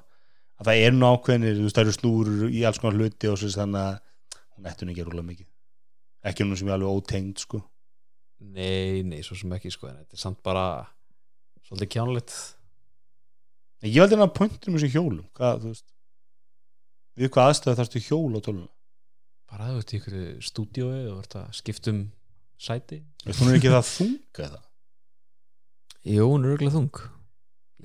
að 0.59 0.71
það 0.71 0.83
er 0.87 0.97
nú 0.97 1.11
ákveðnir, 1.11 1.57
þú 1.59 1.67
veist 1.67 1.79
það 1.79 1.85
eru 1.85 1.95
snúrur 1.99 2.45
í 2.49 2.65
alls 2.67 2.81
konar 2.83 2.99
hluti 2.99 3.31
og 3.31 3.39
svo 3.41 3.51
þannig 3.55 3.81
að 3.81 3.95
hún 4.55 4.69
ætti 4.71 4.87
nú 4.87 4.95
ekki 4.95 5.05
að 5.05 5.09
rúla 5.11 5.25
mikið. 5.29 5.49
Ekki 6.31 6.47
nú 6.47 6.59
sem 6.59 6.71
ég 6.71 6.77
alveg 6.77 6.99
ótengd 6.99 7.43
sko. 7.43 7.61
Nei, 8.45 9.03
nei, 9.07 9.23
svo 9.25 9.39
sem 9.39 9.53
ekki 9.57 9.73
sko 9.73 9.89
en 9.91 9.99
þetta 10.03 10.17
er 10.19 10.23
samt 10.23 10.43
bara 10.45 10.67
svolítið 11.65 11.93
kjánleitt 11.97 12.35
ég 13.85 14.01
veldi 14.01 14.17
hérna 14.17 14.29
að 14.29 14.37
pointir 14.39 14.71
um 14.71 14.77
þessum 14.79 14.93
hjólum. 14.95 15.27
Hvað, 15.37 15.59
þú 15.63 15.73
veist 15.73 15.89
við 17.15 17.31
hvað 17.35 17.51
aðstöðu 17.51 17.79
þarfstu 17.81 18.05
hjól 18.09 18.35
á 18.35 18.41
tölvunni 18.41 18.71
bara 19.51 19.71
þú 19.71 19.79
veist 19.79 19.93
í 19.93 19.99
ykkur 20.01 20.21
stúdíói 20.49 21.01
og 21.13 21.19
ert 21.23 21.37
að 21.39 21.51
skiptum 21.61 22.01
sæti. 22.59 23.03
Veist 23.25 23.43
hún 23.43 23.53
er 23.53 23.59
ekki 23.61 23.75
það 23.75 23.91
þunga 23.91 24.49
það 24.55 24.63
jú, 26.05 26.25
hún 26.29 26.45
er 26.45 26.55
örgulega 26.57 26.75
þung 26.75 27.05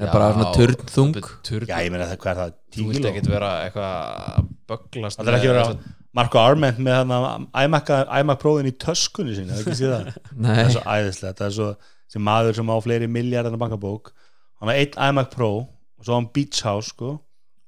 er 0.08 0.12
bara 0.14 0.28
svona 0.34 0.50
turn 0.56 0.76
þung 0.96 1.14
turn, 1.44 1.66
já 1.70 1.78
ég 1.86 1.92
meina 1.94 2.08
það 2.10 2.20
hvað 2.24 2.32
er 2.32 2.40
það 2.42 2.52
þú 2.54 2.80
10 2.80 2.90
vilt 2.90 3.00
kíló? 3.00 3.10
ekkert 3.14 3.30
vera 3.34 3.50
eitthvað 3.66 3.94
að 4.34 4.50
bögglast 4.72 5.20
það 5.20 5.32
er 5.34 5.38
ekki 5.40 5.52
vera 5.54 5.64
þessa- 5.70 5.96
Marko 6.20 6.40
Arment 6.42 6.80
með 6.82 6.96
hann 7.12 7.48
iMac, 7.64 7.90
iMac 8.20 8.40
prófin 8.42 8.66
í 8.66 8.74
töskunni 8.82 9.36
sinni, 9.38 9.54
það 9.54 9.60
ekki 9.68 9.78
sé 9.78 9.90
það? 9.92 10.08
Er 10.56 10.72
svo 10.74 10.82
æðislega, 10.90 11.36
það 11.38 11.48
er 11.50 11.56
svo 11.60 11.68
sem 12.10 12.24
maður 12.26 12.56
sem 12.58 12.72
á 12.74 12.78
fleiri 12.82 13.08
miljardar 13.14 13.54
en 13.54 13.62
bankabók 13.62 14.10
hann 14.60 14.72
var 14.72 14.80
einn 14.80 14.98
iMac 15.12 15.30
Pro 15.36 15.52
og 15.68 16.02
svo 16.08 16.16
á 16.16 16.18
hann 16.18 16.30
Beach 16.34 16.64
House 16.66 16.90
sko 16.96 17.12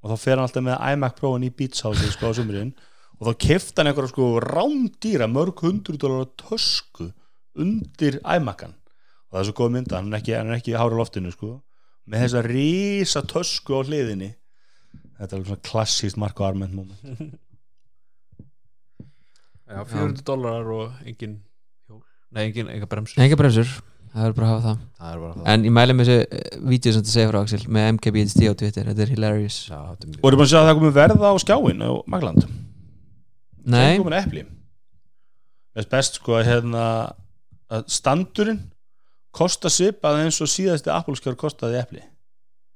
og 0.02 0.10
þá 0.10 0.16
fer 0.24 0.40
hann 0.40 0.48
alltaf 0.48 0.66
með 0.66 0.82
iMac 0.96 1.14
Pro-in 1.20 1.46
í 1.46 1.52
Beach 1.54 1.84
House 1.86 2.10
sko 2.16 2.32
á 2.32 2.38
sumurinn 2.40 2.72
og 3.22 3.28
þá 3.30 3.34
kefti 3.46 3.78
hann 3.78 3.92
einhverja 3.92 4.10
sko 4.16 4.30
rándýra 4.42 5.28
mörg 5.30 5.62
hundru 5.62 6.00
dólar 6.02 6.26
tösku 6.42 7.12
undir 7.62 8.18
iMac-an. 8.26 8.74
Og 9.30 9.36
það 9.36 9.42
er 9.44 9.48
svo 9.52 9.56
góð 9.60 9.72
mynda, 9.76 10.00
hann 10.00 10.10
er 10.10 10.18
ekki, 10.24 10.34
hann 10.40 10.50
er 10.50 10.58
ekki 10.58 10.74
með 12.10 12.26
þessa 12.26 12.42
rísa 12.48 13.24
tösku 13.30 13.78
á 13.78 13.82
hliðinni. 13.86 14.32
Þetta 15.20 15.36
er 15.36 15.38
alveg 15.38 15.52
svona 15.52 15.66
klassíst 15.70 16.20
Marko 16.22 16.46
Arment 16.48 16.74
moment. 16.74 17.38
Já, 19.72 19.84
400 19.88 20.26
dólarar 20.28 20.72
og 20.76 21.08
engin 21.08 21.38
hjól. 21.88 22.02
Nei, 22.34 22.48
engin, 22.50 22.72
engin 22.74 22.90
bremsur. 22.92 23.22
Enga 23.22 23.38
bremsur. 23.40 23.70
Það 24.12 24.26
er 24.28 24.34
bara 24.36 24.48
að 24.48 24.52
hafa 24.52 24.64
það. 24.66 24.80
Það 24.98 25.12
er 25.12 25.22
bara 25.22 25.36
það 25.36 25.52
en 25.54 25.68
ég 25.68 25.74
mæli 25.78 25.94
með 25.96 26.10
þessu 26.10 26.40
uh, 26.40 26.64
vídeo 26.72 26.92
sem 26.96 27.06
þú 27.06 27.14
segir 27.14 27.30
frá 27.30 27.40
Axel 27.40 27.62
með 27.78 27.86
MKBHD 27.96 28.50
á 28.52 28.54
Twitter, 28.60 28.90
þetta 28.92 29.06
er 29.06 29.14
hilarious. 29.14 29.60
Já, 29.70 29.78
þetta 29.94 30.10
er 30.10 30.18
og 30.18 30.28
erum 30.28 30.42
búin 30.42 30.48
að 30.48 30.52
sjá 30.52 30.60
að 30.60 30.68
það 30.68 30.76
komið 30.82 30.98
verða 30.98 31.32
á 31.32 31.36
skjáin 31.46 31.86
á 31.88 31.92
Magland? 32.12 32.50
Nei, 33.62 33.86
sem 33.86 34.04
komin 34.04 34.18
epli. 34.20 34.44
Mér 35.72 35.80
finnst 35.80 35.94
best 35.94 36.20
sko 36.20 36.36
að 36.42 36.50
hérna 36.50 36.84
að 37.72 37.88
standurinn 37.96 38.60
kosta 39.36 39.72
svipað 39.72 40.26
eins 40.26 40.42
og 40.44 40.50
síðasti 40.52 40.92
Apple 40.94 41.18
skjár 41.20 41.38
kostaði 41.40 41.80
epli 41.82 42.04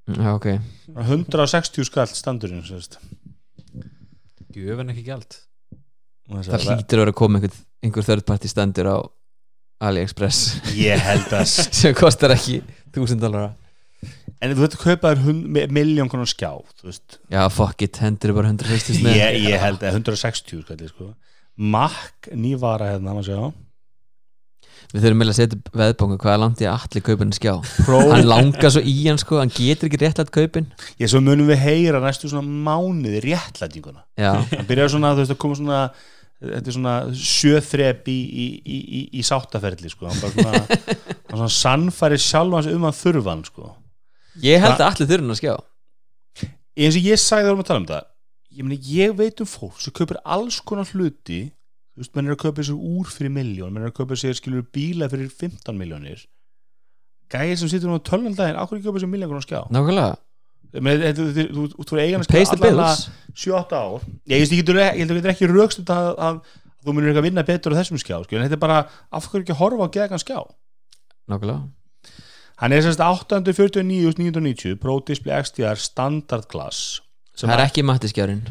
já 0.06 0.32
ok. 0.36 0.48
160 0.94 1.88
skall 1.88 2.08
standurinn. 2.14 2.62
Gjöfin 4.56 4.94
ekki 4.94 5.04
gælt 5.10 5.42
það 6.26 6.66
hlýtur 6.66 7.00
að 7.00 7.04
vera 7.04 7.14
að 7.14 7.20
koma 7.20 7.40
einhver, 7.40 7.60
einhver 7.86 8.06
third 8.08 8.26
party 8.26 8.50
standur 8.50 8.90
á 8.90 8.98
AliExpress. 9.86 10.62
Ég 10.78 11.02
held 11.04 11.34
að 11.36 11.46
sem 11.82 11.94
kostar 11.98 12.34
ekki 12.36 12.62
1000 12.96 13.22
dólar 13.22 13.54
en 14.44 14.54
þú 14.54 14.62
veit 14.66 14.78
að 14.78 14.84
kaupa 14.84 15.12
þér 15.18 15.74
miljón 15.74 16.10
konar 16.12 16.30
skjá 16.30 16.52
já 17.32 17.42
fuck 17.50 17.82
it, 17.82 17.98
hendur 18.04 18.32
er 18.32 18.38
bara 18.38 18.52
160 18.52 19.02
með 19.06 19.18
ég, 19.18 19.38
ég 19.50 19.62
held 19.62 19.82
að 19.82 20.00
160 20.02 20.66
skalli 20.66 20.90
sko. 20.92 21.14
Mac 21.56 22.30
nývara 22.36 22.92
hérna 22.94 23.16
maður 23.16 23.30
sjá 23.30 23.40
við 24.92 25.04
þurfum 25.04 25.22
meðlega 25.22 25.36
að 25.36 25.40
setja 25.40 25.78
veðbóngu 25.82 26.18
hvað 26.22 26.34
er 26.34 26.42
langt 26.42 26.64
að 26.64 26.72
allir 26.74 27.06
kaupin 27.06 27.34
skjá? 27.36 27.54
Pro 27.86 28.00
hann 28.12 28.28
langar 28.30 28.74
svo 28.74 28.84
í 28.86 28.96
hann 29.06 29.22
sko, 29.22 29.40
hann 29.42 29.54
getur 29.54 29.90
ekki 29.90 30.02
réttlætt 30.02 30.34
kaupin. 30.36 30.68
Ég 31.02 31.12
svo 31.12 31.22
munum 31.24 31.52
við 31.52 31.62
heyra 31.64 32.02
næstu 32.04 32.32
svona 32.32 32.46
mánuði 32.46 33.22
réttlætinguna. 33.26 34.06
Já, 34.20 34.34
það 34.52 34.66
byrjar 34.72 34.94
svona 34.96 35.14
þú 35.14 35.24
veist 35.24 35.36
að 35.36 35.42
koma 35.44 35.60
svona 35.60 35.84
þetta 36.46 36.72
er 36.72 36.78
svona 36.78 36.96
sjöþrep 37.26 38.10
í, 38.12 38.18
í, 38.18 38.48
í, 38.60 38.80
í, 38.82 39.04
í 39.20 39.26
sáttaferli 39.26 39.92
sko. 39.92 40.10
Hann 40.10 40.24
bara 40.24 40.36
svona, 40.36 40.82
hann 41.30 41.40
svona 41.40 41.54
sannfæri 41.60 42.20
sjálfans 42.22 42.72
um 42.74 42.90
að 42.90 43.00
þurfa 43.04 43.34
hann 43.34 43.46
sko. 43.48 43.72
Ég 44.44 44.60
held 44.64 44.80
að 44.80 44.90
allir 44.90 45.14
þurfum 45.14 45.32
að 45.36 45.42
skjá. 45.42 45.56
Eins 46.76 47.00
og 47.00 47.08
ég 47.08 47.22
sagði 47.24 47.48
þegar 47.48 47.62
við 47.62 47.70
tala 47.70 47.82
um 47.82 47.90
það 47.94 48.12
ég, 48.56 48.64
meni, 48.64 48.80
ég 48.96 49.16
veit 49.18 49.42
um 49.44 49.50
fólk 49.50 49.80
sem 49.82 49.94
kaupir 49.96 50.20
alls 50.24 50.60
konar 50.64 50.88
hluti 50.94 51.50
þú 51.96 52.04
veist, 52.04 52.14
menn 52.16 52.28
er 52.28 52.36
að 52.36 52.42
kaupa 52.44 52.64
sér 52.68 52.76
úr 52.76 53.08
fyrir 53.12 53.32
miljón 53.32 53.72
menn 53.74 53.86
er 53.88 53.92
að 53.94 53.98
kaupa 54.02 54.18
sér 54.20 54.36
skilur 54.36 54.66
bíla 54.76 55.08
fyrir 55.12 55.30
15 55.32 55.78
miljónir 55.80 56.26
gæði 57.32 57.56
sem 57.58 57.72
situr 57.72 57.90
nú 57.90 57.98
á 57.98 58.04
tölvöldaginn, 58.06 58.60
ákveður 58.60 58.82
ekki 58.82 58.90
kaupa 58.90 59.02
sér 59.04 59.12
miljón 59.14 59.32
konar 59.32 59.46
skjá? 59.48 59.62
Nákvæmlega, 59.74 60.18
þú- 60.76 61.72
er 61.98 62.04
eigan 62.04 62.26
pays 62.28 62.50
the 62.52 62.60
bills. 62.60 63.08
7-8 63.36 63.74
ár. 63.76 64.04
Ég 64.28 64.44
heldur 64.52 65.18
getur 65.20 65.32
ekki 65.32 65.48
raukst 65.50 65.82
að, 65.90 66.12
að 66.20 66.38
þú 66.86 66.94
munir 66.94 67.10
eitthvað 67.14 67.26
vinna 67.30 67.44
betur 67.48 67.74
á 67.74 67.80
þessum 67.80 67.98
skjá 68.00 68.20
sko. 68.24 68.36
en 68.38 68.44
þetta 68.46 68.56
er 68.60 68.62
bara, 68.62 68.78
af 69.12 69.26
hverju 69.32 69.44
ekki 69.46 69.56
að 69.56 69.62
horfa 69.64 69.88
á 69.88 69.94
geðgan 69.96 70.22
skjá? 70.24 70.40
Nákvæmlega, 71.32 71.64
hann 72.62 72.72
er 72.76 72.82
sérst 72.86 73.02
849.990 73.02 74.76
Pro 74.80 75.00
Display 75.08 75.42
XDR 75.42 75.76
Standard 75.82 76.48
Class 76.52 77.02
sem, 77.36 77.50
það 77.50 77.56
er 77.58 77.64
að- 77.64 77.70
ekki 77.72 77.84
mattiskjárin 77.84 78.42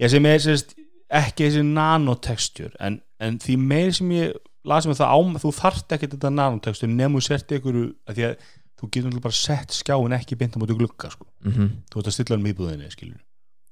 ég, 0.00 0.10
sem 0.10 0.26
er 0.26 0.38
sérst 0.42 0.74
ekki 1.10 1.48
þessi 1.48 1.64
nanotexture 1.66 2.72
en, 2.80 3.00
en 3.20 3.38
því 3.42 3.56
meir 3.60 3.92
sem 3.96 4.10
ég 4.14 4.34
lasum 4.68 4.92
það 4.94 5.10
á, 5.10 5.18
þú 5.42 5.52
þarft 5.56 5.94
ekki 5.96 6.10
þetta 6.14 6.30
nanotexture 6.34 6.90
nefnum 6.92 7.24
sért 7.24 7.54
ykkur 7.56 7.78
að 8.10 8.18
því 8.18 8.26
að 8.28 8.36
þú 8.80 8.88
getur 8.88 9.08
náttúrulega 9.10 9.26
bara 9.26 9.38
sett 9.40 9.74
skjáin 9.76 10.14
ekki 10.16 10.38
beint 10.40 10.54
á 10.56 10.60
móti 10.62 10.76
glugga 10.78 11.10
sko. 11.12 11.26
mm 11.44 11.70
þú 11.92 12.00
ert 12.00 12.10
að 12.10 12.14
stilla 12.16 12.36
hann 12.36 12.44
um 12.46 12.52
íbúðinni 12.52 12.92
skilur 12.92 13.20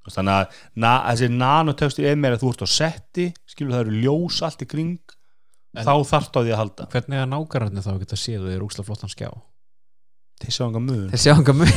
þannig 0.08 0.34
að 0.40 0.58
na, 0.80 0.92
þessi 1.10 1.28
nanotextur 1.36 2.06
er 2.08 2.16
meira 2.16 2.38
að 2.38 2.44
þú 2.46 2.50
ert 2.54 2.64
á 2.64 2.68
setti 2.72 3.26
skilur 3.48 3.74
það 3.76 3.82
eru 3.86 4.02
ljós 4.02 4.40
allt 4.46 4.64
í 4.64 4.68
kring 4.68 4.98
En- 5.76 5.84
þá 5.84 5.92
þarft 6.08 6.32
á 6.32 6.40
því 6.40 6.52
að 6.54 6.60
halda. 6.62 6.86
Hvernig 6.94 7.18
er 7.20 7.26
nákvæmlega 7.28 7.82
þá 7.84 7.90
að 7.92 7.98
geta 8.02 8.16
séð 8.16 8.38
að 8.40 8.46
þið 8.48 8.54
er 8.56 8.62
úksla 8.64 8.84
flottan 8.88 9.12
skjá 9.12 9.28
þeir 10.38 10.54
sjá 10.54 10.64
hann 10.68 10.84
mun. 10.86 11.08
Þeir 11.12 11.22
sjá 11.24 11.32
hann 11.34 11.58
mun. 11.58 11.72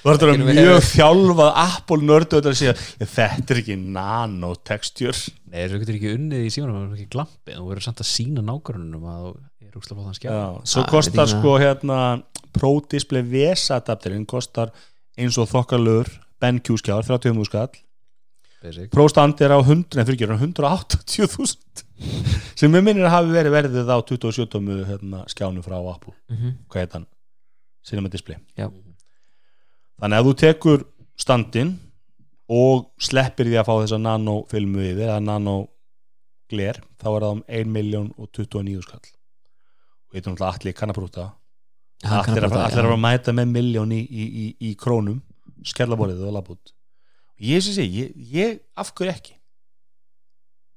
Þú 0.00 0.12
ert 0.12 0.24
að 0.24 0.32
Ekki 0.32 0.44
vera 0.44 0.46
með- 0.46 0.60
mjög 0.60 0.86
þjálfað 0.90 1.50
Apple 1.64 2.06
nördu 2.08 2.40
að 2.40 2.56
segja 2.60 2.74
"Já, 2.74 3.06
þetta 3.14 3.54
er 3.54 3.60
ekki 3.62 3.76
nanotextur 3.96 5.20
Nei, 5.50 5.64
þú 5.68 5.80
getur 5.82 5.96
ekki 5.98 6.12
unnið 6.16 6.44
í 6.46 6.50
símanum 6.54 6.76
það 6.78 6.90
er 6.90 6.98
ekki 7.00 7.12
glampið, 7.16 7.56
þú 7.58 7.68
verður 7.70 7.86
samt 7.88 8.02
að 8.04 8.10
sína 8.10 8.44
nákvæmlega 8.46 9.14
að 9.14 9.24
þú 9.26 9.66
er 9.66 9.78
úksla 9.80 9.96
flottan 9.98 10.18
skjá 10.18 10.30
Já, 10.30 10.44
svo 10.72 10.80
Ah, 10.84 10.90
kostar 10.94 11.30
sko 11.30 11.54
hérna 11.62 11.98
Pro 12.52 12.72
Display 12.90 13.22
VESA 13.22 13.80
adapterinn 13.80 14.26
kostar 14.26 14.70
eins 15.18 15.36
og 15.38 15.48
þokkalur 15.50 16.08
BenQ 16.40 16.76
skjár 16.80 17.04
30 17.06 17.44
skall 17.46 17.68
Basic. 18.60 18.90
Pro 18.92 19.06
Stand 19.08 19.40
er 19.40 19.54
á 19.56 19.58
100 19.62 19.96
en 20.02 20.06
fyrir 20.08 20.34
180.000 20.36 21.84
sem 22.60 22.72
með 22.72 22.82
minnir 22.84 23.06
að 23.08 23.14
hafi 23.14 23.32
verið 23.32 23.54
verðið 23.56 23.88
á 23.92 23.98
27 24.04 24.84
hérna, 24.88 25.22
skjánu 25.32 25.62
frá 25.64 25.78
Apple 25.94 26.12
Mhm. 26.28 26.50
hvað 26.68 26.80
heit 26.84 26.92
hann? 26.98 27.06
Cinema 27.84 28.08
Display 28.12 28.36
Já. 28.58 28.68
þannig 30.00 30.18
að 30.20 30.26
þú 30.28 30.34
tekur 30.44 30.84
standinn 31.16 31.78
og 32.50 32.90
sleppir 33.00 33.46
því 33.48 33.56
að 33.60 33.68
fá 33.68 33.74
þessa 33.80 34.00
nanofilmu 34.04 34.84
yfir 34.90 35.08
eða 35.08 35.20
nanogler 35.24 36.80
þá 37.00 37.06
er 37.16 37.20
það 37.24 37.30
um 37.32 37.42
1 37.48 37.72
miljón 37.72 38.10
og 38.18 38.28
29 38.32 38.82
skall 38.82 39.00
og 40.10 40.16
ég 40.16 40.20
er 40.20 40.30
náttúrulega 40.30 40.52
allir 40.60 40.74
kannabrúta 40.76 41.32
allir 42.04 42.44
að 42.44 42.50
fara 42.74 42.92
að 42.92 43.00
mæta 43.04 43.32
með 43.36 43.48
miljón 43.56 43.92
í, 43.92 44.00
í, 44.04 44.24
í, 44.44 44.46
í 44.70 44.74
krónum 44.76 45.22
skerlaborðið 45.64 46.26
og 46.28 46.32
labút 46.36 46.72
ég 47.40 47.62
sé 47.64 47.72
sé, 47.76 47.84
ég, 47.88 48.10
ég 48.34 48.58
af 48.76 48.92
hverju 48.96 49.12
ekki? 49.14 49.36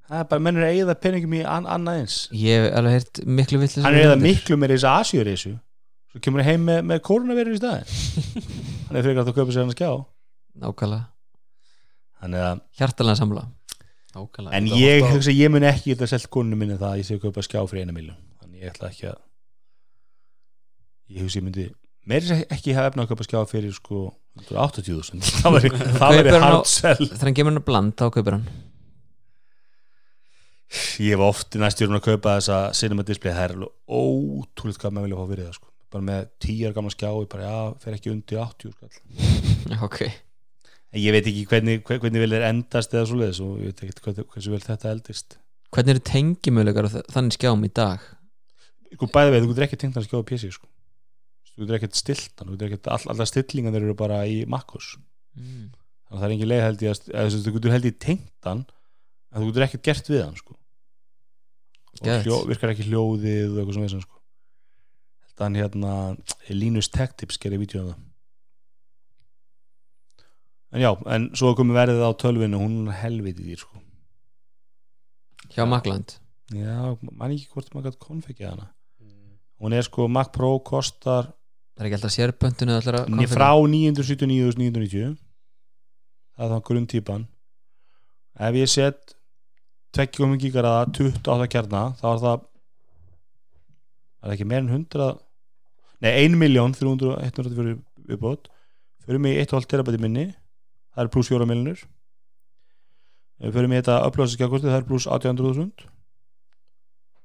Það 0.07 0.19
er 0.19 0.27
bara 0.31 0.43
mennur 0.43 0.65
að 0.67 0.73
eigða 0.77 0.95
peningum 0.99 1.33
í 1.37 1.41
an, 1.47 1.65
annað 1.69 1.99
eins. 2.01 2.15
Ég 2.35 2.59
hef 2.65 2.73
alveg 2.79 2.95
heyrt 2.97 3.21
miklu 3.39 3.59
vill 3.61 3.71
hann 3.85 3.95
er 3.95 4.01
eigða 4.03 4.17
miklu 4.19 4.57
meira 4.59 4.75
í 4.75 4.79
þessu 4.81 4.91
Asjureysu 4.91 5.53
svo 6.13 6.21
kemur 6.21 6.43
hann 6.43 6.51
heim 6.51 6.65
með, 6.67 6.81
með 6.91 6.99
kórnaverið 7.07 7.55
í 7.55 7.59
staðin 7.61 7.87
hann 8.89 8.99
er 8.99 9.05
frekar 9.07 9.23
að 9.23 9.29
þú 9.31 9.35
köpa 9.39 9.55
sér 9.55 9.63
hann 9.63 9.71
að 9.73 9.77
skjá. 9.79 9.91
Nákvæmlega. 10.63 11.05
Að 12.23 12.61
hjartalega 12.77 13.17
samla. 13.19 13.45
Nákvæmlega. 14.13 14.57
En 14.59 14.67
ég 14.77 15.01
á- 15.07 15.09
hugsa 15.15 15.31
að 15.33 15.39
ég 15.41 15.53
mun 15.55 15.65
ekki 15.71 15.93
geta 15.93 16.07
selt 16.11 16.27
koninu 16.35 16.59
minni 16.59 16.77
það 16.77 16.91
að 16.91 16.99
ég 17.01 17.07
sé 17.09 17.15
að 17.17 17.23
kaupa 17.25 17.45
skjá 17.47 17.63
fyrir 17.71 17.87
eina 17.87 17.95
miljón 17.95 18.19
þannig 18.43 18.61
ég 18.67 18.75
ætla 18.75 18.91
ekki 18.91 19.07
að 19.09 19.17
ég 21.15 21.23
hugsa 21.25 21.39
ég 21.39 21.47
myndi 21.47 21.65
meiri 22.11 22.27
sér 22.29 22.43
ekki 22.53 22.75
hafa 22.77 22.91
efna 22.91 23.05
að 23.07 23.11
kaupa 23.15 23.25
skjá 23.27 23.41
fyrir 23.49 23.73
sko 23.75 24.03
180.000 24.41 25.21
það 25.43 25.55
væri, 25.57 25.69
það 25.99 26.15
væri 26.17 26.31
hard 26.41 26.69
sell. 26.69 27.03
Þegar 27.05 27.27
hann 27.29 27.35
gemur 27.37 27.53
hann 27.53 27.61
að 27.61 27.67
bland 27.69 27.93
þá 27.99 28.05
kaupir 28.15 28.37
hann. 28.39 28.47
Ég 31.03 31.13
hef 31.13 31.21
oft 31.21 31.53
næstu 31.61 31.85
að 31.85 32.01
kaupa 32.07 32.31
þessa 32.39 32.57
cinema 32.73 33.03
display. 33.05 33.33
Það 33.35 33.51
er 33.51 33.65
ótrúlega 33.93 34.81
hvað 34.81 34.95
maður 34.95 35.05
vilja 35.05 35.19
fá 35.19 35.27
fyrir 35.33 35.45
það 35.49 35.57
sko. 35.59 35.69
bara 35.93 36.05
með 36.07 36.23
10 36.41 36.63
ára 36.65 36.73
gamla 36.79 36.91
skjá 36.95 37.09
ég 37.13 37.27
bara 37.29 37.45
já, 37.45 37.57
fer 37.83 37.93
ekki 37.99 38.09
undir 38.09 38.39
80 38.41 38.71
skall 38.73 39.83
ok, 39.85 39.99
ég 40.97 41.13
veit 41.13 41.27
ekki 41.29 41.43
hvernig, 41.51 41.83
hver- 41.85 41.99
hvernig 42.01 42.23
vil 42.23 42.33
er 42.33 42.47
endast 42.47 42.95
eða 42.97 43.05
svo 43.11 43.19
leiðis 43.19 43.41
og 43.45 43.59
ég 43.61 43.69
veit 43.69 43.83
ekki 43.85 44.01
hvernig, 44.07 44.25
hversu 44.33 44.55
vel 44.55 44.63
þetta 44.65 44.89
eldist. 44.95 45.37
Hvernig 45.73 45.93
eru 45.93 46.03
tengimöðleikar 46.09 46.89
þannig 47.13 47.37
skjám 47.37 47.67
í 47.69 47.71
dag? 47.77 48.01
Sko 48.97 49.11
bæði 49.13 49.35
veið, 49.35 49.45
þú 49.45 49.51
getur 49.53 49.67
ekki 49.67 49.79
tengt 49.83 49.99
hann 49.99 50.07
skjáðu 50.09 50.25
PC 50.31 50.49
sko. 50.57 50.72
Þú 51.53 51.63
getur 51.63 51.77
ekkert 51.77 51.97
stilt 51.97 52.39
hann 52.39 52.49
þú 52.49 52.55
getur 52.57 52.71
ekkert, 52.71 52.89
all, 52.95 53.05
allar 53.13 53.29
stillingan 53.29 53.75
þeir 53.75 53.87
eru 53.87 53.97
bara 53.97 54.23
í 54.29 54.41
Makkos 54.49 54.95
mm. 55.37 55.67
þannig 56.07 56.17
að 56.17 56.23
það 56.23 56.27
er 56.27 56.35
engin 56.35 56.51
leið 56.51 56.63
held 56.67 56.85
ég 56.85 56.95
að 56.95 57.11
eða, 57.13 57.43
þú 57.45 57.53
getur 57.57 57.75
held 57.75 57.89
ég 57.89 57.99
tengt 58.01 58.49
hann 58.49 58.63
en 58.65 59.41
þú 59.41 59.49
getur 59.51 59.67
ekkert 59.67 59.85
gert 59.89 60.09
við 60.11 60.23
hann 60.25 60.39
sko. 60.39 60.57
og 61.93 62.25
hljó, 62.25 62.39
virkar 62.49 62.73
ekki 62.73 62.87
hljóðið 62.89 63.53
og 63.53 63.61
eitthvað 63.61 63.77
svona 63.77 64.07
sko. 64.07 64.19
held 65.27 65.37
að 65.37 65.45
hann 65.47 65.61
hérna 65.61 65.93
Linus 66.49 66.89
Tech 66.93 67.15
Tips 67.17 67.39
gerir 67.41 67.61
vídeo 67.61 67.85
um 67.85 67.93
það 67.93 68.01
en 70.73 70.81
já, 70.81 70.89
en 71.13 71.29
svo 71.37 71.53
komið 71.53 71.77
verðið 71.77 72.01
á 72.01 72.11
tölvinu 72.17 72.57
hún 72.57 72.87
er 72.89 72.97
helviti 73.03 73.45
dýr 73.45 73.61
sko. 73.61 73.81
hjá 75.53 75.67
Makland 75.69 76.17
já, 76.49 76.97
mann 77.13 77.33
ekki 77.33 77.51
hvort 77.53 77.69
maður 77.75 77.91
gæti 77.91 78.05
konfekja 78.07 78.55
hana 78.55 78.71
hún 79.61 79.77
er 79.77 79.85
sko 79.85 80.09
Mac 80.09 80.33
Pro 80.33 80.57
kostar 80.65 81.29
það 81.73 81.83
er 81.83 81.89
ekki 81.89 81.97
alltaf 81.99 82.13
Nei, 83.09 83.27
frá 83.29 83.49
979.990 83.57 85.17
það 86.33 86.45
er 86.45 86.53
þá 86.53 86.65
grunntýpan. 86.69 87.27
Ef 88.47 88.57
ég 88.57 88.69
set 88.71 89.13
2,5 89.93 90.39
gigaraða 90.41 90.87
28 90.89 91.49
kjarna 91.53 91.83
þá 91.99 92.05
er 92.09 92.21
það 92.23 92.33
er 94.23 94.29
það 94.29 94.35
ekki 94.37 94.47
meir 94.49 94.63
en 94.63 94.71
100 94.73 95.09
nei 96.03 96.11
1 96.25 96.37
miljón 96.39 96.73
300 96.75 97.17
fyrir 99.03 99.21
mig 99.21 99.37
1,5 99.43 99.69
terabæti 99.69 100.01
minni 100.01 100.29
það 100.31 101.03
er 101.05 101.11
pluss 101.13 101.29
4 101.31 101.47
miljonur 101.49 101.83
fyrir 103.43 103.69
mig 103.69 103.83
þetta 103.83 103.99
upplösa 104.07 104.37
skjákosti 104.37 104.71
það 104.71 104.79
er 104.79 104.87
pluss 104.89 105.09
800.000 105.09 105.89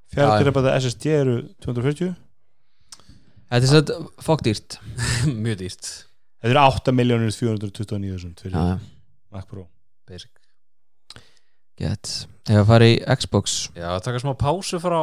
Já, 0.09 0.25
4 0.25 0.25
já. 0.25 0.37
terabæti 0.43 0.75
SSD 0.77 1.13
eru 1.15 1.35
240 1.65 2.13
þetta 3.49 3.59
er 3.59 3.69
svo 3.71 3.99
fóktýrt 4.25 4.79
mjög 5.45 5.59
dýrt. 5.63 5.91
Þetta 6.39 6.53
eru 6.53 6.63
8 6.63 6.95
miljónir 6.95 7.35
429.000 7.35 8.43
fyrir 8.45 8.55
já, 8.55 8.79
Mac 9.35 9.49
Pro. 9.49 9.67
Basic. 10.09 10.31
Gett 11.79 12.13
ég 12.49 12.59
að 12.59 12.65
fara 12.71 12.87
í 12.89 12.95
Xbox. 13.19 13.59
Já, 13.77 13.91
að 13.93 14.01
taka 14.07 14.23
smá 14.23 14.33
pásu 14.39 14.79
frá 14.83 14.99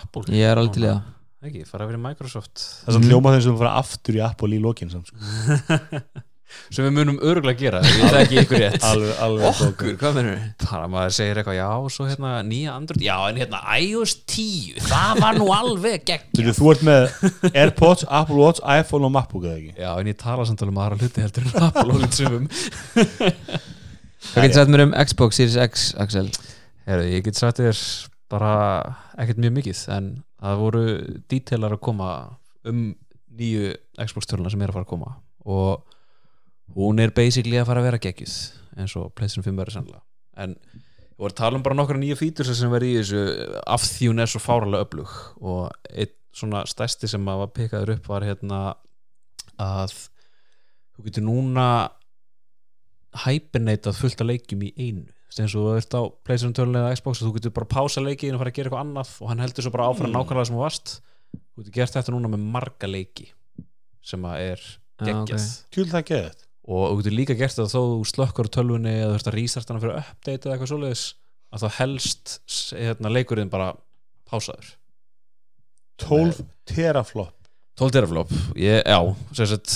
Apple. 0.00 0.26
Ég 0.34 0.46
er 0.46 0.60
alveg 0.60 0.76
til 0.76 0.86
í 0.86 0.90
það 0.90 1.00
Ekki, 1.40 1.62
fara 1.64 1.86
yfir 1.86 1.96
í 1.96 2.00
Microsoft. 2.02 2.60
Það 2.82 2.90
er 2.90 2.94
svona 2.98 3.08
hljóma 3.08 3.30
þeim 3.32 3.44
sem 3.46 3.54
fara 3.56 3.70
aftur 3.80 4.16
í 4.18 4.20
Apple 4.20 4.52
í 4.52 4.58
lokin 4.60 4.90
samt, 4.92 5.08
sko. 5.08 5.86
sem 6.70 6.86
við 6.86 6.94
munum 6.96 7.18
öruglega 7.22 7.58
gera 7.60 7.80
ef 7.84 7.96
ég 8.00 8.14
þekki 8.14 8.38
ykkur 8.44 8.60
rétt. 8.62 8.84
Alveg, 8.90 9.12
alveg 9.26 9.60
okkur, 9.64 9.94
hvað 10.00 10.18
mennur 10.18 10.36
þið? 10.38 10.66
bara 10.70 10.90
maður 10.92 11.14
segir 11.16 11.40
eitthvað, 11.40 11.58
já, 11.58 11.68
svo 11.96 12.06
hérna 12.08 12.32
nýja 12.46 12.74
Android, 12.76 13.04
já, 13.06 13.16
en 13.30 13.40
hérna 13.42 13.60
iOS 13.80 14.14
10 14.34 14.84
það 14.90 15.22
var 15.24 15.40
nú 15.40 15.48
alveg 15.56 16.06
gegn 16.10 16.38
Þú, 16.40 16.54
þú 16.60 16.70
ert 16.74 16.86
með 16.90 17.52
Airpods, 17.54 18.06
Apple 18.20 18.38
Watch, 18.40 18.62
iPhone 18.64 19.08
og 19.08 19.14
MacBook 19.16 19.46
eða 19.48 19.58
ekki? 19.58 19.74
Já, 19.80 19.90
en 19.96 20.12
ég 20.12 20.20
tala 20.20 20.46
samt 20.48 20.62
alveg 20.64 20.76
um 20.76 20.82
aðra 20.84 21.00
hluti 21.00 21.24
heldur 21.26 21.48
en 21.50 21.68
Apple 21.68 21.88
og 21.88 22.00
hlutsumum 22.00 22.48
hvað 24.30 24.42
getur 24.44 24.56
sagt 24.60 24.72
mér 24.72 24.86
um 24.86 24.96
Xbox 25.04 25.40
Series 25.40 25.58
X, 25.66 25.90
Axel? 26.00 26.30
Herru, 26.88 27.06
ég 27.10 27.24
get 27.26 27.38
sagt 27.38 27.60
þér 27.60 27.78
bara 28.30 28.54
ekkert 29.18 29.40
mjög 29.42 29.56
mikið 29.58 29.80
en 29.96 30.10
það 30.40 30.60
voru 30.62 30.84
detailar 31.30 31.74
að 31.76 31.82
koma 31.84 32.10
um 32.68 32.90
nýju 33.40 33.72
Xbox 34.04 34.28
törluna 34.30 34.52
sem 34.52 34.62
er 34.62 34.72
að 34.72 34.78
fara 34.78 34.86
að 34.86 34.92
koma. 34.92 35.14
Og 35.48 35.89
hún 36.76 37.00
er 37.02 37.10
basically 37.16 37.58
að 37.60 37.66
fara 37.70 37.80
að 37.82 37.88
vera 37.90 38.02
geggjuð 38.06 38.36
eins 38.80 38.94
og 39.00 39.10
PlayStation 39.18 39.44
5 39.48 39.58
verður 39.60 39.76
sannlega 39.78 40.02
en 40.44 40.54
við 40.70 41.18
vorum 41.20 41.34
að 41.34 41.40
tala 41.42 41.58
um 41.58 41.62
bara 41.66 41.76
nokkra 41.76 41.98
nýja 42.00 42.16
fítur 42.16 42.48
sem 42.48 42.70
verður 42.72 42.88
í 42.88 42.98
þessu 43.00 43.22
af 43.66 43.82
því 43.84 44.08
hún 44.12 44.22
er 44.24 44.30
svo 44.32 44.40
fáralega 44.40 44.86
öflug 44.86 45.16
og 45.40 45.90
einn 45.90 46.14
svona 46.32 46.62
stærsti 46.70 47.08
sem 47.10 47.26
að 47.28 47.40
var 47.42 47.50
pekaður 47.58 47.90
upp 47.96 48.06
var 48.08 48.22
hérna 48.24 48.60
að 49.60 49.92
þú 50.94 51.04
getur 51.08 51.24
núna 51.26 51.64
hibernatað 53.24 53.96
fullt 53.98 54.20
af 54.22 54.28
leikjum 54.30 54.62
í 54.68 54.70
einu. 54.78 55.08
Eins 55.30 55.54
og 55.58 55.64
þú 55.66 55.72
ert 55.78 55.94
á 55.98 56.02
PlayStation 56.26 56.54
12 56.54 56.78
eða 56.80 56.92
Xbox 56.96 57.20
og 57.22 57.28
þú 57.28 57.32
getur 57.36 57.52
bara 57.58 57.68
pása 57.70 58.02
leikin 58.02 58.34
og 58.36 58.40
fara 58.42 58.50
að 58.52 58.56
gera 58.60 58.70
eitthvað 58.70 58.84
annað 58.84 59.10
og 59.22 59.30
hann 59.30 59.42
heldur 59.42 59.66
svo 59.66 59.72
bara 59.74 59.88
áfram 59.90 60.10
Mm. 60.10 60.16
nákvæmlega 60.18 60.46
sem 60.46 60.56
þú 60.56 60.62
varst. 60.64 60.94
Þú 61.34 61.62
getur 61.64 61.74
gert 61.80 61.94
þetta 61.98 62.14
núna 62.14 62.30
með 62.32 62.46
marga 62.54 62.86
leiki 62.90 63.28
sem 64.02 64.22
að 64.22 64.38
er 64.46 64.60
Já, 64.60 65.04
geggjað. 65.10 65.46
Kjúl 65.74 65.88
það 65.90 66.06
geðið 66.10 66.46
og 66.68 66.90
þú 66.90 66.98
getur 67.00 67.16
líka 67.16 67.36
gert 67.38 67.56
það 67.56 67.72
þó 67.72 67.80
þú 67.80 68.00
slökkur 68.10 68.50
á 68.50 68.54
tölvunni 68.56 68.92
eða 68.92 69.12
þú 69.12 69.18
ert 69.18 69.30
að 69.30 69.36
restarta 69.38 69.72
hana 69.72 69.82
fyrir 69.84 70.00
update 70.00 70.40
eða 70.46 70.54
eitthvað 70.56 70.72
svoleiðis 70.72 71.04
að 71.50 71.64
þá 71.64 71.78
helst 71.80 72.34
hérna, 72.76 73.12
leikurinn 73.12 73.52
bara 73.52 73.70
pásaður. 74.30 74.74
12 76.04 76.42
teraflop. 76.68 77.36
12 77.80 77.94
teraflop, 77.96 78.34
ég, 78.60 78.82
já 78.84 78.98
sem 79.36 79.48
sagt, 79.48 79.74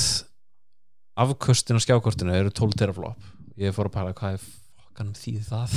afköstin 1.17 1.81
á 1.81 1.85
skjákortinu 1.85 2.37
eru 2.37 2.53
12 2.53 2.79
teraflop. 2.79 3.33
Ég 3.61 3.75
fór 3.75 3.89
að 3.89 3.97
pæla 3.97 4.15
hvað 4.19 4.37
er 4.37 4.45
fokkanum 4.45 5.17
þýð 5.19 5.49
það? 5.49 5.75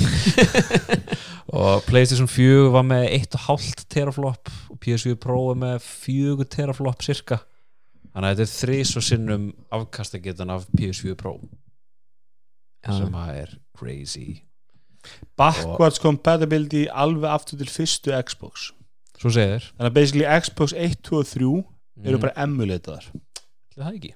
Og 1.58 1.84
Playstation 1.88 2.28
4 2.28 2.72
var 2.74 2.84
með 2.86 3.06
1,5 3.16 3.86
teraflop 3.88 4.50
og 4.68 4.80
PS4 4.84 5.16
Pro 5.22 5.38
er 5.54 5.60
með 5.62 5.78
4 5.86 6.48
teraflop 6.52 7.04
cirka 7.06 7.40
þannig 8.12 8.28
að 8.28 8.42
þetta 8.42 8.46
er 8.46 8.52
þrís 8.54 8.96
og 8.98 9.06
sinnum 9.06 9.46
afkastagetan 9.78 10.52
af 10.54 10.66
PS4 10.74 11.16
Pro 11.18 11.38
sem 12.88 13.08
Já, 13.10 13.20
að 13.20 13.38
er 13.42 13.54
crazy. 13.76 14.26
Backwards 15.38 15.98
compatibility 16.02 16.86
alveg 16.88 17.30
aftur 17.30 17.58
til 17.60 17.70
fyrstu 17.70 18.14
Xbox. 18.22 18.70
Svo 19.18 19.32
segir. 19.34 19.66
Þannig 19.76 19.90
að 19.90 19.96
basically 19.96 20.28
Xbox 20.44 20.74
1, 20.76 21.00
2 21.08 21.18
og 21.18 21.26
3 21.26 21.48
eru 22.06 22.18
mm, 22.18 22.22
bara 22.22 22.36
emulataðar 22.44 23.08
það 23.78 23.94
ekki? 23.98 24.10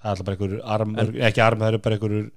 Það 0.00 0.06
er 0.06 0.12
alltaf 0.14 0.28
bara 0.28 0.38
einhverjur 0.38 0.62
arm, 0.76 0.94
ekki 1.28 1.44
arm, 1.44 1.60
það 1.60 1.72
eru 1.72 1.82
bara 1.84 1.98
einhverjur 1.98 2.30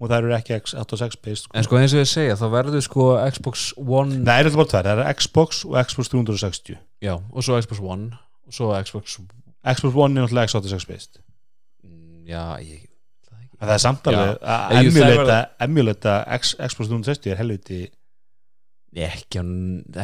og 0.00 0.08
það 0.08 0.16
eru 0.16 0.34
ekki 0.38 0.56
X, 0.56 0.74
8 0.80 0.96
og 0.96 1.02
6 1.02 1.18
based 1.20 1.44
sko. 1.44 1.56
en 1.58 1.66
sko 1.66 1.80
eins 1.80 1.94
og 1.94 2.00
ég 2.00 2.08
segja 2.08 2.38
þá 2.40 2.46
verður 2.54 2.84
sko 2.86 3.06
Xbox 3.34 3.66
One 3.76 4.22
Nei, 4.22 4.24
það 4.30 4.38
eru 4.38 4.50
alltaf 4.50 4.60
bara 4.62 4.70
tvær, 4.72 4.86
það 4.88 5.02
eru 5.02 5.18
Xbox 5.20 5.62
og 5.68 5.76
Xbox 5.90 6.12
360 6.14 6.78
já, 7.04 7.14
og 7.18 7.44
svo 7.44 7.60
Xbox 7.60 7.82
One 7.84 8.08
og 8.48 8.56
svo 8.56 8.70
Xbox 8.80 9.18
Xbox 9.64 9.96
One 9.96 10.16
er 10.16 10.24
náttúrulega 10.26 10.50
X86 10.52 10.88
based 10.88 11.20
Mm, 11.84 12.26
já, 12.28 12.42
ég 12.60 12.86
það 13.30 13.40
en 13.60 13.68
það 13.68 13.74
er 13.74 13.82
samtalið 13.84 14.20
að 14.20 14.36
það 14.44 14.78
emulata, 14.80 15.38
emulata 15.66 16.14
X, 16.36 16.54
Xbox 16.60 16.90
360 16.92 17.32
er 17.32 17.40
helviti 17.40 17.80
ekki 18.90 19.40
á, 19.40 19.44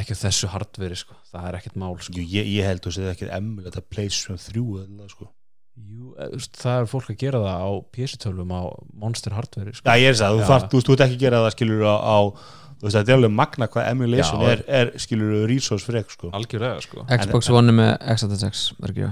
ekki 0.01 0.15
á 0.15 0.23
þessu 0.23 0.51
hardveri 0.53 0.97
sko. 0.99 1.17
það 1.33 1.49
er 1.51 1.59
ekkert 1.59 1.79
mál 1.81 1.97
sko. 1.99 2.15
Jú, 2.17 2.27
ég, 2.37 2.47
ég 2.55 2.69
held 2.69 2.87
að 2.87 2.97
það 2.99 3.09
er 3.09 3.15
ekki 3.17 3.31
emulata 3.35 3.83
PlayStation 3.83 4.39
3 4.41 4.63
eða 4.87 5.11
sko 5.11 5.29
Jú, 5.77 6.15
veist, 6.17 6.55
það 6.57 6.79
er 6.81 6.87
fólk 6.89 7.11
að 7.13 7.19
gera 7.21 7.41
það 7.43 7.65
á 7.69 7.71
PS12 7.93 8.47
á 8.49 8.63
Monster 8.97 9.35
hardveri 9.37 9.75
sko. 9.77 9.85
Já, 9.85 10.01
ég 10.01 10.09
er 10.09 10.15
þess 10.17 10.25
að, 10.25 10.37
þú 10.37 10.41
Já. 10.41 10.49
þarft, 10.49 10.71
þú 10.73 10.79
veist, 10.81 11.03
ekki 11.05 11.17
að 11.19 11.25
gera 11.27 11.41
það 11.45 11.53
skilur 11.53 11.83
á, 11.85 11.95
á 12.01 12.17
þú 12.81 12.87
veist, 12.87 12.97
það 12.97 13.11
er 13.13 13.19
alveg 13.19 13.35
magna 13.37 13.69
hvað 13.75 13.91
emulation 13.91 14.41
Já. 14.41 14.49
er, 14.55 14.63
er 14.79 14.93
skilur 15.05 15.35
resource 15.51 15.85
frek, 15.85 16.15
sko 16.17 16.31
algjörlega 16.33 16.81
sko. 16.87 17.05
Xbox 17.13 17.51
One 17.53 17.75
er 17.75 17.77
með 17.77 17.93
X86 18.15 18.63
verður 18.81 18.95
ekki 18.95 19.05
Já, 19.05 19.11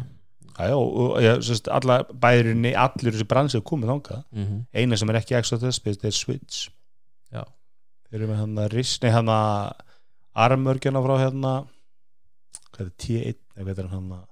já, 0.55 0.77
og 0.77 1.17
ég, 1.23 1.41
sérst, 1.47 1.69
alla 1.73 2.01
bæðurinni, 2.07 2.75
allir 2.79 3.15
þessi 3.15 3.27
bransi 3.31 3.59
er 3.59 3.65
komið 3.67 3.91
þangað. 3.91 4.23
Mm 4.31 4.45
-hmm. 4.45 4.61
eina 4.75 4.97
sem 4.97 5.11
er 5.11 5.19
ekki 5.21 5.39
X86 5.39 5.83
based 5.85 6.05
er 6.05 6.15
Switch. 6.15 6.69
Já. 7.33 7.43
Þeir 8.09 8.21
eru 8.21 8.31
með 8.31 8.41
hann 8.43 8.59
að 8.59 8.71
RIS, 8.77 8.99
nei 9.03 9.11
hann 9.11 9.29
að 9.29 9.73
armörgjana 10.35 11.03
frá 11.03 11.15
hérna 11.19 11.53
hvað 12.71 12.87
er 12.87 12.91
það, 12.91 12.97
T1 13.03 13.41
eða 13.57 13.65
hvað 13.65 13.83
er 13.85 13.91
hann 13.93 14.13
að 14.13 14.25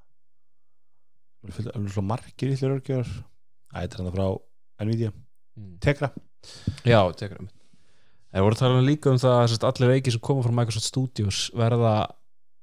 alveg 1.75 1.93
svo 1.93 2.03
margir 2.07 2.55
yllir 2.55 2.77
örgjör 2.77 3.09
Æ, 3.73 3.83
þetta 3.83 3.97
er 3.97 4.03
hann 4.03 4.15
frá 4.15 4.27
Nvidia. 4.83 5.13
Tegra. 5.81 6.11
Já, 6.85 7.01
um 7.07 7.49
Það 8.33 8.45
voru 8.47 8.57
að 8.57 8.61
tala 8.63 8.83
líka 8.85 9.13
um 9.13 9.19
það 9.21 9.39
að 9.43 9.65
allir 9.69 9.91
leiki 9.93 10.13
sem 10.13 10.23
koma 10.25 10.43
frá 10.45 10.55
Microsoft 10.57 10.89
Studios 10.89 11.41
verða 11.57 11.95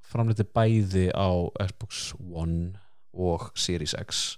framleiti 0.10 0.46
bæði 0.50 1.10
á 1.14 1.30
Xbox 1.70 2.16
One 2.18 2.74
og 3.14 3.50
Series 3.60 3.96
X. 4.00 4.38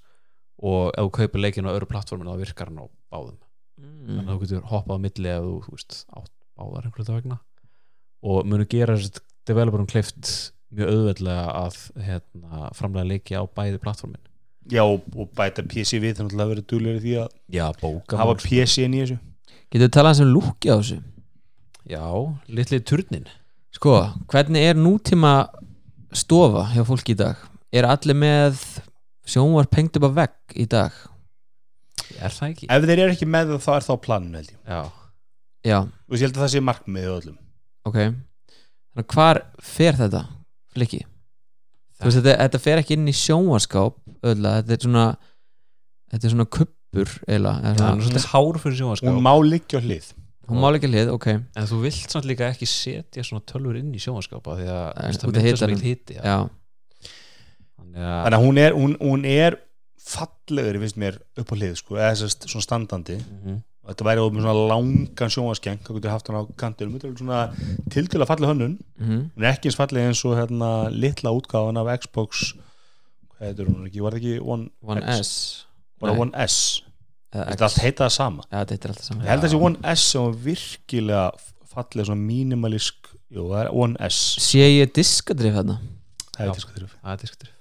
Og 0.62 0.92
ef 0.94 1.08
þú 1.08 1.14
kaupir 1.18 1.42
leikinu 1.42 1.72
á 1.72 1.76
öðru 1.76 1.90
plattforminu 1.90 2.34
þá 2.34 2.44
virkar 2.44 2.70
hann 2.70 2.84
á 2.84 2.88
báðum. 3.12 3.40
Þannig 3.82 4.18
að 4.20 4.26
mm. 4.26 4.32
þú 4.32 4.42
getur 4.44 4.68
hoppað 4.70 5.00
á 5.00 5.04
milli 5.06 5.32
ef 5.32 5.46
þú, 5.46 5.54
þú 5.66 5.76
veist, 5.78 6.00
átt 6.14 6.34
báðar 6.60 6.88
einhverju 6.88 7.16
vegna. 7.16 7.38
Og 8.22 8.44
munu 8.46 8.68
gera 8.70 8.98
þessi 9.00 9.24
developerum 9.50 9.90
kleift 9.90 10.30
mjög 10.72 10.92
auðveldlega 10.92 11.48
að 11.62 11.80
hérna, 12.06 12.70
framlega 12.78 13.10
leiki 13.10 13.36
á 13.36 13.44
bæði 13.44 13.82
plattformin 13.84 14.22
Já, 14.72 14.84
og, 14.86 15.04
bæta 15.36 15.64
PC 15.66 16.00
við 16.00 16.20
þannig 16.20 16.44
að 16.44 16.52
vera 16.54 16.66
duglega 16.70 17.02
því 17.02 17.14
að 17.24 17.30
Já, 17.52 17.66
bóka 17.82 18.20
hafa 18.20 18.38
PC 18.40 18.86
inn 18.86 18.96
í 18.96 19.02
þessu. 19.02 19.18
Getur 19.72 19.88
við 19.88 19.94
talað 19.98 20.18
sem 20.20 20.30
lúki 20.30 20.70
á 20.70 20.76
þessu? 20.78 21.00
Já, 21.90 22.06
litli 22.48 22.82
turnin 22.86 23.28
Sko, 23.74 23.96
hvernig 24.32 24.68
er 24.70 24.78
nútíma 24.78 25.34
stofa 26.14 26.68
hjá 26.76 26.84
fólki 26.88 27.16
í 27.16 27.20
dag? 27.20 27.40
Er 27.72 27.88
allir 27.88 28.18
með 28.20 28.60
sjónvarp 29.32 29.78
hengt 29.80 29.96
upp 30.00 30.08
á 30.08 30.12
vegg 30.24 30.58
í 30.60 30.66
dag? 30.72 30.96
Er 32.20 32.34
það 32.36 32.50
ekki? 32.50 32.68
Ef 32.68 32.88
þeir 32.90 33.04
eru 33.06 33.14
ekki 33.16 33.30
með 33.30 33.54
það 33.54 33.64
þá 33.64 33.72
er 33.78 33.86
þá 33.88 33.94
planinu 34.04 34.42
held 34.42 34.52
ég. 34.52 34.60
Já, 34.68 34.82
Já, 35.62 35.78
og 35.86 36.18
ég 36.18 36.26
held 36.26 36.36
að 36.36 36.42
það 36.42 36.52
sé 36.56 36.62
markmiðið 36.66 37.10
á 37.14 37.16
öllum. 37.20 37.40
Ok. 37.88 37.98
Þannig 38.02 39.06
að 39.06 39.16
hvar 39.16 39.40
fer 39.64 39.98
þetta? 40.00 40.22
Flikki? 40.74 41.02
Þú 42.02 42.08
veist, 42.08 42.18
þetta, 42.18 42.38
þetta 42.42 42.62
fer 42.64 42.82
ekki 42.82 42.98
inn 42.98 43.12
í 43.12 43.14
sjónvarskáp 43.16 44.00
öðla, 44.32 44.56
þetta 44.60 44.74
er 44.76 44.86
svona 44.88 45.06
þetta 46.12 46.28
er 46.28 46.34
svona 46.34 46.48
kuppur 46.58 47.14
eða 47.30 47.54
það 47.62 47.84
er 47.92 48.02
svona, 48.08 48.24
hár 48.34 48.60
fyrir 48.64 48.80
sjónvarskap 48.82 49.14
Hún 49.14 49.24
má 49.28 49.34
liggja 49.46 49.80
á 49.80 49.86
hlið. 49.86 50.10
Hún 50.50 50.60
má 50.60 50.72
ekki 50.76 50.90
hlið, 50.90 51.12
ok. 51.14 51.28
En 51.32 51.70
þú 51.70 51.78
vilt 51.86 52.16
samt 52.16 52.28
líka 52.28 52.50
ekki 52.52 52.68
setja 52.68 53.24
svona 53.24 53.46
tölfur 53.48 53.78
inn 53.80 53.94
í 53.96 54.02
sjónvarskapa 54.02 54.58
því 54.58 54.66
að 54.68 54.82
það 54.98 55.30
myndar 55.38 55.62
svo 55.62 55.70
mikið 55.72 55.86
hiti 55.88 56.18
já. 56.18 56.38
Þannig 57.96 58.38
að 58.38 58.46
hún 58.46 58.62
er, 58.62 58.78
hún, 58.78 58.96
hún 59.02 59.26
er 59.28 59.60
fallegur, 60.02 60.80
finnst 60.82 60.98
mér, 61.02 61.20
upp 61.38 61.52
á 61.52 61.56
hlið 61.58 61.76
sko, 61.80 61.98
eða 62.00 62.16
þess 62.16 62.26
svona 62.48 62.68
standandi. 62.68 63.20
Mhm. 63.20 63.60
og 63.82 63.90
þetta 63.90 64.06
væri 64.06 64.22
ofið 64.22 64.36
með 64.36 64.44
svona 64.46 64.66
langan 64.70 65.32
sjónvaskeng 65.34 65.80
þá 65.82 65.88
getur 65.96 66.12
haft 66.14 66.28
hann 66.30 66.38
á 66.38 66.44
er 67.10 67.16
svona 67.18 67.40
tiltölu 67.90 68.22
að 68.22 68.30
falli 68.30 68.50
hönnun. 68.52 68.76
Mhm. 69.00 69.22
Hún 69.34 69.44
er 69.44 69.56
ekki 69.56 69.70
eins 69.72 69.78
falleg 69.80 70.06
eins 70.06 70.22
og 70.26 70.38
hérna 70.38 70.70
litla 70.94 71.34
útgáfan 71.34 71.80
af 71.82 71.90
Xbox 72.04 72.54
hvað 73.42 73.48
heitir 73.50 73.70
hún 73.72 73.88
ekki, 73.88 74.04
var 74.06 74.14
það 74.14 74.22
ekki 74.22 74.36
One, 74.46 74.70
One 74.86 75.02
X? 75.02 75.28
S. 75.28 75.66
Bara 76.00 76.14
One 76.14 76.32
S, 76.46 76.84
þetta 77.34 78.10
sama. 78.14 78.44
Er 78.52 78.60
alltaf 78.60 79.08
saman 79.08 79.26
ég 79.26 79.32
held 79.32 79.42
að 79.42 79.48
þessi 79.50 79.62
One 79.62 79.96
S 79.96 80.06
sem 80.12 80.28
var 80.28 80.38
virkilega 80.46 81.24
falleg 81.72 82.06
svona 82.06 82.28
minimalísk 82.28 83.10
jú, 83.32 83.48
það 83.50 83.64
er 83.64 83.72
One 83.86 84.12
S. 84.12 84.22
Sé 84.46 84.62
ég 84.62 84.94
diskadrif 84.94 85.58
þarna? 85.58 85.80
það 86.38 86.46
er 87.16 87.26
diskadrif 87.26 87.61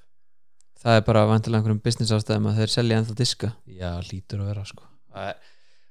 það 0.80 0.98
er 0.98 1.06
bara 1.06 1.26
vantilega 1.28 1.60
einhverjum 1.60 1.82
business 1.84 2.14
ástæðum 2.16 2.50
að 2.50 2.60
þeir 2.60 2.74
selja 2.74 3.00
ennþá 3.00 3.16
diska. 3.20 3.52
Já, 3.68 3.92
lítur 4.08 4.42
að 4.42 4.50
vera 4.52 4.66
sko. 4.68 4.88
Það 5.10 5.30
er 5.30 5.38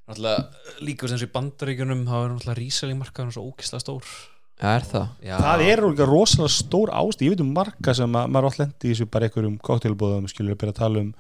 náttúrulega 0.10 0.84
líka 0.88 1.10
sem 1.12 1.24
í 1.24 1.32
bandaríkjunum 1.38 2.04
þá 2.08 2.18
er 2.20 2.30
náttúrulega 2.34 2.60
rísalingmarkaðurinn 2.64 3.36
svo 3.38 3.48
ókislega 3.50 3.86
stór. 3.86 4.14
Já, 4.60 4.70
er 4.74 4.86
það? 4.90 5.10
Já, 5.24 5.36
það 5.40 5.66
er 5.70 5.82
rosalega 6.04 6.52
stór 6.52 6.94
ást 7.00 7.22
ég 7.24 7.32
veit 7.32 7.44
um 7.44 7.52
marga 7.56 7.94
sem 7.96 8.16
að, 8.20 8.32
maður 8.34 8.50
alltaf 8.50 8.64
lendi 8.66 8.90
í 8.90 8.92
þessu 8.92 9.08
bara 9.14 9.30
einhverjum 9.30 9.60
koktelbóðum 9.64 10.28
skilur 10.28 10.58
að 10.58 10.62
byrja 10.64 10.76
að 10.76 10.82
tala 10.82 11.04
um 11.06 11.14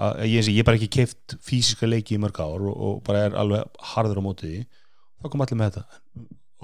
að 0.00 0.24
ég, 0.30 0.48
ég 0.56 0.66
bara 0.66 0.80
ekki 0.80 0.90
keift 0.96 1.36
físiska 1.44 1.86
leiki 1.86 2.16
í 2.16 2.20
mörg 2.22 2.40
ár 2.40 2.64
og, 2.64 2.74
og 2.74 3.00
bara 3.06 3.26
er 3.28 3.36
alveg 3.38 3.80
harður 3.92 4.18
á 4.18 4.22
móti 4.24 4.48
því. 4.48 4.60
Þá 5.20 5.30
kom 5.30 5.44
allir 5.44 5.60
með 5.60 5.74
þetta. 5.76 6.00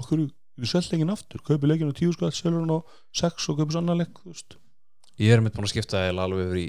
Okkur, 0.01 0.23
við 0.57 0.71
svelg 0.71 0.93
leikin 0.93 1.13
aftur, 1.13 1.43
kaupi 1.45 1.69
leikin 1.69 1.93
á 1.93 1.97
tíu 1.97 2.11
skall 2.15 2.33
selur 2.33 2.63
hann 2.63 2.73
á 2.73 2.79
sex 3.15 3.47
og 3.47 3.61
kaupi 3.61 3.75
svo 3.75 3.83
annan 3.83 4.01
leik 4.01 4.17
þú 4.17 4.33
veist. 4.33 4.57
Ég 5.17 5.33
er 5.33 5.41
mitt 5.41 5.55
búin 5.57 5.65
að 5.65 5.73
skipta 5.73 6.03
eiginlega 6.03 6.27
alveg 6.27 6.45
yfir 6.45 6.61
í 6.61 6.67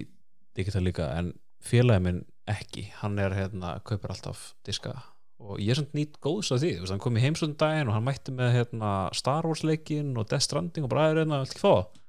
digital 0.57 0.83
líka 0.87 1.13
en 1.19 1.35
félagi 1.65 2.05
minn 2.05 2.25
ekki. 2.49 2.89
Hann 3.03 3.19
er 3.21 3.35
hérna, 3.37 3.77
kaupir 3.85 4.15
alltaf 4.15 4.53
diska. 4.67 4.95
Og 5.39 5.61
ég 5.63 5.71
er 5.75 5.79
samt 5.79 5.95
nýtt 5.95 6.17
góðs 6.25 6.51
að 6.55 6.65
því 6.65 6.71
veist, 6.81 6.93
hann 6.95 7.03
kom 7.03 7.19
í 7.19 7.23
heimsundin 7.23 7.59
daginn 7.61 7.91
og 7.91 7.95
hann 7.95 8.07
mætti 8.07 8.33
með 8.35 8.55
hérna, 8.57 8.93
Star 9.15 9.47
Wars 9.47 9.63
leikin 9.67 10.17
og 10.19 10.27
Death 10.31 10.49
Stranding 10.49 10.89
og 10.89 10.91
bara 10.91 11.11
er 11.13 11.21
hérna, 11.21 11.43
viltu 11.45 11.55
ekki 11.55 11.63
fá? 11.63 11.75
Það? 11.77 12.05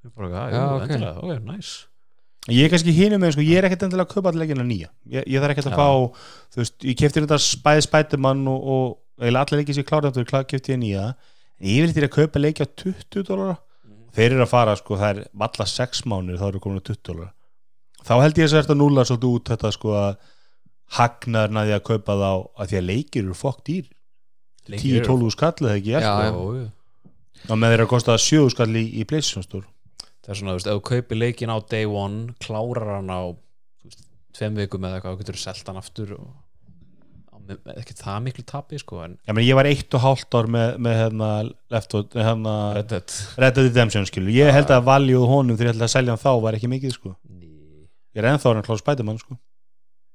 Ég 0.00 0.12
bara, 0.16 0.30
já, 0.30 0.42
já, 0.54 0.60
ok. 0.64 0.84
endilega, 0.86 1.24
ok, 1.26 1.42
nice. 1.50 1.74
Ég 2.48 2.64
er 2.64 2.72
kannski 2.72 2.94
hinum 2.96 3.20
með, 3.20 3.34
sko, 3.34 3.44
ég 3.44 3.60
er 3.60 3.66
ekkert 3.68 3.82
endilega 3.84 4.08
að 4.08 4.14
kaupa 4.14 4.30
allir 4.30 4.46
leikina 4.46 4.64
nýja, 4.64 4.88
ég, 5.12 5.26
ég 5.28 5.42
þarf 5.42 5.52
ekkert 5.52 5.68
að 5.68 5.76
fá 5.76 5.88
þú 6.54 6.62
veist, 6.62 6.78
ég 6.88 6.96
kefti 7.02 7.20
þetta 7.20 7.38
spæði 7.44 7.82
spætumann 7.84 8.46
og, 8.48 8.70
og 8.72 9.26
allir 9.26 9.60
leikið 9.60 9.76
sér 9.76 9.86
klára 9.90 10.12
þetta 10.14 10.40
kefti 10.48 10.72
ég 10.72 10.80
nýja, 10.80 11.02
en 11.60 11.68
ég 11.68 11.84
vil 11.84 11.92
til 11.98 12.06
að 12.06 12.14
kaupa 12.14 12.40
leiki 12.40 12.64
á 12.64 12.68
20 12.80 13.26
dólara 13.28 13.58
þeir 14.16 14.34
eru 14.34 14.44
að 14.44 14.50
fara 14.52 14.74
sko, 14.78 14.98
það 15.00 15.10
er 15.14 15.22
valla 15.44 15.66
6 15.74 16.02
mánir 16.10 16.40
þá 16.40 16.46
eru 16.50 16.60
komin 16.64 16.82
á 16.82 16.84
20 16.90 17.00
dólar. 17.08 17.30
Þá 18.00 18.12
held 18.24 18.38
ég 18.40 18.48
að 18.48 18.56
þetta 18.58 18.76
núla 18.80 19.04
svolítið 19.06 19.34
út 19.36 19.50
þetta 19.52 19.72
sko 19.76 19.94
að 20.00 20.12
hagnaður 20.98 21.54
næði 21.56 21.74
að 21.76 21.82
kaupa 21.90 22.16
þá 22.18 22.30
að 22.30 22.70
því 22.72 22.78
að 22.80 22.86
leikir 22.90 23.24
eru 23.26 23.36
fokk 23.38 23.60
dýr. 23.68 23.90
10-12 24.70 25.32
skall 25.34 25.66
eða 25.66 25.76
ekki 25.78 25.92
Já, 25.94 26.00
já, 26.00 26.30
já. 26.30 26.66
og 27.50 27.58
með 27.58 27.72
þeir 27.74 27.82
að 27.84 27.90
kosta 27.90 28.16
7 28.22 28.50
skall 28.54 28.70
í, 28.78 28.84
í 29.00 29.06
PlayStation 29.08 29.46
Store. 29.46 29.66
Það 30.20 30.34
er 30.34 30.38
svona, 30.40 30.52
þú 30.52 30.58
veist, 30.58 30.68
ef 30.70 30.76
þú 30.78 30.82
kaupir 30.90 31.18
leikin 31.20 31.50
á 31.54 31.58
day 31.70 31.86
one 31.88 32.34
klárar 32.44 32.90
hann 32.98 33.10
á 33.10 33.20
þú 33.32 33.88
veist, 33.90 34.04
tveim 34.36 34.58
vikum 34.60 34.84
eða 34.86 34.98
eitthvað, 35.00 35.16
þú 35.16 35.22
getur 35.24 35.40
selt 35.40 35.70
hann 35.70 35.80
aftur 35.80 36.12
og 36.18 36.28
ekki 37.76 37.96
það 37.98 38.22
miklu 38.26 38.44
tapi 38.48 38.80
sko, 38.80 39.02
en 39.04 39.18
Já, 39.26 39.32
meni, 39.34 39.46
ég 39.48 39.58
var 39.58 39.68
eitt 39.70 39.96
og 39.98 40.04
hálft 40.04 40.36
ár 40.38 40.48
með, 40.50 40.72
með 40.86 40.98
hérna, 41.00 41.30
left 41.74 41.94
out, 41.98 42.16
hérna, 42.16 42.56
Red 42.78 42.90
Dead 42.94 43.18
Red 43.40 43.58
Dead 43.58 43.68
Redemption 43.68 44.08
skilu. 44.08 44.32
ég 44.34 44.52
held 44.54 44.72
að 44.74 44.88
valjú 44.88 45.22
honum 45.30 45.58
þegar 45.58 45.70
ég 45.70 45.78
held 45.78 45.86
að 45.88 45.94
selja 45.94 46.16
hann 46.16 46.24
þá 46.24 46.32
var 46.44 46.58
ekki 46.58 46.72
mikið 46.72 46.96
sko. 46.96 47.14
Ný, 47.30 47.52
ég 48.14 48.22
er 48.22 48.30
ennþá 48.32 48.54
hann 48.54 48.66
kláð 48.66 48.82
spætumann 48.82 49.22
sko. 49.22 49.38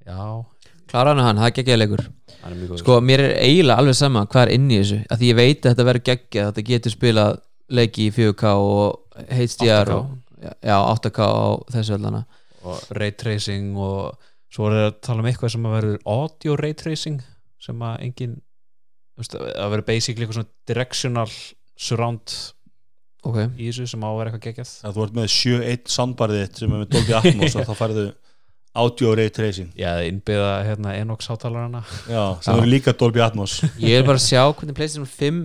já, 0.05 0.19
Klára 0.85 1.15
hann 1.15 1.25
hann, 1.25 1.41
það 1.41 1.73
er 1.81 1.89
góð 1.89 2.03
Sko, 2.79 2.99
mér 3.01 3.23
er 3.23 3.33
eiginlega 3.41 3.81
alveg 3.81 3.97
sama 3.97 4.25
hvað 4.29 4.43
er 4.45 4.51
inn 4.55 4.69
í 4.69 4.77
þessu 4.77 4.99
að 5.09 5.21
því 5.21 5.29
ég 5.31 5.37
veit 5.39 5.65
að 5.65 5.71
þetta 5.71 5.85
verður 5.89 6.05
geggjað 6.09 6.49
þetta 6.51 6.65
getur 6.69 6.93
spilað 6.93 7.39
leiki 7.73 8.05
í 8.05 8.13
4K 8.13 8.51
og 8.61 9.23
HDR 9.33 9.89
8K. 9.89 9.95
og, 9.95 10.11
já, 10.61 10.77
8K 10.77 11.25
á 11.25 11.45
þessu 11.73 11.95
öllana 11.97 12.21
og 12.65 12.83
ray 12.97 13.13
tracing 13.17 13.73
og 13.81 14.13
svo 14.55 14.69
er 14.69 14.77
það 14.77 14.89
að 14.89 14.97
tala 15.07 15.23
um 15.23 15.29
eitthvað 15.29 15.53
sem 15.55 15.67
að 15.67 15.77
verður 15.77 16.01
audio 16.15 16.57
ray 16.61 16.75
tracing 16.79 17.23
sem 17.65 17.85
að 17.85 17.95
engin 18.07 18.35
að 19.19 19.71
verður 19.71 19.87
basically 19.87 20.25
eitthvað 20.25 20.41
svona 20.41 20.53
directional 20.71 21.31
surround 21.75 22.35
Ok, 23.25 23.39
í 23.57 23.71
þessu 23.71 23.87
sem 23.89 24.03
á 24.05 24.09
að 24.11 24.19
vera 24.19 24.29
eitthvað 24.31 24.43
geggjað. 24.45 24.71
Að 24.85 24.97
þú 24.97 25.03
ert 25.05 25.15
með 25.17 25.27
7.1 25.33 25.91
soundbarðið 25.95 26.59
sem 26.59 26.73
er 26.75 26.81
með 26.83 26.91
Dolby 26.93 27.15
Atmos 27.17 27.55
og 27.57 27.65
þá 27.65 27.71
færðu 27.79 28.03
audio 28.83 29.13
ray 29.17 29.31
tracing. 29.33 29.71
Já, 29.79 29.89
innbyða 30.05 30.51
hérna 30.67 30.93
Enox 30.99 31.31
hátalarana. 31.31 31.81
Já, 32.11 32.21
sem 32.45 32.59
eru 32.59 32.69
líka 32.69 32.93
Dolby 32.93 33.23
Atmos. 33.25 33.57
Ég 33.81 33.97
er 33.97 34.05
bara 34.05 34.21
að 34.21 34.27
sjá 34.27 34.43
hvernig 34.45 34.77
PlayStation 34.77 35.09
5 35.09 35.39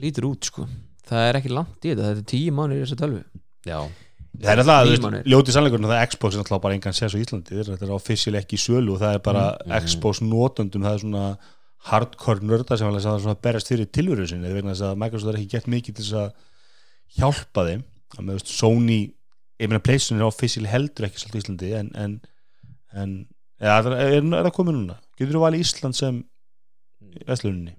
lítur 0.00 0.28
út 0.30 0.48
sko. 0.48 0.64
Það 1.08 1.26
er 1.26 1.40
ekki 1.42 1.52
langt 1.52 1.84
í 1.84 1.92
þetta, 1.92 2.08
þetta 2.14 2.24
er 2.24 2.30
10 2.32 2.56
mánir 2.56 2.80
í 2.80 2.84
þessu 2.86 2.98
tölvu. 3.02 3.20
Já, 3.68 3.78
Það 4.38 4.52
er 4.52 4.60
alltaf, 4.62 5.14
ljótið 5.26 5.54
sannleikurinn 5.56 5.86
að 5.88 5.92
það 5.92 6.00
er 6.00 6.10
Xbox 6.12 6.36
er 6.36 6.42
alltaf 6.44 6.60
bara 6.62 6.76
engan 6.76 6.94
sérs 6.94 7.14
á 7.16 7.18
Íslandi. 7.18 7.56
Þetta 7.66 7.86
er 7.86 7.94
official 7.96 8.38
ekki 8.38 8.54
í 8.54 8.60
sölu 8.62 8.94
og 8.94 9.00
það 9.02 9.16
er 9.16 9.22
bara 9.24 9.44
Xbox 9.82 10.20
notendum, 10.22 10.84
það 10.86 10.94
er 10.94 11.02
svona 11.02 11.24
hardcore 11.88 12.46
nörda 12.46 12.78
sem 12.78 12.88
alveg 12.88 13.06
er 13.06 13.40
berast 13.42 13.70
fyrir 13.70 13.88
tilveru 13.94 14.26
sinni 14.28 14.52
vegna 14.54 14.74
þess 14.74 14.86
að 14.88 15.00
Microsoft 15.02 15.32
er 15.32 15.40
ekki 15.40 15.56
gett 15.56 15.70
mikið 15.70 15.98
til 15.98 16.06
þess 16.06 16.20
að 16.22 17.18
hjálpa 17.18 17.66
þeim. 17.68 17.84
Að 18.16 18.28
með 18.28 18.44
Sony, 18.48 19.00
ég 19.58 19.70
meina 19.70 19.82
PlayStation 19.84 20.22
er 20.22 20.28
official 20.28 20.70
heldur 20.70 21.08
ekki 21.08 21.22
svolítið 21.22 21.38
í 21.38 21.44
Íslandi 21.44 21.72
en, 21.80 21.90
en, 21.98 22.16
en 22.94 23.14
ja, 23.58 23.76
er, 23.78 23.90
er, 23.94 24.18
er 24.22 24.48
það 24.48 24.54
komið 24.58 24.78
núna? 24.78 24.98
Getur 25.18 25.38
þú 25.38 25.44
valið 25.44 25.66
Ísland 25.66 25.98
sem 25.98 26.22
vesluninni? 27.26 27.77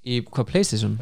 Í 0.00 0.20
hvað 0.24 0.46
PlayStation? 0.48 0.94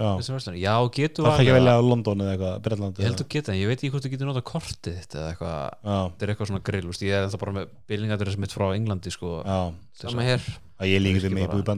Já, 0.58 0.72
getur 0.94 1.26
það 1.28 1.34
er 1.34 1.42
ekki 1.44 1.54
velja 1.54 1.74
það. 1.74 1.78
á 1.78 1.88
London 1.88 2.22
eða 2.24 2.32
eitthvað, 2.34 2.54
Bretland 2.64 2.98
ég 2.98 3.06
held 3.08 3.22
að 3.22 3.28
geta, 3.34 3.52
en 3.54 3.58
ég 3.60 3.70
veit 3.70 3.78
ekki 3.78 3.90
hvort 3.94 4.06
þú 4.06 4.10
getur 4.14 4.28
nota 4.30 4.42
kortið 4.48 4.96
þitt 4.98 5.16
eða 5.18 5.28
eitthvað, 5.32 5.60
Já, 5.86 5.98
þetta 6.08 6.26
er 6.26 6.32
eitthvað 6.32 6.50
svona 6.50 6.64
grill 6.68 6.88
úst. 6.90 7.04
ég 7.06 7.14
er 7.14 7.26
ennþá 7.28 7.40
bara 7.44 7.54
með 7.58 7.68
byllingadrið 7.92 8.38
mitt 8.42 8.56
frá 8.56 8.66
Englandi 8.74 9.12
sko, 9.14 9.32
já, 9.46 9.58
til 9.98 10.10
Sama 10.10 10.26
þess 10.26 10.32
hér 10.32 10.90
ég 10.90 11.04
líka 11.04 11.22
bara. 11.46 11.54
búið 11.54 11.62
í 11.62 11.68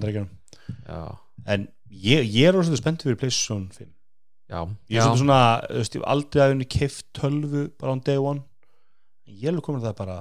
já, 0.88 1.00
en 1.56 1.68
ég, 1.90 2.24
ég 2.40 2.48
er 2.48 2.56
rosalega 2.56 2.80
spennt 2.80 3.04
fyrir 3.04 3.20
PlayStation 3.20 3.68
5 3.76 3.88
já, 4.50 4.60
ég 4.88 5.04
er 5.04 5.16
svona, 5.20 5.40
þú 5.68 5.80
veist, 5.82 5.94
ég 5.96 6.00
hef 6.00 6.08
aldrei 6.16 6.42
að 6.44 6.52
henni 6.54 6.70
keift 6.72 7.06
tölvu 7.20 7.66
bara 7.78 7.92
on 7.92 8.00
day 8.04 8.16
one. 8.16 8.42
Ég 9.30 9.44
er 9.46 9.52
alveg 9.54 9.62
komin 9.68 9.84
að 9.84 9.90
það 9.92 9.98
bara 10.00 10.18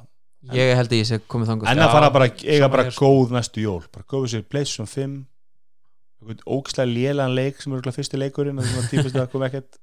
Ég 0.56 0.70
held 0.78 0.94
að 0.94 1.00
ég 1.02 1.08
sé 1.10 1.18
komið 1.28 1.50
þangað 1.52 1.68
en 1.74 1.82
Já, 1.82 1.84
að 1.84 1.92
fara 1.92 2.10
bara, 2.16 2.28
eiga 2.48 2.68
bara 2.72 2.84
sko. 2.92 3.08
góð 3.10 3.34
næstu 3.36 3.60
jól. 3.66 3.82
Bara 3.92 4.06
góðu 4.08 4.30
sér 4.32 4.46
PlayStation 4.48 4.88
5 4.88 5.02
einhvern 5.04 5.26
ógislega 6.46 6.90
lélegan 6.92 7.36
leik 7.36 7.62
sem 7.62 7.72
er 7.74 7.78
örugglega 7.80 7.96
fyrsti 7.98 8.18
leikurinn 8.22 8.60
og 8.62 8.66
svona 8.70 8.90
típist 8.92 9.16
að 9.20 9.30
koma 9.32 9.48
ekkert 9.50 9.80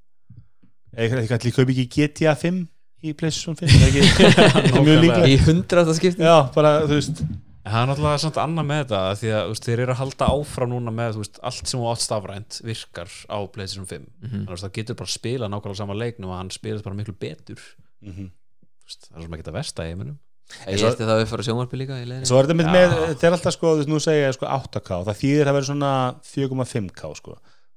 eða 0.96 1.22
ég 1.24 1.32
ætli 1.36 1.52
kaupi 1.56 1.74
ekki 1.76 1.88
GTA 2.08 2.34
5 2.40 2.62
í 3.06 3.12
PlayStation 3.18 3.56
5 3.58 3.68
það 3.68 3.82
er 3.86 4.06
ekki? 4.06 4.30
Það 4.46 4.70
er 4.70 4.86
mjög 4.86 5.02
líklega 5.04 5.26
Í 5.28 5.36
hundrasta 5.44 5.94
skipti. 5.98 6.24
Já, 6.24 6.36
bara, 6.54 6.70
þú 6.88 6.96
veist. 6.96 7.20
En 7.66 7.72
það 7.74 7.80
er 7.82 7.88
náttúrulega 7.90 8.22
samt 8.22 8.36
annað 8.40 8.66
með 8.70 8.80
þetta 8.84 9.00
því 9.20 9.30
að 9.36 9.48
veist, 9.50 9.64
þeir 9.66 9.80
eru 9.84 9.92
að 9.96 10.00
halda 10.00 10.28
áfram 10.36 10.70
núna 10.72 10.92
með 10.94 11.16
veist, 11.20 11.40
allt 11.50 11.66
sem 11.66 11.80
þú 11.82 11.88
átt 11.90 12.04
stafrænt 12.06 12.58
virkar 12.64 13.10
á 13.26 13.38
PlayStation 13.52 13.88
5 13.90 14.06
Mhm. 14.22 14.44
þannig 14.46 14.54
að 14.56 14.64
það 14.64 14.74
getur 14.78 14.98
bara 15.02 15.10
að 15.10 15.16
spila 15.18 15.48
nákvæmlega 15.50 15.80
sama 15.82 15.96
leiknum 15.98 16.30
og 16.30 16.38
hann 16.38 16.50
spilast 16.54 16.84
bara 16.86 16.96
miklu 16.96 17.14
betur. 17.18 17.60
Mm 18.06 18.30
Þú 18.30 18.86
veist, 18.86 19.08
það 19.10 19.18
er 19.18 19.26
sem 19.26 19.34
ekki 19.36 19.48
að 19.50 19.58
versta 19.58 19.82
í 19.84 19.90
heiminum 19.92 20.18
Ég 20.66 20.82
að 20.86 21.00
það 21.02 21.20
við 21.20 21.30
fara 21.32 21.46
sjónvarpi 21.46 21.80
líka 21.80 21.96
í. 21.98 22.06
Svo 22.28 22.38
er 22.38 22.46
þetta 22.46 22.58
með, 22.60 22.68
með 22.76 23.24
er 23.26 23.34
alltaf 23.34 23.56
sko, 23.56 23.72
nú 23.90 23.98
segja 24.02 24.30
sko 24.36 24.46
8K, 24.46 25.00
það 25.08 25.20
þýðir 25.22 25.50
að 25.50 25.56
vera 25.58 25.68
svona 25.70 25.92
4,5K 26.28 27.10
sko, 27.18 27.34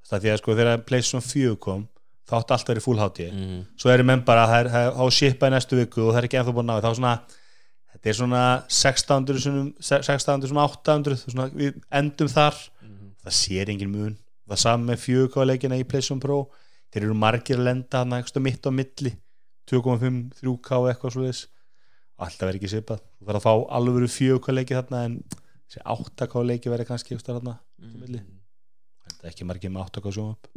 það 0.09 0.25
því 0.25 0.33
að 0.33 0.41
sko 0.43 0.57
þegar 0.59 0.83
PlayStation 0.85 1.25
4 1.25 1.57
kom, 1.65 1.87
þá 2.29 2.35
átti 2.37 2.55
alltaf 2.55 2.69
verið 2.69 2.85
full 2.85 3.01
HD, 3.01 3.27
mm. 3.33 3.59
svo 3.81 3.93
eru 3.93 4.05
menn 4.05 4.21
bara 4.27 4.45
það 4.51 4.61
er, 4.61 4.71
það 4.75 4.87
er 4.87 5.01
á 5.01 5.05
shipa 5.17 5.49
í 5.49 5.55
næstu 5.55 5.81
viku 5.81 6.05
og 6.05 6.13
það 6.13 6.21
er 6.21 6.29
ekki 6.29 6.41
ennþá 6.43 6.55
búin 6.59 6.69
að 6.75 6.85
ná 6.85 7.17
þetta 7.99 8.11
er 8.13 8.15
svona 8.15 8.43
600 8.71 9.41
sinum, 9.43 9.69
600 9.83 10.47
sem 10.47 10.59
800, 10.63 11.17
svona, 11.25 11.49
við 11.51 11.79
endum 11.91 12.29
þar. 12.31 12.57
Það 13.19 13.35
sér 13.35 13.71
engin 13.73 13.91
mun. 13.91 14.13
Það 14.47 14.61
saman 14.63 14.87
með 14.87 15.01
4K 15.03 15.45
leikina 15.49 15.79
í 15.79 15.83
PlayStation 15.83 16.21
Pro. 16.23 16.45
Þeir 16.93 17.09
eru 17.09 17.17
margir 17.19 17.59
að 17.59 17.67
lenda 17.67 18.05
mitt 18.39 18.63
á 18.63 18.71
milli. 18.71 19.11
2,5, 19.69 20.21
3K 20.39 20.79
eitthvað 20.89 21.17
þess 21.19 21.47
alltaf 22.19 22.47
verið 22.47 22.59
ekki 22.59 22.71
sipað 22.73 23.03
þú 23.03 23.29
verður 23.29 23.39
að 23.39 23.45
fá 23.45 23.75
alveg 23.79 24.09
4K 24.15 24.55
leiki 24.55 24.77
þarna 24.77 25.03
en 25.07 25.19
þessi 25.69 25.83
8K 25.95 26.43
leiki 26.49 26.73
verður 26.73 26.89
kannski 26.89 27.15
eitthvað 27.15 27.39
þarna 27.39 27.55
mm. 27.59 27.93
milli. 28.01 28.23
Þetta 29.09 29.23
er 29.27 29.31
ekki 29.33 29.47
margir 29.49 29.73
með 29.73 29.87
8K 29.87 30.15
sjónvap 30.17 30.51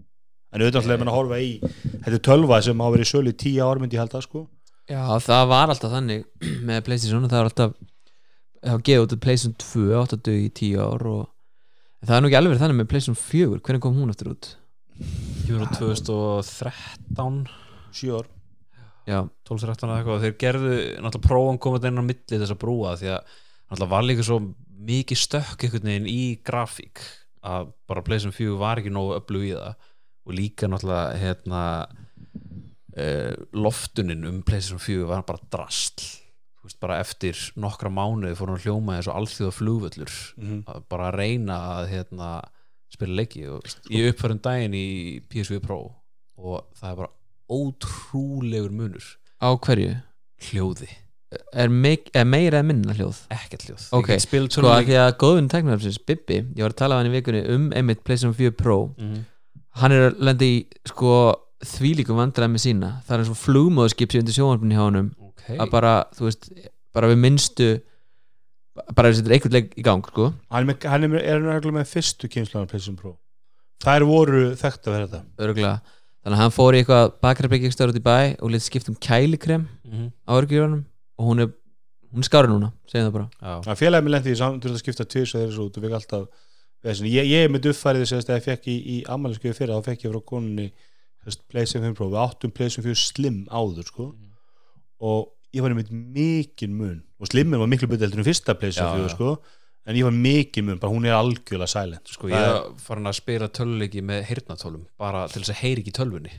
en 0.53 0.61
auðvitað 0.63 0.91
er 0.93 1.01
mann 1.01 1.13
að 1.13 1.17
horfa 1.17 1.39
í 1.41 1.53
þetta 1.63 2.13
er 2.13 2.25
tölva 2.29 2.59
sem 2.65 2.83
hafa 2.85 2.95
verið 2.97 3.07
í 3.07 3.13
sölu 3.13 3.33
í 3.33 3.39
10 3.43 3.63
ár 3.65 3.81
myndi 3.81 3.97
ég 3.97 4.03
held 4.05 4.17
að 4.19 4.27
sko. 4.27 4.43
Já, 4.91 5.03
það 5.25 5.45
var 5.53 5.73
alltaf 5.73 5.95
þannig 5.95 6.27
með 6.69 6.83
Playstation, 6.89 7.29
það 7.29 7.39
var 7.39 7.51
alltaf 7.51 7.77
það 8.63 8.75
var 8.77 8.85
gefið 8.89 9.07
út 9.07 9.15
af 9.17 9.23
Playstation 9.27 9.57
2 9.63 10.03
átt 10.03 10.17
að 10.17 10.25
dög 10.29 10.43
í 10.43 10.51
10 10.61 10.83
ár 10.83 11.07
og 11.13 11.23
það 12.03 12.17
er 12.17 12.23
nú 12.23 12.31
ekki 12.31 12.39
alveg 12.41 12.53
verið 12.53 12.65
þannig 12.67 12.81
með 12.83 12.91
Playstation 12.93 13.21
4 13.23 13.63
hvernig 13.63 13.85
kom 13.87 13.97
hún 13.97 14.13
eftir 14.13 14.33
út? 14.35 14.53
Kjúru 15.47 15.69
2013 15.79 17.43
7 17.97 18.13
ár 18.21 18.29
12-13 19.49 19.89
eða 19.89 19.97
eitthvað. 20.01 20.23
Þeir 20.27 20.37
gerðu, 20.43 20.75
náttúrulega 21.05 21.29
prófum 21.29 21.59
komið 21.67 21.89
inn 21.91 22.03
á 22.03 22.05
milli 22.09 22.39
þess 22.43 22.55
að 22.55 22.61
brúa 22.65 22.95
því 23.01 23.11
að 23.15 23.33
náttúrulega 23.73 23.93
var 23.95 24.07
líka 24.09 24.27
svo 24.29 24.39
mikið 24.93 25.21
stökk 25.23 25.65
einhvern 25.67 25.91
veginn 25.93 26.09
í 26.11 26.21
grafík 26.47 27.03
að 27.43 27.73
bara 27.91 28.03
Playstation 28.07 28.35
4 28.37 28.59
var 28.61 28.81
ekki 28.83 28.93
nógu 28.95 29.17
öflug 29.19 29.47
í 29.49 29.53
það. 29.55 29.75
Og 30.27 30.35
líka 30.39 30.69
náttúrulega 30.71 31.19
hérna 31.23 31.63
uh, 32.97 33.33
loftunin 33.53 34.27
um 34.29 34.43
Playstation 34.47 34.83
4 34.83 35.07
var 35.11 35.25
bara 35.29 35.43
drastl 35.53 36.09
veist, 36.63 36.79
bara 36.83 37.01
eftir 37.03 37.39
nokkra 37.59 37.91
mánuði 37.91 38.37
fór 38.39 38.53
hann 38.53 38.61
að 38.61 38.67
hljóma 38.69 38.95
eins 38.99 39.09
og 39.11 39.17
allþjóða 39.19 39.55
flugvöllur 39.57 40.13
Mhm. 40.39 40.61
að 40.71 40.85
bara 40.93 41.09
reyna 41.11 41.57
að 41.81 41.89
hérna, 41.91 42.29
spila 42.93 43.17
leiki 43.19 43.49
og 43.51 43.65
ég 43.91 44.13
uppfærum 44.13 44.39
daginn 44.45 44.75
í 44.77 45.21
PSV 45.29 45.59
Pro. 45.65 45.81
Og 46.39 46.67
það 46.79 46.91
er 46.93 46.97
bara 46.97 47.11
ótrúlegur 47.53 48.73
munur. 48.74 49.05
Á 49.43 49.49
hverju? 49.59 49.95
hljóði, 50.43 50.89
Er, 51.57 51.70
meik, 51.73 52.11
er 52.12 52.27
meira 52.29 52.59
eða 52.61 52.66
minna 52.69 52.93
hljóð? 52.93 53.23
ekkert 53.33 53.62
hljóð. 53.65 53.85
Ok, 53.97 54.09
Sko 54.53 54.69
að 54.69 54.83
því 54.91 54.97
að 55.01 55.12
góðun 55.23 55.47
teknarfsins, 55.49 55.97
Bibbi 56.05 56.41
ég 56.43 56.61
var 56.61 56.74
að 56.74 56.81
tala 56.83 56.97
af 56.99 57.01
hann 57.01 57.09
í 57.09 57.15
vikunni 57.15 57.41
um 57.55 57.70
einmitt 57.73 58.03
Playstation 58.05 58.35
4 58.37 58.53
Pro. 58.59 58.95
Mhm. 58.99 59.23
hann 59.81 59.93
er 59.93 60.11
að 60.11 60.19
lenda 60.20 60.45
í 60.45 60.66
sko 60.85 61.12
þvílíkum 61.65 62.19
vandræði 62.20 62.53
með 62.53 62.62
sína. 62.66 62.91
Það 63.07 63.15
er 63.15 63.23
eins 63.23 63.31
og 63.33 63.39
flugmóðskip 63.41 64.12
sem 64.12 64.20
undir 64.20 64.35
sjónvarpinni 64.37 64.77
hjá 64.77 64.85
honum. 64.85 65.09
Ok. 65.23 65.57
að 65.57 65.70
bara, 65.70 65.95
þú 66.12 66.27
veist, 66.29 66.51
bara 66.93 67.09
við 67.09 67.19
minnstu 67.23 67.69
bara 68.95 69.11
þetta 69.12 69.29
er 69.31 69.35
einhvern 69.37 69.53
leik 69.57 69.73
í 69.79 69.83
gang 69.85 70.05
sko, 70.07 70.35
hann 70.51 70.69
er, 70.70 70.77
hann 70.89 71.05
er, 71.09 71.16
er 71.23 71.41
hann 71.49 71.74
með 71.77 71.89
fyrstu 71.89 72.29
kynslan 72.29 72.69
PlayStation 72.69 72.97
Pro. 72.97 73.16
Þær 73.83 74.05
voru 74.07 74.43
þekkt 74.57 74.87
að 74.87 74.93
vera 74.97 75.07
þetta. 75.09 75.23
Örgulega 75.39 75.81
þannig 76.23 76.36
að 76.39 76.43
hann 76.43 76.55
fór 76.55 76.74
í 76.77 76.81
eitthvað 76.82 77.12
bakræðbyggjum 77.24 77.73
stöður 77.74 77.93
út 77.94 77.99
í 78.01 78.05
bæ 78.07 78.19
og 78.43 78.51
lítið 78.53 78.66
skipt 78.69 78.89
um 78.93 78.97
kælikrem 79.03 79.66
Mhm. 79.85 80.07
á 80.28 80.32
örgjörunum 80.39 80.85
og 81.19 81.27
hún 81.28 81.40
er 81.43 81.49
hún 82.12 82.20
er 82.20 82.28
skári 82.28 82.49
núna, 82.49 82.73
segjum 82.86 83.09
það 83.09 83.12
bara. 83.12 83.74
Félagið 83.74 84.05
með 84.05 84.11
lendi 84.12 84.32
í 84.32 84.36
saman 84.36 84.61
þurfti 84.61 84.77
að 84.77 84.82
skipta 84.85 85.05
tvis 85.09 85.35
og 85.35 85.40
þeirra 85.40 85.53
svo 85.57 85.65
út 85.69 85.77
og 85.78 85.82
fekk 85.82 85.94
alltaf 85.99 86.27
þessin. 86.85 87.07
ég, 87.09 87.24
ég 87.27 87.44
er 87.44 87.49
með 87.49 87.62
duffærið 87.66 88.03
þess 88.05 88.28
að 88.28 88.36
ég 88.36 88.44
fekk 88.44 88.66
í, 88.69 88.77
í 88.85 88.97
ammæliskeið 89.09 89.55
fyrir 89.57 89.73
þá 89.73 89.85
fekk 89.86 90.05
ég 90.05 90.12
frá 90.12 90.20
konunni 90.27 90.73
5 91.24 91.94
Pro, 91.94 92.09
við 92.11 92.19
áttum 92.19 92.51
PlayStation 92.53 92.85
4 92.85 92.94
Slim 92.99 93.47
áður 93.49 93.86
sko. 93.86 94.15
Og 95.01 95.28
ég 95.55 95.62
var 95.62 95.70
einmitt 95.70 95.90
mikinn 95.93 96.74
mun. 96.74 97.03
Og 97.20 97.27
Slimmin 97.31 97.61
var 97.61 97.69
miklu 97.70 97.86
betur 97.89 98.09
heldur 98.09 98.19
en 98.19 98.27
fyrsta 98.27 98.55
4 98.59 98.73
já. 98.73 99.09
sko 99.15 99.39
en 99.87 99.97
ég 99.99 100.05
var 100.07 100.15
mikinn 100.15 100.67
mun, 100.69 100.79
bara 100.83 100.93
hún 100.95 101.07
er 101.09 101.17
algjörlega 101.19 101.69
silent 101.73 102.07
sko 102.13 102.29
ég 102.31 102.37
er- 102.39 102.59
er 102.61 102.77
farin 102.79 103.09
að 103.11 103.17
spila 103.19 103.49
töluleiki 103.49 104.03
með 104.03 104.25
heyrnatólum 104.31 104.85
bara 104.99 105.27
til 105.29 105.43
þess 105.43 105.55
að 105.57 105.63
heyri 105.65 105.83
ekki 105.83 105.97
tölvunni. 105.99 106.33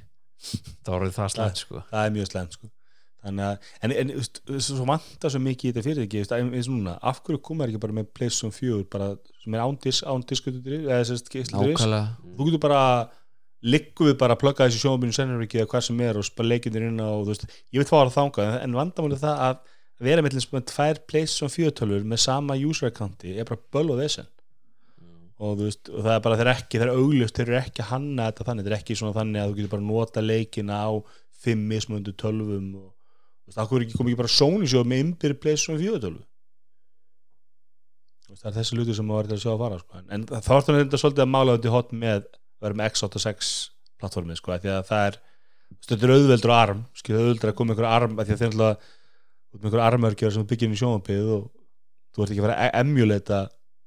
Það 0.84 0.94
var 0.94 1.10
það 1.18 1.30
slæmt 1.36 1.57
sko. 1.64 1.84
það 1.91 2.06
er 2.07 2.11
mjög 2.18 2.32
slemt 2.32 2.56
sko. 2.57 2.70
Þannig 3.24 3.45
að, 3.48 3.68
en, 3.88 3.91
en 4.02 4.07
veist, 4.18 4.40
svo 4.60 4.86
vantar 4.86 5.32
svo 5.32 5.40
mikið 5.40 5.70
í 5.70 5.72
þetta 5.72 5.84
fyrir 5.86 6.03
ekki, 6.03 6.20
veist, 6.24 6.34
eins 6.36 6.68
og 6.68 6.74
núna 6.76 6.98
af 7.02 7.22
hverju 7.24 7.40
koma 7.41 7.64
ekki 7.70 7.80
bara 7.80 7.94
með 7.95 8.10
PlayStation 8.18 8.52
4 8.52 8.84
bara, 8.91 9.14
sem 9.44 9.53
er 9.56 9.61
ándis, 9.64 10.02
ándiskutur 10.03 10.74
eða 10.82 11.06
sérst, 11.07 11.32
þú 11.32 12.48
getur 12.49 12.60
bara 12.65 12.82
liggum 13.64 14.10
við 14.10 14.18
bara 14.20 14.36
að 14.36 14.41
plugga 14.44 14.68
þessi 14.68 14.82
sjónabínu 14.84 15.15
sennurviki 15.15 15.61
eða 15.61 15.70
hvað 15.72 15.86
sem 15.88 16.02
er 16.03 16.18
og 16.20 16.26
spara 16.28 16.49
leikindir 16.52 16.84
inn 16.90 16.99
á 16.99 17.15
veist, 17.24 17.45
ég 17.72 17.80
veit 17.80 17.88
hvað 17.94 18.10
að 18.10 18.15
þanga 18.18 18.48
en 18.60 18.76
vandamálið 18.76 19.24
það 19.24 19.44
að 19.48 19.61
vera 20.02 20.24
með, 20.26 20.40
tvær 20.70 21.02
PlayStation 21.10 21.52
4 21.53 21.76
tölur 21.80 22.07
með 22.07 22.24
sama 22.26 22.57
user 22.57 22.90
accounti 22.90 23.36
er 23.38 23.49
bara 23.49 23.61
böl 23.74 23.91
og 23.94 23.99
vesen. 24.02 24.30
Og, 25.44 25.57
þú 25.57 25.68
veist, 25.68 25.90
og 25.91 26.06
það 26.06 26.14
er 26.15 26.24
bara 26.24 26.40
þeir 26.40 26.49
ekki, 26.53 26.80
þeir 26.80 26.94
auglust 26.94 27.38
þeir 27.38 27.49
eru 27.49 27.60
ekki 27.60 27.86
hanna 27.90 28.30
þetta 28.30 28.45
þannig. 28.48 28.65
Þeir 28.65 28.74
eru 28.74 28.80
ekki 28.80 28.98
svona 28.99 29.18
þannig 29.18 29.41
að 29.41 29.49
þú 29.49 29.57
getur 29.57 29.72
bara 29.74 29.88
nota 29.88 30.24
leikina 30.24 30.78
á 30.88 30.91
fimm 31.44 31.65
mismundu 31.70 32.14
tölvum 32.20 32.70
og 32.80 32.91
þú 32.94 33.52
veist, 33.52 33.60
akkur 33.64 33.84
ekki 33.84 33.98
kom 33.99 34.10
ekki 34.10 34.22
bara 34.22 34.32
Sony 34.32 34.70
sjóð 34.70 34.88
með 34.90 35.03
innbyrði 35.03 35.40
PlayStation 35.44 35.82
4 35.82 36.03
tölvu 36.06 36.24
Þú 38.24 38.32
veist, 38.32 38.44
það 38.44 38.49
er 38.52 38.57
þessi 38.60 38.80
luti 38.80 38.95
sem 38.98 39.10
maður 39.10 39.26
er 39.26 39.32
til 39.32 39.38
að 39.38 39.44
sjá 39.44 39.52
að 39.53 39.64
fara 39.64 39.82
sko. 39.82 40.02
en, 40.07 40.26
þá 40.32 40.52
er 40.56 40.65
þetta 40.80 41.02
svolítið 41.02 41.26
að 41.26 41.32
mála 41.34 41.57
þetta 41.57 41.76
hot 41.76 41.94
með 41.94 42.15
að 42.15 42.28
vera 42.64 42.80
með 42.80 42.91
X86 42.94 43.53
plattformið 43.99 44.40
sko, 44.40 44.57
því 44.64 44.74
að 44.74 44.90
það 44.90 45.07
er 45.10 45.22
er 45.98 46.14
auðveldur 46.15 46.53
arm 46.56 46.84
skilur 46.95 47.26
auðveldur 47.26 47.52
að 47.52 47.57
koma 47.60 47.74
einhver 47.74 47.90
arm 47.90 48.15
því 48.20 48.36
að 48.36 48.44
þeir 48.44 48.57
út 49.53 49.59
með 49.61 49.69
einhver 49.69 49.85
armörgjör 49.88 50.34
sem 50.34 50.47
byggir 50.49 50.69
inn 50.69 50.75
í 50.75 50.80
sjónvampið 50.81 51.30
og 51.38 51.43
þú 52.13 52.23
ert 52.23 52.34
ekki 52.34 52.41
að 52.41 52.47
fara 52.47 52.57
að 52.59 52.75
emulata 52.81 53.39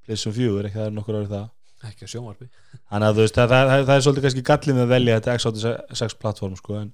PlayStation 0.07 0.37
4, 0.37 0.67
ekki? 0.69 0.79
Það 0.79 0.87
er 0.87 0.97
nokkur 0.97 1.19
árið 1.19 1.35
það. 1.35 1.47
Ekki 1.87 2.07
á 2.07 2.09
sjónvarpi. 2.11 2.47
Þannig 2.87 3.09
að 3.09 3.17
þú 3.17 3.25
veist, 3.25 3.37
það, 3.37 3.53
það, 3.53 3.71
það, 3.71 3.83
það 3.89 3.97
er 3.97 4.05
svolítið 4.07 4.27
kannski 4.27 4.45
gallið 4.47 4.77
með 4.77 4.85
að 4.85 4.93
velja 4.95 5.17
þetta 5.19 5.37
X86 5.41 6.17
plattform 6.23 6.57
sko, 6.59 6.79
en, 6.81 6.93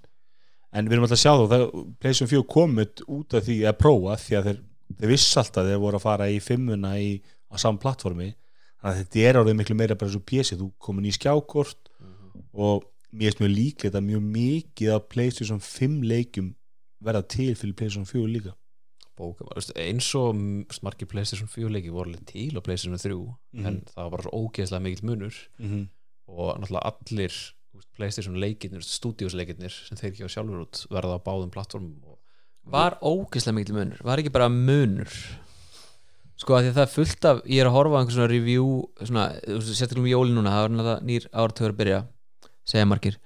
en 0.73 0.89
við 0.89 0.97
erum 0.97 1.07
alltaf 1.07 1.19
að 1.19 1.23
sjá 1.23 1.33
það, 1.53 1.65
PlayStation 2.03 2.31
4 2.33 2.47
komið 2.57 3.05
út 3.19 3.37
af 3.39 3.47
því 3.47 3.59
að 3.69 3.79
prófa 3.81 4.17
því 4.23 4.39
að 4.39 4.49
þeir, 4.49 4.63
þeir 4.99 5.13
viss 5.13 5.41
alltaf 5.43 5.69
þeir 5.69 5.83
voru 5.85 6.01
að 6.01 6.07
fara 6.07 6.31
í 6.33 6.41
fimmuna 6.43 6.95
í, 7.01 7.13
á 7.53 7.55
saman 7.61 7.81
plattformi 7.83 8.31
þannig 8.83 8.97
að 8.97 8.99
þetta 9.03 9.27
er 9.29 9.39
árið 9.39 9.59
miklu 9.61 9.77
meira 9.79 9.99
bara 9.99 10.13
svo 10.13 10.23
PC 10.27 10.59
þú 10.59 10.73
komin 10.83 11.07
í 11.07 11.15
skjákort 11.15 11.93
og 12.53 12.89
mér 13.13 13.31
finnst 13.31 13.43
mjög 13.45 13.55
líklegt 13.55 13.99
að 13.99 14.09
mjög 14.09 14.25
mikið 14.35 14.95
af 14.97 15.07
PlayStation 15.13 15.63
5 15.63 16.03
leikjum 16.09 16.51
verða 17.05 17.23
til 17.29 17.53
fyrir 17.59 17.77
PlayStation 17.79 18.09
4 18.09 18.33
líka 18.33 18.57
bóka, 19.19 19.45
veist, 19.55 19.73
eins 19.77 20.09
og 20.19 20.35
margir 20.83 21.09
Playstation 21.11 21.49
4 21.49 21.69
leiki 21.73 21.91
voru 21.93 22.11
alveg 22.11 22.25
til 22.31 22.57
á 22.57 22.61
Playstation 22.65 22.99
3 22.99 23.17
Mhm. 23.53 23.67
en 23.67 23.81
það 23.89 24.03
var 24.05 24.11
bara 24.11 24.23
svo 24.23 24.33
ógeðslega 24.43 24.83
mikill 24.83 25.05
munur 25.11 25.35
mm 25.59 25.69
-hmm. 25.69 25.87
og 26.29 26.61
náttúrulega 26.61 26.93
allir 26.93 27.33
Playstation 27.97 28.37
leikirnir, 28.41 28.81
stúdíosleikirnir 28.83 29.71
sem 29.71 29.97
þeir 29.97 30.13
ekki 30.13 30.25
á 30.25 30.35
sjálfur 30.35 30.61
út 30.65 30.87
verða 30.91 31.17
á 31.19 31.25
báðum 31.25 31.51
plattformum 31.51 31.97
og 32.05 32.19
var 32.65 32.99
ógeðslega 33.03 33.55
mikil 33.55 33.75
munur 33.75 34.03
var 34.05 34.19
ekki 34.19 34.31
bara 34.33 34.49
munur 34.49 35.09
sko 36.37 36.55
að 36.57 36.63
því 36.65 36.71
að 36.71 36.77
það 36.79 36.83
er 36.87 36.95
fullt 36.97 37.25
af 37.25 37.43
ég 37.47 37.61
er 37.63 37.67
að 37.67 37.77
horfa 37.77 37.97
á 37.97 38.01
einhver 38.01 38.17
svona 38.17 38.31
review 38.33 38.67
svona, 39.03 39.25
þú 39.47 39.59
veist, 39.59 39.75
sérstaklega 39.79 40.03
um 40.03 40.13
jóli 40.15 40.33
núna 40.37 40.51
það 40.55 40.63
var 40.63 40.71
náttúrulega 40.71 41.07
nýr 41.09 41.27
áratöður 41.33 41.73
að 41.75 41.79
byrja 41.83 42.01
segja 42.65 42.87
margir 42.87 43.17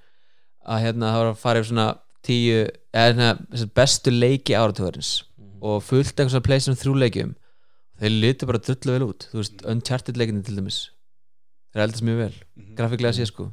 að 0.67 0.81
hérna 0.83 1.11
það 1.13 1.21
var 1.23 1.31
að 1.31 1.41
fara 1.43 1.59
yfir 1.61 1.69
svona 1.71 1.87
tíu 2.27 2.59
eða 2.93 3.13
svona, 3.13 3.31
þessar 3.51 3.71
bestu 3.79 4.11
leiki 4.11 4.53
áratöðurins 4.57 5.11
og 5.61 5.83
fullt 5.85 6.13
eitthvað 6.13 6.33
svona 6.35 6.47
PlayStation 6.47 6.79
3 6.81 7.01
leikjum 7.05 7.35
þeir 7.97 8.13
litur 8.13 8.51
bara 8.51 8.61
drullu 8.61 8.93
vel 8.93 9.07
út. 9.07 9.27
Þú 9.31 9.41
veist, 9.41 9.63
Uncharted 9.73 10.19
leikinni 10.19 10.45
til 10.45 10.57
dæmis 10.59 10.81
þeir 11.73 11.85
eldast 11.87 12.05
mjög 12.05 12.21
vel, 12.23 12.35
grafíklega 12.77 13.15
sé 13.17 13.27
sko. 13.29 13.49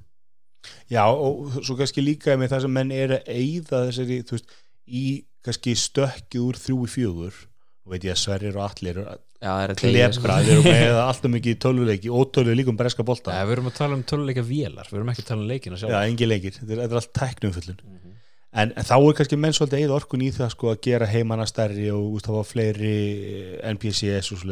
Já, 0.88 1.04
og 1.04 1.58
svo 1.60 1.76
kannski 1.76 2.04
líka 2.04 2.38
með 2.40 2.54
það 2.54 2.64
sem 2.64 2.76
menn 2.78 2.92
er 2.94 3.18
að 3.18 3.32
eyða 3.34 3.82
þessari, 3.88 4.20
þú 4.24 4.38
veist, 4.38 4.54
í 4.84 5.04
kannski 5.44 5.74
stökkið 5.76 6.46
úr 6.46 6.60
þrjú 6.60 6.78
í 6.86 6.92
fjögur 6.94 7.42
veit 7.84 8.04
ég 8.06 8.14
að 8.14 8.20
Sverrir 8.22 8.56
og 8.56 8.64
allir 8.64 9.00
já, 9.04 9.50
er 9.60 9.74
deyja, 9.76 10.06
sko. 10.16 10.24
þeir 10.24 10.52
eru 10.54 10.62
með 10.64 10.98
alltaf 11.08 11.32
mikið 11.34 11.58
tölvuleiki 11.60 12.12
og 12.12 12.30
tölvuleiki 12.32 12.62
líka 12.62 12.72
um 12.72 12.78
breska 12.80 13.04
bolta 13.04 13.34
Nei, 13.34 13.42
við 13.44 13.56
erum 13.58 13.68
að 13.68 13.76
tala 13.76 13.98
um 13.98 14.04
töluleika 14.08 14.44
vélar 14.46 14.88
við 14.88 15.00
erum 15.00 15.12
ekki 15.12 15.24
að 15.24 15.28
tala 15.30 15.44
um 15.44 15.50
leikina 15.50 15.80
sjálf 15.80 15.92
Já, 15.92 15.98
engi 16.08 16.28
leikir, 16.30 16.56
þetta 16.56 16.72
er, 16.72 16.80
þetta 16.84 16.96
er 16.96 17.00
allt 17.02 17.12
tæknumfullun. 17.20 17.82
Mhm. 17.84 18.03
En, 18.54 18.72
en 18.72 18.86
þá 18.86 18.94
er 18.96 19.16
kannski 19.18 19.38
menn 19.40 19.56
svolítið 19.56 19.86
eða 19.86 19.96
orkun 19.98 20.24
í 20.24 20.30
það 20.34 20.52
sko 20.54 20.70
að 20.72 20.82
gera 20.86 21.08
heimana 21.10 21.46
stærri 21.50 21.88
og 21.94 22.18
úst, 22.18 22.28
hafa 22.30 22.44
fleiri 22.46 22.94
NPCs 23.74 24.30
og 24.34 24.44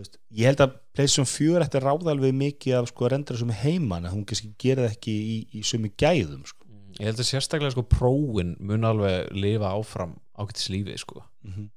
veist, 0.00 0.18
ég 0.34 0.50
held 0.50 0.62
að 0.64 0.76
PlayStation 0.94 1.28
4 1.28 1.66
ætti 1.66 1.80
að 1.80 1.86
ráða 1.86 2.14
alveg 2.14 2.36
mikið 2.36 2.78
af 2.78 2.90
sko 2.90 3.06
að 3.06 3.12
rendra 3.14 3.40
sem 3.40 3.54
heimana, 3.62 4.12
hún 4.12 4.26
kannski 4.28 4.52
gera 4.60 4.86
það 4.86 4.96
ekki 4.96 5.16
í, 5.16 5.36
í 5.58 5.64
sumi 5.66 5.92
gæðum 6.00 6.44
sko. 6.48 6.68
ég 6.98 7.08
held 7.08 7.22
að 7.22 7.30
sérstaklega 7.30 7.74
sko 7.74 7.86
prófin 7.90 8.54
mun 8.58 8.86
alveg 8.88 9.30
lifa 9.36 9.72
áfram 9.72 10.16
ágættis 10.38 10.70
lífi 10.72 10.98
sko 10.98 11.22
mm 11.44 11.52
-hmm. 11.52 11.68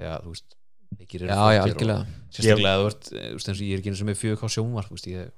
Já, 0.00 0.16
þú 0.24 0.32
veist 0.32 0.56
já, 1.10 1.52
já, 1.54 1.62
algjörlega 1.62 2.06
Sérstaklega 2.30 2.76
þú 2.78 2.86
eh, 2.86 3.32
veist, 3.34 3.48
eins 3.48 3.60
og 3.60 3.66
ég 3.66 3.72
er 3.72 3.78
ekki 3.78 3.90
eins 3.90 4.00
og 4.00 4.08
með 4.08 4.20
4K 4.20 4.48
sjónvarp, 4.48 4.88
þú 4.88 4.96
veist, 4.96 5.06
ég 5.06 5.30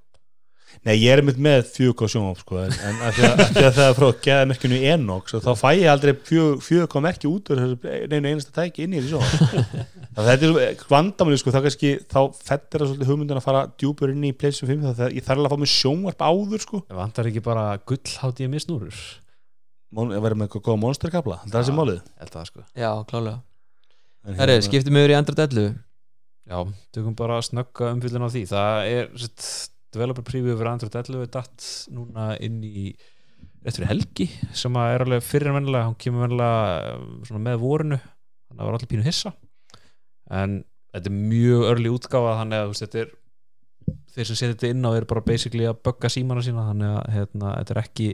Nei, 0.83 0.97
ég 0.99 1.13
er 1.13 1.21
einmitt 1.23 1.39
með 1.43 1.61
4K 1.77 2.09
sjónvarp 2.11 2.41
sko, 2.43 2.59
en 2.65 2.73
en 2.89 3.01
af 3.07 3.15
því 3.17 3.25
að, 3.29 3.43
því 3.55 3.65
að 3.69 3.77
það 3.77 3.89
er 3.89 3.97
frá 3.99 4.07
geðamerkinu 4.27 4.79
Enox 4.93 5.37
og 5.39 5.45
þá 5.45 5.53
fæ 5.61 5.69
ég 5.79 5.91
aldrei 5.93 6.13
4K 6.27 7.03
merki 7.07 7.31
út 7.31 7.53
úr 7.55 7.63
þessu 7.63 7.77
neina 8.11 8.33
einasta 8.33 8.55
tæki 8.57 8.87
inn 8.87 8.97
í 8.97 9.03
þessu 9.03 9.21
sjónvarp. 9.21 9.77
Það 10.17 10.27
þetta 10.29 10.45
er 10.45 10.51
svo 10.77 10.91
vandamáli 10.93 11.39
sko, 11.41 11.53
þá 11.55 11.61
kannski 11.65 11.91
þá 12.05 12.19
fettir 12.37 12.83
það 12.83 12.91
svolítið 12.91 13.13
hugmyndin 13.13 13.39
að 13.41 13.47
fara 13.47 13.63
djúpur 13.81 14.11
inn 14.13 14.27
í 14.29 14.33
PlayStation 14.37 14.69
5 14.69 14.83
þannig 14.83 15.07
að 15.07 15.15
ég 15.17 15.25
þarf 15.25 15.39
alveg 15.41 15.49
að 15.49 15.55
fá 15.55 15.63
mér 15.63 15.73
sjónvarp 15.73 16.25
áður 16.27 16.65
sko. 16.67 16.81
Ég 16.91 16.99
vantar 16.99 17.31
ekki 17.31 17.43
bara 17.47 17.63
gullhátt 17.89 18.43
ég 18.45 18.53
misnúrur 18.53 18.99
Món, 19.93 20.13
að 20.13 20.25
vera 20.27 20.37
með 20.37 20.51
eitthvað 20.51 20.67
góða 20.69 20.83
monsterkabla, 20.85 21.39
það 21.47 21.57
er 21.57 21.57
þessi 21.63 21.79
málið. 21.79 22.05
það, 22.33 22.45
sko. 22.51 22.67
Já, 22.77 22.91
klálega 23.09 23.41
En 29.93 30.03
Herri, 30.03 30.17
skiptum 30.17 30.45
við 30.45 30.53
yfir 30.53 30.67
í 30.67 30.73
Android 30.73 30.97
11 30.97 31.21
Já, 31.23 31.43
tökum 31.43 31.47
bara 31.47 31.47
að 31.47 31.53
snögga 31.53 31.53
umfyllun 31.53 31.53
á 31.53 31.53
því 31.53 31.53
Það 31.53 31.63
sett, 31.63 31.63
developer 31.63 31.63
preview 31.63 31.63
fyrir 31.63 31.63
Android 31.63 31.63
11 31.63 31.63
datt 31.63 31.67
núna 31.93 32.37
inn 32.41 32.63
í 32.65 32.97
fyrir 33.63 33.89
helgi 33.89 34.29
sem 34.53 34.77
að 34.77 34.93
er 34.93 35.05
alveg 35.05 35.23
fyrir 35.23 35.49
en 35.49 35.55
vennilega 35.55 35.87
hann 35.87 35.99
kemur 35.99 36.27
vennilega 36.27 36.99
svona 37.29 37.43
með 37.43 37.59
vorinu 37.63 37.99
þannig 37.99 38.53
að 38.53 38.59
það 38.59 38.67
var 38.67 38.79
allir 38.79 38.91
pínu 38.91 39.07
hissa. 39.07 39.33
En 40.33 40.65
þetta 40.93 41.11
er 41.11 41.19
mjög 41.33 41.67
örli 41.71 41.93
útgáfa 41.93 42.39
þannig 42.41 42.59
að 42.59 42.75
þetta 42.81 43.03
er 43.03 43.13
þeir 44.13 44.27
sem 44.29 44.37
setja 44.37 44.55
þetta 44.55 44.71
inn 44.73 44.87
á 44.87 44.91
er 44.93 45.05
bara 45.09 45.25
basically 45.25 45.67
að 45.69 45.83
bugga 45.85 46.11
símana 46.13 46.43
sína 46.45 46.67
þannig 46.69 46.97
að 46.99 47.13
hérna, 47.17 47.53
þetta 47.61 47.75
er 47.75 47.83
ekki 47.83 48.09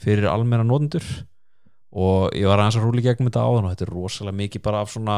fyrir 0.00 0.28
almenna 0.30 0.66
notendur. 0.66 1.06
Og 1.90 2.30
ég 2.38 2.46
var 2.46 2.60
aðeins 2.60 2.78
að 2.78 2.84
rúli 2.86 3.02
gegnum 3.02 3.30
þetta 3.30 3.46
áðan 3.46 3.66
og 3.66 3.72
þetta 3.72 3.86
er 3.86 3.94
rosalega 3.94 4.40
mikið 4.40 4.62
bara 4.62 4.82
af 4.84 4.92
svona 4.92 5.16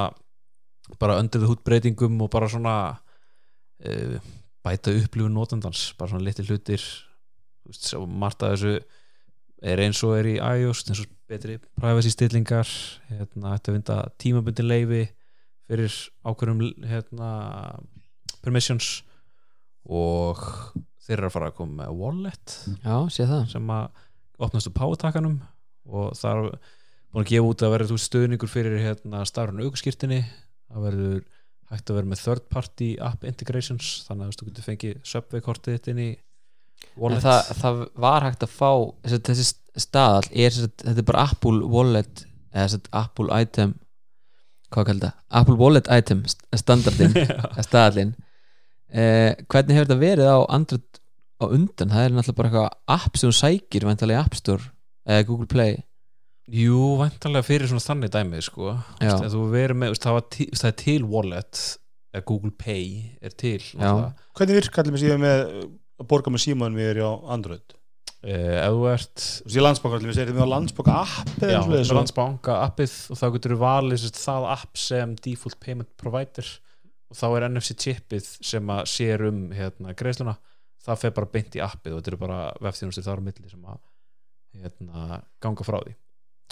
bara 0.98 1.18
undir 1.20 1.42
the 1.42 1.48
hood 1.48 1.62
breytingum 1.64 2.20
og 2.24 2.30
bara 2.32 2.48
svona 2.48 2.76
uh, 3.84 4.16
bæta 4.62 4.94
upplifun 4.94 5.34
notendans 5.34 5.90
bara 5.98 6.12
svona 6.12 6.26
litli 6.26 6.46
hlutir 6.46 6.82
margt 8.06 8.42
af 8.42 8.54
þessu 8.54 8.76
er 9.62 9.82
eins 9.84 10.02
og 10.06 10.16
er 10.18 10.28
í 10.32 10.36
iOS 10.38 10.84
eins 10.88 11.02
og 11.04 11.10
betri 11.30 11.58
privacy 11.78 12.12
stillingar 12.12 12.68
hérna, 13.08 13.54
þetta 13.56 13.74
vinda 13.76 13.98
tímabundin 14.20 14.68
leifi 14.68 15.04
fyrir 15.70 15.94
ákveðum 16.26 16.62
hérna, 16.88 17.28
permissions 18.42 19.02
og 19.86 20.42
þeir 21.02 21.18
eru 21.18 21.30
að 21.30 21.34
fara 21.36 21.50
að 21.50 21.58
koma 21.58 21.82
með 21.82 21.98
wallet 22.02 22.56
já, 22.82 22.96
sem 23.50 23.74
að 23.74 24.02
opnast 24.42 24.70
upp 24.70 24.78
pátakanum 24.78 25.38
og 25.86 26.14
það 26.18 26.42
er 26.42 26.58
búin 27.12 27.24
að 27.24 27.30
gefa 27.30 27.52
út 27.52 27.62
að 27.62 27.74
verður 27.76 28.02
stöðningur 28.02 28.50
fyrir 28.50 28.82
hérna, 28.82 29.22
starfun 29.28 29.62
aukurskirtinni 29.62 30.22
það 30.24 30.86
verður 30.88 31.22
hægt 31.72 31.90
að 31.92 31.98
vera 31.98 32.10
með 32.12 32.22
third 32.26 32.44
party 32.52 32.88
app 33.00 33.24
integrations 33.28 33.90
þannig 34.08 34.28
að 34.28 34.36
þú 34.40 34.48
getur 34.50 34.66
fengið 34.68 34.98
Subway 35.08 35.44
kortið 35.44 35.76
þitt 35.78 35.90
inn 35.92 36.02
í 36.04 36.10
wallet. 36.98 37.22
Það, 37.24 37.52
það 37.62 37.80
var 38.06 38.26
hægt 38.28 38.44
að 38.46 38.54
fá 38.56 38.70
þessi, 39.08 39.46
staðall 39.86 40.28
er 40.32 40.56
þetta 40.58 40.96
er 40.98 41.06
bara 41.08 41.26
Apple 41.30 41.62
Wallet 41.72 42.24
eða 42.52 42.80
Apple 43.02 43.38
Item 43.40 43.76
hvað 44.72 44.88
kallar 44.88 45.06
það? 45.06 45.16
Apple 45.40 45.56
Wallet 45.60 45.88
Item 45.92 46.22
st- 46.28 46.60
standardin, 46.60 47.16
staðallin 47.68 48.12
eh, 48.92 49.32
hvernig 49.48 49.76
hefur 49.78 49.88
þetta 49.88 50.00
verið 50.02 50.28
á 50.32 50.38
Android 50.52 51.00
á 51.42 51.44
undan, 51.48 51.90
það 51.90 52.04
er 52.06 52.12
náttúrulega 52.14 52.38
bara 52.38 52.50
eitthvað 52.52 52.98
app 52.98 53.16
sem 53.18 53.30
þú 53.32 53.36
sækir 53.40 53.86
vantarlega 53.88 54.20
í 54.20 54.24
App 54.26 54.36
Store 54.38 54.68
eða 55.08 55.24
Google 55.26 55.48
Play 55.50 55.80
Jú, 56.50 56.78
væntanlega 56.98 57.46
fyrir 57.46 57.70
svona 57.70 57.84
þannig 57.84 58.10
dæmið 58.16 58.42
sko. 58.48 58.72
Með, 58.98 59.94
það, 60.02 60.16
var 60.16 60.24
til, 60.34 60.48
það 60.58 60.70
er 60.72 60.78
til 60.82 61.04
wallet 61.06 61.60
eða 62.12 62.24
Google 62.28 62.50
Pay 62.58 62.88
er 63.22 63.36
til. 63.38 63.60
Hvernig 63.78 64.58
virkar 64.58 64.82
allir 64.82 64.96
með 64.96 65.04
síðan 65.04 65.22
með 65.22 65.44
að 66.02 66.08
borga 66.10 66.32
með 66.34 66.44
síman 66.46 66.74
við 66.76 66.90
erum 66.96 67.06
á 67.08 67.14
Android? 67.36 67.76
Eh, 68.22 68.58
ef 68.62 68.74
þú 68.76 68.82
ert 68.86 69.22
ég 69.50 69.64
landsbóka 69.64 69.96
allir, 69.98 70.12
við 70.14 70.28
við 70.30 70.44
á 70.46 70.52
landsbóka 70.52 70.92
app 71.00 71.30
Já, 71.42 71.46
eða 71.48 71.56
með 71.56 71.64
svoleiðis 71.66 71.88
og- 71.90 71.96
landsbanka 71.98 72.58
appið 72.68 72.92
og 73.10 73.18
þá 73.18 73.24
getur 73.34 73.54
þú 73.54 73.58
valið 73.62 74.04
það 74.14 74.44
app 74.52 74.78
sem 74.78 75.14
default 75.26 75.58
payment 75.58 75.90
provider 75.98 76.46
og 77.10 77.18
þá 77.18 77.24
er 77.32 77.46
NFC 77.48 77.74
chipið 77.82 78.28
sem 78.46 78.70
að 78.70 78.84
sér 78.92 79.26
um 79.26 79.40
hérna, 79.50 79.96
greiðsluna 79.98 80.36
það 80.86 81.02
fer 81.02 81.14
bara 81.18 81.32
beint 81.34 81.58
í 81.58 81.64
appið 81.66 81.96
og 81.96 81.98
þetta 81.98 82.12
eru 82.12 82.20
bara 82.22 82.38
vefþjónustir 82.62 83.06
þar 83.08 83.18
á 83.18 83.26
milli 83.26 83.50
sem 83.50 83.66
að 83.66 83.82
hérna, 84.62 85.18
ganga 85.42 85.66
frá 85.66 85.80
því 85.82 85.96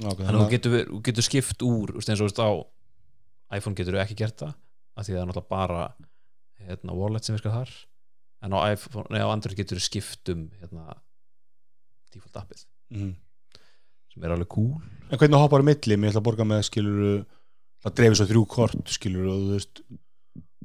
Já, 0.00 0.08
ok, 0.08 0.20
þannig 0.24 0.40
að 0.40 0.44
þú 0.46 0.50
getur, 0.54 0.76
þú 0.90 1.00
getur 1.10 1.26
skipt 1.26 1.62
úr 1.66 1.92
þú 1.96 2.02
eins 2.08 2.22
og 2.24 2.32
þú 2.32 2.44
á 2.46 2.50
iPhone 3.58 3.76
getur 3.78 3.96
þú 3.98 4.02
ekki 4.04 4.16
gert 4.22 4.38
það 4.40 4.52
af 4.96 5.06
því 5.06 5.14
það 5.14 5.20
er 5.22 5.28
náttúrulega 5.30 5.52
bara 5.52 5.80
hérna, 6.66 6.96
wallet 6.96 7.24
sem 7.26 7.36
virkar 7.36 7.56
þar 7.58 7.72
en 8.40 8.54
á, 8.56 8.58
iPhone, 8.72 9.06
nei, 9.12 9.20
á 9.20 9.28
Android 9.28 9.58
getur 9.58 9.80
þú 9.80 9.84
skipt 9.84 10.30
um 10.32 10.46
hérna, 10.60 10.94
default 12.14 12.40
appið 12.44 12.64
Mhm. 12.90 13.10
sem 14.14 14.24
er 14.24 14.32
alveg 14.34 14.48
cool 14.50 14.80
En 15.10 15.18
hvernig 15.18 15.38
hoppar 15.38 15.62
á 15.62 15.68
milli, 15.68 15.96
mér 15.98 16.10
ætla 16.12 16.20
að 16.22 16.26
borga 16.28 16.44
með 16.46 16.62
skilur 16.70 17.24
það 17.84 17.94
dreifir 17.98 18.16
svo 18.20 18.26
þrjú 18.30 18.46
kort 18.48 18.88
skilur 18.94 19.26
og 19.30 19.36
þú 19.44 19.52
veist 19.56 19.82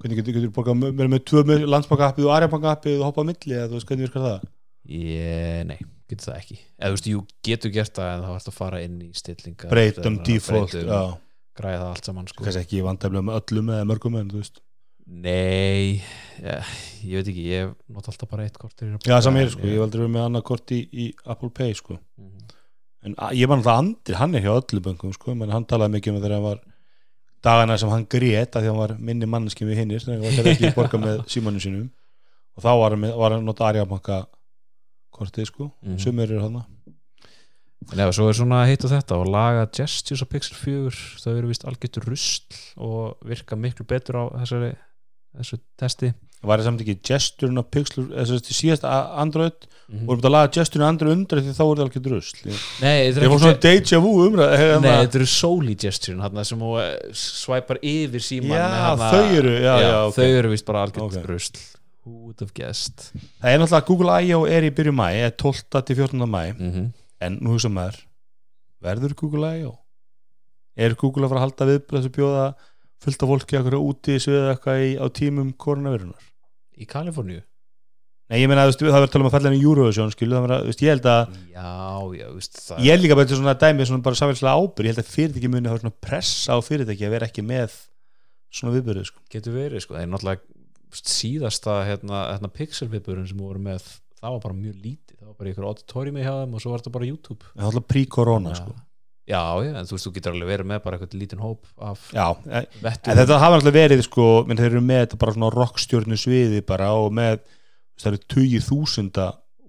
hvernig 0.02 0.18
getur, 0.20 0.34
getur 0.36 0.52
borgað 0.56 0.80
með, 0.82 1.08
með, 1.10 1.22
tvö 1.30 1.44
með 1.48 1.66
landsbóka 1.70 2.10
appið 2.12 2.26
og 2.28 2.34
arjabanka 2.36 2.72
appið 2.76 2.98
og 3.00 3.06
hoppað 3.10 3.28
milli 3.30 3.56
eða 3.56 3.68
þú 3.70 3.78
veist 3.78 3.88
hvernig 3.92 4.08
virkar 4.10 4.26
það? 4.26 4.48
Ég, 4.86 5.62
nei, 5.70 5.78
getur 6.10 6.26
það 6.32 6.40
ekki. 6.42 6.58
Eða 6.80 6.90
þú 6.92 6.98
veist, 6.98 7.08
jú, 7.12 7.22
getur 7.50 7.72
gert 7.76 7.94
það 7.98 8.12
en 8.16 8.26
þá 8.26 8.30
varst 8.36 8.52
að 8.52 8.58
fara 8.60 8.82
inn 8.86 9.00
í 9.02 9.10
stillingar 9.18 9.72
Breytum, 9.74 10.20
default, 10.28 10.76
já. 10.78 11.02
græða 11.58 11.82
það 11.82 11.90
allt 11.96 12.06
saman 12.12 12.28
sko. 12.32 12.44
kannski 12.46 12.62
ekki 12.66 12.84
vandæflega 12.86 13.26
með 13.30 13.40
öllum 13.42 13.74
eða 13.76 13.88
mörgum 13.90 14.20
en 14.22 14.30
þú 14.34 14.42
veist. 14.44 14.62
Nei, 15.06 16.02
ja, 16.42 16.56
ég 17.06 17.20
veit 17.20 17.28
ekki 17.30 17.44
ég 17.46 17.74
not 17.94 18.08
alltaf 18.10 18.30
bara 18.32 18.46
eitt 18.48 18.56
kort 18.58 18.80
að 18.82 18.96
Já, 19.06 19.20
en 19.22 19.36
ég 19.38 19.52
sko, 19.54 19.62
ég 19.70 19.76
hef 19.78 19.84
aldrei 19.86 20.02
verið 20.02 20.14
með 20.16 20.24
annað 20.26 20.44
kort 20.50 20.72
í, 20.74 20.80
í 20.90 21.06
Apple 21.30 21.50
Pay 21.54 21.76
sko. 21.78 22.00
Mhm. 22.18 22.48
en 23.06 23.14
a- 23.22 23.30
ég 23.38 23.46
var 23.48 23.60
náttúrulega 23.60 23.78
andri, 23.84 24.16
hann 24.18 24.34
er 24.36 24.42
hjá 24.42 24.54
öllu 24.58 24.82
böngum 24.82 25.14
sko, 25.14 25.36
menn 25.36 25.52
hann 25.54 25.66
talaði 25.66 25.94
mikið 25.94 26.10
um 26.10 26.16
það 26.18 26.24
þegar 26.26 26.34
hann 26.34 26.44
var 26.48 26.60
dagana 27.46 27.78
sem 27.78 27.90
hann 27.90 28.06
grét 28.10 28.56
að 28.58 28.64
því 28.64 28.72
hann 28.72 28.78
var 28.82 28.96
minni 28.98 29.26
manneskjum 29.30 29.70
við 29.70 29.78
hinnir 29.78 30.02
þannig 30.02 30.24
að 30.26 30.26
hann 30.26 30.40
var 30.44 30.52
ekki 30.56 30.72
borga 30.74 30.98
með 31.04 31.22
símanum 31.36 31.62
sínum. 31.62 31.90
Og 32.58 32.64
þá 32.66 32.72
var 32.82 32.96
hann, 32.96 33.06
var 33.22 33.32
hann 33.36 33.46
nota 33.46 33.68
arjabanka 33.70 34.18
kortið 35.16 35.48
sko, 35.52 35.72
Mhm. 35.84 35.98
sumir 36.04 36.32
eru 36.32 36.42
hann 36.46 36.64
En 37.94 38.00
ef 38.02 38.16
svo 38.18 38.30
er 38.32 38.34
svona 38.34 38.64
hitt 38.66 38.84
og 38.88 38.90
þetta 38.96 39.18
og 39.22 39.28
laga 39.30 39.68
gestures 39.70 40.24
á 40.24 40.28
Pixel 40.32 40.56
4 40.58 40.90
þau 41.22 41.34
eru 41.38 41.48
vist 41.52 41.66
algjört 41.70 42.00
rusl 42.08 42.56
og 42.82 43.18
virka 43.30 43.56
miklu 43.56 43.86
betur 43.86 44.16
á 44.18 44.24
þessari 44.42 44.72
þessu 45.38 45.60
testi. 45.78 46.14
Var 46.46 46.60
það 46.62 46.64
samt 46.66 46.82
ekki 46.82 46.96
gesturinn 47.06 47.62
á 47.62 47.66
Pixel 47.70 48.08
þess 48.10 48.32
að 48.34 48.50
síðast 48.58 48.84
Android? 48.90 49.68
Mm 49.86 50.08
vorum 50.08 50.18
þetta 50.18 50.30
að 50.32 50.34
laga 50.34 50.52
gesturinn 50.56 50.82
á 50.82 50.90
Android 50.90 51.14
undir 51.14 51.42
því 51.46 51.54
þá 51.54 51.62
voru 51.62 51.84
það 51.86 52.02
drusl 52.08 52.40
ég, 52.50 52.62
Nei, 52.82 53.12
þetta 53.12 53.22
ég 53.22 53.30
fór 53.30 53.40
svona 53.44 53.60
deja 53.62 54.00
vu 54.02 54.14
umræð 54.26 54.58
hérna. 54.58 54.82
Nei, 54.82 55.06
þetta 55.06 55.16
eru 55.22 55.26
soli 55.30 55.76
gesture 55.76 56.22
hana, 56.26 56.44
sem 56.44 56.62
eh, 56.82 56.98
svæpar 57.14 57.78
yfir 57.86 58.24
síman 58.26 58.58
Já, 58.58 58.66
hana- 58.66 59.12
þau 59.14 59.38
eru, 59.38 59.54
já, 59.62 59.76
já, 59.86 60.12
þau 60.18 60.26
eru 60.40 60.50
vist 60.50 60.66
bara 60.66 60.88
algjört 60.88 61.20
Ok. 61.22 61.30
rusl 61.30 61.54
Who 62.06 62.28
would 62.28 62.42
have 62.44 62.54
guessed 62.54 63.10
það 63.42 63.50
er 63.50 63.60
náttúrulega 63.62 63.82
að 63.82 63.88
Google 63.90 64.20
I.O. 64.22 64.44
er 64.46 64.68
í 64.68 64.74
byrju 64.78 64.94
mæ 64.94 65.08
er 65.26 65.34
12. 65.42 65.82
til 65.88 65.98
14. 66.04 66.22
mæ 66.22 66.44
mm 66.54 66.72
-hmm. 66.72 66.92
en 67.26 67.40
nú 67.42 67.56
hugsa 67.56 67.70
maður 67.70 67.98
verður 68.82 69.16
Google 69.16 69.50
I.O. 69.58 69.74
er 70.78 70.96
Google 70.96 71.26
að 71.26 71.30
fara 71.30 71.40
að 71.42 71.46
halda 71.46 71.66
við 71.72 71.82
þessu 71.90 72.14
bjóða 72.14 72.46
fullt 73.04 73.24
af 73.24 73.30
fólki 73.30 73.60
okkur 73.60 73.76
úti 73.80 74.20
svið 74.22 74.52
eitthvað 74.52 74.86
í, 74.86 74.92
á 75.02 75.06
tímum 75.10 75.52
koronavirunar 75.54 76.24
Í 76.78 76.86
Kaliforníu 76.86 77.44
Nei, 78.26 78.40
ég 78.42 78.50
meina, 78.50 78.64
þú 78.66 78.72
veist, 78.72 78.80
það 78.82 78.96
verður 78.96 79.06
að 79.06 79.12
tala 79.14 79.22
um 79.22 79.28
að 79.30 79.36
falla 79.36 79.50
inn 79.52 79.60
í 79.60 79.66
Eurovision 79.66 80.14
skilu, 80.14 80.34
það 80.34 80.46
verður 80.46 80.56
að, 80.56 80.64
þú 80.64 80.72
veist, 80.72 80.82
ég 80.82 80.94
held 80.96 81.10
að 81.12 81.20
Já, 81.54 81.74
já, 82.18 82.30
veist 82.34 82.56
það 82.58 82.80
ég 82.82 82.96
held 82.96 83.04
líka 83.04 83.18
bara 83.20 83.30
til 83.30 83.38
svona 83.38 83.54
dæmi 83.62 83.86
svona 83.86 84.06
bara 84.08 84.20
samfélagslega 84.20 84.56
ábyrg, 84.56 84.88
ég 84.88 84.96
held 84.96 85.02
að 85.04 85.12
fyrirtæki 85.14 85.52
muni 85.54 85.70
hafa 85.70 85.84
svona 85.84 85.98
pressa 86.08 86.58
á 86.58 86.60
fyrirtæki 86.66 87.06
að 87.06 87.14
vera 87.14 87.30
ekki 87.30 87.46
með 87.46 87.76
svona 88.50 88.74
viðbyrðu, 88.74 89.04
sko 89.12 89.22
getur 89.36 89.58
verið 89.60 89.86
sko, 89.86 89.94
það 89.94 90.08
er 90.08 90.10
náttúrulega 90.16 90.55
síðasta 90.94 91.80
hérna, 91.88 92.26
hérna 92.34 92.52
pixel 92.54 92.90
viðburinn 92.92 93.28
sem 93.30 93.40
við 93.40 93.50
vorum 93.50 93.70
með 93.70 93.88
það 94.26 94.36
var 94.36 94.44
bara 94.46 94.58
mjög 94.58 94.82
lítið, 94.82 95.20
það 95.20 95.30
var 95.30 95.38
bara 95.40 95.52
ykkur 95.52 95.70
auditoriumi 95.70 96.26
hjá 96.26 96.34
þeim 96.40 96.56
og 96.58 96.64
svo 96.64 96.74
var 96.74 96.82
þetta 96.82 96.94
bara 96.96 97.10
YouTube. 97.10 97.48
Það 97.52 97.62
er 97.64 97.70
alltaf 97.70 97.88
pre-corona, 97.92 98.54
Já. 98.54 98.60
sko. 98.62 98.76
Já, 99.26 99.42
já, 99.66 99.72
en 99.74 99.88
þú 99.90 99.96
veist, 99.96 100.06
þú 100.06 100.12
getur 100.14 100.36
alveg 100.36 100.50
verið 100.52 100.68
með 100.70 100.82
bara 100.84 100.98
eitthvað 101.00 101.16
lítinn 101.18 101.42
hóp 101.42 101.70
af 101.82 102.02
Já, 102.14 102.26
en 102.46 102.68
en 102.86 103.18
þetta 103.18 103.40
hafa 103.42 103.58
alltaf 103.58 103.74
verið, 103.74 104.04
sko 104.06 104.26
menn 104.46 104.60
þeir 104.60 104.68
eru 104.70 104.82
með 104.86 105.00
þetta 105.02 105.20
bara 105.24 105.34
svona 105.34 105.50
rockstjörnu 105.56 106.18
sviði 106.22 106.62
bara 106.62 106.92
og 106.94 107.16
með, 107.18 107.40
þú 107.98 108.04
það 108.04 108.12
eru 108.12 108.22
tugir 108.36 108.66
þúsunda 108.68 109.26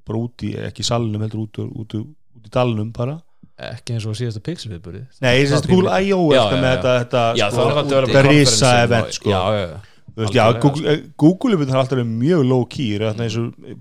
bara 0.06 0.20
úti, 0.20 0.52
ekki 0.60 0.84
í 0.84 0.88
salnum 0.90 1.24
heldur 1.24 1.47
út, 1.47 1.62
út, 1.64 1.72
út, 1.97 1.97
út 2.36 2.44
í 2.51 2.52
dalnum 2.52 2.93
bara. 2.97 3.16
Ekki 3.56 3.97
eins 3.97 4.05
og 4.05 4.18
síðasta 4.18 4.44
pixel 4.44 4.74
viðburði. 4.74 5.06
Nei, 5.24 5.32
ég 5.40 5.48
I.O. 5.48 6.20
Já, 6.36 6.43
er 6.44 6.52
já, 6.52 6.60
með 6.60 6.72
þetta, 6.76 6.94
þetta 7.01 7.22
Já, 7.40 7.47
sko, 7.48 7.68
var 7.72 8.10
þetta 8.10 8.24
risa 8.28 8.72
event, 8.84 9.16
sko. 9.16 9.32
Já, 9.32 9.40
já, 9.56 9.68
já 9.72 9.95
Þú 10.15 10.23
veist, 10.23 10.35
já, 10.39 10.45
Google, 10.62 10.93
eh, 10.93 11.03
Google 11.19 11.57
er 11.59 11.77
alltaf 11.77 11.99
mjög 12.07 12.45
low 12.49 12.65
key 12.65 12.95
er 12.97 13.01
þarna 13.11 13.27
eins 13.27 13.37
og 13.41 13.53
eh, 13.66 13.77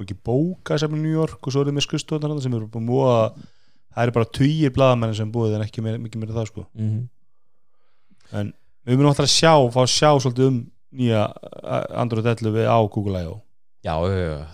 ekki 0.00 0.14
bóka 0.24 0.78
sem 0.80 0.92
í 0.94 1.00
New 1.00 1.12
York 1.12 1.40
og 1.46 1.52
svo 1.52 1.60
er 1.62 1.70
það 1.70 1.76
með 1.76 1.86
skristofnar 1.88 2.40
sem 2.42 2.54
eru 2.56 2.68
bara 2.72 2.84
múa 2.86 3.14
það 3.90 4.02
eru 4.06 4.12
bara 4.16 4.28
tugir 4.38 4.70
blaðamenn 4.72 5.16
sem 5.18 5.32
búið 5.34 5.56
en 5.58 5.64
ekki 5.66 5.82
meira, 5.84 5.98
mikið 5.98 6.22
meira 6.22 6.36
það 6.38 6.46
sko 6.52 6.66
Mhm. 6.78 7.00
en 8.32 8.52
við 8.86 8.96
munum 8.96 9.10
alltaf 9.10 9.26
að 9.26 9.34
sjá, 9.34 9.52
fá 9.74 9.80
að 9.82 9.90
sjá 9.92 10.10
svolítið 10.22 10.46
um 10.50 10.60
nýja 11.00 11.24
uh, 11.30 11.84
Android 12.02 12.26
11 12.26 12.64
á 12.66 12.78
Google 12.90 13.20
I.O. 13.24 13.34
já, 13.84 13.94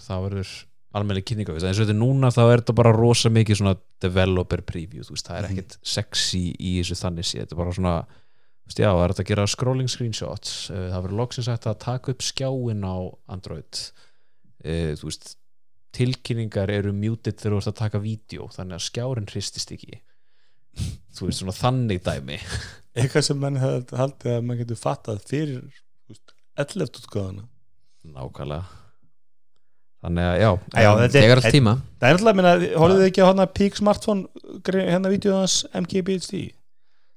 það 0.09 0.25
verður 0.27 0.51
almenni 0.97 1.23
kynninga 1.29 1.53
eins 1.55 1.65
og 1.69 1.85
þetta 1.85 1.93
er 1.95 2.01
núna 2.01 2.31
þá 2.33 2.43
er 2.51 2.61
þetta 2.63 2.75
bara 2.81 2.93
rosa 2.97 3.29
mikið 3.33 3.61
svona 3.61 3.77
developer 4.01 4.63
preview 4.65 5.05
þú 5.05 5.13
veist, 5.17 5.29
það 5.29 5.39
er 5.39 5.49
Mhm. 5.49 5.53
ekkit 5.59 5.79
sexy 5.85 6.45
í 6.59 6.79
þessu 6.81 6.97
þannig 7.05 7.25
sé, 7.29 7.39
þetta 7.45 7.53
er 7.53 7.61
bara 7.63 7.73
svona 7.77 7.95
já, 8.75 8.89
það 8.91 9.03
er 9.07 9.15
að 9.15 9.27
gera 9.31 9.47
scrolling 9.47 9.89
screenshots? 9.93 10.55
Eh, 10.75 10.89
það 10.91 11.05
verður 11.07 11.21
loksins 11.21 11.49
hægt 11.53 11.69
að 11.71 11.79
taka 11.85 12.13
upp 12.15 12.25
skjáin 12.27 12.83
á 12.83 12.97
Android. 13.31 13.83
Eh, 14.67 14.95
þú 14.99 15.07
veist 15.11 15.37
tilkynningar 15.97 16.69
eru 16.75 16.93
muted 16.93 17.39
þegar 17.39 17.55
þú 17.55 17.61
ert 17.63 17.71
að 17.73 17.79
taka 17.79 18.01
vídeo 18.03 18.49
þannig 18.53 18.77
að 18.81 18.87
skjárin 18.89 19.29
hristist 19.31 19.71
ekki. 19.73 20.01
Þú 21.17 21.29
veist, 21.31 21.41
svona 21.41 21.55
þannig 21.57 22.03
dæmi. 22.05 22.41
Eitthvað 22.99 23.29
sem 23.29 23.39
mann 23.41 23.61
hefði 23.61 23.97
haldið 24.01 24.35
að 24.35 24.43
mann 24.49 24.59
getur 24.61 24.81
fattað 24.81 25.23
fyrir 25.29 25.63
11 26.57 27.01
útgáðana 27.05 27.47
nákvæmlega. 28.07 28.83
Þannig 30.07 30.27
að 30.29 30.37
já, 30.39 30.51
Já, 30.77 30.91
em, 30.91 30.99
þetta 31.01 31.19
er- 31.19 31.25
Þegar 31.25 31.41
allt 31.41 31.55
tíma. 31.57 31.73
Það 31.99 32.09
er 32.09 32.19
alltaf, 32.19 32.37
minna, 32.39 32.53
horfðu 32.83 32.99
þið 33.01 33.07
ekki 33.11 33.23
á 33.25 33.31
hana 33.31 33.47
Peak 33.57 33.79
Smartphone 33.81 34.27
hérna 34.69 35.11
vídeoðans 35.11 35.57
MKBHD 35.73 36.43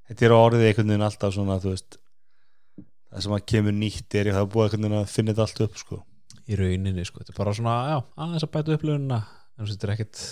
Þetta 0.10 0.26
er 0.28 0.36
orðið 0.36 0.68
einhvern 0.68 0.94
veginn 0.94 1.08
alltaf 1.08 1.36
svona 1.36 1.60
veist 1.64 2.00
það 3.10 3.26
sem 3.26 3.36
að 3.38 3.48
kemur 3.54 3.76
nýtt 3.78 4.20
er 4.20 4.32
það 4.34 4.44
er 4.44 4.54
búið 4.54 4.66
einhvern 4.68 4.88
veginn 4.88 5.00
að 5.00 5.12
finna 5.14 5.34
þetta 5.34 5.46
allt 5.48 5.66
upp 5.66 5.82
sko. 5.82 6.00
í 6.50 6.58
rauninni 6.58 7.06
sko, 7.06 7.22
þetta 7.22 7.34
er 7.36 7.38
bara 7.38 7.54
svona 7.54 7.76
já, 7.92 7.98
aðeins 8.26 8.46
að 8.46 8.54
bæta 8.56 8.74
upplöfunina 8.78 9.20
en 9.60 9.70
þetta 9.70 9.86
er 9.88 9.94
ekkit, 9.96 10.24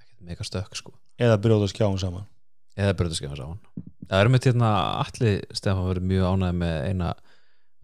ekkit 0.00 0.22
mega 0.24 0.46
stökk 0.48 0.78
sko. 0.78 0.96
Eða 1.20 1.36
brjóða 1.44 1.68
skjáum 1.72 1.98
saman. 2.00 2.24
Eða 2.76 2.96
bröðuskefans 2.96 3.40
á 3.40 3.48
hann 3.48 3.84
það 4.06 4.22
er 4.22 4.30
með 4.30 4.48
hérna 4.50 4.70
allir 5.02 5.40
Stefán 5.56 5.88
verið 5.88 6.06
mjög 6.12 6.28
ánægð 6.30 6.60
með 6.60 6.76
eina 6.90 7.10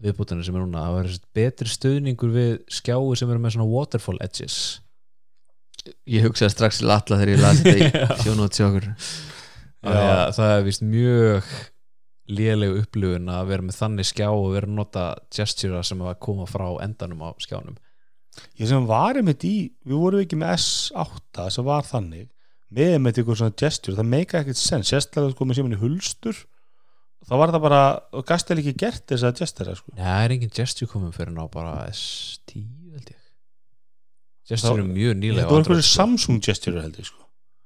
viðbútinu 0.03 0.45
sem 0.45 0.55
er 0.57 0.65
núna. 0.65 0.85
Það 0.85 0.97
verður 0.97 1.19
betri 1.39 1.73
stuðningur 1.73 2.33
við 2.33 2.55
skjái 2.71 3.19
sem 3.19 3.31
eru 3.31 3.43
með 3.43 3.55
svona 3.55 3.69
waterfall 3.71 4.17
edges. 4.23 4.57
Ég 6.07 6.23
hugsaði 6.23 6.53
strax 6.53 6.79
til 6.79 6.89
alla 6.89 7.19
þegar 7.19 7.33
ég 7.33 7.41
las 7.43 7.63
þetta 7.63 7.77
í 7.77 8.03
sjónót 8.23 8.55
sjá 8.55 8.67
okkur 8.69 8.85
Af 8.87 8.93
því 8.93 9.01
að 9.03 9.32
það 9.83 10.51
er 10.57 10.65
vist 10.67 10.83
mjög 10.85 11.53
lélegu 12.31 12.83
upplifun 12.83 13.31
að 13.31 13.49
vera 13.49 13.65
með 13.67 13.79
þannig 13.81 14.07
skjá 14.07 14.27
og 14.31 14.53
vera 14.53 14.69
að 14.69 14.77
nota 14.77 15.07
gestura 15.33 15.81
sem 15.83 16.03
að 16.03 16.19
koma 16.23 16.45
frá 16.47 16.67
endanum 16.85 17.25
á 17.27 17.29
skjánum. 17.43 17.75
Ég 18.57 18.69
sem 18.69 18.87
var 18.89 19.19
einmitt 19.19 19.43
í, 19.45 19.73
við 19.85 19.99
vorum 19.99 20.23
ekki 20.23 20.39
með 20.39 20.55
S8 20.55 21.49
sem 21.53 21.67
var 21.67 21.85
þannig 21.85 22.29
með 22.73 22.95
einmitt 22.95 23.19
eitthvað 23.19 23.41
svona 23.43 23.57
gesture, 23.59 23.97
það 23.99 24.09
meika 24.09 24.39
ekkert 24.39 24.57
sens 24.57 24.89
sérstaklega 24.89 25.35
sko 25.35 25.45
með 25.45 25.59
síman 25.59 25.75
í 25.75 25.81
hulstur 25.83 26.39
þá 27.27 27.33
var 27.39 27.53
það 27.53 27.65
bara, 27.67 27.81
og 28.17 28.25
gæst 28.27 28.53
ekki 28.55 28.73
gert 28.81 29.03
þess 29.11 29.27
að 29.27 29.43
gestera 29.43 29.75
sko. 29.77 29.93
Nei, 29.93 30.01
það 30.07 30.23
er 30.23 30.35
engin 30.37 30.55
gesture 30.57 30.89
komið 30.89 31.19
fyrir 31.19 31.35
ná 31.35 31.43
bara 31.53 31.75
S10 31.91 32.65
held 32.95 33.11
ég. 33.13 33.19
Gesture 34.49 34.79
eru 34.79 34.87
mjög 34.89 35.19
nýlega 35.19 35.43
Þetta 35.43 35.53
voru 35.53 35.63
einhverju 35.63 35.87
Samsung 35.91 36.41
gesture 36.43 36.81
held 36.81 36.97
ég 36.99 37.11
sko 37.11 37.22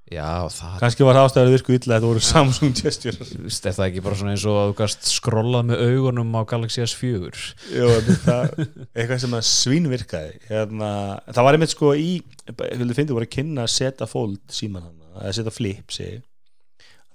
Já, 0.08 0.48
það 0.48 0.76
kannski 0.80 1.04
var 1.04 1.18
ástæður 1.20 1.50
virku 1.52 1.74
illa 1.76 1.98
að 1.98 1.98
þetta 1.98 2.08
voru 2.08 2.22
Samsung 2.30 2.76
gesture 2.78 3.26
Þú 3.28 3.42
veist, 3.44 3.66
er 3.68 3.74
það 3.76 3.88
ekki 3.90 4.04
bara 4.06 4.16
svona 4.20 4.36
eins 4.38 4.46
og 4.48 4.60
að 4.62 4.70
þú 4.70 4.76
gast 4.78 5.08
skrollað 5.12 5.66
með 5.68 5.82
augunum 5.84 6.38
á 6.40 6.42
Galaxy 6.48 6.84
S4 6.86 7.42
Jú, 7.76 7.90
það, 8.24 8.54
eitthvað 8.94 9.20
sem 9.26 9.36
að 9.36 9.44
svínvirkaði 9.50 10.40
hérna, 10.48 10.92
það 11.28 11.48
var 11.48 11.58
einmitt 11.58 11.74
sko 11.74 11.92
í 12.00 12.14
vildu 12.56 12.96
finnst, 12.96 13.12
voru 13.18 13.28
að 13.28 13.34
kynna 13.36 13.66
að 13.66 13.74
setja 13.74 14.08
fold 14.08 14.40
síman 14.56 14.86
hann, 14.86 15.02
að 15.20 15.36
setja 15.42 15.54
flip 15.58 15.92
segi. 15.98 16.22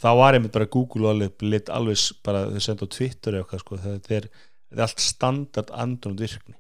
það 0.05 0.21
var 0.21 0.37
einmitt 0.37 0.57
bara 0.59 0.69
Google 0.77 1.15
alveg 1.15 1.47
lit 1.47 1.73
alveg 1.73 2.05
bara 2.29 2.45
þau 2.53 2.61
senda 2.67 2.85
á 2.85 2.93
Twitter 2.93 3.39
eða 3.39 3.47
eitthvað 3.47 3.65
sko, 3.65 3.81
þetta 3.87 4.17
er, 4.19 4.29
þetta 4.69 4.83
er 4.83 4.85
allt 4.85 5.07
standard 5.07 5.73
andrund 5.73 6.21
virkni. 6.21 6.59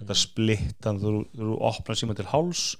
Þetta 0.00 0.16
splittan, 0.16 1.00
þú, 1.00 1.16
þú 1.36 1.56
opnar 1.70 1.96
síman 1.96 2.20
til 2.20 2.28
háls 2.28 2.74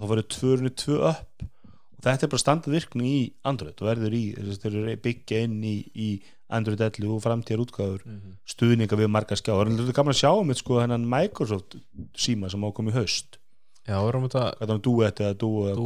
og 0.00 0.12
þá 0.12 0.22
tvörunni 0.36 0.72
tvö 0.76 1.00
upp 1.14 1.44
og 1.46 1.61
þetta 2.02 2.26
er 2.26 2.32
bara 2.34 2.42
standard 2.42 2.74
virkni 2.74 3.10
í 3.16 3.20
Android. 3.48 3.76
Og 3.80 3.88
verður 3.88 4.14
í, 4.18 4.22
þess 4.36 4.58
að 4.58 4.62
þeir 4.64 4.78
eru 4.82 4.96
byggja 5.06 5.42
inn 5.46 5.58
í, 5.64 5.74
í 5.94 6.08
Android 6.52 6.80
11 6.84 7.08
og 7.14 7.22
framtíðar 7.24 7.62
útgáður 7.64 8.02
stuðninga 8.44 8.96
við 9.00 9.08
marga 9.08 9.36
skjá 9.38 9.54
er 9.56 9.70
þetta 9.72 9.94
gaman 9.96 10.12
að 10.12 10.20
sjá 10.20 10.30
um 10.36 10.48
þetta 10.50 10.60
sko 10.64 10.80
hennan 10.82 11.06
Microsoft 11.08 11.76
síma 12.18 12.50
sem 12.52 12.64
ákom 12.66 12.90
í 12.90 12.96
haust. 12.96 13.38
Já, 13.86 13.96
við 14.02 14.08
erum 14.12 14.26
þetta 14.28 14.42
hvað 14.58 14.66
það 14.68 14.74
var 14.74 14.82
duet 14.88 15.20
eða 15.20 15.38
duo 15.38 15.62
eða 15.70 15.78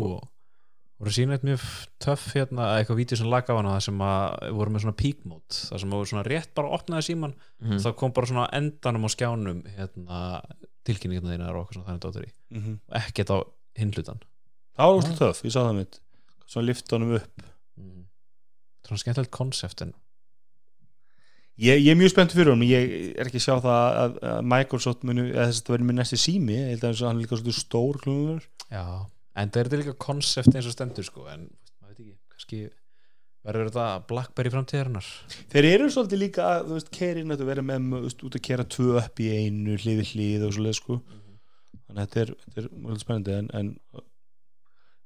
Þú 0.96 1.04
voru 1.04 1.12
sína 1.12 1.34
eitt 1.36 1.42
mjög 1.44 1.64
töff 2.00 2.22
hérna, 2.32 2.70
eða 2.70 2.76
eitthvað 2.80 2.96
vídeo 2.96 3.16
sem 3.20 3.26
lag 3.28 3.44
af 3.52 3.58
hana 3.58 3.72
það 3.74 3.82
sem 3.84 3.98
að 4.00 4.52
voru 4.56 4.72
með 4.72 4.80
svona 4.80 4.96
peak 4.96 5.18
mode 5.28 5.56
það 5.68 5.80
sem 5.82 5.90
voru 5.92 6.06
svona 6.08 6.22
rétt 6.24 6.54
bara 6.56 6.68
að 6.70 6.76
opnaði 6.78 7.04
síman 7.10 7.34
Mhm. 7.60 7.78
þá 7.84 7.88
kom 8.00 8.12
bara 8.16 8.26
svona 8.30 8.46
endanum 8.56 9.04
á 9.04 9.08
skjánum 9.12 9.58
hérna, 9.76 10.20
tilkynningina 10.88 11.34
þínar 11.36 11.52
og 11.52 11.66
okkur 11.66 11.74
svona 11.76 11.88
þannig 11.90 12.00
dóttur 12.06 12.24
í. 12.24 12.32
Mm 12.50 12.62
-hmm. 12.62 12.78
og 12.88 12.96
ekkert 12.96 13.28
á 13.28 13.38
hinlutan 13.76 14.20
það 14.76 14.86
var 14.88 14.96
úrslega 14.96 15.18
töff, 15.18 15.42
ég 15.44 15.52
sá 15.52 15.60
það 15.68 15.76
mitt 15.76 16.00
svona 16.46 16.68
lifta 16.70 16.96
honum 16.96 17.16
upp. 17.18 17.46
Mm. 17.80 18.06
Svona 18.86 19.02
skemmtilegt 19.02 19.34
konsept 19.34 19.82
en 19.84 19.92
ég, 21.56 21.80
ég 21.80 21.90
er 21.92 21.98
mjög 21.98 22.14
spennt 22.14 22.34
fyrir 22.36 22.52
honum. 22.52 22.64
Ég 22.68 22.96
er 23.16 23.28
ekki 23.28 23.40
að 23.42 23.46
sjá 23.48 23.54
það 23.66 23.82
að, 24.04 24.16
að 24.30 24.48
Microsoft 24.54 25.06
muni, 25.08 25.28
eða 25.32 25.50
þess 25.50 25.60
að 25.62 25.68
það 25.68 25.76
verður 25.76 25.90
með 25.90 26.00
næsti 26.00 26.22
sími. 26.22 26.56
Ég 26.56 26.72
held 26.74 26.88
að 26.88 27.04
hann 27.04 27.14
er 27.16 27.22
líka 27.24 27.40
svona 27.42 27.60
stór 27.60 28.00
klunur 28.02 28.48
já, 28.70 28.82
en 29.36 29.52
það 29.52 29.60
er 29.62 29.70
þetta 29.70 29.82
líka 29.82 30.00
konsept 30.06 30.54
eins 30.54 30.68
og 30.68 30.74
stendur 30.74 31.06
sko, 31.06 31.28
en 31.32 31.46
maður 31.46 31.92
veit 31.92 32.02
ekki, 32.02 32.18
kannski 32.34 32.64
verður 33.46 33.70
þetta 33.70 33.86
Blackberry 34.10 34.50
framtíðarinnar. 34.50 35.08
Þeir 35.52 35.68
eru 35.70 35.86
svolítið 35.94 36.22
líka 36.24 36.48
að, 36.50 36.64
þú 36.66 36.78
veist, 36.78 36.90
kerin 36.96 37.34
að 37.34 37.44
vera 37.46 37.62
með, 37.62 37.84
þú 37.92 38.02
veist, 38.08 38.24
út 38.26 38.38
að 38.38 38.44
kera 38.48 38.66
tvö 38.74 38.96
upp 38.98 39.22
í 39.22 39.28
einu 39.36 39.76
hlið 39.78 40.00
við 40.00 40.12
hlið 40.12 40.46
og 40.48 40.56
svoleið 40.56 40.78
sko. 40.80 40.96
Þannig 41.86 42.00
að 42.00 42.08
þetta 42.08 42.22
er, 42.24 42.32
þetta 42.42 42.62
er 42.62 42.68
mjög 42.82 43.02
spennandi 43.04 43.36
en, 43.36 43.50
en 43.60 43.68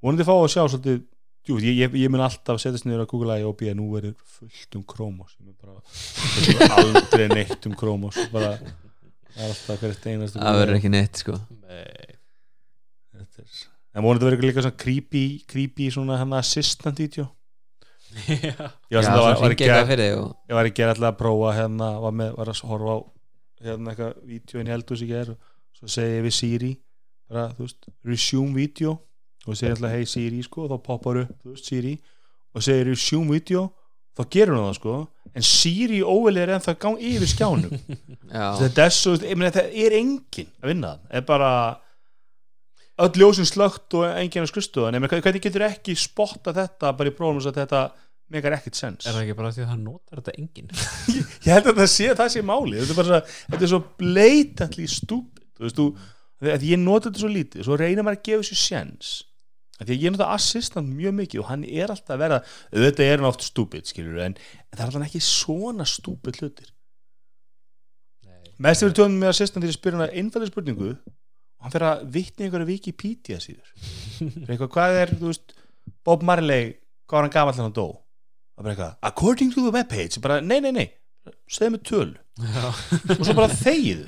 vonandi 0.00 0.24
fá 0.24 0.32
að 0.38 0.52
sjá 0.54 0.62
svolítið 0.62 1.02
jú, 1.50 1.58
ég, 1.62 1.80
ég, 1.82 1.96
ég 2.04 2.12
mun 2.12 2.22
alltaf 2.24 2.60
setjast 2.62 2.86
niður 2.86 3.04
að 3.04 3.10
Google 3.12 3.40
I.O.B. 3.42 3.72
að 3.72 3.80
nú 3.80 3.90
verður 3.92 4.14
fullt 4.36 4.78
um 4.78 4.86
Chromos. 4.94 5.34
Það 5.36 6.54
er 6.54 6.76
aldrei 6.78 7.26
neitt 7.34 7.68
um 7.68 7.76
Chromos. 7.78 8.20
Bara, 8.32 8.54
það 8.60 9.42
er 9.44 9.50
alltaf 9.50 9.84
hvert 9.84 10.08
einast 10.12 10.38
Það 10.38 10.62
verður 10.62 10.80
ekki 10.80 10.94
neitt 10.94 11.20
sko. 11.24 11.36
Nei, 11.66 12.10
en 13.94 14.06
vonandi 14.06 14.26
verður 14.26 14.46
líka 14.46 14.64
svona 14.64 14.78
creepy, 14.78 15.24
creepy 15.50 15.90
svona 15.92 16.18
hann 16.20 16.34
assistant 16.38 17.00
video 17.00 17.26
já, 18.26 18.34
ég 18.34 18.56
var, 18.58 18.72
Já, 18.90 19.00
svo 19.06 19.22
var, 19.22 19.36
var, 19.38 19.54
ekki, 19.54 19.66
eitthvað 19.66 19.90
fyrir 19.90 20.04
þig 20.04 20.20
og 20.20 20.30
ég 20.50 20.58
var 20.58 20.70
ekki 20.70 20.84
alltaf 20.86 21.08
að 21.10 21.18
prófa 21.20 21.54
hérna, 21.58 21.90
var, 22.04 22.16
með, 22.20 22.32
var 22.38 22.52
að 22.52 22.62
horfa 22.70 22.94
á 22.94 22.98
hérna 23.66 23.92
eitthvað 23.92 24.16
vídeo 24.30 24.60
en 24.60 24.70
ég 24.70 24.76
held 24.76 24.88
þú 24.88 24.98
sér 25.02 25.32
og 25.34 25.50
svo 25.78 25.92
segi 25.94 26.16
ég 26.16 26.26
við 26.26 26.36
Siri 26.38 26.72
bara, 27.30 27.46
þú 27.54 27.66
veist, 27.66 27.90
resume 28.06 28.56
video 28.58 28.96
og 29.50 29.58
segir 29.58 29.76
alltaf 29.76 29.94
hey 29.94 30.08
Siri 30.08 30.40
sko 30.46 30.64
og 30.64 30.72
þá 30.72 30.86
poppar 30.86 31.22
upp, 31.24 31.36
þú 31.42 31.54
veist, 31.54 31.68
Siri 31.70 31.94
og 32.54 32.64
segir 32.66 32.90
resume 32.90 33.36
video, 33.36 33.68
þá 34.18 34.22
gerur 34.34 34.58
hún 34.58 34.66
það 34.68 34.78
sko. 34.80 34.96
En 35.30 35.46
Siri 35.46 36.00
óvel 36.02 36.40
er 36.42 36.54
ennþá 36.56 36.74
gang 36.82 36.98
yfir 37.10 37.30
skjánum. 37.30 37.76
Já, 38.34 38.46
þetta 38.64 38.86
er 38.86 38.96
svo, 38.96 39.14
ég 39.22 39.38
meina 39.38 39.54
það 39.54 39.78
er 39.84 39.96
engin 40.00 40.50
að 40.60 40.72
vinna 40.72 40.92
það, 40.96 41.08
er 41.18 41.26
bara 41.28 41.50
öll 43.00 43.22
ljósin 43.22 43.48
slögt 43.48 43.96
og 43.96 44.06
engin 44.10 44.44
að 44.44 44.54
ég 44.60 45.00
meina 45.00 45.10
hvernig 45.10 45.44
getur 45.44 45.66
ekki 45.70 45.96
spotta 45.98 46.54
þetta 46.56 46.94
bara 46.96 47.10
í 47.12 47.16
prófum 47.16 47.40
að 47.40 47.60
þetta 47.62 47.84
megar 48.30 48.54
ekkert 48.56 48.78
sens? 48.78 49.06
Er 49.06 49.16
það 49.16 49.24
ekki 49.24 49.36
bara 49.38 49.52
því 49.54 49.64
að 49.64 49.70
það 49.72 49.82
notar 49.84 50.20
þetta 50.20 50.34
enginn? 50.38 50.70
Ég 51.46 51.50
held 51.50 51.70
að 51.72 51.80
það 51.80 51.90
sé, 51.94 52.08
það 52.20 52.32
sé 52.34 52.42
máli 52.46 52.78
þetta 52.78 52.94
er 52.94 53.00
bara 53.00 53.20
þetta 53.26 53.60
er 53.60 53.72
svo 53.72 53.80
blatantly 54.02 54.86
stúpid 54.90 55.46
þú 55.56 55.66
veist, 55.66 55.80
þú, 55.80 55.88
að 56.54 56.66
ég 56.70 56.80
nota 56.80 57.08
þetta 57.08 57.24
svo 57.24 57.32
lítið 57.32 57.66
svo 57.66 57.78
reynir 57.80 58.06
maður 58.06 58.20
að 58.20 58.28
gefa 58.30 58.48
sér 58.48 58.60
sjens 58.60 59.10
að 59.10 59.29
því 59.86 59.96
að 59.96 60.04
ég 60.04 60.14
nota 60.14 60.28
assistant 60.34 60.90
mjög 60.96 61.16
mikið 61.20 61.42
og 61.42 61.48
hann 61.48 61.64
er 61.64 61.92
alltaf 61.92 62.16
að 62.16 62.22
vera, 62.24 62.40
auðvitað 62.74 63.06
er 63.06 63.16
hann 63.16 63.30
oft 63.30 63.46
stúpid 63.46 63.88
skilur 63.88 64.20
en, 64.24 64.36
en 64.36 64.74
það 64.76 64.84
er 64.84 64.90
alltaf 64.90 65.06
ekki 65.08 65.22
svona 65.24 65.86
stúpid 65.88 66.40
hlutir. 66.40 66.74
Mest 68.60 68.84
fyrir 68.84 68.96
tjóðum 68.98 69.16
með 69.22 69.32
assistant 69.32 69.64
þegar 69.64 69.72
ég 69.72 69.78
spyr 69.78 69.96
hann 69.96 70.04
að 70.04 70.18
einfaldi 70.20 70.50
spurningu 70.50 70.90
og 70.92 71.64
hann 71.64 71.72
fer 71.72 71.86
að 71.88 72.04
vitni 72.12 72.46
einhverja 72.46 72.68
Wikipedia 72.68 73.40
síður. 73.40 73.72
Eitthvað, 74.50 74.70
hvað 74.76 75.00
er, 75.00 75.14
þú 75.16 75.32
veist 75.32 75.54
Bob 76.04 76.24
Marley, 76.28 76.74
hvað 77.08 77.16
var 77.16 77.28
hann 77.28 77.36
gamall 77.38 77.60
hann 77.60 77.76
dó? 77.76 77.86
Og 78.60 78.64
bara 78.64 78.74
eitthvað, 78.74 78.96
according 79.08 79.54
to 79.54 79.62
the 79.64 79.72
webpage. 79.72 80.20
Bara, 80.20 80.42
nei, 80.44 80.58
nei, 80.60 80.74
nei, 80.76 80.88
segðu 81.48 81.78
mig 81.78 81.84
töl. 81.88 82.10
Og 82.44 83.24
svo 83.24 83.36
bara 83.38 83.48
þegið. 83.48 84.04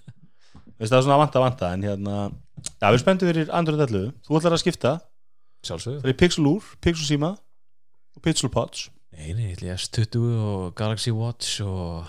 Það 0.84 0.96
er 0.98 1.04
svona 1.04 1.14
að 1.14 1.20
vanta 1.20 1.42
vanta 1.42 1.68
en 1.72 1.84
hérna, 1.86 2.14
já 2.80 2.86
við 2.94 3.00
spenntum 3.02 3.30
fyrir 3.30 3.50
Android 3.54 3.82
11 3.86 4.12
þú 4.26 4.38
ætlar 4.38 4.56
að 4.56 4.62
skipta, 4.64 4.92
sjálfsögðu. 5.66 6.02
Það 6.04 6.12
er 6.12 6.18
Pixel 6.22 6.46
úr 6.50 6.68
Pixel 6.84 7.08
síma 7.08 7.30
og 8.14 8.24
Pixel 8.24 8.50
Pods. 8.52 8.88
Nei, 9.14 9.30
nei, 9.36 9.50
ég 9.52 9.56
ætla 9.58 9.70
ég 9.72 9.82
S20 9.84 10.24
og 10.42 10.74
Galaxy 10.78 11.12
Watch 11.14 11.60
og 11.64 12.08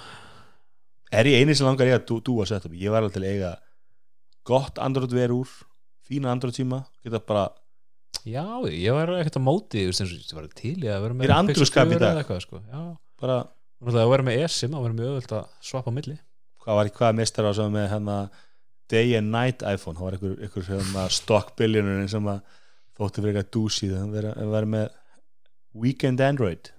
er 1.16 1.30
ég 1.30 1.44
eini 1.44 1.56
sem 1.56 1.68
langar 1.68 1.88
ég 1.90 2.00
að 2.00 2.08
dú, 2.10 2.20
dúa 2.26 2.48
setup? 2.50 2.74
Ég 2.76 2.92
var 2.94 3.04
alveg 3.04 3.16
til 3.16 3.24
að 3.26 3.34
eiga 3.36 3.52
gott 4.46 4.82
Android 4.82 5.14
ver 5.14 5.34
úr 5.36 5.52
fína 6.06 6.32
Android 6.34 6.58
síma 6.58 6.84
geta 7.06 7.22
bara, 7.22 7.48
Já, 8.26 8.42
ég 8.74 8.90
var 8.96 9.12
ekkert 9.20 9.38
á 9.38 9.44
móti 9.46 9.84
þú 9.86 9.92
veist, 9.94 10.32
ég 10.32 10.38
var 10.38 10.48
til 10.58 10.78
í 10.82 10.90
að 10.90 11.04
vera 11.06 11.18
með 11.18 11.28
Er 11.28 11.34
Andrew 11.36 11.54
Pixel 11.54 11.70
skap 11.70 11.92
í 11.92 11.94
4 11.94 12.02
dag? 12.02 12.16
eða 12.16 12.24
eitthvað, 12.24 12.42
sko. 12.48 12.62
Já, 12.66 12.82
bara 13.22 13.36
náttúrulega 13.46 14.06
að 14.08 14.14
vera 14.16 14.26
með 14.26 14.40
eSIM 14.48 14.74
þá 14.74 14.80
verður 14.82 14.98
mjög 14.98 15.12
öðvöld 15.12 15.34
að 15.38 15.50
svappa 15.70 15.94
á 15.94 15.98
milli. 15.98 16.16
Hvað 16.66 16.80
var 16.80 16.90
hvað 16.98 17.18
mistar 17.20 17.46
á 17.46 17.52
sem 17.54 17.76
með 17.76 17.86
hérna 17.92 18.16
day 18.92 19.16
and 19.18 19.34
night 19.34 19.64
iPhone, 19.66 19.98
það 19.98 20.06
var 20.08 20.18
einhver, 20.18 20.36
einhver 20.46 20.70
hérna, 20.70 21.08
stock 21.14 21.56
billionin 21.60 22.10
sem 22.12 22.30
að 22.30 22.44
þótti 22.96 23.24
fyrir 23.24 23.40
eitthvað 23.40 23.52
dúsi 23.56 23.90
það 23.92 24.14
vera, 24.16 24.32
að 24.40 24.54
vera 24.56 24.72
með 24.76 24.86
weekend 25.76 26.22
Android 26.24 26.72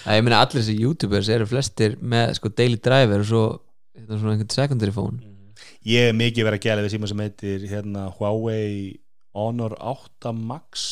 Það 0.00 0.16
ég 0.16 0.24
meina 0.24 0.38
allir 0.40 0.60
þessi 0.60 0.76
youtubers 0.78 1.30
eru 1.32 1.48
flestir 1.50 1.96
með 2.00 2.36
sko 2.38 2.52
daily 2.56 2.78
driver 2.80 3.24
og 3.24 3.28
svo 3.28 3.42
þetta 3.96 4.14
er 4.14 4.22
svona 4.22 4.36
einhvern 4.36 4.54
secondary 4.54 4.94
phone 4.94 5.34
ég 5.86 6.10
er 6.10 6.16
mikið 6.16 6.46
verið 6.46 6.60
að 6.60 6.66
gæla 6.68 6.86
við 6.86 6.94
síma 6.94 7.10
sem 7.10 7.24
heitir 7.24 7.66
hérna 7.70 8.06
Huawei 8.16 9.00
Honor 9.36 9.74
8 9.78 10.32
Max 10.36 10.86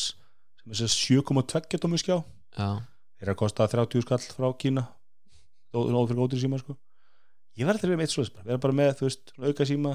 sem 0.59 0.73
er 0.73 0.81
þessi 0.81 1.19
7,2 1.21 1.81
tómi 1.81 2.01
skjá 2.01 2.17
Já, 2.19 2.69
þeir 3.15 3.29
eru 3.29 3.35
að 3.35 3.41
kosta 3.45 3.69
30 3.71 4.05
skall 4.05 4.21
frá 4.35 4.51
Kína 4.59 4.85
nóð 5.73 6.09
fyrir 6.09 6.19
góður 6.19 6.43
síma 6.43 6.59
sko 6.61 6.75
ég 7.59 7.67
verði 7.67 7.83
að 7.83 7.91
vera 7.91 7.99
með 7.99 8.07
eitt 8.07 8.13
svoðis 8.15 8.31
vera 8.39 8.61
bara 8.63 8.75
með, 8.79 8.91
þú 8.99 9.07
veist, 9.07 9.33
auka 9.43 9.67
síma 9.67 9.93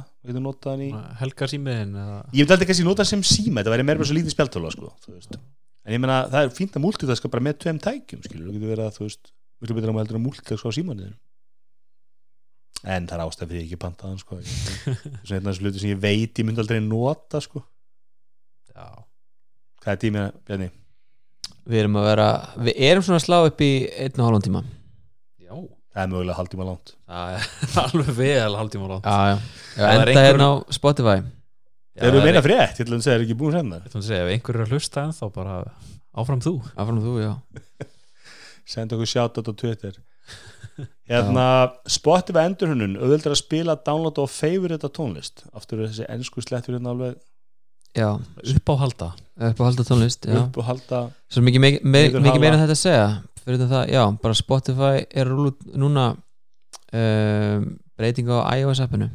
í 0.85 0.89
helga 1.21 1.49
símiðin 1.51 1.95
eða 2.01 2.19
ég 2.31 2.45
myndi 2.45 2.57
aldrei 2.57 2.69
kannski 2.71 2.87
nota 2.87 3.07
sem 3.09 3.25
síma 3.27 3.63
þetta 3.63 3.75
væri 3.75 3.87
meira 3.89 4.03
bara 4.03 4.11
svo 4.11 4.19
lítið 4.19 4.35
spjaltöla 4.37 4.73
sko, 4.75 4.93
þú 5.05 5.15
veist. 5.17 5.39
en 5.85 5.97
ég 5.97 6.03
meina 6.03 6.19
það 6.33 6.49
er 6.49 6.55
fínt 6.59 6.79
að 6.79 6.85
multitaska 6.85 7.33
bara 7.33 7.47
með 7.49 7.61
tveim 7.65 7.81
tækjum 7.85 8.25
skilur, 8.27 8.47
þú 8.49 8.57
getur 8.59 8.75
verið 8.75 8.89
að 8.89 8.99
þú 8.99 9.09
veist 9.09 9.33
miklu 9.65 9.79
betur 9.79 9.93
að 9.93 9.97
maður 9.97 10.07
heldur 10.07 10.21
að 10.21 10.27
multitaska 10.29 10.71
á 10.71 10.77
símanuðin 10.77 11.19
en 12.85 13.09
það 13.09 13.17
er 13.17 13.25
ástæð 13.25 13.49
fyrir 13.49 13.63
ég 13.63 13.69
ekki 13.71 13.81
pantaðan 13.81 14.19
sko. 14.21 14.37
Þess 14.45 15.31
þessu 15.47 15.63
hluti 15.65 15.81
sem 15.81 15.95
ég 15.95 16.01
veit 16.03 16.37
ég 16.37 16.45
myndi 16.45 16.61
aldrei 16.61 16.83
nota 16.85 17.41
sko. 17.41 17.63
Já, 18.69 18.91
hvað 19.81 19.95
er 19.95 20.01
tímina, 20.03 20.27
Bjarni? 20.45 20.69
við 21.69 21.85
erum 21.85 21.99
að 22.01 22.09
vera 22.11 22.29
við 22.61 22.81
erum 22.91 23.05
svona 23.05 23.21
að 23.21 23.27
slá 23.27 23.37
upp 23.49 23.63
í 23.65 23.71
einn 23.89 24.19
og 24.21 24.27
hálfum 24.27 24.45
tíma 24.45 24.63
það 25.95 26.03
er 26.05 26.11
mögulega 26.13 26.37
haldtíma 26.41 26.67
langt. 26.69 26.93
Það 27.07 27.81
alveg 27.85 28.13
vel 28.19 28.57
haldtíma 28.59 28.91
langt. 28.91 29.07
Já, 29.09 29.19
já, 29.31 29.37
það 29.77 29.85
er 29.87 29.95
enda 29.95 30.05
einhver- 30.11 30.29
hérna 30.29 30.49
á 30.51 30.55
Spotify. 30.79 31.17
Þeir 31.95 32.09
eru 32.11 32.23
meina 32.27 32.41
frétt, 32.43 32.79
ég 32.81 32.87
ætla 32.89 32.97
að 32.99 33.05
segja, 33.07 33.19
er 33.21 33.25
ekki 33.29 33.37
búin 33.39 33.53
sem 33.55 33.69
það 33.71 33.77
Ég 33.85 33.91
ætla 33.91 34.01
að 34.01 34.07
segja, 34.09 34.23
ef 34.25 34.33
einhver 34.35 34.57
er 34.59 34.65
að 34.65 34.73
hlusta 34.75 35.05
en 35.07 35.13
þá 35.15 35.25
bara 35.37 35.59
áfram 36.19 36.41
þú. 36.43 36.55
Áfram 36.75 36.99
þú, 37.05 37.13
já. 37.23 37.33
Senda 38.75 38.97
okkur 38.97 39.11
shoutout 39.13 39.51
á 39.51 39.55
Twitter. 39.61 40.01
Hérna, 41.07 41.45
Spotify 41.87 42.49
endurhunun 42.49 42.97
auðvitað 42.99 43.37
að 43.37 43.39
spila, 43.45 43.77
downloada 43.87 44.25
og 44.25 44.33
favorita 44.33 44.91
tónlist. 44.91 45.45
Aftur 45.55 45.85
er 45.85 45.93
þessi 45.93 46.09
ennsku 46.11 46.43
slettur 46.43 46.75
hérna 46.75 46.91
alveg. 46.97 47.21
Já, 47.95 48.09
uppáhalda. 48.57 49.13
Upp 49.39 49.61
á 49.61 49.65
halda 49.69 49.85
tónlist 49.87 50.27
já. 50.27 50.35
upp 50.41 50.57
og 50.59 50.67
halda 50.67 50.99
Svo 51.31 51.43
mikið, 51.47 51.63
meira 51.87 52.19
en 52.19 52.61
þetta 52.65 52.75
að 52.75 52.81
segja 52.81 53.07
fyrir 53.45 53.69
það, 53.71 53.85
já, 53.93 54.03
bara 54.23 54.39
Spotify 54.39 55.05
er 55.05 55.31
rúlut 55.31 55.61
núna 55.77 56.11
um, 56.95 57.71
breyting 57.99 58.31
á 58.33 58.49
iOS 58.59 58.83
appinu. 58.85 59.11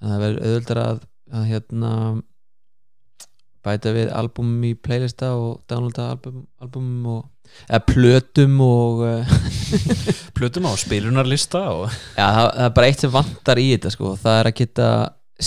Þannig 0.00 0.10
að 0.10 0.14
það 0.14 0.24
verður 0.24 0.46
auðvöldar 0.46 0.82
að, 0.84 1.00
að 1.36 1.48
hérna 1.50 1.92
bæta 3.60 3.92
við 3.92 4.12
album 4.16 4.52
í 4.64 4.72
playlista 4.78 5.34
og 5.36 5.60
downloada 5.68 6.14
album, 6.14 6.44
album 6.62 6.88
og 7.10 7.26
eða 7.68 7.82
plötum 7.88 8.56
og 8.64 9.02
uh, 9.04 9.34
Plutum 10.36 10.68
á 10.70 10.72
spilunarlista 10.80 11.62
og 11.74 11.90
já, 11.90 12.24
það, 12.24 12.46
það 12.46 12.64
er 12.64 12.72
bara 12.78 12.88
eitt 12.88 13.04
sem 13.04 13.12
vantar 13.12 13.60
í 13.60 13.66
þetta 13.74 13.92
sko, 13.94 14.14
það 14.20 14.38
er 14.38 14.50
að 14.50 14.56
geta 14.62 14.88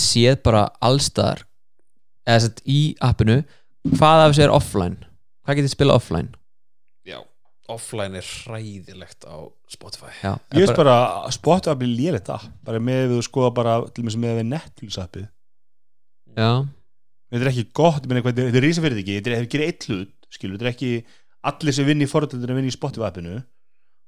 séð 0.04 0.38
bara 0.46 0.62
allstaðar 0.84 1.44
eða 2.24 2.44
sett 2.46 2.62
í 2.70 2.80
appinu 3.04 3.40
hvað 3.96 4.22
af 4.22 4.30
þessu 4.30 4.46
er 4.46 4.54
offline? 4.54 5.10
Hvað 5.44 5.60
getið 5.60 5.74
spila 5.74 5.98
offline 5.98 6.30
offline 7.72 8.18
er 8.20 8.26
hræðilegt 8.26 9.24
á 9.24 9.36
Spotify. 9.72 10.12
Já, 10.20 10.32
ég 10.52 10.64
veist 10.64 10.76
bara 10.76 10.96
að 11.24 11.34
Spotify 11.38 11.76
blir 11.80 11.92
lélegt 11.96 12.30
app. 12.32 12.46
Bara 12.66 12.80
með 12.82 13.14
við 13.14 13.22
skoða 13.26 13.52
bara 13.56 13.76
til 13.94 14.04
og 14.04 14.16
með 14.20 14.40
við 14.40 14.48
Netflix 14.50 14.98
appið. 15.00 15.26
Já, 16.34 16.50
þetta 17.30 17.42
er 17.44 17.52
ekki 17.52 17.66
gott, 17.76 18.08
þetta 18.08 18.46
er 18.50 18.64
rísa 18.64 18.84
fyrir 18.84 19.00
ekki 19.00 19.18
þetta 19.20 19.32
er 19.32 19.46
ekki 19.46 19.62
eitt 19.64 19.86
hlut, 19.88 20.14
skilur, 20.34 20.58
þetta 20.58 20.66
er 20.66 20.72
ekki 20.74 20.92
allir 21.50 21.76
sem 21.76 21.86
vinni 21.88 22.08
í 22.08 22.10
foröldur 22.10 22.50
að 22.50 22.58
vinni 22.60 22.72
í 22.72 22.76
Spotify 22.76 23.08
appinu. 23.08 23.38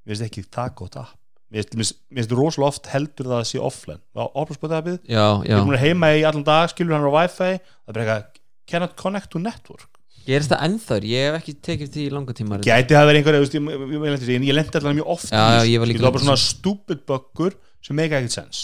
Mér 0.06 0.12
finnst 0.14 0.26
ekki 0.28 0.46
það 0.50 0.74
gott 0.82 1.00
app. 1.00 1.16
Mér 1.54 1.68
finnst- 1.70 2.34
rosalega 2.34 2.68
oft 2.72 2.88
heldur 2.90 3.30
það 3.30 3.40
að 3.40 3.48
sé 3.52 3.60
offline. 3.62 4.02
Opna 4.12 4.58
Spotify 4.58 4.80
appið, 4.82 4.98
já, 5.06 5.26
ég 5.46 5.52
já. 5.52 5.56
er 5.56 5.68
búin 5.68 5.78
að 5.78 5.86
heima 5.86 6.12
í 6.12 6.24
allan 6.26 6.44
dag 6.46 6.68
skilur 6.72 6.98
hann 6.98 7.06
á 7.06 7.12
wifi, 7.14 7.52
það 7.56 7.88
er 7.88 7.94
bara 7.94 8.04
eitthvað 8.04 8.42
cannot 8.66 8.96
connect 8.98 9.30
to 9.30 9.38
network 9.38 9.95
gerist 10.26 10.52
það 10.52 10.64
ennþár, 10.66 11.06
ég 11.10 11.28
hef 11.28 11.38
ekki 11.40 11.54
tekið 11.68 11.92
því 11.94 12.06
í 12.06 12.14
langa 12.14 12.34
tíma 12.36 12.58
gæti 12.64 12.96
það 12.96 13.08
verið 13.10 13.20
einhver, 13.20 13.38
ég, 13.40 13.54
ég, 13.54 13.62
ég, 13.66 14.48
ég, 14.48 14.56
lendi 14.56 14.74
ég 14.74 14.80
allan 14.80 14.98
mjög 14.98 15.12
oft 15.16 15.30
Já, 15.30 15.44
já, 15.56 15.62
ég 15.70 15.82
var 15.82 15.90
líka 15.90 16.02
það 16.02 16.08
var 16.08 16.16
bara 16.18 16.26
svona 16.26 16.42
stupid 16.42 17.04
buggur 17.08 17.56
sem 17.84 17.98
meika 17.98 18.18
ekkert 18.18 18.36
sens 18.36 18.62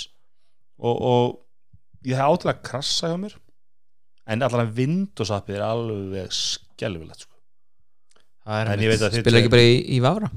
og, 0.82 0.96
og 0.96 2.06
ég 2.08 2.18
hef 2.18 2.34
átilega 2.34 2.58
að 2.58 2.64
krassa 2.66 3.12
hjá 3.12 3.18
mér 3.20 3.36
en 4.32 4.46
allan 4.46 4.72
Windows 4.76 5.32
appið 5.34 5.58
er 5.58 5.66
alveg 5.66 6.34
skelfilegt 6.36 7.26
sko. 7.26 7.36
Er 8.46 8.70
en 8.72 8.82
ég 8.82 8.92
veit 8.92 9.02
að 9.02 9.16
þið 9.16 9.24
spila 9.24 9.42
ekki 9.42 9.52
bara 9.52 9.66
í, 9.66 9.76
í 9.96 10.00
Vafra? 10.02 10.30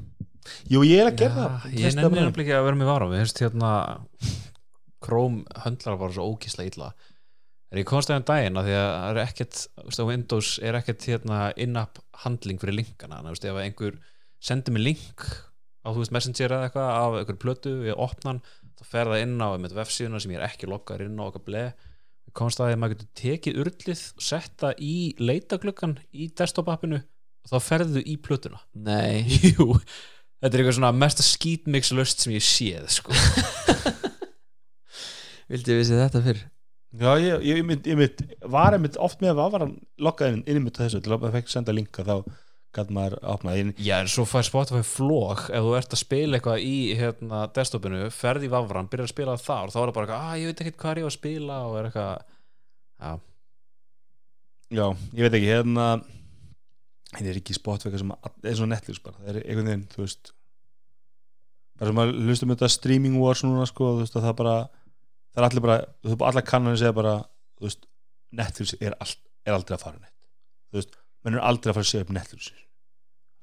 Jú 0.70 0.84
ég 0.86 1.02
er 1.02 1.10
að 1.10 1.20
gera 1.24 1.36
það. 1.36 1.68
Ég 1.74 1.98
nefnir 1.98 2.26
nefnilega 2.28 2.44
ekki 2.44 2.54
að 2.54 2.68
vera 2.68 2.78
með 2.78 2.90
vara 2.92 3.10
Við 3.10 3.22
hefst 3.24 3.42
hérna 3.42 3.72
Chrome 5.06 5.62
höndlar 5.64 5.98
bara 6.02 6.14
svo 6.14 6.28
ógísla 6.30 6.66
illa 6.68 6.92
Er 7.74 7.82
ég 7.82 7.88
komst 7.90 8.12
aðeins 8.12 8.28
daginn 8.30 8.60
að 8.60 8.70
því 8.70 8.76
að 8.78 8.92
það 8.94 9.10
er 9.10 9.22
ekkert 9.24 9.62
þú 9.64 9.88
veist, 9.88 10.04
Windows 10.12 10.52
er 10.62 10.78
ekkert 10.80 11.08
hérna 11.10 11.40
in-app 11.66 12.04
handling 12.24 12.62
fyrir 12.62 12.78
linkana. 12.78 13.20
Þannig 13.20 13.34
að 13.34 13.42
þú 13.42 13.52
ef 13.52 13.62
einhver 13.64 13.98
sendir 14.46 14.76
mig 14.76 14.86
link 14.86 15.26
á 15.86 15.88
þú 15.90 16.00
veist 16.02 16.14
Messenger 16.16 16.56
eða 16.56 16.70
eitthvað 16.70 16.92
af 16.94 17.18
einhver 17.20 17.42
plötu 17.42 17.74
við 17.82 18.00
opnan 18.06 18.42
þá 18.76 18.86
fer 18.90 19.12
það 19.12 19.26
inn 19.26 19.36
á 19.42 19.48
með 19.58 19.76
vefsíðuna 19.80 20.22
sem 20.22 20.34
ég 20.36 20.42
er 20.42 20.48
ekki 20.50 20.70
lokkar 20.70 21.04
inn 21.06 21.20
á 21.22 21.26
okkar 21.28 21.46
ble 21.46 21.66
Ég 22.26 22.34
komst 22.34 22.60
að 22.60 22.72
því 22.72 22.76
að 22.76 22.80
maður 22.82 22.96
getur 22.96 23.10
tekið 23.22 23.60
urlið 23.62 24.04
og 24.18 24.26
setta 24.26 24.72
í 24.82 24.96
leitagluggan 25.22 26.00
í 26.10 26.30
desktop 26.34 26.72
appinu 26.74 26.98
og 26.98 27.52
þá 27.52 27.58
ferðu 27.62 28.02
í 28.02 28.16
plötuna. 28.18 28.62
Nei, 28.74 29.22
Jú, 29.52 29.76
þetta 30.42 30.50
er 30.50 30.64
eitthvað 30.64 30.78
svona 30.80 30.94
mesta 30.98 31.26
skítmix 31.26 31.94
löst 31.94 32.26
sem 32.26 32.34
ég 32.34 32.46
séð 32.46 32.90
sko. 32.98 33.14
vildi 35.52 35.76
ég 35.76 35.84
vissi 35.84 36.00
þetta 36.00 36.24
fyrr 36.26 36.42
já 37.02 37.12
ég, 37.22 37.44
ég, 37.44 37.60
ég, 37.60 37.68
mynd, 37.68 37.88
ég 37.90 38.00
mynd, 38.00 38.24
var 38.56 38.76
einmitt 38.78 38.98
oft 39.02 39.22
með 39.24 39.40
að 39.42 39.54
var 39.56 39.66
hann 39.66 39.78
lokkaði 40.02 40.42
inn 40.44 40.60
í 40.60 40.66
mitt 40.66 40.80
þessu 40.80 41.02
til 41.04 41.16
að 41.16 41.30
fekk 41.36 41.52
senda 41.52 41.76
linka 41.76 42.06
þá 42.08 42.18
gæt 42.76 42.92
maður 42.92 43.16
opnað 43.32 43.60
inn. 43.62 43.72
Já, 43.80 44.00
en 44.02 44.10
svo 44.12 44.26
fær 44.28 44.46
Spotify 44.48 44.82
flog 44.86 45.46
ef 45.48 45.64
þú 45.64 45.76
ert 45.78 45.96
að 45.96 46.02
spila 46.02 46.38
eitthvað 46.38 46.66
í 46.66 46.76
hérna, 47.00 47.46
desktopinu, 47.56 48.02
ferð 48.14 48.48
í 48.48 48.52
vafran, 48.52 48.90
byrjar 48.92 49.08
að 49.08 49.14
spila 49.14 49.36
það 49.38 49.46
þar 49.46 49.72
þá 49.72 49.78
er 49.80 49.86
það 49.86 49.96
bara 49.98 50.08
eitthvað, 50.08 50.28
að 50.28 50.42
ég 50.42 50.52
veit 50.52 50.64
ekkert 50.64 50.80
hvað 50.82 50.92
er 50.92 51.02
ég 51.02 51.08
að 51.08 51.16
spila 51.16 51.60
og 51.70 51.78
er 51.80 51.90
eitthvað 51.90 52.14
já, 53.06 53.12
já, 54.80 54.86
ég 55.16 55.28
veit 55.28 55.40
ekki, 55.40 55.52
hérna 55.54 55.88
þetta 57.16 57.32
er 57.32 57.42
ekki 57.42 57.58
Spotify 57.58 58.02
sem 58.02 58.16
eins 58.16 58.64
og 58.64 58.72
Netflix 58.72 59.04
bara, 59.04 59.22
það 59.22 59.32
er 59.32 59.44
einhvern 59.46 59.72
veginn, 59.72 59.88
þú 59.94 60.04
veist 60.04 60.34
bara 61.76 61.92
sem 61.92 62.02
að 62.04 62.16
hlustum 62.26 62.56
þetta 62.56 62.72
streaming 62.72 63.20
wars 63.22 63.44
núna 63.46 63.68
sko, 63.70 63.96
þú 63.96 64.04
veist 64.04 64.20
að 64.20 64.28
það 64.30 64.38
bara 64.42 64.58
það 65.36 65.42
er 65.42 65.48
allir 65.50 65.66
bara, 65.66 65.80
þú 66.02 66.12
veist, 66.12 66.28
allar 66.30 66.46
kannanir 66.48 66.82
segja 66.82 66.96
bara 66.96 67.16
þú 67.60 67.68
veist, 67.68 67.88
Netflix 68.36 68.76
er, 68.80 68.96
all, 69.04 69.16
er 69.46 69.58
aldrei 69.58 69.76
að 69.76 69.84
fara 69.84 70.00
neitt, 70.00 70.30
þú 70.72 70.80
veist 70.80 70.96
menn 71.26 71.40
er 71.40 71.44
aldrei 71.50 71.72
að 71.72 71.80
fara 71.80 71.88
að 71.88 71.92
segja 71.92 72.06
upp 72.06 72.14
Netflix. 72.16 72.54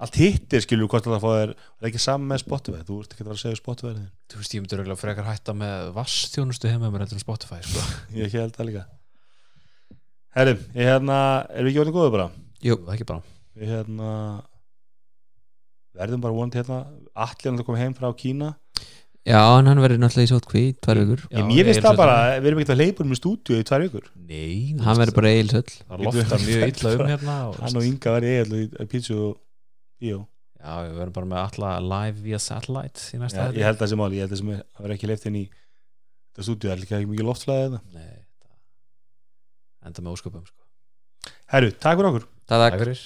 Allt 0.03 0.17
hitt 0.19 0.53
er 0.55 0.63
skilju 0.63 0.87
hvort 0.89 1.05
að 1.07 1.21
það 1.23 1.39
er 1.43 1.51
ekki 1.87 2.01
saman 2.01 2.31
með 2.31 2.41
Spotify, 2.41 2.81
þú 2.87 2.97
ert 3.03 3.13
ekki 3.13 3.23
að 3.23 3.29
fara 3.29 3.37
að 3.37 3.43
segja 3.43 3.59
Spotify 3.59 3.91
þú 4.33 4.39
veist, 4.39 4.55
ég 4.55 4.63
myndi 4.63 4.79
röglega 4.79 4.99
frekar 4.99 5.27
hætta 5.29 5.55
með 5.55 5.91
vassþjónustu 5.95 6.71
heima 6.71 6.89
með 6.89 7.05
heldur 7.05 7.19
en 7.19 7.23
Spotify 7.23 7.59
sko. 7.63 7.83
ég 8.19 8.33
held 8.33 8.57
það 8.57 8.69
líka. 8.71 8.83
Herri, 10.33 10.55
ég 10.73 10.89
hérna 10.89 11.19
erum 11.53 11.69
við 11.69 11.71
ekki 11.71 11.83
orðin 11.83 11.95
góðu 11.95 12.15
bara? 12.17 12.27
Jú, 12.65 12.79
ekki 12.89 13.07
bara. 13.07 13.21
Við 13.53 13.69
hérna 13.69 14.09
verðum 15.93 16.25
bara 16.25 16.37
vonandi 16.39 16.59
hérna. 16.59 16.79
Allir 17.13 17.53
að 17.53 17.65
koma 17.67 17.81
heim 17.83 17.95
frá 17.95 18.09
Kína 18.17 18.55
já, 19.27 19.39
en 19.59 19.69
hann 19.71 19.81
verður 19.83 20.01
náttúrulega 20.03 20.27
í 20.27 20.31
sótkví 20.33 20.63
tvær 20.83 20.99
vikur. 21.03 21.23
Ég, 21.31 21.53
ég 21.57 21.67
veist 21.69 21.83
það 21.85 21.99
bara, 22.01 22.17
við 22.37 22.49
erum 22.51 22.61
ekkert 22.61 22.73
að 22.75 22.81
leipa 22.81 23.05
um 23.05 23.15
í 23.15 23.17
stúdíu 23.19 23.61
í 23.61 23.65
tvær 23.69 23.85
vikur. 23.85 24.11
Nei, 24.27 24.75
hann 24.83 24.99
verður 24.99 25.17
bara 25.19 25.31
eilsöll 25.37 25.65
það 25.71 26.05
loftar 26.07 26.43
mjög 26.43 26.65
illa 26.67 26.93
um 26.93 27.09
hérna 27.13 27.37
og, 27.47 27.57
hann 27.63 27.79
og 27.79 27.87
Inga 27.87 28.15
eiginlega 28.19 28.83
í 28.85 28.91
pítsu 28.91 29.17
og 29.29 29.33
bíó. 30.03 30.21
Já, 30.63 30.75
við 30.85 30.93
verðum 31.01 31.15
bara 31.17 31.29
með 31.33 31.41
alla 31.43 31.71
live 31.91 32.21
via 32.23 32.39
satellite 32.39 33.09
í 33.11 33.19
næsta 33.19 33.49
Já, 33.49 33.57
ég 33.57 33.65
held 33.67 33.81
það 33.81 33.89
sem 33.91 33.99
máli, 33.99 34.19
ég 34.19 34.23
held 34.23 34.31
það 34.31 34.39
sem 34.43 34.51
er 34.53 34.61
það 34.63 34.85
verður 34.85 34.95
ekki 34.95 35.09
leift 35.11 35.25
inn 35.27 35.39
í 35.41 35.43
þetta 35.49 36.45
stúdíu, 36.47 36.69
það 36.69 36.75
er 36.75 36.83
líka 36.83 36.99
ekki 36.99 37.09
mikið 37.11 37.27
loftflæði 37.27 37.65
þetta 37.65 37.97
Nei, 37.97 38.13
það 39.81 39.89
enda 39.91 40.05
með 40.05 40.15
ósköpum 40.15 40.45
sko. 40.47 41.35
herru, 41.51 41.73
takk 41.75 41.99
fyrir 41.99 42.09
okkur. 42.13 42.29
Takk. 42.47 42.63
Takk 42.63 42.79
fyrir 42.85 43.03